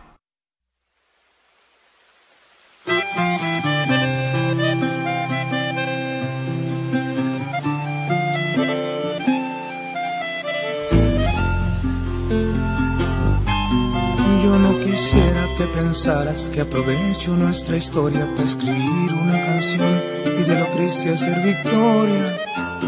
Pensaras 15.68 16.50
que 16.50 16.62
aprovecho 16.62 17.36
nuestra 17.36 17.78
historia 17.78 18.28
para 18.36 18.44
escribir 18.44 19.14
una 19.14 19.46
canción 19.46 20.02
y 20.40 20.44
de 20.44 20.60
lo 20.60 20.66
triste 20.68 21.14
hacer 21.14 21.44
victoria. 21.44 22.38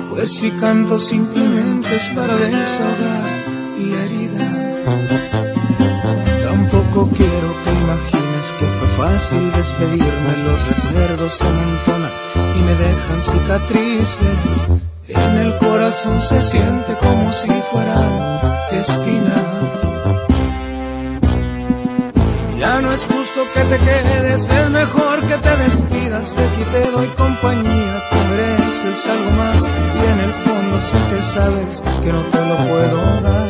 Pues 0.09 0.35
si 0.35 0.51
canto 0.51 0.99
simplemente 0.99 1.95
es 1.95 2.07
para 2.15 2.35
desahogar 2.35 3.29
la 3.79 4.03
herida. 4.05 4.47
Tampoco 6.43 7.09
quiero 7.15 7.49
que 7.63 7.71
imagines 7.83 8.45
que 8.59 8.65
fue 8.65 8.87
fácil 9.05 9.51
despedirme, 9.51 10.31
los 10.45 10.59
recuerdos 10.67 11.33
se 11.33 11.43
amontonan 11.45 12.11
y 12.55 12.61
me 12.67 12.75
dejan 12.85 13.21
cicatrices. 13.21 14.39
En 15.07 15.37
el 15.37 15.57
corazón 15.57 16.21
se 16.21 16.41
siente 16.41 16.95
como 17.01 17.31
si 17.31 17.47
fueran 17.71 18.39
espinas. 18.71 19.88
Ya 22.59 22.81
no 22.81 22.91
es 22.91 23.01
justo 23.03 23.41
que 23.53 23.61
te 23.61 23.77
quedes, 23.77 24.49
es 24.49 24.69
mejor 24.69 25.19
que 25.21 25.37
te 25.37 25.55
despidas. 25.63 26.37
Aquí 26.37 26.63
te 26.73 26.91
doy 26.91 27.07
compañía, 27.07 27.93
tú 28.09 28.17
mereces 28.29 29.05
algo 29.13 29.31
más. 29.37 29.63
Y 29.63 30.11
en 30.11 30.19
el 30.19 30.33
fondo 30.43 30.81
sé 30.81 30.97
que 31.09 31.21
sabes 31.35 31.83
que 32.03 32.11
no 32.11 32.25
te 32.25 32.45
lo 32.45 32.57
puedo 32.67 33.21
dar. 33.21 33.47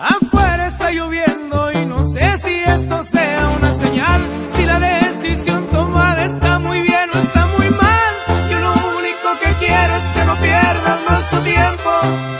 Afuera 0.00 0.66
está 0.66 0.90
lloviendo 0.92 1.72
y 1.72 1.84
no 1.84 2.02
sé 2.04 2.38
si 2.38 2.54
esto 2.54 3.04
sea 3.04 3.50
una 3.58 3.74
señal. 3.74 4.20
Si 4.56 4.64
la 4.64 4.78
decisión 4.78 5.66
tomada 5.66 6.24
está 6.24 6.58
muy 6.58 6.80
bien 6.80 7.10
o 7.14 7.18
está 7.18 7.46
muy 7.58 7.68
mal. 7.68 8.14
Yo 8.50 8.58
lo 8.60 8.72
único 8.98 9.28
que 9.42 9.66
quiero 9.66 9.96
es 9.96 10.06
que 10.14 10.24
no 10.24 10.34
pierdas 10.36 10.98
más 11.06 11.28
tu 11.28 11.36
tiempo 11.40 12.31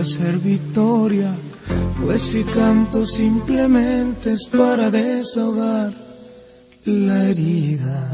hacer 0.00 0.38
victoria. 0.38 1.34
Pues 2.02 2.22
si 2.22 2.42
canto 2.44 3.04
simplemente 3.04 4.32
es 4.32 4.48
para 4.48 4.90
desahogar 4.90 5.92
la 6.84 7.24
herida. 7.24 8.10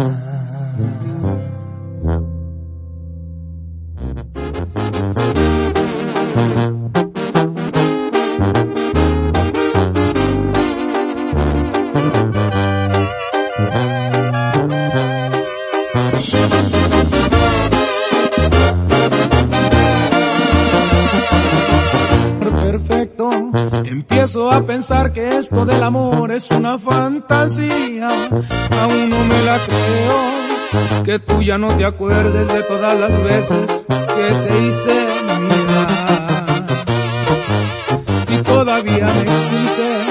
Pensar 24.67 25.12
que 25.12 25.39
esto 25.39 25.65
del 25.65 25.83
amor 25.83 26.33
es 26.33 26.51
una 26.51 26.78
fantasía. 26.78 28.09
Aún 28.09 29.11
no 29.11 29.25
me 29.25 29.43
la 29.43 29.59
creo. 29.59 31.05
Que 31.05 31.19
tú 31.19 31.41
ya 31.43 31.57
no 31.57 31.77
te 31.77 31.85
acuerdes 31.85 32.49
de 32.49 32.62
todas 32.65 32.99
las 32.99 33.23
veces 33.23 33.86
que 33.89 34.49
te 34.49 34.67
hice 34.67 35.07
mirar. 35.41 36.67
Y 38.28 38.43
todavía 38.43 39.07
me 39.07 39.23
exiges 39.23 40.07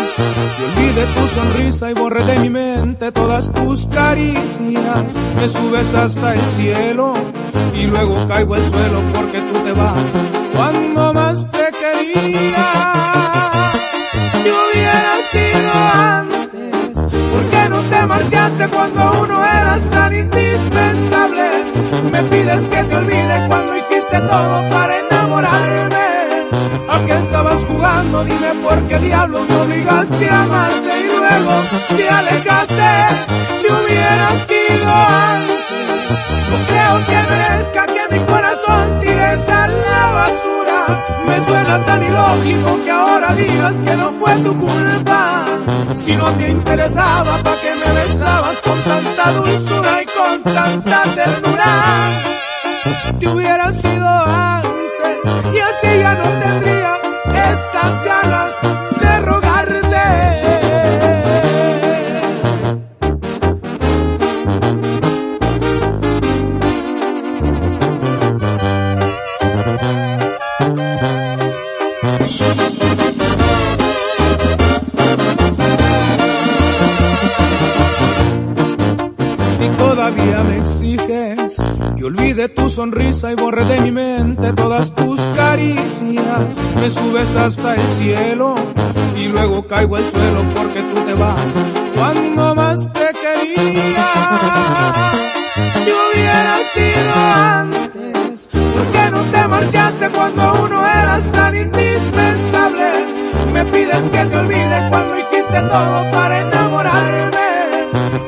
que 0.57 0.63
olvide 0.63 1.05
tu 1.05 1.27
sonrisa 1.27 1.91
y 1.91 1.93
borre 1.93 2.25
de 2.25 2.39
mi 2.39 2.49
mente 2.49 3.11
todas 3.11 3.51
tus 3.51 3.85
caricias. 3.87 5.15
Me 5.35 5.49
subes 5.49 5.93
hasta 5.93 6.33
el 6.33 6.41
cielo 6.41 7.13
y 7.75 7.87
luego 7.87 8.15
caigo 8.27 8.55
al 8.55 8.63
suelo 8.63 9.01
porque 9.13 9.41
tú 9.41 9.59
te 9.59 9.73
vas 9.73 10.13
cuando 10.55 11.13
más 11.13 11.45
te 11.51 11.67
quería. 11.71 12.94
Te 18.57 18.67
marchaste 18.67 18.67
cuando 18.75 19.01
aún 19.01 19.27
no 19.27 19.43
eras 19.43 19.85
tan 19.89 20.15
indispensable? 20.15 21.43
Me 22.11 22.23
pides 22.23 22.63
que 22.67 22.83
te 22.83 22.95
olvide 22.95 23.45
cuando 23.47 23.75
hiciste 23.75 24.19
todo 24.19 24.69
para 24.69 24.99
enamorarme. 24.99 26.05
¿A 26.89 27.05
qué 27.05 27.17
estabas 27.17 27.63
jugando? 27.65 28.23
Dime 28.23 28.51
por 28.63 28.81
qué 28.87 28.99
diablos 28.99 29.47
me 29.49 29.55
obligaste 29.55 30.29
a 30.29 30.43
amarte 30.43 30.99
y 30.99 31.03
luego 31.05 31.53
te 31.97 32.09
alejaste. 32.09 32.91
Te 33.61 33.73
hubiera 33.73 34.29
sido 34.47 34.91
antes. 35.33 35.65
No 36.49 36.57
creo 36.67 36.95
que 37.07 37.17
merezca 37.31 37.87
que 37.87 38.15
mi 38.15 38.19
corazón 38.25 38.99
tires 38.99 39.49
a 39.49 39.67
la 39.67 40.11
basura. 40.11 41.05
Me 41.27 41.41
suena 41.45 41.83
tan 41.85 42.03
ilógico 42.03 42.79
que 42.83 42.91
ahora 42.91 43.33
digas 43.35 43.79
que 43.81 43.95
no 43.95 44.11
fue 44.13 44.35
tu 44.37 44.57
culpa. 44.57 45.54
Si 45.95 46.15
no 46.15 46.31
te 46.33 46.49
interesaba, 46.49 47.37
¿para 47.43 47.57
qué 47.61 47.71
me 47.75 47.93
besabas 48.01 48.61
con 48.61 48.79
tanta 48.81 49.31
dulzura 49.31 50.01
y 50.01 50.05
con 50.05 50.43
tanta 50.53 51.03
ternura? 51.15 51.65
Te 53.19 53.27
hubiera 53.27 53.71
sido 53.71 54.07
antes 54.07 55.53
y 55.53 55.59
así 55.59 55.99
ya 55.99 56.13
no 56.15 56.39
tendría 56.39 56.54
olvide 82.45 82.49
tu 82.49 82.69
sonrisa 82.69 83.31
y 83.31 83.35
borre 83.35 83.65
de 83.65 83.81
mi 83.81 83.91
mente 83.91 84.53
todas 84.53 84.93
tus 84.93 85.19
caricias. 85.35 86.57
Me 86.79 86.89
subes 86.89 87.35
hasta 87.35 87.75
el 87.75 87.81
cielo 87.81 88.55
y 89.17 89.27
luego 89.27 89.67
caigo 89.67 89.95
al 89.95 90.03
suelo 90.03 90.41
porque 90.55 90.81
tú 90.81 91.01
te 91.01 91.13
vas 91.13 91.55
cuando 91.95 92.55
más 92.55 92.93
te 92.93 93.07
quería. 93.21 94.07
Yo 95.87 95.95
hubiera 96.11 96.57
sido 96.73 97.13
antes, 97.35 98.49
¿por 98.51 98.85
qué 98.91 99.11
no 99.11 99.21
te 99.21 99.47
marchaste 99.47 100.09
cuando 100.09 100.63
uno 100.65 100.85
eras 100.85 101.31
tan 101.31 101.55
indispensable? 101.55 103.05
Me 103.53 103.65
pides 103.65 104.03
que 104.05 104.25
te 104.25 104.37
olvide 104.37 104.87
cuando 104.89 105.17
hiciste 105.17 105.61
todo 105.61 106.11
para 106.11 106.41
enamorarme. 106.41 107.45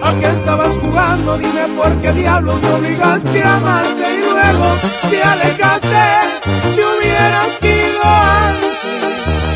¿A 0.01 0.19
qué 0.19 0.27
estabas 0.31 0.77
jugando? 0.77 1.37
Dime 1.37 1.67
por 1.75 1.93
qué 2.01 2.11
diablo 2.13 2.55
me 2.61 2.69
obligaste 2.69 3.43
a 3.43 3.57
amarte 3.57 4.06
luego 4.53 4.75
te 5.09 5.23
alejaste. 5.23 6.05
Te 6.75 6.85
hubiera 6.85 7.43
sido 7.59 8.03
antes. 8.03 8.67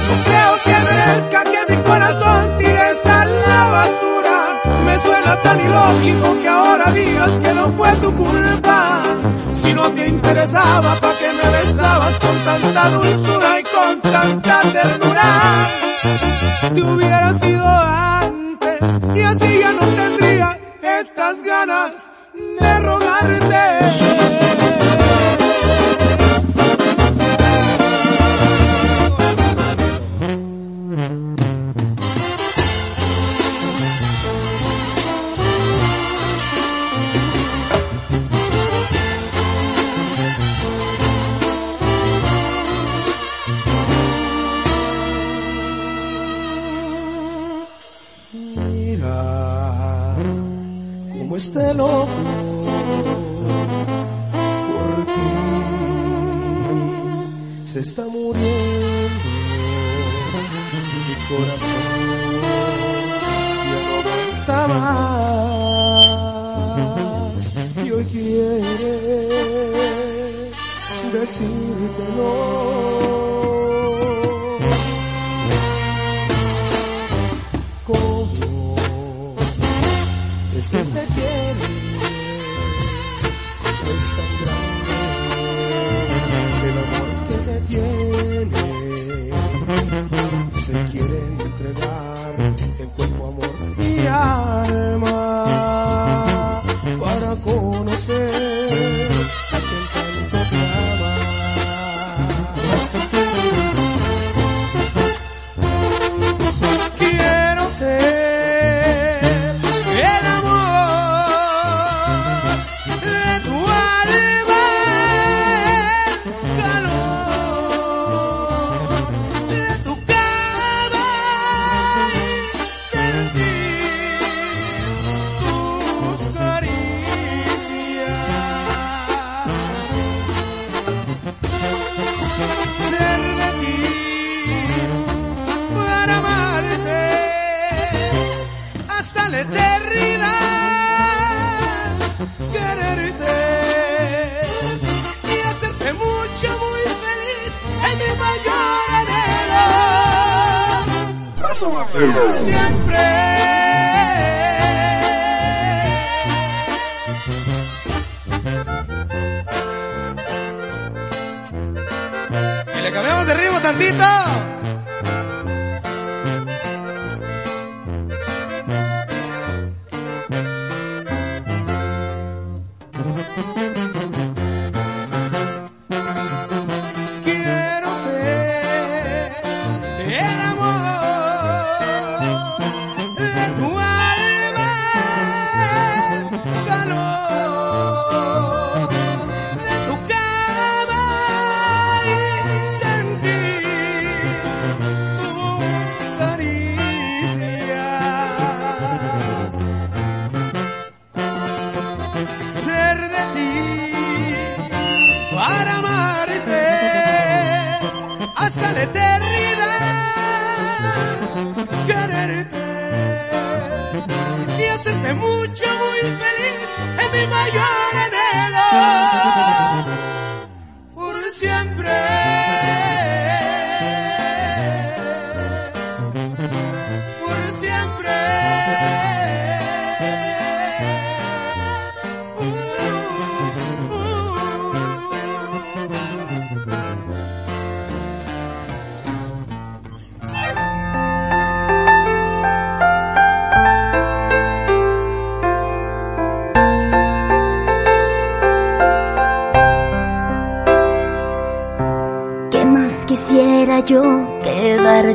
No 0.08 0.16
creo 0.26 0.54
que 0.64 0.76
merezca 0.90 1.44
que 1.44 1.74
mi 1.74 1.82
corazón 1.84 2.58
tires 2.58 3.06
a 3.06 3.26
la 3.26 3.68
basura. 3.70 4.62
Me 4.86 4.98
suena 5.00 5.42
tan 5.42 5.60
ilógico 5.60 6.38
que 6.42 6.48
ahora 6.48 6.92
digas 6.92 7.38
que 7.38 7.54
no 7.54 7.70
fue 7.72 7.92
tu 7.96 8.16
culpa. 8.16 9.04
Si 9.62 9.74
no 9.74 9.90
te 9.92 10.08
interesaba, 10.08 10.96
¿para 10.96 11.14
qué 11.20 11.30
me 11.40 11.50
besabas 11.58 12.20
con 12.20 12.38
tanta 12.40 12.90
dulzura 12.90 13.60
y 13.60 13.64
con 13.64 14.02
tanta 14.02 14.62
ternura? 14.72 15.68
Te 16.74 16.84
hubiera 16.84 17.34
sido 17.34 17.66
antes 17.66 18.82
y 19.16 19.22
así 19.22 19.60
ya 19.60 19.72
no 19.74 19.86
tendría 19.88 20.60
estas 21.00 21.44
ganas 21.44 22.12
de 22.60 22.80
rogarte. 22.80 24.11
Se 57.72 57.80
está 57.80 58.04
muriendo 58.06 58.50
mi 61.08 61.16
corazón. 61.30 61.70
Ya 63.70 63.80
no 63.88 63.92
aguanta 64.02 64.60
más 64.68 64.92
y 67.86 67.88
hoy 67.92 68.04
quiere 68.12 69.32
decirte 71.14 72.04
no 72.18 73.21
y 94.12 94.51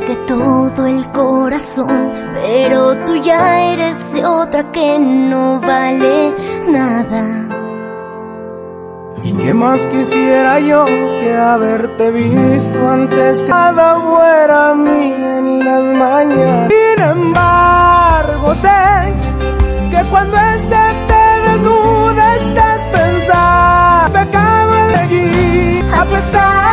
darte 0.07 0.15
todo 0.25 0.85
el 0.85 1.05
corazón, 1.11 2.11
pero 2.33 3.03
tú 3.03 3.15
ya 3.17 3.73
eres 3.73 4.13
de 4.13 4.25
otra 4.25 4.71
que 4.71 4.99
no 4.99 5.59
vale 5.59 6.33
nada. 6.69 7.47
¿Y 9.23 9.33
qué 9.33 9.53
más 9.53 9.85
quisiera 9.87 10.59
yo 10.59 10.85
que 10.85 11.35
haberte 11.35 12.11
visto 12.11 12.87
antes 12.87 13.41
que 13.41 13.49
nada 13.49 13.99
fuera 13.99 14.69
a 14.71 14.75
mí 14.75 15.13
en 15.13 15.59
las 15.65 15.83
mañanas? 15.83 16.71
Sin 16.71 17.05
embargo, 17.05 18.55
sé 18.55 18.69
que 19.91 20.01
cuando 20.09 20.37
ese 20.37 20.83
te 21.07 21.49
desnuda 21.49 22.35
estás 22.35 22.81
pensando 22.83 24.13
pecado 24.13 24.73
elegí 24.87 25.81
A 25.93 26.05
pesar 26.05 26.66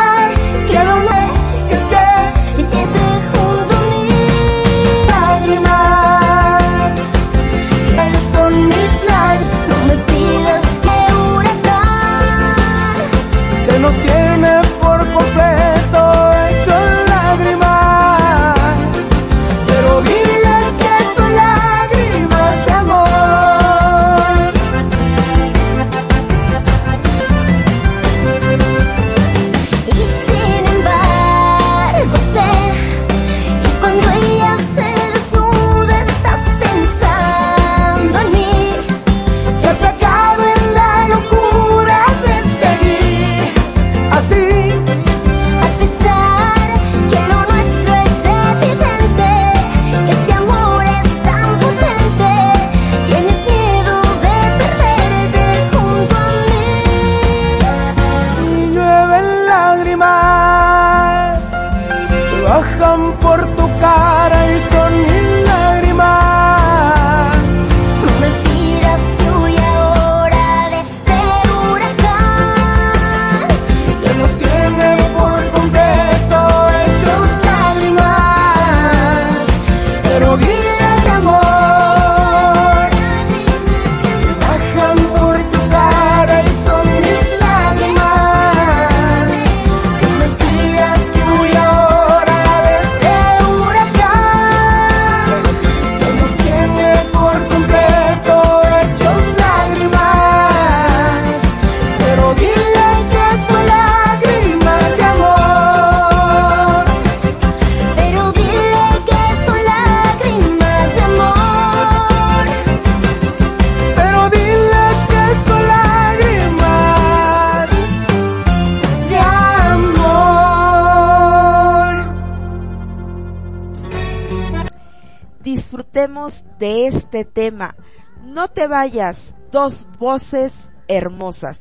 este 127.15 127.25
tema. 127.25 127.75
No 128.23 128.49
te 128.49 128.67
vayas, 128.67 129.35
dos 129.51 129.87
voces 129.99 130.51
hermosas. 130.87 131.59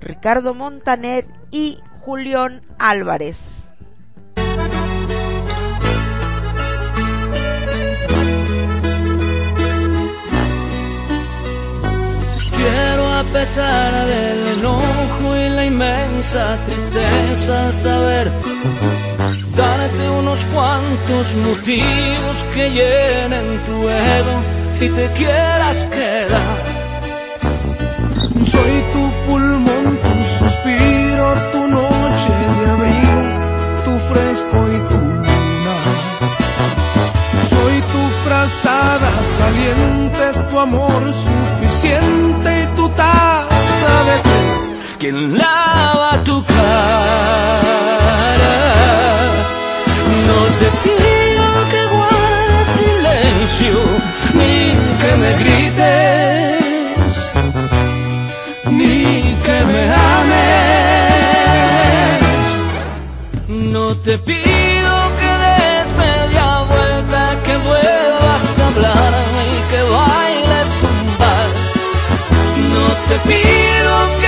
Ricardo 0.00 0.54
Montaner 0.54 1.26
y 1.50 1.78
Julián 2.00 2.62
Álvarez. 2.78 3.36
Quiero 12.56 13.12
a 13.12 13.24
pesar 13.32 14.06
del 14.06 14.58
enojo 14.58 15.36
y 15.36 15.48
la 15.50 15.66
inmensa 15.66 16.56
tristeza 16.66 17.72
saber 17.72 18.30
darte 19.56 20.10
unos 20.10 20.44
cuantos 20.46 21.34
motivos 21.34 22.36
que 22.54 22.70
llenen 22.70 23.58
tu 23.66 23.88
ego 23.88 24.61
y 24.84 24.88
te 24.88 25.08
quieras 25.12 25.78
quedar. 25.94 26.56
Soy 28.52 28.74
tu 28.92 29.02
pulmón, 29.26 29.84
tu 30.04 30.14
suspiro, 30.38 31.26
tu 31.52 31.60
noche 31.68 32.32
de 32.58 32.70
abril, 32.76 33.20
tu 33.84 33.92
fresco 34.10 34.58
y 34.74 34.78
tu 34.90 35.00
luna. 35.26 35.76
Soy 37.52 37.76
tu 37.92 38.02
frazada 38.24 39.12
caliente, 39.40 40.24
tu 40.50 40.58
amor 40.58 41.02
suficiente 41.26 42.50
y 42.62 42.76
tu 42.76 42.88
taza 42.90 43.94
de 44.08 44.16
té. 44.26 44.40
Quien 44.98 45.38
lava 45.38 46.10
tu 46.24 46.42
cara, 46.44 47.21
te 64.04 64.18
pido 64.18 64.94
que 65.20 65.32
des 65.44 65.86
media 65.96 66.46
vuelta, 66.72 67.20
que 67.44 67.56
vuelvas 67.68 68.58
a 68.58 68.66
hablarme 68.66 69.42
y 69.56 69.60
que 69.70 69.82
bailes 69.96 70.70
un 70.90 70.98
vals. 71.20 71.60
No 72.74 72.86
te 73.08 73.16
pido 73.28 73.94
que 74.20 74.21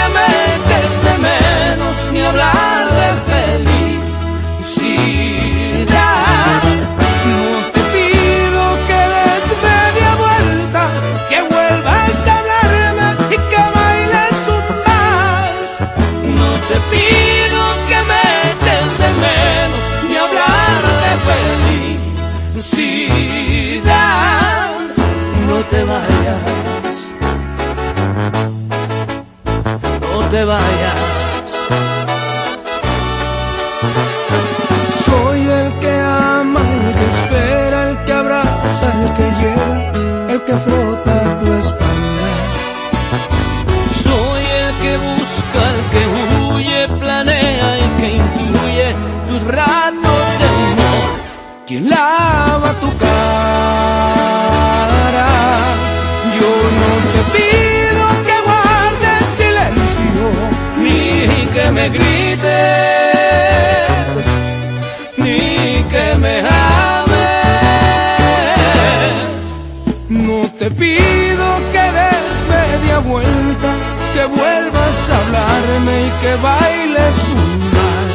No 25.64 25.70
te 25.70 25.84
vayas, 25.84 26.38
no 30.12 30.28
te 30.28 30.44
vayas. 30.44 31.13
grites, 61.88 62.24
ni 65.16 65.84
que 65.90 66.14
me 66.16 66.38
ames. 66.40 67.14
No 70.08 70.48
te 70.58 70.70
pido 70.70 71.46
que 71.72 71.84
des 71.98 72.36
media 72.54 72.98
vuelta, 73.00 73.70
que 74.14 74.24
vuelvas 74.24 74.96
a 75.10 75.12
hablarme 75.18 75.94
y 76.06 76.10
que 76.22 76.32
bailes 76.48 77.16
un 77.34 77.50
mal. 77.76 78.08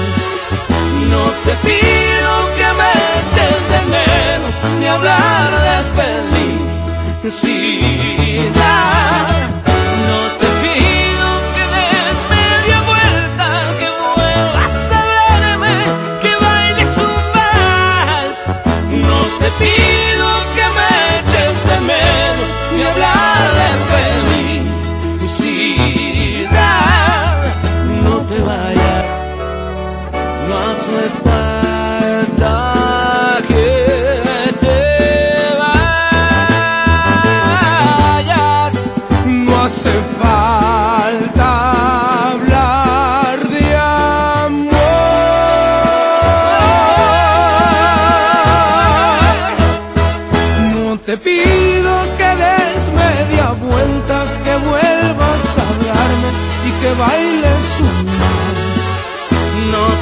No 1.11 1.23
te 1.45 1.53
pido 1.67 2.31
que 2.57 2.69
me 2.79 2.91
eches 3.17 3.61
de 3.71 3.81
menos, 3.95 4.53
ni 4.79 4.85
hablar 4.87 5.49
de 5.67 5.77
felicidad. 7.21 8.98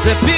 No 0.07 0.36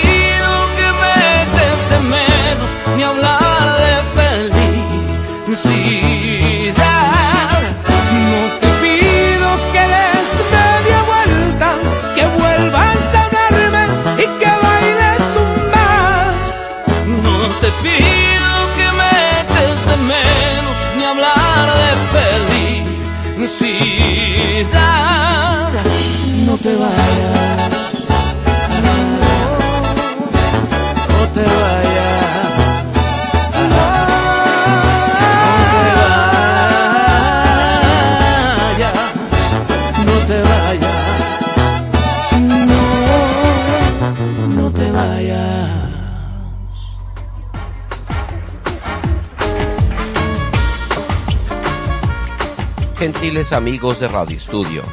Amigos 53.52 54.00
de 54.00 54.08
Radio 54.08 54.38
Estudio, 54.38 54.84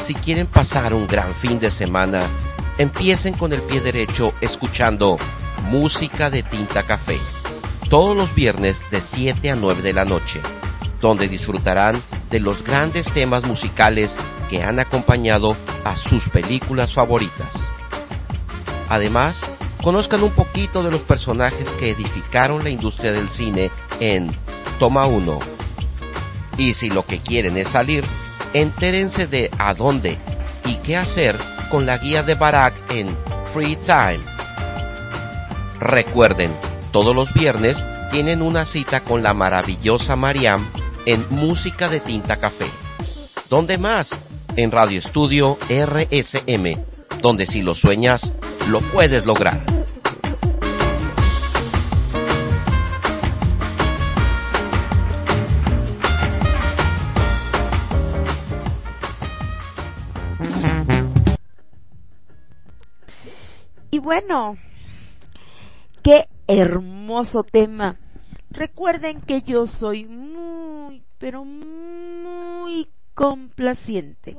si 0.00 0.14
quieren 0.14 0.46
pasar 0.46 0.94
un 0.94 1.08
gran 1.08 1.34
fin 1.34 1.58
de 1.58 1.72
semana, 1.72 2.22
empiecen 2.78 3.34
con 3.34 3.52
el 3.52 3.60
pie 3.62 3.80
derecho 3.80 4.32
escuchando 4.40 5.16
Música 5.70 6.30
de 6.30 6.44
Tinta 6.44 6.84
Café, 6.84 7.18
todos 7.90 8.16
los 8.16 8.32
viernes 8.34 8.84
de 8.92 9.00
7 9.00 9.50
a 9.50 9.56
9 9.56 9.82
de 9.82 9.92
la 9.92 10.04
noche, 10.04 10.40
donde 11.00 11.26
disfrutarán 11.26 12.00
de 12.30 12.38
los 12.38 12.62
grandes 12.62 13.10
temas 13.12 13.44
musicales 13.44 14.16
que 14.48 14.62
han 14.62 14.78
acompañado 14.78 15.56
a 15.84 15.96
sus 15.96 16.28
películas 16.28 16.94
favoritas. 16.94 17.54
Además, 18.88 19.40
conozcan 19.82 20.22
un 20.22 20.30
poquito 20.30 20.84
de 20.84 20.92
los 20.92 21.00
personajes 21.00 21.70
que 21.70 21.90
edificaron 21.90 22.62
la 22.62 22.70
industria 22.70 23.10
del 23.10 23.30
cine 23.30 23.70
en 23.98 24.30
Toma 24.78 25.06
1. 25.06 25.55
Y 26.58 26.74
si 26.74 26.90
lo 26.90 27.04
que 27.04 27.20
quieren 27.20 27.56
es 27.56 27.68
salir, 27.68 28.04
entérense 28.52 29.26
de 29.26 29.50
a 29.58 29.74
dónde 29.74 30.16
y 30.64 30.76
qué 30.76 30.96
hacer 30.96 31.36
con 31.70 31.86
la 31.86 31.98
guía 31.98 32.22
de 32.22 32.34
Barack 32.34 32.74
en 32.90 33.08
Free 33.52 33.76
Time. 33.76 34.20
Recuerden, 35.80 36.54
todos 36.92 37.14
los 37.14 37.32
viernes 37.34 37.82
tienen 38.10 38.40
una 38.42 38.64
cita 38.64 39.00
con 39.00 39.22
la 39.22 39.34
maravillosa 39.34 40.16
Mariam 40.16 40.66
en 41.04 41.24
Música 41.30 41.88
de 41.88 42.00
Tinta 42.00 42.36
Café. 42.36 42.66
¿Dónde 43.50 43.78
más? 43.78 44.10
En 44.56 44.72
Radio 44.72 44.98
Estudio 44.98 45.58
RSM, 45.68 46.78
donde 47.20 47.46
si 47.46 47.62
lo 47.62 47.74
sueñas, 47.74 48.32
lo 48.68 48.80
puedes 48.80 49.26
lograr. 49.26 49.85
Bueno, 64.18 64.56
qué 66.02 66.26
hermoso 66.46 67.42
tema. 67.42 67.98
Recuerden 68.48 69.20
que 69.20 69.42
yo 69.42 69.66
soy 69.66 70.06
muy, 70.06 71.04
pero 71.18 71.44
muy 71.44 72.88
complaciente. 73.12 74.38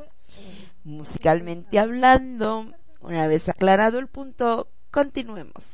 Musicalmente 0.83 1.77
hablando, 1.77 2.71
una 3.01 3.27
vez 3.27 3.49
aclarado 3.49 3.99
el 3.99 4.07
punto, 4.07 4.67
continuemos. 4.89 5.65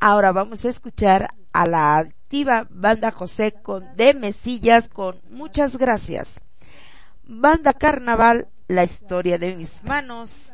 Ahora 0.00 0.32
vamos 0.32 0.64
a 0.64 0.70
escuchar 0.70 1.28
a 1.52 1.66
la 1.66 1.98
activa 1.98 2.66
banda 2.70 3.10
José 3.10 3.52
con 3.52 3.94
de 3.94 4.14
Mesillas 4.14 4.88
con 4.88 5.20
muchas 5.28 5.76
gracias. 5.76 6.28
Banda 7.24 7.74
Carnaval, 7.74 8.48
la 8.68 8.84
historia 8.84 9.36
de 9.36 9.54
mis 9.54 9.84
manos. 9.84 10.53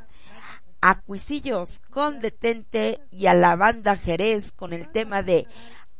A 0.80 1.00
Cuisillos 1.02 1.80
con 1.90 2.20
Detente 2.20 3.00
y 3.10 3.26
a 3.26 3.34
la 3.34 3.56
banda 3.56 3.96
Jerez 3.96 4.52
con 4.52 4.72
el 4.72 4.90
tema 4.90 5.22
de 5.22 5.46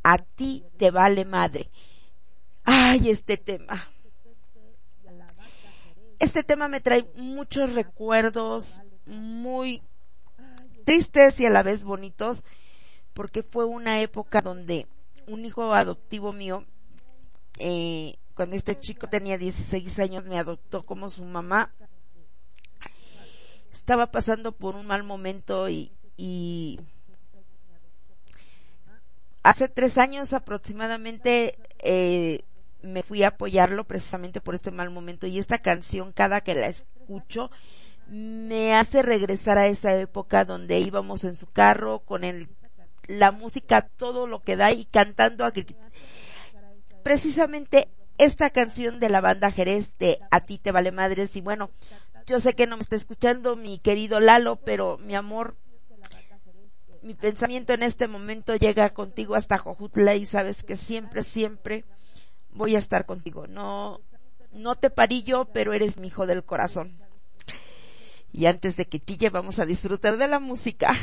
A 0.02 0.18
ti 0.18 0.64
te 0.78 0.90
vale 0.90 1.24
madre. 1.24 1.70
Ay, 2.64 3.10
este 3.10 3.36
tema. 3.36 3.88
Este 6.18 6.42
tema 6.42 6.68
me 6.68 6.80
trae 6.80 7.10
muchos 7.14 7.74
recuerdos 7.74 8.80
muy 9.06 9.82
tristes 10.84 11.40
y 11.40 11.46
a 11.46 11.50
la 11.50 11.62
vez 11.62 11.84
bonitos 11.84 12.44
porque 13.14 13.42
fue 13.42 13.64
una 13.64 14.00
época 14.00 14.40
donde 14.40 14.86
un 15.26 15.44
hijo 15.44 15.74
adoptivo 15.74 16.32
mío, 16.32 16.64
eh, 17.58 18.16
cuando 18.34 18.56
este 18.56 18.76
chico 18.76 19.08
tenía 19.08 19.38
16 19.38 19.98
años, 19.98 20.24
me 20.24 20.38
adoptó 20.38 20.84
como 20.84 21.08
su 21.08 21.24
mamá. 21.24 21.72
Estaba 23.90 24.12
pasando 24.12 24.52
por 24.52 24.76
un 24.76 24.86
mal 24.86 25.02
momento 25.02 25.68
y, 25.68 26.78
hace 29.42 29.68
tres 29.68 29.98
años 29.98 30.32
aproximadamente 30.32 31.58
eh, 31.80 32.42
me 32.82 33.02
fui 33.02 33.24
a 33.24 33.30
apoyarlo 33.30 33.82
precisamente 33.88 34.40
por 34.40 34.54
este 34.54 34.70
mal 34.70 34.90
momento 34.90 35.26
y 35.26 35.40
esta 35.40 35.58
canción 35.58 36.12
cada 36.12 36.40
que 36.42 36.54
la 36.54 36.68
escucho 36.68 37.50
me 38.06 38.76
hace 38.76 39.02
regresar 39.02 39.58
a 39.58 39.66
esa 39.66 39.92
época 39.96 40.44
donde 40.44 40.78
íbamos 40.78 41.24
en 41.24 41.34
su 41.34 41.48
carro 41.48 41.98
con 42.04 42.22
el 42.22 42.48
la 43.08 43.32
música 43.32 43.88
todo 43.96 44.28
lo 44.28 44.40
que 44.40 44.54
da 44.54 44.70
y 44.70 44.84
cantando 44.84 45.44
a 45.44 45.52
precisamente 47.02 47.88
esta 48.18 48.50
canción 48.50 49.00
de 49.00 49.08
la 49.08 49.20
banda 49.20 49.50
Jerez 49.50 49.98
de 49.98 50.20
A 50.30 50.42
ti 50.42 50.58
te 50.58 50.70
vale 50.70 50.92
madres 50.92 51.34
y 51.34 51.40
bueno 51.40 51.70
yo 52.30 52.38
sé 52.38 52.54
que 52.54 52.68
no 52.68 52.76
me 52.76 52.82
está 52.82 52.94
escuchando 52.94 53.56
mi 53.56 53.78
querido 53.80 54.20
Lalo 54.20 54.56
pero 54.56 54.98
mi 54.98 55.16
amor 55.16 55.56
mi 57.02 57.14
pensamiento 57.14 57.72
en 57.72 57.82
este 57.82 58.06
momento 58.06 58.54
llega 58.54 58.90
contigo 58.90 59.34
hasta 59.34 59.58
Jojutla 59.58 60.14
y 60.14 60.26
sabes 60.26 60.62
que 60.62 60.76
siempre 60.76 61.24
siempre 61.24 61.84
voy 62.50 62.76
a 62.76 62.78
estar 62.78 63.04
contigo 63.04 63.48
no 63.48 64.00
no 64.52 64.76
te 64.76 64.90
parí 64.90 65.24
yo 65.24 65.46
pero 65.46 65.72
eres 65.72 65.96
mi 65.96 66.06
hijo 66.06 66.26
del 66.26 66.44
corazón 66.44 67.00
y 68.32 68.46
antes 68.46 68.76
de 68.76 68.86
que 68.86 69.00
chille 69.00 69.30
vamos 69.30 69.58
a 69.58 69.66
disfrutar 69.66 70.16
de 70.16 70.28
la 70.28 70.38
música. 70.38 70.96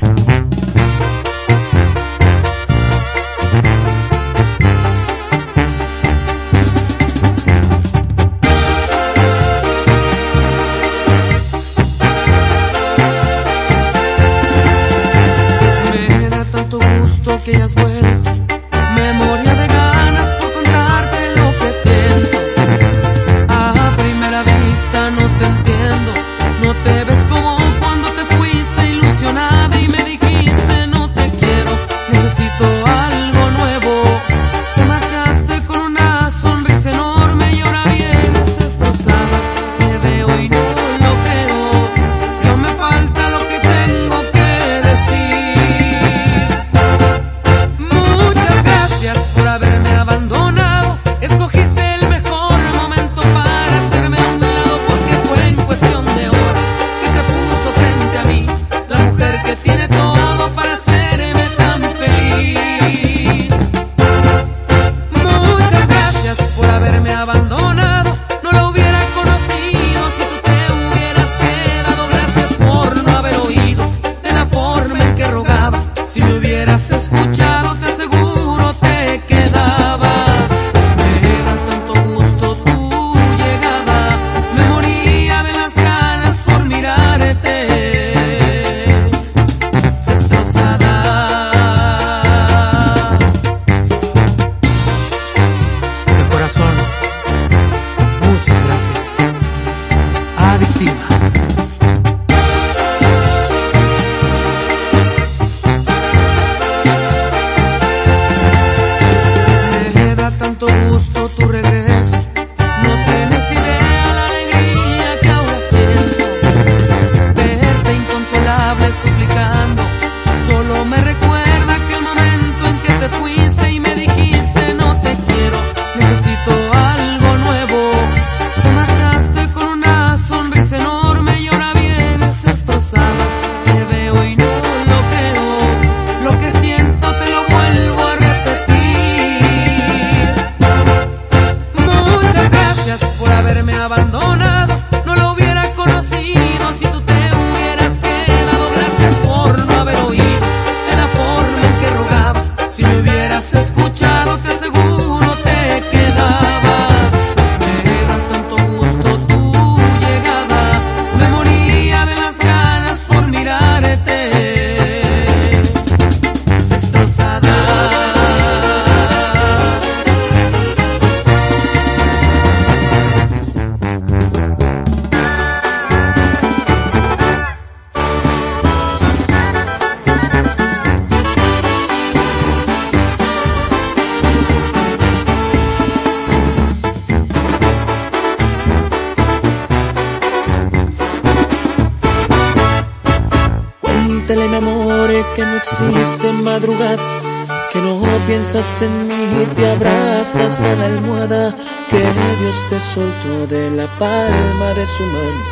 Piensas 198.58 198.82
en 198.82 199.08
mí 199.08 199.42
y 199.42 199.46
te 199.54 199.70
abrazas 199.70 200.60
a 200.60 200.74
la 200.74 200.86
almohada, 200.86 201.54
que 201.90 201.98
Dios 201.98 202.56
te 202.70 202.80
soltó 202.80 203.46
de 203.46 203.70
la 203.70 203.86
palma 203.98 204.74
de 204.74 204.86
su 204.86 205.02
mano 205.04 205.42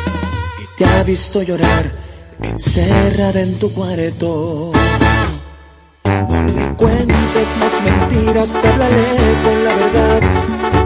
y 0.61 0.77
te 0.77 0.85
ha 0.85 1.03
visto 1.03 1.41
llorar 1.41 1.89
encerrada 2.41 3.41
en 3.41 3.59
tu 3.59 3.71
cuarto. 3.73 4.71
No 6.03 6.43
le 6.43 6.75
cuentes 6.75 7.47
más 7.59 7.73
mentiras, 7.81 8.55
háblale 8.55 9.05
con 9.43 9.63
la 9.63 9.75
verdad, 9.75 10.19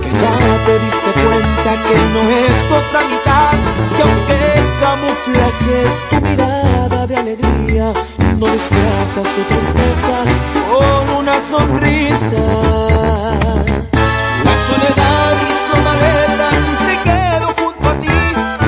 que 0.02 0.12
ya 0.22 0.66
te 0.66 0.74
diste 0.86 1.12
cuenta 1.26 1.72
que 1.88 1.96
no 2.14 2.22
es 2.46 2.56
tu 2.68 2.74
otra 2.76 3.02
mitad, 3.12 3.54
que 3.96 4.02
aunque 4.04 4.40
camuflajes 4.80 5.92
tu 6.10 6.22
mirada 6.22 7.08
de 7.08 7.16
alegría, 7.16 7.94
no 8.42 8.48
disfrazas 8.48 9.24
su 9.24 9.42
tristeza 9.44 10.24
con 10.72 11.18
una 11.18 11.40
sonrisa. 11.40 12.42
La 14.48 14.56
soledad 14.68 15.34
hizo 15.52 15.76
maletas 15.90 16.60
y 16.72 16.76
se 16.86 16.94
quedó 17.04 17.48
junto 17.62 17.90
a 17.90 17.94
ti, 18.00 18.08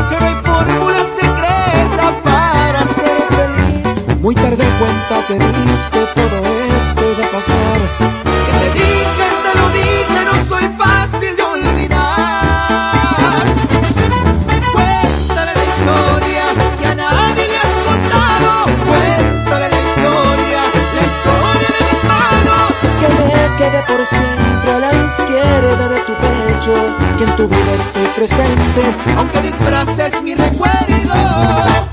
que 0.10 0.16
no 0.20 0.26
hay 0.28 0.36
fórmula 0.44 1.04
secreta 1.16 2.06
para 2.24 2.82
ser 2.86 3.22
feliz. 3.40 4.20
Muy 4.22 4.36
tarde 4.36 4.64
cuenta 4.80 5.16
te 5.28 5.34
diste 5.40 6.00
todo 6.14 6.38
esto 6.78 7.02
iba 7.18 7.26
a 7.26 7.32
pasar. 7.32 8.03
Por 23.88 24.06
siempre 24.06 24.72
a 24.72 24.80
la 24.80 24.94
izquierda 24.94 25.90
de 25.90 26.00
tu 26.02 26.14
pecho. 26.14 26.76
Que 27.18 27.24
en 27.24 27.36
tu 27.36 27.48
vida 27.48 27.74
estoy 27.76 28.08
presente, 28.16 28.82
aunque 29.18 29.42
disfraces 29.42 30.22
mi 30.22 30.36
recuerdo. 30.36 31.93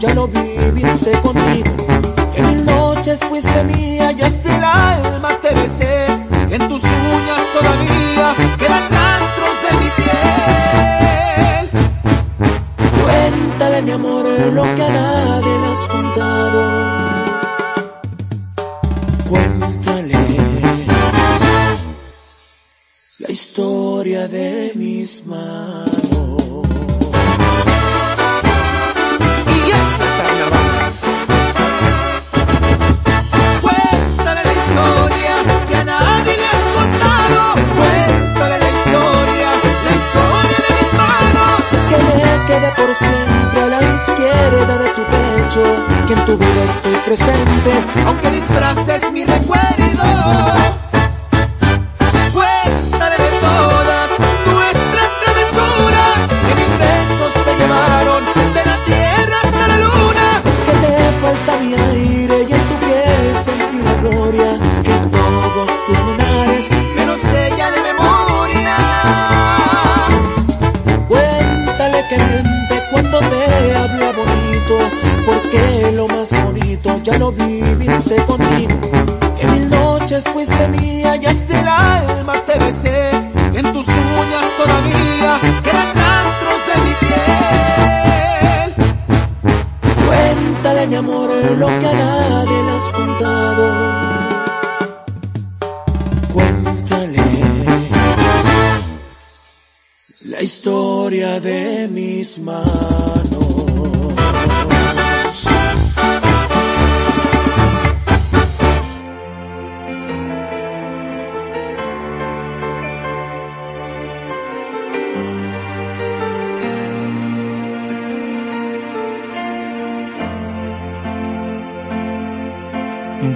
Ya 0.00 0.14
lo 0.14 0.28
viviste 0.28 1.10
conmigo. 1.22 1.87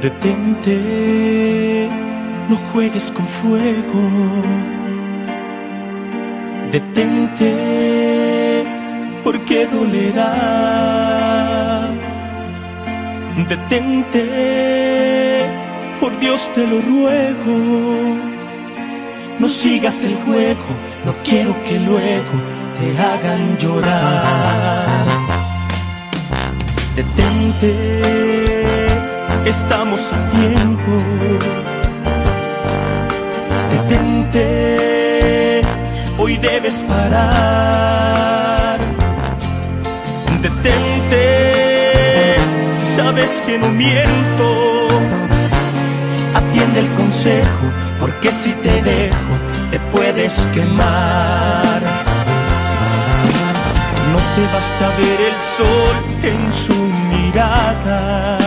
Detente, 0.00 1.88
no 2.48 2.56
juegues 2.72 3.10
con 3.10 3.26
fuego. 3.26 4.00
Detente, 6.72 8.64
porque 9.22 9.66
dolerá. 9.66 10.32
Detente, 13.48 14.24
por 16.00 16.18
Dios 16.20 16.50
te 16.54 16.66
lo 16.66 16.80
ruego. 16.80 17.56
No 19.38 19.48
sigas 19.48 20.02
el 20.04 20.14
juego, 20.16 20.64
no 21.04 21.14
quiero 21.24 21.54
que 21.64 21.78
luego 21.78 22.40
te 22.78 22.98
hagan 22.98 23.58
llorar. 23.58 25.06
Detente, 26.94 28.91
estamos 29.44 30.12
a 30.12 30.28
tiempo. 30.30 30.92
Detente, 33.88 35.62
hoy 36.18 36.36
debes 36.36 36.82
parar. 36.84 38.78
Detente, 40.40 42.36
sabes 42.96 43.30
que 43.46 43.58
no 43.58 43.68
miento. 43.68 44.88
Atiende 46.34 46.80
el 46.80 46.88
consejo, 46.94 47.72
porque 48.00 48.32
si 48.32 48.52
te 48.52 48.82
dejo, 48.82 49.34
te 49.70 49.78
puedes 49.92 50.34
quemar. 50.54 51.82
No 54.12 54.18
te 54.18 54.42
basta 54.52 54.88
ver 54.98 55.20
el 55.30 55.36
sol 55.56 55.96
en 56.22 56.52
su 56.52 56.74
mirada. 57.14 58.41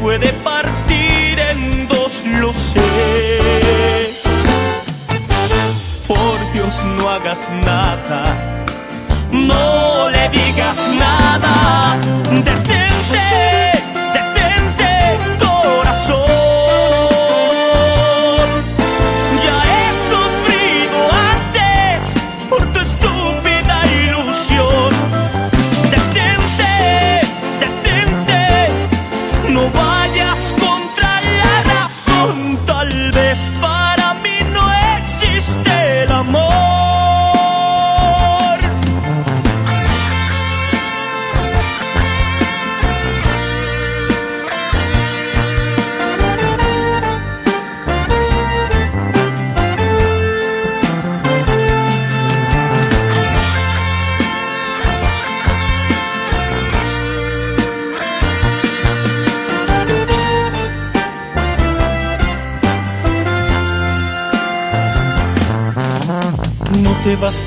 Puede 0.00 0.32
partir 0.44 1.38
en 1.38 1.86
dos, 1.88 2.22
lo 2.24 2.52
sé. 2.54 4.10
Por 6.08 6.52
Dios 6.52 6.82
no 6.96 7.08
hagas 7.08 7.48
nada, 7.64 8.64
no 9.30 10.08
le 10.10 10.28
digas 10.30 10.78
nada. 10.98 11.98
Detente, 12.30 13.29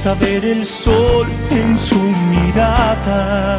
hasta 0.05 0.25
ver 0.25 0.43
el 0.43 0.65
sol 0.65 1.27
en 1.49 1.77
su 1.77 1.95
mirada. 1.95 3.57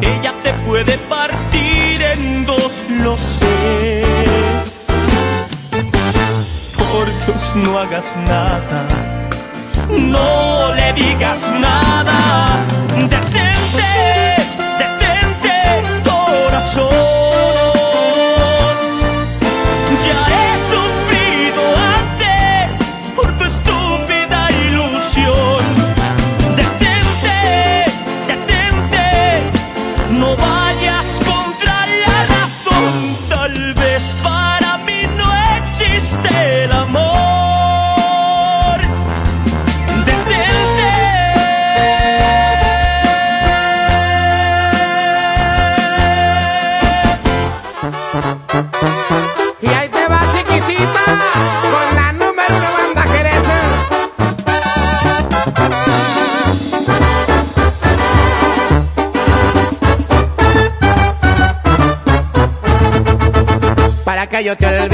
Ella 0.00 0.34
te 0.42 0.52
puede 0.66 0.98
partir 1.08 2.02
en 2.02 2.44
dos, 2.44 2.84
lo 2.88 3.16
sé. 3.16 4.02
Por 6.76 7.06
Dios, 7.24 7.54
no 7.54 7.78
hagas 7.78 8.16
nada, 8.26 8.84
no 9.90 10.74
le 10.74 10.92
digas 10.94 11.52
nada. 11.60 12.66
yo 64.44 64.56
te 64.56 64.66
olvido. 64.66 64.93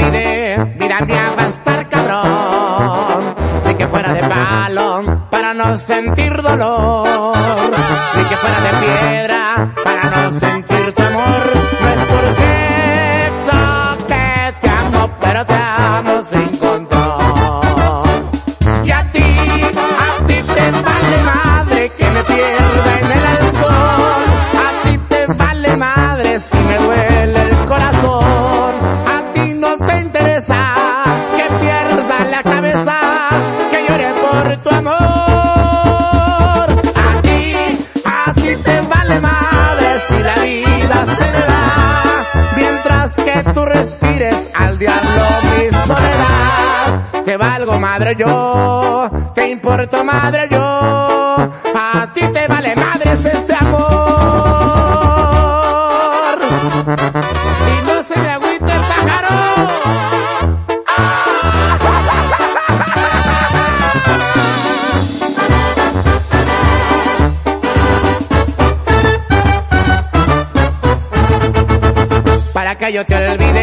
yo 72.91 73.05
te 73.05 73.15
olvidé. 73.15 73.60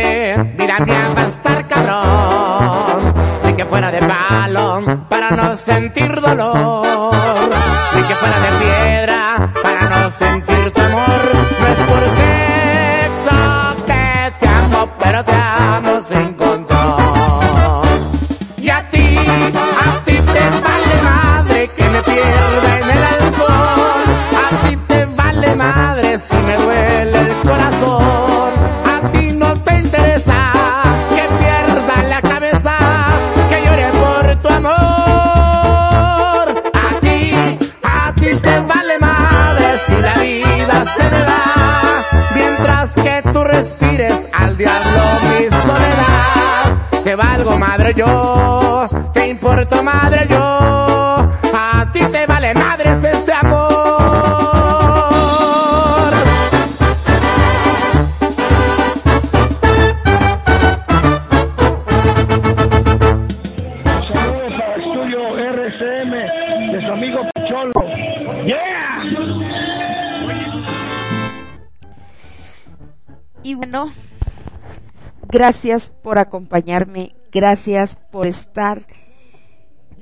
Gracias 75.39 75.93
por 76.03 76.19
acompañarme, 76.19 77.15
gracias 77.31 77.97
por 78.11 78.27
estar 78.27 78.89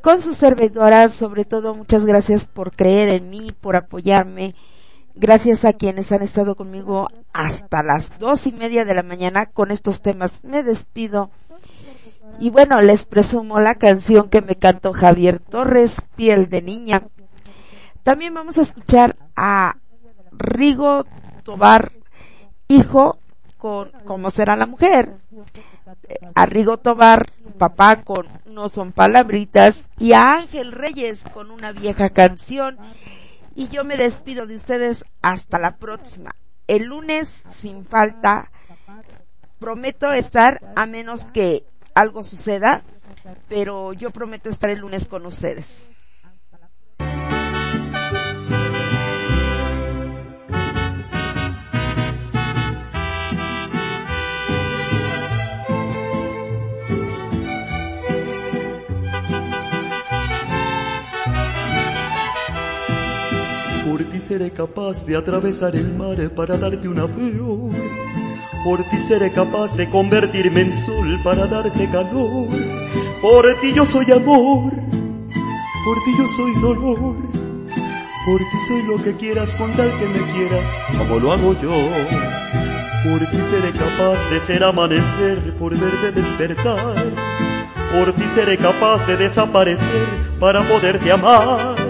con 0.00 0.23
su 0.23 0.34
servidora, 0.34 1.10
sobre 1.10 1.44
todo 1.44 1.74
muchas 1.74 2.06
gracias 2.06 2.48
por 2.48 2.74
creer 2.74 3.10
en 3.10 3.28
mí, 3.28 3.52
por 3.52 3.76
apoyarme. 3.76 4.55
Gracias 5.15 5.66
a 5.66 5.74
quienes 5.74 6.10
han 6.10 6.23
estado 6.23 6.55
conmigo 6.55 7.10
hasta 7.34 7.82
las 7.82 8.18
dos 8.18 8.47
y 8.47 8.52
media 8.52 8.86
de 8.86 8.94
la 8.94 9.02
mañana 9.02 9.44
con 9.44 9.70
estos 9.73 10.00
temas. 10.00 10.42
Me 10.42 10.62
despido. 10.62 11.31
Y 12.40 12.48
bueno, 12.48 12.81
les 12.81 13.05
presumo 13.05 13.60
la 13.60 13.74
canción 13.74 14.31
que 14.31 14.40
me 14.40 14.56
cantó 14.56 14.94
Javier 14.94 15.39
Torres, 15.39 15.92
Piel 16.16 16.48
de 16.48 16.62
Niña. 16.62 17.02
También 18.02 18.32
vamos 18.32 18.56
a 18.56 18.62
escuchar 18.62 19.18
a 19.36 19.76
Rigo 20.32 21.05
Tobar, 21.42 21.92
hijo 22.68 23.18
con 23.57 23.91
cómo 24.05 24.31
será 24.31 24.57
la 24.57 24.67
mujer. 24.67 25.15
Arrigo 26.35 26.78
Tobar, 26.78 27.31
papá 27.59 28.02
con 28.02 28.28
No 28.47 28.68
son 28.68 28.93
palabritas 28.93 29.76
y 29.99 30.12
a 30.12 30.35
Ángel 30.35 30.73
Reyes 30.73 31.23
con 31.33 31.51
una 31.51 31.73
vieja 31.73 32.10
canción. 32.10 32.78
Y 33.55 33.68
yo 33.68 33.85
me 33.85 33.97
despido 33.97 34.47
de 34.47 34.57
ustedes 34.57 35.05
hasta 35.23 35.59
la 35.59 35.76
próxima. 35.76 36.33
El 36.67 36.85
lunes 36.85 37.33
sin 37.60 37.86
falta 37.86 38.51
prometo 39.59 40.12
estar 40.12 40.60
a 40.76 40.86
menos 40.86 41.25
que 41.33 41.65
algo 41.94 42.23
suceda, 42.23 42.83
pero 43.49 43.93
yo 43.93 44.10
prometo 44.10 44.51
estar 44.51 44.70
el 44.70 44.81
lunes 44.81 45.07
con 45.07 45.25
ustedes. 45.25 45.67
por 63.97 64.05
ti 64.05 64.20
seré 64.20 64.50
capaz 64.50 65.07
de 65.07 65.16
atravesar 65.16 65.75
el 65.75 65.91
mar 65.94 66.18
para 66.36 66.58
darte 66.58 66.86
una 66.86 67.08
flor. 67.08 67.73
Por 68.62 68.78
ti 68.91 68.99
seré 69.08 69.33
capaz 69.33 69.75
de 69.75 69.89
convertirme 69.89 70.60
en 70.60 70.75
sol 70.84 71.18
para 71.25 71.47
darte 71.47 71.89
calor. 71.89 72.47
Por 73.23 73.55
ti 73.62 73.73
yo 73.73 73.86
soy 73.86 74.05
amor, 74.12 74.70
por 75.86 75.97
ti 76.05 76.12
yo 76.18 76.26
soy 76.36 76.60
dolor. 76.60 77.16
Por 78.26 78.39
ti 78.39 78.58
soy 78.68 78.83
lo 78.83 79.02
que 79.02 79.16
quieras 79.16 79.55
con 79.55 79.73
tal 79.73 79.91
que 79.99 80.08
me 80.08 80.20
quieras, 80.33 80.66
como 80.99 81.18
lo 81.18 81.33
hago 81.33 81.55
yo. 81.55 81.89
Por 83.05 83.20
ti 83.31 83.39
seré 83.50 83.73
capaz 83.73 84.31
de 84.31 84.41
ser 84.41 84.62
amanecer, 84.62 85.57
por 85.58 85.73
verte 85.75 86.20
despertar. 86.20 86.97
Por 87.92 88.12
ti 88.12 88.25
seré 88.34 88.58
capaz 88.58 89.07
de 89.07 89.16
desaparecer 89.16 90.07
para 90.39 90.68
poderte 90.68 91.10
amar. 91.10 91.85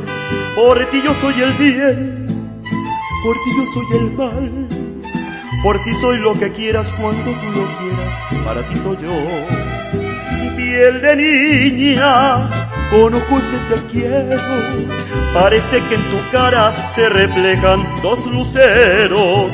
Por 0.56 0.82
ti 0.86 1.02
yo 1.04 1.14
soy 1.20 1.34
el 1.42 1.52
bien, 1.52 2.26
por 3.22 3.34
ti 3.44 3.50
yo 3.58 3.64
soy 3.74 3.98
el 3.98 4.10
mal. 4.12 4.66
Por 5.62 5.84
ti 5.84 5.92
soy 6.00 6.16
lo 6.16 6.32
que 6.32 6.50
quieras 6.50 6.88
cuando 6.98 7.30
tú 7.30 7.46
lo 7.54 7.66
quieras, 7.78 8.42
para 8.42 8.62
ti 8.62 8.74
soy 8.74 8.96
yo. 9.02 9.12
Piel 10.56 11.02
de 11.02 11.16
niña, 11.16 12.48
con 12.90 13.12
ojos 13.12 13.42
de 13.52 13.76
te 13.76 13.86
quiero, 13.88 14.40
parece 15.34 15.82
que 15.82 15.94
en 15.94 16.02
tu 16.04 16.30
cara 16.32 16.74
se 16.94 17.06
reflejan 17.10 17.86
dos 18.02 18.26
luceros. 18.26 19.50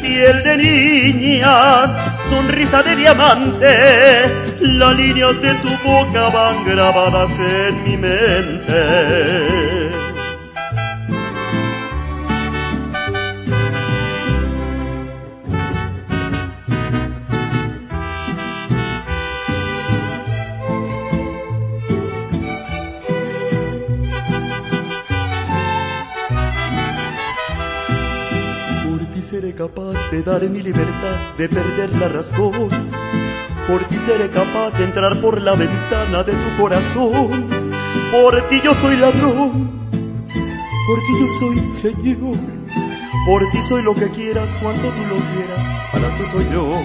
Piel 0.00 0.44
de 0.44 0.56
niña, 0.58 1.86
sonrisa 2.30 2.84
de 2.84 2.94
diamante, 2.94 4.22
las 4.60 4.96
líneas 4.96 5.42
de 5.42 5.54
tu 5.54 5.70
boca 5.82 6.28
van 6.28 6.64
grabadas 6.64 7.30
en 7.40 7.82
mi 7.82 7.96
mente. 7.96 9.66
Seré 29.46 29.54
capaz 29.54 30.10
de 30.10 30.22
dar 30.22 30.42
mi 30.48 30.60
libertad, 30.60 31.16
de 31.38 31.48
perder 31.48 31.96
la 31.96 32.08
razón. 32.08 32.68
Por 33.68 33.84
ti 33.84 33.96
seré 34.06 34.28
capaz 34.30 34.76
de 34.78 34.84
entrar 34.84 35.20
por 35.20 35.40
la 35.40 35.54
ventana 35.54 36.22
de 36.24 36.32
tu 36.32 36.62
corazón. 36.62 37.48
Por 38.12 38.48
ti 38.48 38.60
yo 38.64 38.74
soy 38.74 38.96
ladrón, 38.96 39.88
por 40.88 40.98
ti 41.06 41.12
yo 41.20 41.28
soy 41.40 41.56
señor. 41.72 42.36
Por 43.26 43.42
ti 43.50 43.58
soy 43.68 43.82
lo 43.82 43.94
que 43.94 44.08
quieras 44.10 44.50
cuando 44.60 44.88
tú 44.88 45.02
lo 45.10 45.16
quieras, 45.32 45.64
para 45.92 46.08
ti 46.16 46.24
soy 46.32 46.46
yo. 46.52 46.82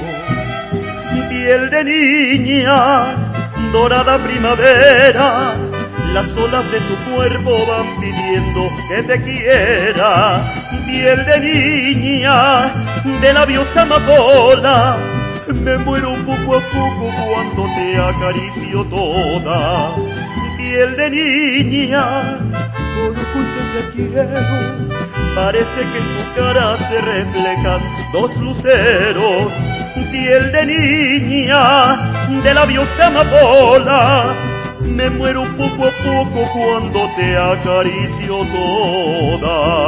Mi 1.14 1.22
piel 1.30 1.69
de 1.69 1.83
niña, 1.83 3.15
dorada 3.72 4.17
primavera, 4.19 5.56
las 6.14 6.35
olas 6.38 6.69
de 6.72 6.80
tu 6.81 6.95
cuerpo 7.11 7.65
van 7.65 7.99
pidiendo 7.99 8.69
que 8.88 9.03
te 9.03 9.23
quiera. 9.23 10.53
Piel 10.85 11.25
de 11.25 11.40
niña, 11.40 12.72
de 13.22 13.33
labios 13.33 13.77
amapola, 13.77 14.98
me 15.64 15.77
muero 15.77 16.14
poco 16.25 16.57
a 16.57 16.59
poco 16.59 17.11
cuando 17.25 17.65
te 17.75 17.98
acaricio 17.98 18.83
toda. 18.85 19.95
Piel 20.57 20.95
de 20.95 21.09
niña, 21.09 22.03
ojos 23.07 23.45
de 23.56 23.64
te 23.73 23.90
quiero, 23.93 24.57
parece 25.35 25.81
que 25.91 25.98
en 25.98 26.07
tu 26.15 26.35
cara 26.35 26.77
se 26.77 27.01
reflejan 27.01 27.81
dos 28.11 28.38
luceros. 28.38 29.51
Piel 30.11 30.51
de 30.51 30.65
niña, 30.65 31.95
de 32.43 32.53
labios 32.53 32.88
amapola, 32.99 34.33
me 34.89 35.09
muero 35.09 35.43
poco 35.57 35.87
a 35.87 35.91
poco 35.91 36.51
cuando 36.53 37.09
te 37.15 37.37
acaricio 37.37 38.45
toda. 39.39 39.81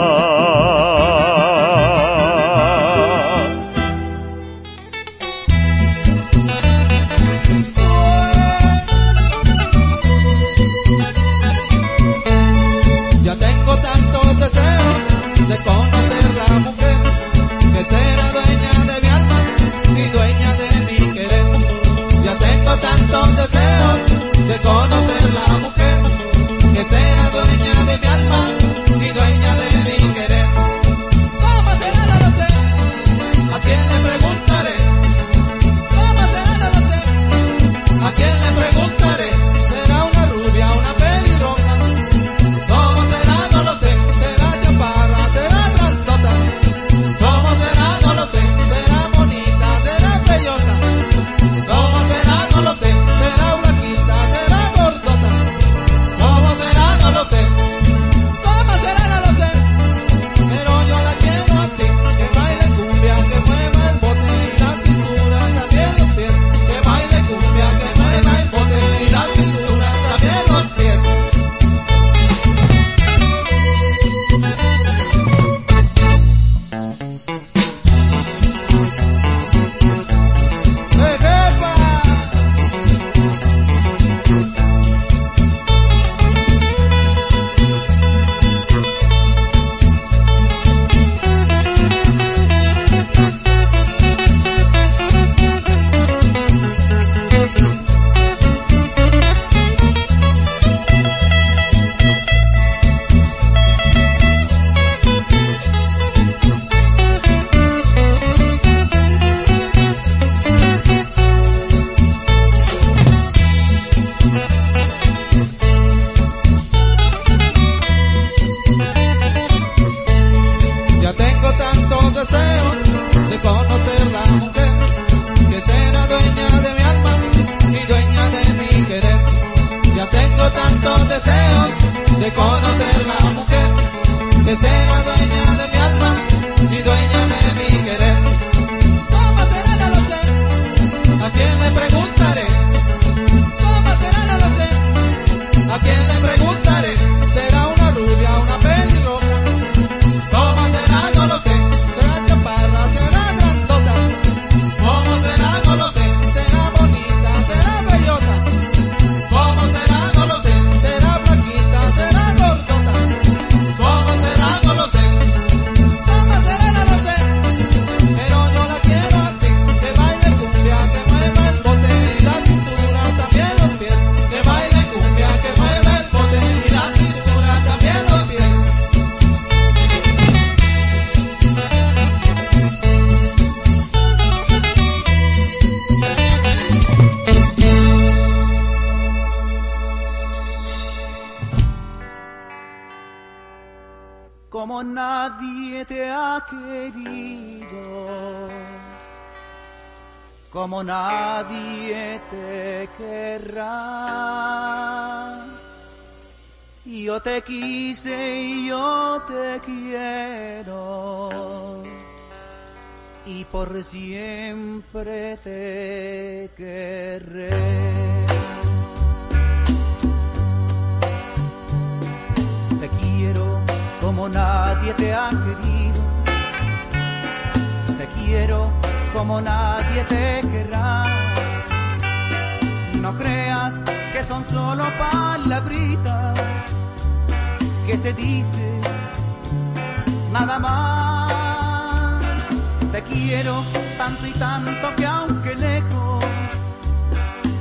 Tanto 243.98 244.28
y 244.28 244.32
tanto 244.34 244.96
que 244.96 245.06
aunque 245.06 245.56
lejos 245.56 246.26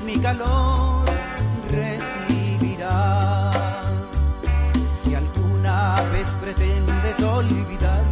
mi 0.05 0.19
calor 0.19 1.05
recibirás. 1.71 3.57
Si 5.03 5.15
alguna 5.15 6.03
vez 6.13 6.29
pretendes 6.41 7.23
olvidar, 7.23 8.05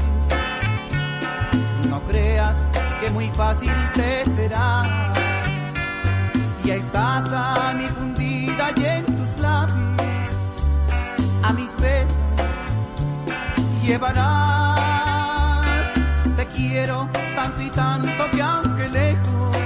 no 1.88 2.00
creas 2.04 2.58
que 3.00 3.10
muy 3.10 3.28
fácil 3.30 3.72
te 3.94 4.24
será. 4.36 5.12
Ya 6.64 6.74
estás 6.74 7.30
a 7.32 7.72
mi 7.74 7.86
fundida 7.88 8.72
y 8.76 8.84
en 8.84 9.04
tus 9.06 9.38
labios 9.40 10.02
a 11.42 11.52
mis 11.52 11.74
besos 11.76 12.16
llevarás. 13.82 14.89
Quiero 16.70 17.08
tanto 17.34 17.62
y 17.62 17.68
tanto 17.68 18.30
que 18.30 18.40
aunque 18.40 18.88
lejos 18.90 19.56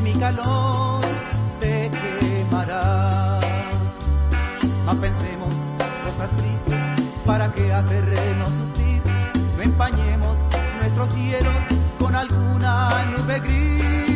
mi 0.00 0.14
calor 0.14 1.00
te 1.58 1.90
quemará. 1.90 3.40
No 4.86 4.94
pensemos 5.00 5.52
cosas 6.04 6.30
tristes 6.36 6.78
para 7.26 7.52
que 7.52 7.72
hacernos 7.72 8.48
sufrir. 8.48 9.02
No 9.56 9.62
empañemos 9.64 10.38
nuestro 10.78 11.10
cielo 11.10 11.50
con 11.98 12.14
alguna 12.14 13.04
nube 13.06 13.40
gris. 13.40 14.11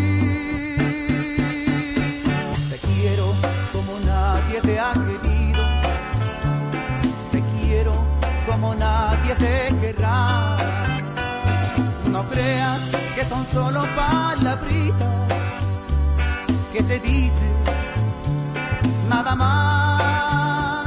Creas 12.37 12.81
que 13.15 13.25
son 13.25 13.47
solo 13.53 13.83
palabritas 13.97 15.09
que 16.73 16.83
se 16.83 17.01
dicen 17.01 17.55
nada 19.09 19.35
más. 19.35 20.87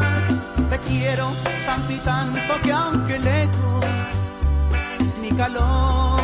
Te 0.69 0.77
quiero 0.87 1.31
tanto 1.65 1.91
y 1.93 1.97
tanto 1.97 2.61
que 2.63 2.71
aunque 2.71 3.19
lejos 3.19 3.85
mi 5.21 5.29
calor 5.31 6.18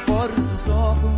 por 0.00 0.28
tus 0.30 0.68
ojos. 0.68 1.12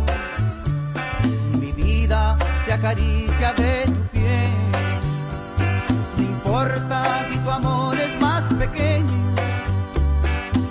Mi 1.59 1.71
vida 1.71 2.37
se 2.65 2.73
acaricia 2.73 3.53
de 3.53 3.83
tu 3.85 4.07
piel. 4.09 4.51
No 6.17 6.23
importa 6.23 7.25
si 7.31 7.37
tu 7.39 7.49
amor 7.49 7.99
es 7.99 8.21
más 8.21 8.43
pequeño 8.53 9.33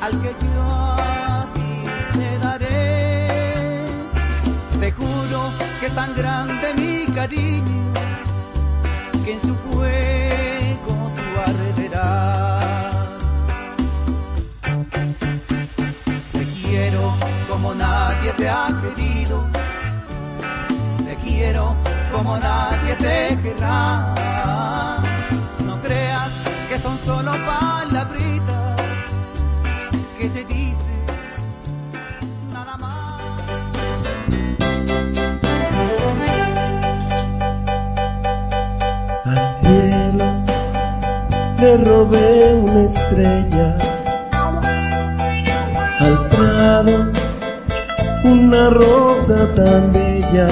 al 0.01 0.13
que 0.23 0.35
yo 0.41 0.63
a 0.63 1.47
ti 1.55 2.19
te 2.19 2.39
daré. 2.39 3.85
Te 4.81 4.93
juro 4.93 5.51
que 5.81 5.87
es 5.87 5.95
tan 5.95 6.15
grande 6.15 6.75
mi 6.75 7.13
cariño 7.13 7.93
que 9.25 9.33
en 9.33 9.41
su 9.41 9.55
fuego 9.57 10.56
como 22.17 22.39
nadie 22.39 22.97
te 22.97 23.39
querrá. 23.43 24.15
No 25.65 25.81
creas 25.83 26.31
que 26.69 26.79
son 26.79 26.99
solo 27.05 27.33
palabritas 27.45 28.81
que 30.19 30.31
se 30.31 30.45
dicen 30.45 31.05
nada 32.53 32.77
más. 32.79 33.21
Al 39.27 39.57
cielo 39.57 40.25
le 41.61 41.77
robé 41.79 42.55
una 42.55 42.81
estrella, 42.83 43.77
al 46.01 46.29
prado 46.29 47.11
una 48.25 48.71
rosa 48.71 49.55
tan 49.55 49.93
bella, 49.93 50.49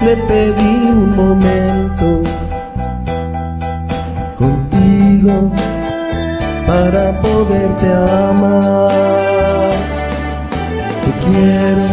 le 0.00 0.16
pedí 0.16 0.90
un 0.90 1.16
momento 1.16 2.22
contigo 4.38 5.50
para 6.66 7.20
poderte 7.20 7.88
amar. 8.28 8.90
Te 11.04 11.10
quiero 11.24 11.86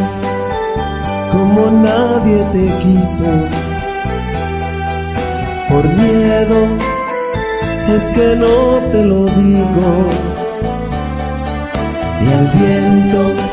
como 1.31 1.71
nadie 1.71 2.43
te 2.53 2.65
quiso. 2.81 3.31
Por 5.69 5.85
miedo 5.89 6.59
es 7.95 8.11
que 8.11 8.35
no 8.35 8.55
te 8.91 9.03
lo 9.03 9.25
digo. 9.25 9.89
Y 12.21 12.27
al 12.37 12.47
viento, 12.57 13.44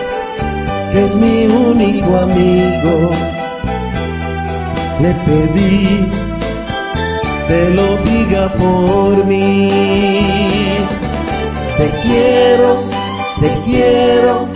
que 0.92 1.04
es 1.04 1.14
mi 1.16 1.46
único 1.46 2.16
amigo, 2.18 3.10
le 5.00 5.10
pedí 5.26 6.22
te 7.52 7.70
lo 7.70 7.96
diga 7.98 8.48
por 8.52 9.24
mí. 9.26 9.70
Te 11.76 11.86
quiero, 12.02 12.82
te 13.40 13.50
quiero, 13.64 14.48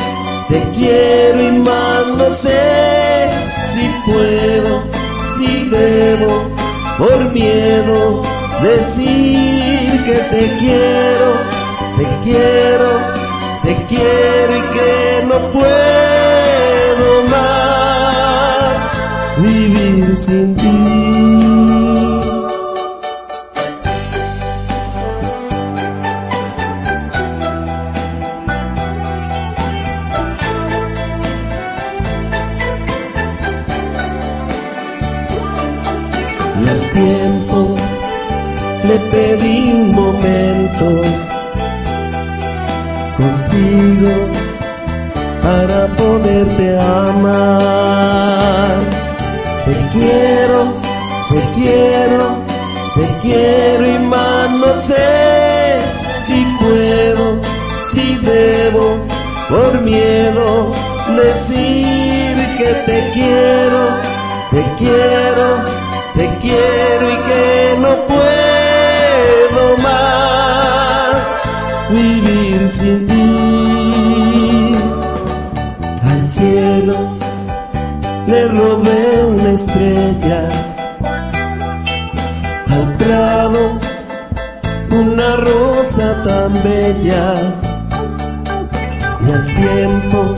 te 0.49 0.63
quiero 0.77 1.43
y 1.43 1.53
más 1.59 2.07
no 2.19 2.33
sé 2.33 3.31
si 3.69 3.89
puedo, 4.07 4.83
si 5.35 5.69
debo, 5.69 6.51
por 6.99 7.33
miedo 7.33 8.23
decir 8.63 10.05
que 10.05 10.19
te 10.33 10.57
quiero, 10.61 11.29
te 11.99 12.07
quiero, 12.25 12.91
te 13.63 13.75
quiero 13.89 14.57
y 14.57 14.63
que 14.75 15.27
no 15.29 15.39
puedo 15.53 16.16
y 20.17 20.29
al 36.67 36.81
tiempo 36.93 37.77
le 38.89 38.99
pedí 39.11 39.73
un 39.73 39.93
momento 39.93 40.87
contigo 43.19 44.13
para 45.43 45.87
poderte 45.89 46.81
amar. 46.81 47.86
Te 49.97 50.03
quiero, 50.03 50.75
te 51.31 51.41
quiero, 51.55 52.37
quiero 53.23 53.87
y 53.95 53.99
más 54.01 54.51
no 54.51 54.79
sé 54.79 55.81
si 56.19 56.45
puedo, 56.61 57.41
si 57.91 58.17
debo, 58.19 58.99
por 59.49 59.81
miedo 59.81 60.71
decir 61.17 62.37
que 62.59 62.75
te 62.85 63.11
quiero, 63.15 63.89
te 64.51 64.65
quiero, 64.77 65.63
te 66.15 66.29
quiero 66.43 67.11
y 67.11 67.17
que 67.29 67.77
no 67.81 67.97
puedo 68.07 68.36
estrella, 79.77 80.49
al 82.69 82.95
prado 82.97 83.79
una 84.91 85.37
rosa 85.37 86.23
tan 86.25 86.63
bella 86.63 87.61
y 89.21 89.31
al 89.31 89.55
tiempo 89.55 90.35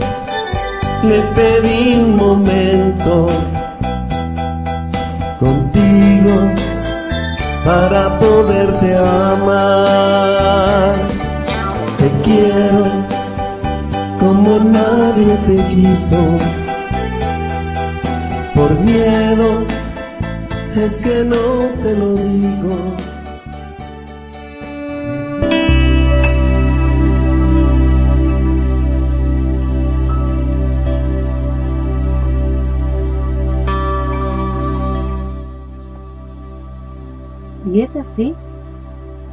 le 1.03 1.21
pedí 1.21 1.95
un 1.95 2.17
momento 2.17 3.29
contigo 5.39 6.35
para 7.65 8.19
poderte 8.19 8.95
amar. 8.97 10.95
Te 11.97 12.09
quiero 12.23 12.85
como 14.19 14.59
nadie 14.59 15.37
te 15.47 15.55
quiso. 15.67 16.58
Es 20.89 20.99
que 21.01 21.23
no 21.23 21.67
te 21.83 21.93
lo 21.95 22.15
digo. 22.15 22.95
Y 37.71 37.81
es 37.81 37.95
así 37.95 38.33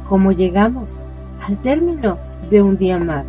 como 0.09 0.31
llegamos 0.31 0.99
al 1.47 1.57
término 1.63 2.17
de 2.51 2.61
un 2.61 2.77
día 2.77 2.99
más 2.99 3.25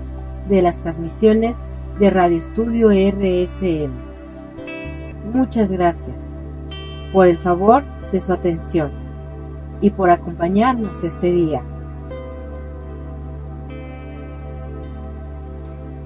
de 0.48 0.60
las 0.60 0.80
transmisiones 0.80 1.56
de 1.98 2.10
Radio 2.10 2.38
Estudio 2.38 2.90
RSM. 2.90 4.07
Muchas 5.32 5.70
gracias 5.70 6.16
por 7.12 7.26
el 7.26 7.38
favor 7.38 7.84
de 8.12 8.20
su 8.20 8.32
atención 8.32 8.90
y 9.82 9.90
por 9.90 10.08
acompañarnos 10.08 11.04
este 11.04 11.30
día. 11.30 11.62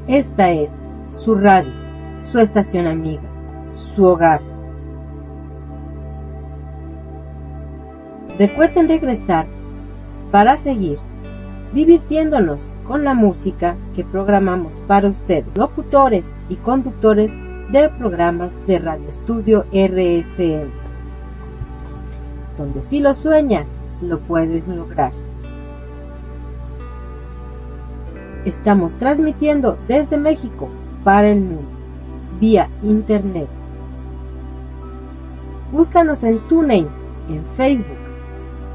Esta 0.09 0.51
es 0.51 0.71
su 1.09 1.37
radio, 1.37 1.71
su 2.19 2.41
estación 2.41 2.87
amiga, 2.87 3.23
su 3.73 4.05
hogar. 4.05 4.41
Recuerden 8.39 8.89
regresar 8.89 9.47
para 10.33 10.57
seguir 10.57 10.99
divirtiéndonos 11.73 12.77
con 12.89 13.05
la 13.05 13.15
música 13.15 13.77
que 13.95 14.05
programamos 14.05 14.81
para 14.81 15.09
ustedes, 15.09 15.47
locutores 15.57 16.25
y 16.49 16.57
conductores 16.57 17.33
de 17.73 17.89
programas 17.89 18.53
de 18.67 18.79
Radio 18.79 19.09
Estudio 19.09 19.65
RSM, 19.73 20.69
donde 22.59 22.83
si 22.83 23.01
lo 23.01 23.15
sueñas, 23.15 23.67
lo 24.03 24.19
puedes 24.21 24.69
lograr. 24.69 25.13
Estamos 28.45 28.95
transmitiendo 28.97 29.79
desde 29.89 30.19
México 30.19 30.69
para 31.03 31.31
el 31.31 31.41
mundo, 31.41 31.63
vía 32.39 32.69
internet. 32.83 33.49
Búscanos 35.73 36.23
en 36.25 36.47
TuneIn, 36.49 36.89
en 37.31 37.43
Facebook, 37.57 37.87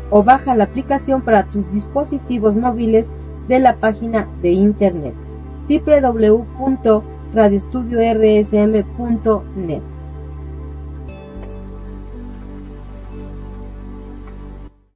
o 0.09 0.24
baja 0.24 0.56
la 0.56 0.64
aplicación 0.64 1.22
para 1.22 1.43
tus 1.43 1.72
dispositivos 1.72 2.58
móviles 2.58 3.11
de 3.48 3.59
la 3.59 3.76
página 3.76 4.27
de 4.42 4.53
internet 4.53 5.14
www.radioestudiorsm.net. 7.33 9.97